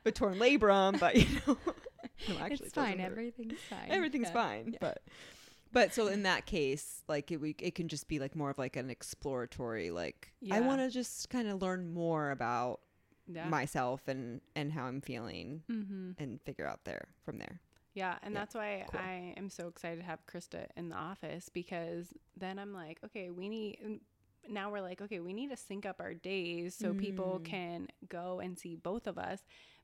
but 0.05 0.15
torn 0.15 0.39
labrum, 0.39 1.01
but 1.01 1.17
you 1.17 1.27
know, 1.47 1.57
no, 2.29 2.37
actually, 2.41 2.53
it's 2.53 2.61
it 2.67 2.73
fine. 2.75 3.01
Everything's 3.01 3.59
fine. 3.71 3.89
Everything's 3.91 4.29
Yeah. 4.29 4.33
fine, 4.35 4.69
Yeah. 4.73 4.79
but 4.81 5.03
but 5.75 5.93
so 5.93 6.07
in 6.07 6.23
that 6.23 6.47
case, 6.47 7.03
like 7.09 7.31
it, 7.31 7.37
we, 7.39 7.55
it 7.61 7.75
can 7.75 7.89
just 7.89 8.09
be 8.09 8.19
like 8.19 8.35
more 8.35 8.49
of 8.51 8.57
like 8.59 8.77
an 8.77 8.89
exploratory, 8.89 9.91
like 9.91 10.33
I 10.51 10.61
want 10.61 10.81
to 10.81 10.89
just 10.91 11.29
kind 11.29 11.49
of 11.49 11.61
learn 11.61 11.93
more 11.93 12.31
about 12.31 12.81
Yeah. 13.27 13.49
myself 13.49 14.09
and 14.09 14.41
and 14.57 14.73
how 14.73 14.85
I'm 14.85 15.01
feeling, 15.03 15.63
mm-hmm. 15.71 16.13
and 16.19 16.41
figure 16.43 16.67
out 16.67 16.85
there 16.85 17.09
from 17.25 17.39
there. 17.39 17.61
Yeah, 17.95 18.17
and 18.23 18.33
Yeah, 18.35 18.41
that's 18.41 18.55
why 18.55 18.87
cool. 18.91 19.01
I 19.01 19.35
am 19.37 19.49
so 19.51 19.69
excited 19.69 20.01
to 20.01 20.07
have 20.07 20.27
Krista 20.27 20.67
in 20.77 20.89
the 20.89 20.97
office 20.97 21.49
because 21.49 22.13
then 22.37 22.59
I'm 22.59 22.73
like, 22.73 22.99
okay, 23.05 23.31
we 23.31 23.49
need. 23.49 24.01
Now 24.49 24.71
we're 24.71 24.83
like, 24.83 25.01
okay, 25.01 25.21
we 25.21 25.33
need 25.33 25.51
to 25.51 25.57
sync 25.57 25.87
up 25.87 26.01
our 26.01 26.13
days 26.13 26.75
so 26.75 26.93
people 26.93 27.41
Mm. 27.41 27.45
can 27.47 27.89
go 28.09 28.41
and 28.41 28.59
see 28.59 28.77
both 28.77 29.07
of 29.07 29.17
us. 29.17 29.41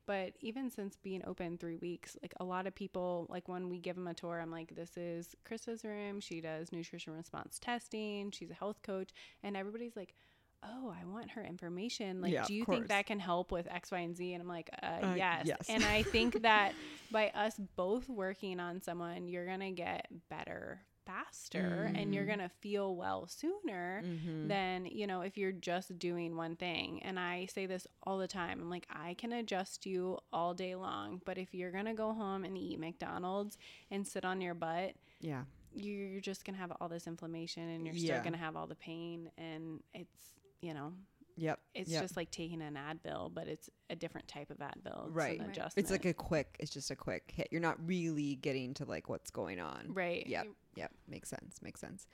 But 0.07 0.33
even 0.41 0.71
since 0.71 0.97
being 0.97 1.23
open 1.27 1.57
three 1.59 1.77
weeks, 1.77 2.17
like 2.23 2.35
a 2.41 2.45
lot 2.45 2.67
of 2.67 2.75
people, 2.75 3.27
like 3.29 3.49
when 3.49 3.69
we 3.69 3.79
give 3.79 3.97
them 3.97 4.09
a 4.09 4.15
tour, 4.15 4.41
I'm 4.41 4.51
like, 4.51 4.75
this 4.75 4.97
is 4.97 5.37
Krista's 5.49 5.85
room. 5.85 6.21
She 6.21 6.41
does 6.41 6.73
nutrition 6.73 7.13
response 7.13 7.59
testing. 7.59 8.31
She's 8.33 8.51
a 8.51 8.55
health 8.55 8.83
coach. 8.83 9.11
And 9.43 9.57
everybody's 9.57 9.95
like, 9.97 10.15
oh, 10.63 10.95
I 11.01 11.05
want 11.07 11.31
her 11.33 11.43
information. 11.45 12.21
Like, 12.21 12.33
Yeah, 12.33 12.45
do 12.45 12.55
you 12.55 12.65
think 12.65 12.89
that 12.89 13.07
can 13.07 13.21
help 13.21 13.53
with 13.53 13.67
X, 13.71 13.91
Y, 13.91 13.99
and 13.99 14.17
Z? 14.17 14.33
And 14.35 14.43
I'm 14.43 14.49
like, 14.49 14.71
uh, 14.83 14.87
Uh, 14.87 15.15
yes. 15.17 15.45
yes. 15.47 15.67
And 15.69 15.85
I 15.85 16.03
think 16.03 16.43
that 16.43 16.75
by 17.11 17.29
us 17.31 17.59
both 17.77 18.09
working 18.09 18.61
on 18.61 18.81
someone, 18.81 19.29
you're 19.29 19.47
going 19.47 19.61
to 19.61 19.71
get 19.71 20.09
better 20.29 20.83
faster 21.07 21.91
and 21.95 22.15
you're 22.15 22.25
Mhm. 22.25 22.27
going 22.27 22.39
to 22.41 22.49
feel 22.49 22.95
well 22.97 23.27
sooner 23.27 24.03
Mm-hmm. 24.05 24.49
than, 24.49 24.87
you 24.87 25.07
know, 25.07 25.21
if 25.23 25.37
you're 25.37 25.53
just 25.53 25.99
doing 25.99 26.37
one 26.37 26.57
thing. 26.57 27.03
And 27.03 27.19
I 27.19 27.47
say 27.47 27.67
this 27.67 27.87
all 28.03 28.19
the 28.19 28.29
time. 28.29 28.61
I'm 28.61 28.71
like, 28.71 28.87
I 28.91 29.15
can 29.15 29.33
adjust 29.33 29.87
you 29.87 30.19
all 30.33 30.55
day 30.55 30.75
long, 30.75 31.21
but 31.25 31.39
if 31.39 31.55
you're 31.55 31.71
going 31.73 31.87
to 31.87 31.95
go 31.95 32.13
home 32.13 32.45
and 32.45 32.57
eat 32.57 32.79
McDonald's 32.79 33.57
and 33.91 34.07
sit 34.07 34.25
on 34.25 34.41
your 34.41 34.55
butt, 34.55 34.95
yeah. 35.21 35.45
you're 35.73 36.21
just 36.21 36.45
going 36.45 36.55
to 36.55 36.61
have 36.61 36.73
all 36.81 36.89
this 36.89 37.07
inflammation 37.07 37.69
and 37.69 37.87
you're 37.87 37.95
still 37.97 38.17
Yeah. 38.17 38.21
going 38.23 38.33
to 38.33 38.39
have 38.39 38.57
all 38.57 38.67
the 38.67 38.75
pain 38.75 39.31
and 39.39 39.83
it's, 39.95 40.35
you 40.61 40.75
know, 40.75 40.93
Yep. 41.41 41.59
it's 41.75 41.91
yep. 41.91 42.03
just 42.03 42.17
like 42.17 42.31
taking 42.31 42.61
an 42.61 42.75
Advil, 42.77 43.33
but 43.33 43.49
it's 43.49 43.71
a 43.89 43.97
different 43.97 44.29
type 44.29 44.51
of 44.51 44.59
Advil. 44.59 45.07
It's 45.07 45.15
Right. 45.17 45.39
an 45.41 45.47
Right. 45.47 45.57
adjustment. 45.57 45.83
It's 45.85 45.91
like 45.91 46.05
a 46.05 46.13
quick. 46.13 46.57
It's 46.61 46.71
just 46.71 46.91
a 46.91 46.97
quick 46.97 47.33
hit. 47.35 47.49
You're 47.51 47.63
not 47.63 47.85
really 47.87 48.35
getting 48.37 48.75
to 48.75 48.85
like 48.85 49.09
what's 49.09 49.31
going 49.31 49.59
on. 49.59 49.93
right. 49.95 50.27
Yep. 50.27 50.47
Yep. 50.77 50.93
Makes 51.09 51.29
sense. 51.31 51.61
Makes 51.63 51.81
sense. 51.81 52.07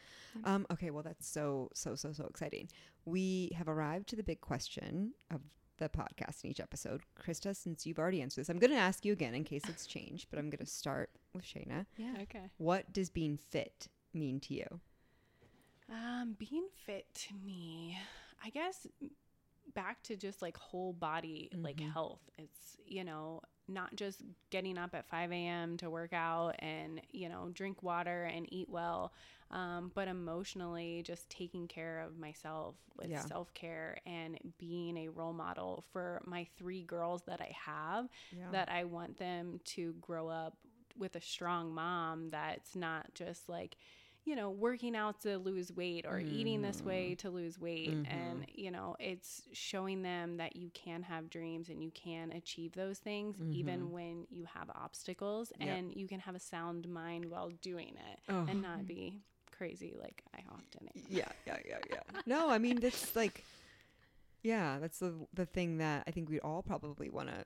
Um. 0.45 0.67
Okay. 0.71 0.91
Well, 0.91 1.03
that's 1.03 1.27
so 1.27 1.71
so 1.75 1.95
so 1.97 2.13
so 2.13 2.25
exciting. 2.27 2.69
We 3.05 3.51
have 3.57 3.69
arrived 3.69 4.09
to 4.11 4.17
the 4.17 4.23
big 4.23 4.41
question 4.41 5.13
of 5.31 5.41
the 5.79 5.89
podcast 5.91 6.43
in 6.45 6.51
each 6.51 6.61
episode. 6.61 7.03
Krista, 7.21 7.55
since 7.55 7.85
you've 7.85 7.99
already 7.99 8.23
answered 8.23 8.41
this, 8.43 8.49
I'm 8.49 8.59
going 8.59 8.71
to 8.71 8.77
ask 8.79 9.05
you 9.05 9.13
again 9.13 9.35
in 9.35 9.45
case 9.45 9.63
it's 9.69 9.87
changed. 9.87 10.29
But 10.31 10.39
I'm 10.39 10.49
going 10.51 10.65
to 10.65 10.71
start 10.71 11.11
with 11.35 11.45
Shayna. 11.45 11.85
Yeah. 11.99 12.15
Okay. 12.23 12.51
What 12.59 12.93
does 12.93 13.11
being 13.11 13.37
fit 13.37 13.89
mean 14.15 14.41
to 14.41 14.55
you? 14.55 14.81
Um, 15.93 16.35
being 16.39 16.67
fit 16.85 17.07
to 17.15 17.35
me, 17.45 17.97
I 18.43 18.51
guess 18.51 18.87
back 19.75 20.03
to 20.05 20.17
just 20.17 20.43
like 20.43 20.57
whole 20.57 20.93
body 20.93 21.51
like 21.63 21.81
Mhm. 21.81 21.93
health. 21.93 22.21
It's 22.39 22.77
you 22.87 23.05
know 23.05 23.41
not 23.69 23.97
just 23.97 24.23
getting 24.51 24.79
up 24.79 24.95
at 24.95 25.09
5 25.09 25.33
a.m. 25.33 25.77
to 25.79 25.91
work 25.91 26.13
out 26.13 26.55
and 26.61 27.01
you 27.13 27.29
know 27.29 27.51
drink 27.53 27.83
water 27.83 28.25
and 28.25 28.47
eat 28.53 28.69
well, 28.69 29.13
um, 29.51 29.91
but 29.95 30.09
emotionally 30.09 31.03
just 31.05 31.29
taking 31.31 31.67
care 31.67 32.01
of 32.01 32.19
myself 32.19 32.77
with 32.97 33.11
Yeah. 33.11 33.23
self 33.29 33.53
care 33.55 33.99
and 34.07 34.39
being 34.59 34.97
a 34.97 35.09
role 35.09 35.33
model 35.33 35.85
for 35.93 36.23
my 36.25 36.47
three 36.57 36.83
girls 36.83 37.23
that 37.25 37.41
I 37.41 37.55
have. 37.67 38.09
Yeah. 38.31 38.51
that 38.53 38.69
I 38.71 38.85
want 38.85 39.19
them 39.19 39.61
to 39.65 39.95
grow 40.01 40.29
up 40.29 40.57
with 40.97 41.17
a 41.17 41.21
strong 41.21 41.75
mom 41.75 42.31
that's 42.31 42.75
not 42.75 43.13
just 43.15 43.49
like, 43.49 43.77
you 44.27 44.35
know, 44.37 44.51
working 44.51 44.95
out 44.97 45.21
to 45.21 45.39
lose 45.39 45.73
weight 45.73 46.05
or 46.07 46.19
eating 46.19 46.61
this 46.61 46.83
way 46.83 47.15
to 47.15 47.31
lose 47.31 47.59
weight. 47.59 47.91
Mhm. 47.95 48.07
And, 48.13 48.47
you 48.53 48.71
know, 48.73 48.97
it's 48.99 49.43
showing 49.53 50.03
them 50.03 50.37
that 50.39 50.57
you 50.57 50.69
can 50.75 51.03
have 51.05 51.31
dreams 51.31 51.69
and 51.69 51.83
you 51.83 51.93
can 51.93 52.33
achieve 52.33 52.73
those 52.73 52.99
things 52.99 53.37
Mhm. 53.39 53.55
even 53.55 53.93
when 53.93 54.27
you 54.29 54.45
have 54.45 54.69
obstacles 54.75 55.53
Yep. 55.61 55.69
and 55.69 55.95
you 55.95 56.09
can 56.09 56.19
have 56.21 56.35
a 56.35 56.41
sound 56.41 56.89
mind 56.89 57.25
while 57.31 57.51
doing 57.63 57.97
it 57.97 58.21
Oh. 58.29 58.45
and 58.49 58.61
not 58.61 58.85
be 58.87 59.23
crazy 59.53 59.95
like 59.97 60.23
I 60.35 60.41
often 60.51 60.89
am. 60.95 61.03
yeah, 61.09 61.31
yeah, 61.47 61.59
yeah, 61.65 61.79
yeah. 61.89 62.03
No, 62.27 62.51
I 62.51 62.59
mean 62.59 62.81
that's 62.81 63.15
like, 63.17 63.45
yeah, 64.43 64.79
that's 64.81 64.99
the 64.99 65.15
the 65.35 65.47
thing 65.47 65.79
that 65.79 66.05
I 66.07 66.11
think 66.11 66.29
we'd 66.29 66.41
all 66.41 66.63
probably 66.63 67.11
want 67.11 67.29
to 67.29 67.45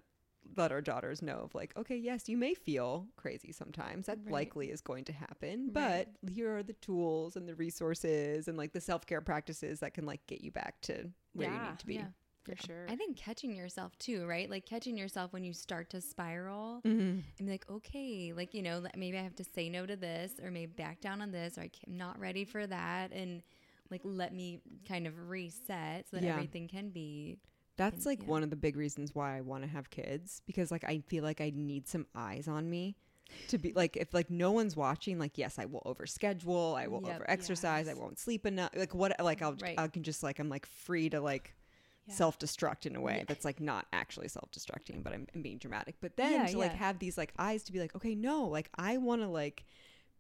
let 0.56 0.72
our 0.72 0.80
daughters 0.80 1.22
know 1.22 1.40
of. 1.44 1.54
Like, 1.54 1.76
okay, 1.76 1.96
yes, 1.96 2.28
you 2.28 2.36
may 2.36 2.54
feel 2.54 3.06
crazy 3.16 3.52
sometimes. 3.52 4.06
That 4.06 4.18
Right. 4.24 4.32
likely 4.32 4.70
is 4.70 4.80
going 4.80 5.04
to 5.04 5.12
happen, 5.12 5.70
Right. 5.74 6.06
but 6.22 6.30
here 6.32 6.56
are 6.56 6.62
the 6.62 6.72
tools 6.74 7.36
and 7.36 7.48
the 7.48 7.54
resources 7.54 8.48
and 8.48 8.56
like 8.58 8.72
the 8.72 8.80
self 8.80 9.06
care 9.06 9.20
practices 9.20 9.80
that 9.80 9.94
can 9.94 10.06
like 10.06 10.26
get 10.26 10.40
you 10.42 10.50
back 10.50 10.80
to 10.82 11.10
where 11.32 11.50
you 11.52 11.58
need 11.60 11.78
to 11.78 11.86
be. 11.86 11.94
yeah. 11.94 12.06
For 12.44 12.56
sure. 12.66 12.86
I 12.88 12.96
think 12.96 13.18
catching 13.18 13.54
yourself 13.54 13.96
too, 13.98 14.26
right? 14.26 14.48
Like 14.48 14.64
catching 14.64 14.96
yourself 14.96 15.32
when 15.34 15.44
you 15.44 15.52
start 15.52 15.90
to 15.90 16.00
spiral 16.00 16.80
Mm-hmm. 16.86 17.00
and 17.38 17.46
be 17.46 17.50
like, 17.50 17.68
okay, 17.70 18.32
like, 18.34 18.54
you 18.54 18.62
know, 18.62 18.82
maybe 18.96 19.18
I 19.18 19.22
have 19.22 19.36
to 19.36 19.44
say 19.44 19.68
no 19.68 19.84
to 19.84 19.94
this 19.94 20.32
or 20.42 20.50
maybe 20.50 20.72
back 20.72 21.02
down 21.02 21.20
on 21.20 21.32
this 21.32 21.58
or 21.58 21.62
I'm 21.62 21.70
not 21.98 22.18
ready 22.18 22.46
for 22.46 22.66
that. 22.66 23.12
And 23.12 23.42
like, 23.90 24.00
let 24.04 24.32
me 24.34 24.60
kind 24.88 25.06
of 25.06 25.28
reset 25.28 26.06
so 26.10 26.16
that 26.16 26.24
Yeah. 26.24 26.32
everything 26.32 26.66
can 26.66 26.88
be. 26.88 27.36
That's 27.80 28.04
like 28.06 28.20
yeah. 28.20 28.28
one 28.28 28.42
of 28.42 28.50
the 28.50 28.56
big 28.56 28.76
reasons 28.76 29.14
why 29.14 29.36
I 29.36 29.40
want 29.40 29.62
to 29.64 29.68
have 29.70 29.88
kids 29.90 30.42
because 30.46 30.70
like 30.70 30.84
I 30.84 30.98
feel 31.08 31.24
like 31.24 31.40
I 31.40 31.50
need 31.54 31.88
some 31.88 32.06
eyes 32.14 32.46
on 32.46 32.68
me 32.68 32.94
to 33.48 33.58
be 33.58 33.72
like 33.72 33.96
if 33.96 34.12
like 34.12 34.28
no 34.28 34.50
one's 34.52 34.76
watching 34.76 35.18
like 35.18 35.38
yes 35.38 35.58
I 35.58 35.64
will 35.64 35.82
overschedule 35.86 36.76
I 36.78 36.88
will 36.88 37.00
Yep. 37.06 37.14
over 37.16 37.30
exercise 37.30 37.88
I 37.88 37.94
won't 37.94 38.18
sleep 38.18 38.44
enough 38.44 38.70
like 38.76 38.94
what 38.94 39.14
like 39.20 39.40
I'll 39.40 39.56
Right. 39.60 39.78
I 39.78 39.86
can 39.88 40.02
just 40.02 40.22
like 40.22 40.38
I'm 40.38 40.48
like 40.48 40.66
free 40.66 41.08
to 41.10 41.20
like 41.20 41.54
Yeah. 42.06 42.14
self 42.14 42.38
destruct 42.38 42.86
in 42.86 42.96
a 42.96 43.00
way 43.00 43.18
Yeah. 43.18 43.24
that's 43.28 43.44
like 43.44 43.60
not 43.60 43.86
actually 43.92 44.28
self 44.28 44.50
destructing 44.50 45.02
but 45.02 45.12
I'm, 45.14 45.26
I'm 45.34 45.42
being 45.42 45.58
dramatic 45.58 45.94
but 46.00 46.16
then 46.16 46.32
Yeah, 46.32 46.46
to 46.48 46.58
like 46.58 46.72
yeah. 46.72 46.78
have 46.78 46.98
these 46.98 47.16
like 47.16 47.32
eyes 47.38 47.62
to 47.64 47.72
be 47.72 47.78
like 47.80 47.94
okay 47.96 48.14
no 48.14 48.44
like 48.46 48.68
I 48.74 48.98
want 48.98 49.22
to 49.22 49.28
like 49.28 49.64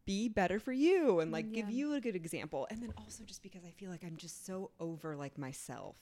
be 0.06 0.28
better 0.28 0.58
for 0.58 0.72
you 0.72 1.20
and 1.20 1.30
like 1.30 1.52
give 1.52 1.70
you 1.70 1.92
a 1.94 2.00
good 2.00 2.16
example 2.16 2.66
and 2.70 2.82
then 2.82 2.92
also 2.96 3.22
just 3.24 3.42
because 3.42 3.64
I 3.64 3.70
feel 3.72 3.90
like 3.90 4.02
I'm 4.04 4.16
just 4.16 4.46
so 4.46 4.70
over 4.80 5.14
like 5.16 5.36
myself 5.36 5.96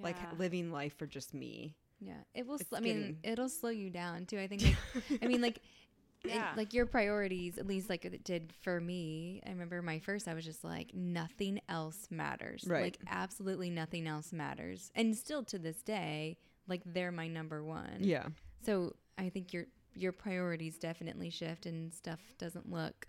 like 0.00 0.16
living 0.38 0.70
life 0.72 0.96
for 0.96 1.06
just 1.06 1.34
me 1.34 1.74
Yeah. 2.00 2.12
It 2.34 2.46
will, 2.46 2.58
sl- 2.58 2.76
I 2.76 2.80
mean, 2.80 2.96
getting- 3.00 3.18
it'll 3.24 3.48
slow 3.48 3.70
you 3.70 3.90
down 3.90 4.26
too. 4.26 4.38
I 4.38 4.46
think, 4.46 4.62
like, 4.62 5.22
I 5.22 5.26
mean, 5.26 5.40
like, 5.42 5.60
Yeah. 6.24 6.52
like 6.56 6.74
your 6.74 6.86
priorities, 6.86 7.58
at 7.58 7.66
least 7.66 7.88
like 7.88 8.04
it 8.04 8.24
did 8.24 8.52
for 8.62 8.80
me. 8.80 9.40
I 9.46 9.50
remember 9.50 9.80
my 9.82 9.98
first, 10.00 10.26
I 10.28 10.34
was 10.34 10.44
just 10.44 10.64
like, 10.64 10.92
nothing 10.94 11.60
else 11.68 12.06
matters. 12.10 12.64
Right. 12.66 12.82
Like, 12.82 12.98
absolutely 13.08 13.70
nothing 13.70 14.06
else 14.08 14.32
matters. 14.32 14.90
And 14.96 15.16
still 15.16 15.42
to 15.44 15.58
this 15.58 15.80
day, 15.82 16.38
like, 16.66 16.82
they're 16.84 17.12
my 17.12 17.28
number 17.28 17.62
one. 17.64 17.98
yeah 18.00 18.26
So 18.64 18.94
I 19.16 19.28
think 19.30 19.52
your 19.52 19.66
your 19.94 20.12
priorities 20.12 20.78
definitely 20.78 21.30
shift 21.30 21.66
and 21.66 21.92
stuff 21.92 22.20
doesn't 22.38 22.70
look 22.70 23.08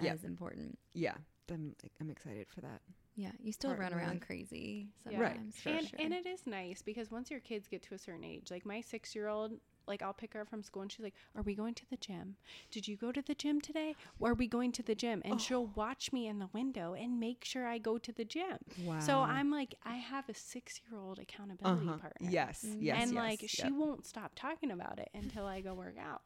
Yeah. 0.00 0.12
as 0.12 0.24
important. 0.24 0.78
Yeah. 0.92 1.14
I'm 1.50 1.74
I'm 2.00 2.10
excited 2.10 2.46
for 2.54 2.60
that. 2.62 2.82
Yeah, 3.18 3.32
you 3.42 3.50
still 3.50 3.74
run 3.74 3.92
around 3.92 4.14
life. 4.14 4.26
crazy 4.26 4.86
Yeah. 5.10 5.20
Right, 5.20 5.34
sometimes. 5.34 5.60
sure, 5.60 5.72
and 5.72 5.88
sure. 5.88 5.98
and 6.00 6.14
it 6.14 6.24
is 6.24 6.46
nice 6.46 6.82
because 6.82 7.10
once 7.10 7.32
your 7.32 7.40
kids 7.40 7.66
get 7.66 7.82
to 7.82 7.94
a 7.94 7.98
certain 7.98 8.22
age, 8.22 8.48
like 8.52 8.64
my 8.64 8.80
six 8.80 9.12
year 9.12 9.26
old, 9.26 9.54
like 9.88 10.02
I'll 10.02 10.12
pick 10.12 10.34
her 10.34 10.42
up 10.42 10.48
from 10.48 10.62
school 10.62 10.82
and 10.82 10.92
she's 10.92 11.02
like, 11.02 11.16
"Are 11.34 11.42
we 11.42 11.56
going 11.56 11.74
to 11.74 11.90
the 11.90 11.96
gym? 11.96 12.36
Did 12.70 12.86
you 12.86 12.96
go 12.96 13.10
to 13.10 13.20
the 13.20 13.34
gym 13.34 13.60
today? 13.60 13.96
Or 14.20 14.30
are 14.30 14.34
we 14.34 14.46
going 14.46 14.70
to 14.70 14.84
the 14.84 14.94
gym?" 14.94 15.20
And 15.24 15.40
she'll 15.40 15.66
watch 15.66 16.12
me 16.12 16.28
in 16.28 16.38
the 16.38 16.48
window 16.52 16.94
and 16.94 17.18
make 17.18 17.44
sure 17.44 17.66
I 17.66 17.78
go 17.78 17.98
to 17.98 18.12
the 18.12 18.24
gym. 18.24 18.58
Wow. 18.84 19.00
So 19.00 19.18
I'm 19.18 19.50
like, 19.50 19.74
I 19.84 19.96
have 19.96 20.28
a 20.28 20.34
six 20.34 20.80
year 20.88 21.00
old 21.00 21.18
accountability 21.18 21.88
uh-huh. 21.88 21.98
partner. 21.98 22.30
Yes, 22.30 22.64
yes, 22.78 23.02
and 23.02 23.14
yes, 23.14 23.20
like 23.20 23.44
she 23.48 23.62
yep. 23.64 23.72
won't 23.72 24.06
stop 24.06 24.32
talking 24.36 24.70
about 24.70 25.00
it 25.00 25.08
until 25.12 25.44
I 25.44 25.60
go 25.60 25.74
work 25.74 25.96
out. 26.00 26.24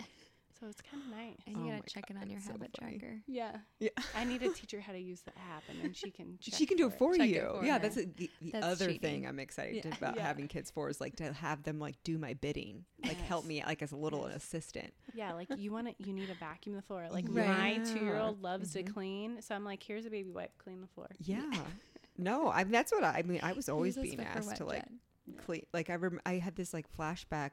So 0.62 0.68
it's 0.68 0.80
kind 0.80 1.02
of 1.02 1.10
nice. 1.10 1.34
and 1.48 1.56
Oh 1.56 1.59
you 1.64 1.72
my 1.72 1.78
gotta 1.78 1.90
check 1.90 2.06
God, 2.06 2.16
in 2.18 2.22
on 2.22 2.30
your 2.30 2.36
that's 2.39 2.47
so 2.47 2.52
habit 2.52 2.70
funny. 2.78 2.98
tracker. 2.98 3.16
Yeah. 3.26 3.56
Yeah. 3.80 3.89
I 4.16 4.22
need 4.22 4.43
to 4.43 4.52
teach 4.55 4.70
her 4.70 4.80
how 4.80 4.93
to 4.93 4.98
use 5.01 5.20
the 5.22 5.32
app 5.32 5.64
and 5.68 5.82
then 5.82 5.93
she 5.93 6.12
can 6.12 6.39
check 6.40 6.55
she 6.55 6.66
can 6.66 6.76
do 6.76 6.86
it 6.86 6.97
for 6.97 7.14
it 7.16 7.20
you. 7.22 7.40
for 7.59 7.64
yeah, 7.64 7.72
her. 7.74 7.78
that's 7.80 7.97
a, 7.97 8.06
the, 8.06 8.30
the 8.40 8.51
That's 8.52 8.64
other 8.66 8.93
thing. 8.93 9.26
I'm 9.26 9.40
excited 9.40 9.84
Yeah. 9.84 9.97
about 9.98 10.14
Yeah. 10.16 10.22
having 10.22 10.47
kids 10.47 10.70
for 10.70 10.89
is 10.89 11.01
like 11.01 11.16
to 11.16 11.32
have 11.32 11.64
them 11.64 11.80
like 11.80 11.97
do 12.05 12.16
my 12.16 12.34
bidding, 12.34 12.84
like 13.05 13.16
help 13.22 13.44
me 13.44 13.60
like 13.66 13.82
as 13.82 13.90
a 13.90 13.97
little 13.97 14.28
Yes. 14.28 14.36
assistant. 14.36 14.93
Yeah, 15.14 15.32
like 15.32 15.48
you 15.59 15.72
want 15.72 15.89
to, 15.89 15.94
you 15.98 16.12
need 16.12 16.28
to 16.28 16.34
vacuum 16.34 16.76
the 16.76 16.82
floor. 16.82 17.09
Like 17.10 17.24
Right. 17.28 17.78
my 17.82 17.84
two 17.93 18.05
year 18.05 18.18
old 18.18 18.40
loves 18.40 18.70
Mhm. 18.70 18.86
to 18.86 18.93
clean, 18.93 19.43
so 19.43 19.56
I'm 19.56 19.64
like, 19.64 19.82
here's 19.82 20.06
a 20.06 20.10
baby 20.10 20.30
wipe, 20.30 20.56
clean 20.59 20.80
the 20.80 20.86
floor. 20.86 21.09
Yeah. 21.18 21.51
no, 22.18 22.51
I 22.52 22.62
mean 22.62 22.70
that's 22.72 22.93
what 22.93 23.02
I, 23.02 23.18
I 23.18 23.22
mean. 23.22 23.40
I 23.43 23.52
was 23.52 23.68
always 23.68 23.97
being 23.97 24.20
asked 24.20 24.56
to 24.59 24.64
like 24.64 24.82
jet. 24.82 25.39
clean. 25.44 25.66
Like 25.74 25.90
I 25.90 25.97
rem- 25.97 26.20
I 26.24 26.34
had 26.34 26.55
this 26.55 26.72
like 26.72 26.86
flashback 26.97 27.51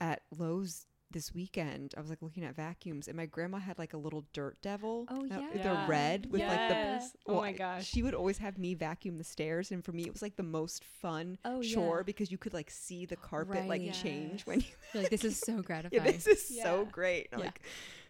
at 0.00 0.22
Lowe's 0.36 0.86
this 1.14 1.32
weekend. 1.34 1.94
I 1.96 2.00
was 2.02 2.10
like 2.10 2.20
looking 2.20 2.44
at 2.44 2.54
vacuums, 2.54 3.08
and 3.08 3.16
my 3.16 3.24
grandma 3.24 3.56
had 3.58 3.78
like 3.78 3.94
a 3.94 3.96
little 3.96 4.24
dirt 4.34 4.58
devil. 4.60 5.06
Oh, 5.08 5.22
uh, 5.22 5.26
yeah. 5.30 5.46
the 5.54 5.58
Yeah. 5.60 5.86
red 5.88 6.30
with 6.30 6.42
like 6.42 6.68
the. 6.68 6.74
Yes. 6.74 7.16
Oh 7.26 7.36
my 7.40 7.52
gosh. 7.52 7.86
She 7.86 8.02
would 8.02 8.12
always 8.14 8.36
have 8.38 8.58
me 8.58 8.74
vacuum 8.74 9.16
the 9.16 9.24
stairs, 9.24 9.70
and 9.70 9.82
for 9.82 9.92
me, 9.92 10.02
it 10.02 10.12
was 10.12 10.20
like 10.20 10.36
the 10.36 10.42
most 10.42 10.84
fun 10.84 11.38
Oh, 11.46 11.62
chore 11.62 11.98
yeah. 11.98 12.02
because 12.02 12.30
you 12.30 12.36
could 12.36 12.52
like 12.52 12.70
see 12.70 13.06
the 13.06 13.16
carpet 13.16 13.66
like 13.66 13.80
Right. 13.80 13.94
change 13.94 14.44
when 14.44 14.60
you. 14.60 14.66
You're 14.92 15.04
like, 15.04 15.10
this 15.10 15.24
is 15.24 15.38
so 15.38 15.52
yeah, 15.56 15.62
gratifying. 15.62 16.02
this 16.04 16.26
is 16.26 16.60
so 16.62 16.86
great. 16.92 17.28
Yeah. 17.32 17.38
Like, 17.38 17.62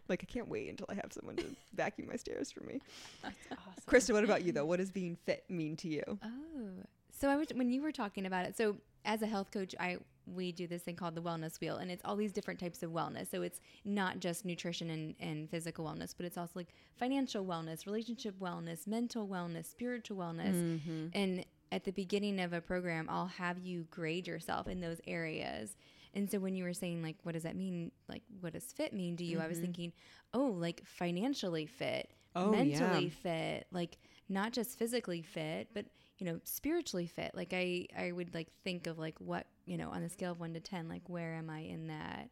like 0.08 0.24
I 0.28 0.30
can't 0.30 0.48
wait 0.48 0.68
until 0.68 0.86
I 0.88 0.94
have 0.94 1.12
someone 1.12 1.36
to 1.36 1.46
vacuum 1.74 2.08
my 2.08 2.16
stairs 2.16 2.50
for 2.50 2.64
me. 2.64 2.80
That's 3.22 3.36
awesome. 3.52 3.82
Krista, 3.86 4.12
what 4.12 4.24
about 4.24 4.42
you 4.44 4.50
though? 4.52 4.66
What 4.66 4.78
does 4.80 4.90
being 4.90 5.16
fit 5.24 5.44
mean 5.48 5.76
to 5.76 5.88
you? 5.88 6.02
Oh, 6.24 6.84
so 7.10 7.28
I 7.28 7.36
was 7.36 7.48
when 7.54 7.70
you 7.70 7.80
were 7.82 7.92
talking 7.92 8.26
about 8.26 8.44
it. 8.46 8.56
So 8.56 8.76
as 9.04 9.22
a 9.22 9.26
health 9.26 9.50
coach, 9.50 9.74
I 9.78 9.98
we 10.26 10.52
do 10.52 10.66
this 10.66 10.82
thing 10.82 10.96
called 10.96 11.14
the 11.14 11.22
wellness 11.22 11.60
wheel, 11.60 11.76
and 11.76 11.90
it's 11.90 12.02
all 12.04 12.16
these 12.16 12.32
different 12.32 12.60
types 12.60 12.82
of 12.82 12.90
wellness. 12.90 13.30
So 13.30 13.42
it's 13.42 13.60
not 13.84 14.20
just 14.20 14.44
nutrition 14.44 14.90
and, 14.90 15.14
and 15.20 15.50
physical 15.50 15.84
wellness, 15.84 16.14
but 16.16 16.26
it's 16.26 16.38
also 16.38 16.52
like 16.54 16.74
financial 16.96 17.44
wellness, 17.44 17.86
relationship 17.86 18.34
wellness, 18.40 18.86
mental 18.86 19.28
wellness, 19.28 19.66
spiritual 19.66 20.16
wellness. 20.16 20.54
Mm-hmm. 20.54 21.06
And 21.12 21.44
at 21.72 21.84
the 21.84 21.92
beginning 21.92 22.40
of 22.40 22.52
a 22.52 22.60
program, 22.60 23.06
I'll 23.10 23.26
have 23.26 23.58
you 23.58 23.86
grade 23.90 24.26
yourself 24.26 24.68
in 24.68 24.80
those 24.80 25.00
areas. 25.06 25.76
And 26.14 26.30
so 26.30 26.38
when 26.38 26.54
you 26.54 26.64
were 26.64 26.72
saying 26.72 27.02
like, 27.02 27.16
what 27.24 27.32
does 27.32 27.42
that 27.42 27.56
mean? 27.56 27.90
Like, 28.08 28.22
what 28.40 28.52
does 28.52 28.64
fit 28.64 28.92
mean 28.92 29.16
to 29.16 29.24
you? 29.24 29.40
I 29.40 29.48
was 29.48 29.58
thinking, 29.58 29.92
oh, 30.32 30.46
like 30.56 30.82
financially 30.86 31.66
fit, 31.66 32.10
Oh, 32.36 32.50
mentally 32.50 33.04
yeah. 33.04 33.56
fit, 33.58 33.66
like 33.72 33.98
not 34.28 34.52
just 34.52 34.78
physically 34.78 35.22
fit, 35.22 35.68
but 35.74 35.86
you 36.18 36.26
know, 36.26 36.40
spiritually 36.44 37.06
fit. 37.06 37.32
Like 37.34 37.52
I, 37.52 37.86
I 37.98 38.12
would 38.12 38.34
like 38.34 38.48
think 38.62 38.86
of 38.86 38.98
like 38.98 39.18
what 39.20 39.46
you 39.66 39.76
know 39.76 39.90
on 39.90 40.02
a 40.02 40.08
scale 40.08 40.32
of 40.32 40.40
one 40.40 40.54
to 40.54 40.60
ten, 40.60 40.88
like 40.88 41.02
where 41.08 41.34
am 41.34 41.50
I 41.50 41.60
in 41.60 41.88
that? 41.88 42.28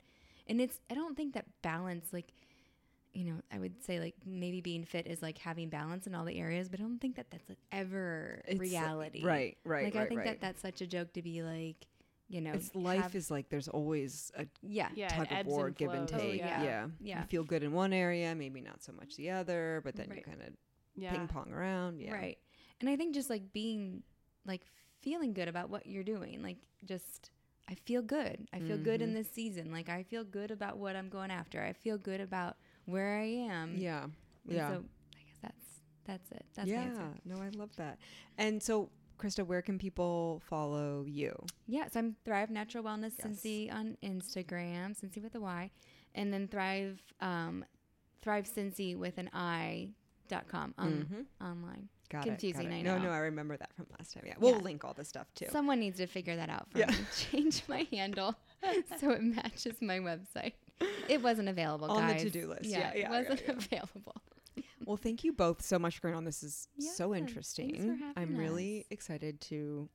And 0.46 0.60
it's 0.60 0.78
I 0.90 0.94
don't 0.94 1.16
think 1.16 1.34
that 1.34 1.46
balance 1.62 2.12
like 2.12 2.32
you 3.14 3.24
know, 3.24 3.34
I 3.52 3.58
would 3.58 3.84
say 3.84 4.00
like 4.00 4.14
maybe 4.24 4.62
being 4.62 4.84
fit 4.84 5.06
is 5.06 5.20
like 5.20 5.36
having 5.36 5.68
balance 5.68 6.06
in 6.06 6.14
all 6.14 6.24
the 6.24 6.38
areas, 6.38 6.70
but 6.70 6.80
I 6.80 6.82
don't 6.84 6.98
think 6.98 7.16
that 7.16 7.30
that's 7.30 7.50
ever 7.70 8.40
It's, 8.46 8.58
like- 8.58 8.60
reality. 8.70 9.22
Right, 9.22 9.58
right, 9.66 9.84
Like 9.84 9.94
right, 9.94 10.04
I 10.04 10.06
think 10.06 10.18
right. 10.20 10.26
that 10.28 10.40
that's 10.40 10.62
such 10.62 10.80
a 10.80 10.86
joke 10.86 11.12
to 11.12 11.20
be 11.22 11.42
like, 11.42 11.76
you 12.30 12.40
know, 12.40 12.52
it's 12.54 12.74
life 12.74 13.02
have- 13.02 13.14
is 13.14 13.30
like 13.30 13.50
there's 13.50 13.68
always 13.68 14.32
a 14.38 14.46
yeah, 14.62 14.88
Yeah, 14.94 15.08
tug 15.08 15.30
of 15.30 15.46
war, 15.46 15.66
and 15.66 15.76
give 15.76 15.92
and 15.92 16.08
flows. 16.08 16.22
Oh, 16.22 16.24
take. 16.24 16.40
yeah. 16.40 16.62
yeah. 16.62 16.86
Yeah. 17.02 17.20
You 17.20 17.26
feel 17.26 17.44
good 17.44 17.62
in 17.62 17.72
one 17.72 17.92
area, 17.92 18.34
maybe 18.34 18.62
not 18.62 18.82
so 18.82 18.92
much 18.92 19.16
the 19.16 19.28
other, 19.28 19.82
but 19.84 19.94
then 19.94 20.10
you 20.16 20.22
kind 20.22 20.40
of 20.40 20.54
Yeah. 20.96 21.10
ping 21.12 21.28
pong 21.28 21.52
around. 21.52 22.00
Yeah. 22.00 22.14
right. 22.14 22.38
And 22.82 22.90
I 22.90 22.96
think 22.96 23.14
just 23.14 23.30
like 23.30 23.52
being 23.52 24.02
like 24.44 24.66
feeling 25.00 25.32
good 25.32 25.48
about 25.48 25.70
what 25.70 25.86
you're 25.86 26.04
doing, 26.04 26.42
like 26.42 26.58
just 26.84 27.30
I 27.70 27.74
feel 27.76 28.02
good. 28.02 28.46
I 28.52 28.58
feel 28.58 28.76
good 28.76 29.00
Mm-hmm. 29.00 29.10
in 29.10 29.14
this 29.14 29.30
season. 29.30 29.72
Like 29.72 29.88
I 29.88 30.02
feel 30.02 30.24
good 30.24 30.50
about 30.50 30.76
what 30.78 30.96
I'm 30.96 31.08
going 31.08 31.30
after. 31.30 31.62
I 31.62 31.72
feel 31.72 31.96
good 31.96 32.20
about 32.20 32.56
where 32.86 33.18
I 33.18 33.24
am. 33.48 33.76
Yeah. 33.78 34.02
And 34.04 34.12
Yeah. 34.46 34.68
So 34.70 34.74
I 35.16 35.20
guess 35.22 35.38
that's 35.40 35.64
that's 36.04 36.30
it. 36.32 36.44
That's 36.54 36.68
yeah. 36.68 36.80
the 36.84 36.90
answer. 36.90 37.20
No, 37.24 37.36
I 37.36 37.48
love 37.50 37.70
that. 37.76 37.98
And 38.36 38.60
so, 38.62 38.90
Krista, 39.18 39.46
where 39.46 39.62
can 39.62 39.78
people 39.78 40.42
follow 40.44 41.04
you? 41.06 41.32
Yeah, 41.68 41.86
so 41.88 42.00
I'm 42.00 42.16
Thrive 42.24 42.50
Natural 42.50 42.82
Wellness 42.82 43.12
Yes. 43.18 43.26
Cincy 43.28 43.72
on 43.72 43.96
Instagram, 44.02 45.00
Cincy 45.00 45.22
with 45.22 45.36
a 45.36 45.40
Y, 45.40 45.70
and 46.16 46.32
then 46.32 46.48
Thrive 46.48 47.00
um, 47.20 47.64
Thrive 48.20 48.46
Cincy 48.46 48.96
with 48.96 49.18
an 49.18 49.30
I 49.32 49.90
dot 50.28 50.48
com 50.48 50.74
on, 50.76 51.06
Mhm. 51.40 51.46
online. 51.46 51.88
Got 52.10 52.24
Confusing, 52.24 52.66
it. 52.66 52.68
got 52.68 52.72
it. 52.74 52.78
I 52.78 52.82
No, 52.82 52.96
know. 52.98 53.04
no, 53.04 53.08
no, 53.08 53.14
I 53.14 53.18
remember 53.18 53.56
that 53.56 53.72
from 53.74 53.86
last 53.98 54.12
time. 54.14 54.24
Yeah. 54.26 54.34
We'll 54.38 54.56
Yeah. 54.56 54.62
link 54.62 54.84
all 54.84 54.92
the 54.92 55.04
stuff 55.04 55.26
too. 55.34 55.46
Someone 55.50 55.80
needs 55.80 55.98
to 55.98 56.06
figure 56.06 56.36
that 56.36 56.50
out 56.50 56.70
for 56.70 56.78
Yeah. 56.78 56.86
me. 56.90 56.96
Change 57.30 57.62
my 57.68 57.86
handle 57.90 58.34
so 59.00 59.10
it 59.10 59.22
matches 59.22 59.80
my 59.80 59.98
website. 59.98 60.52
It 61.08 61.22
wasn't 61.22 61.48
available, 61.48 61.90
On 61.90 62.06
the 62.08 62.14
to-do 62.14 62.48
list. 62.48 62.64
Yeah, 62.64 62.78
Yeah, 62.78 62.90
it 62.90 62.98
yeah, 62.98 63.10
yeah, 63.12 63.18
wasn't 63.30 63.48
available. 63.48 64.14
Well, 64.84 64.96
thank 64.98 65.22
you 65.24 65.32
both 65.32 65.62
so 65.62 65.78
much 65.78 65.96
for 65.98 66.02
going 66.08 66.16
on. 66.16 66.24
This 66.24 66.42
is 66.42 66.68
so 66.78 67.14
interesting. 67.14 68.02
I'm 68.16 68.36
really 68.36 68.84
excited 68.90 69.40
to 69.42 69.88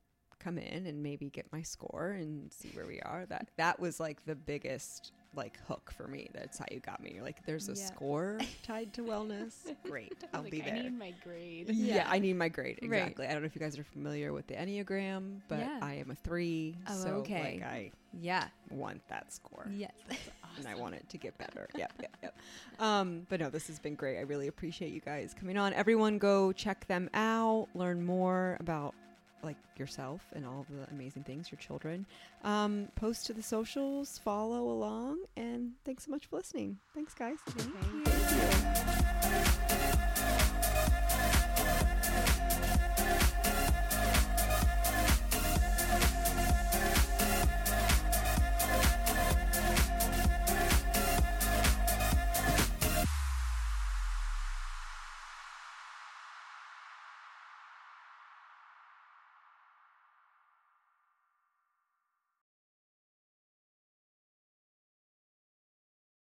come 0.48 0.58
in 0.58 0.86
and 0.86 1.02
maybe 1.02 1.28
get 1.30 1.46
my 1.52 1.60
score 1.62 2.10
and 2.18 2.50
see 2.52 2.70
where 2.74 2.86
we 2.86 3.00
are. 3.00 3.26
That 3.26 3.48
that 3.58 3.78
was 3.78 4.00
like 4.00 4.24
the 4.24 4.34
biggest 4.34 5.12
like 5.34 5.58
hook 5.68 5.92
for 5.94 6.08
me. 6.08 6.28
That's 6.32 6.58
how 6.58 6.64
you 6.70 6.80
got 6.80 7.02
me. 7.02 7.12
You're 7.14 7.22
like, 7.22 7.44
there's 7.44 7.68
a 7.68 7.74
Yeah. 7.74 7.84
score 7.86 8.38
tied 8.62 8.94
to 8.94 9.02
wellness. 9.02 9.52
Great, 9.84 10.24
I'll 10.32 10.40
Like, 10.42 10.50
be 10.50 10.62
there. 10.62 10.74
I 10.74 10.82
need 10.82 10.98
my 10.98 11.12
grade. 11.22 11.68
yeah. 11.70 11.96
Yeah. 11.96 12.06
I 12.08 12.18
need 12.18 12.32
my 12.36 12.48
grade 12.48 12.78
Right. 12.82 13.00
exactly. 13.02 13.26
I 13.26 13.32
don't 13.34 13.42
know 13.42 13.46
if 13.46 13.54
you 13.54 13.60
guys 13.60 13.78
are 13.78 13.84
familiar 13.84 14.32
with 14.32 14.46
the 14.46 14.54
enneagram, 14.54 15.40
but 15.48 15.58
Yeah. 15.58 15.78
I 15.82 15.94
am 15.94 16.10
a 16.10 16.14
three. 16.14 16.76
Oh, 16.88 17.02
so 17.04 17.08
okay. 17.20 17.60
like 17.60 17.62
I 17.62 17.92
Yeah. 18.18 18.48
want 18.70 19.06
that 19.08 19.32
score. 19.32 19.66
Yes. 19.70 19.92
and 20.56 20.66
I 20.66 20.74
want 20.74 20.94
it 20.94 21.06
to 21.10 21.18
get 21.18 21.36
better. 21.36 21.68
yep, 21.76 21.92
yep, 22.00 22.16
yep. 22.22 22.34
Um, 22.78 23.26
but 23.28 23.38
no, 23.38 23.50
this 23.50 23.66
has 23.66 23.78
been 23.78 23.94
great. 23.96 24.16
I 24.18 24.22
really 24.22 24.48
appreciate 24.48 24.92
you 24.94 25.00
guys 25.00 25.34
coming 25.38 25.58
on. 25.58 25.74
Everyone, 25.74 26.16
go 26.18 26.52
check 26.52 26.86
them 26.88 27.10
out. 27.12 27.68
Learn 27.74 28.04
more 28.04 28.56
about 28.60 28.94
like 29.42 29.56
yourself 29.76 30.22
and 30.34 30.44
all 30.44 30.66
the 30.70 30.88
amazing 30.90 31.24
things 31.24 31.50
your 31.50 31.58
children. 31.58 32.06
Um, 32.44 32.88
post 32.96 33.26
to 33.26 33.32
the 33.32 33.42
socials, 33.42 34.18
follow 34.18 34.70
along, 34.70 35.20
and 35.36 35.72
thanks 35.84 36.04
so 36.04 36.10
much 36.10 36.26
for 36.26 36.36
listening. 36.36 36.78
Thanks, 36.94 37.14
guys. 37.14 37.38
Thank 37.46 39.04
you. 39.12 39.17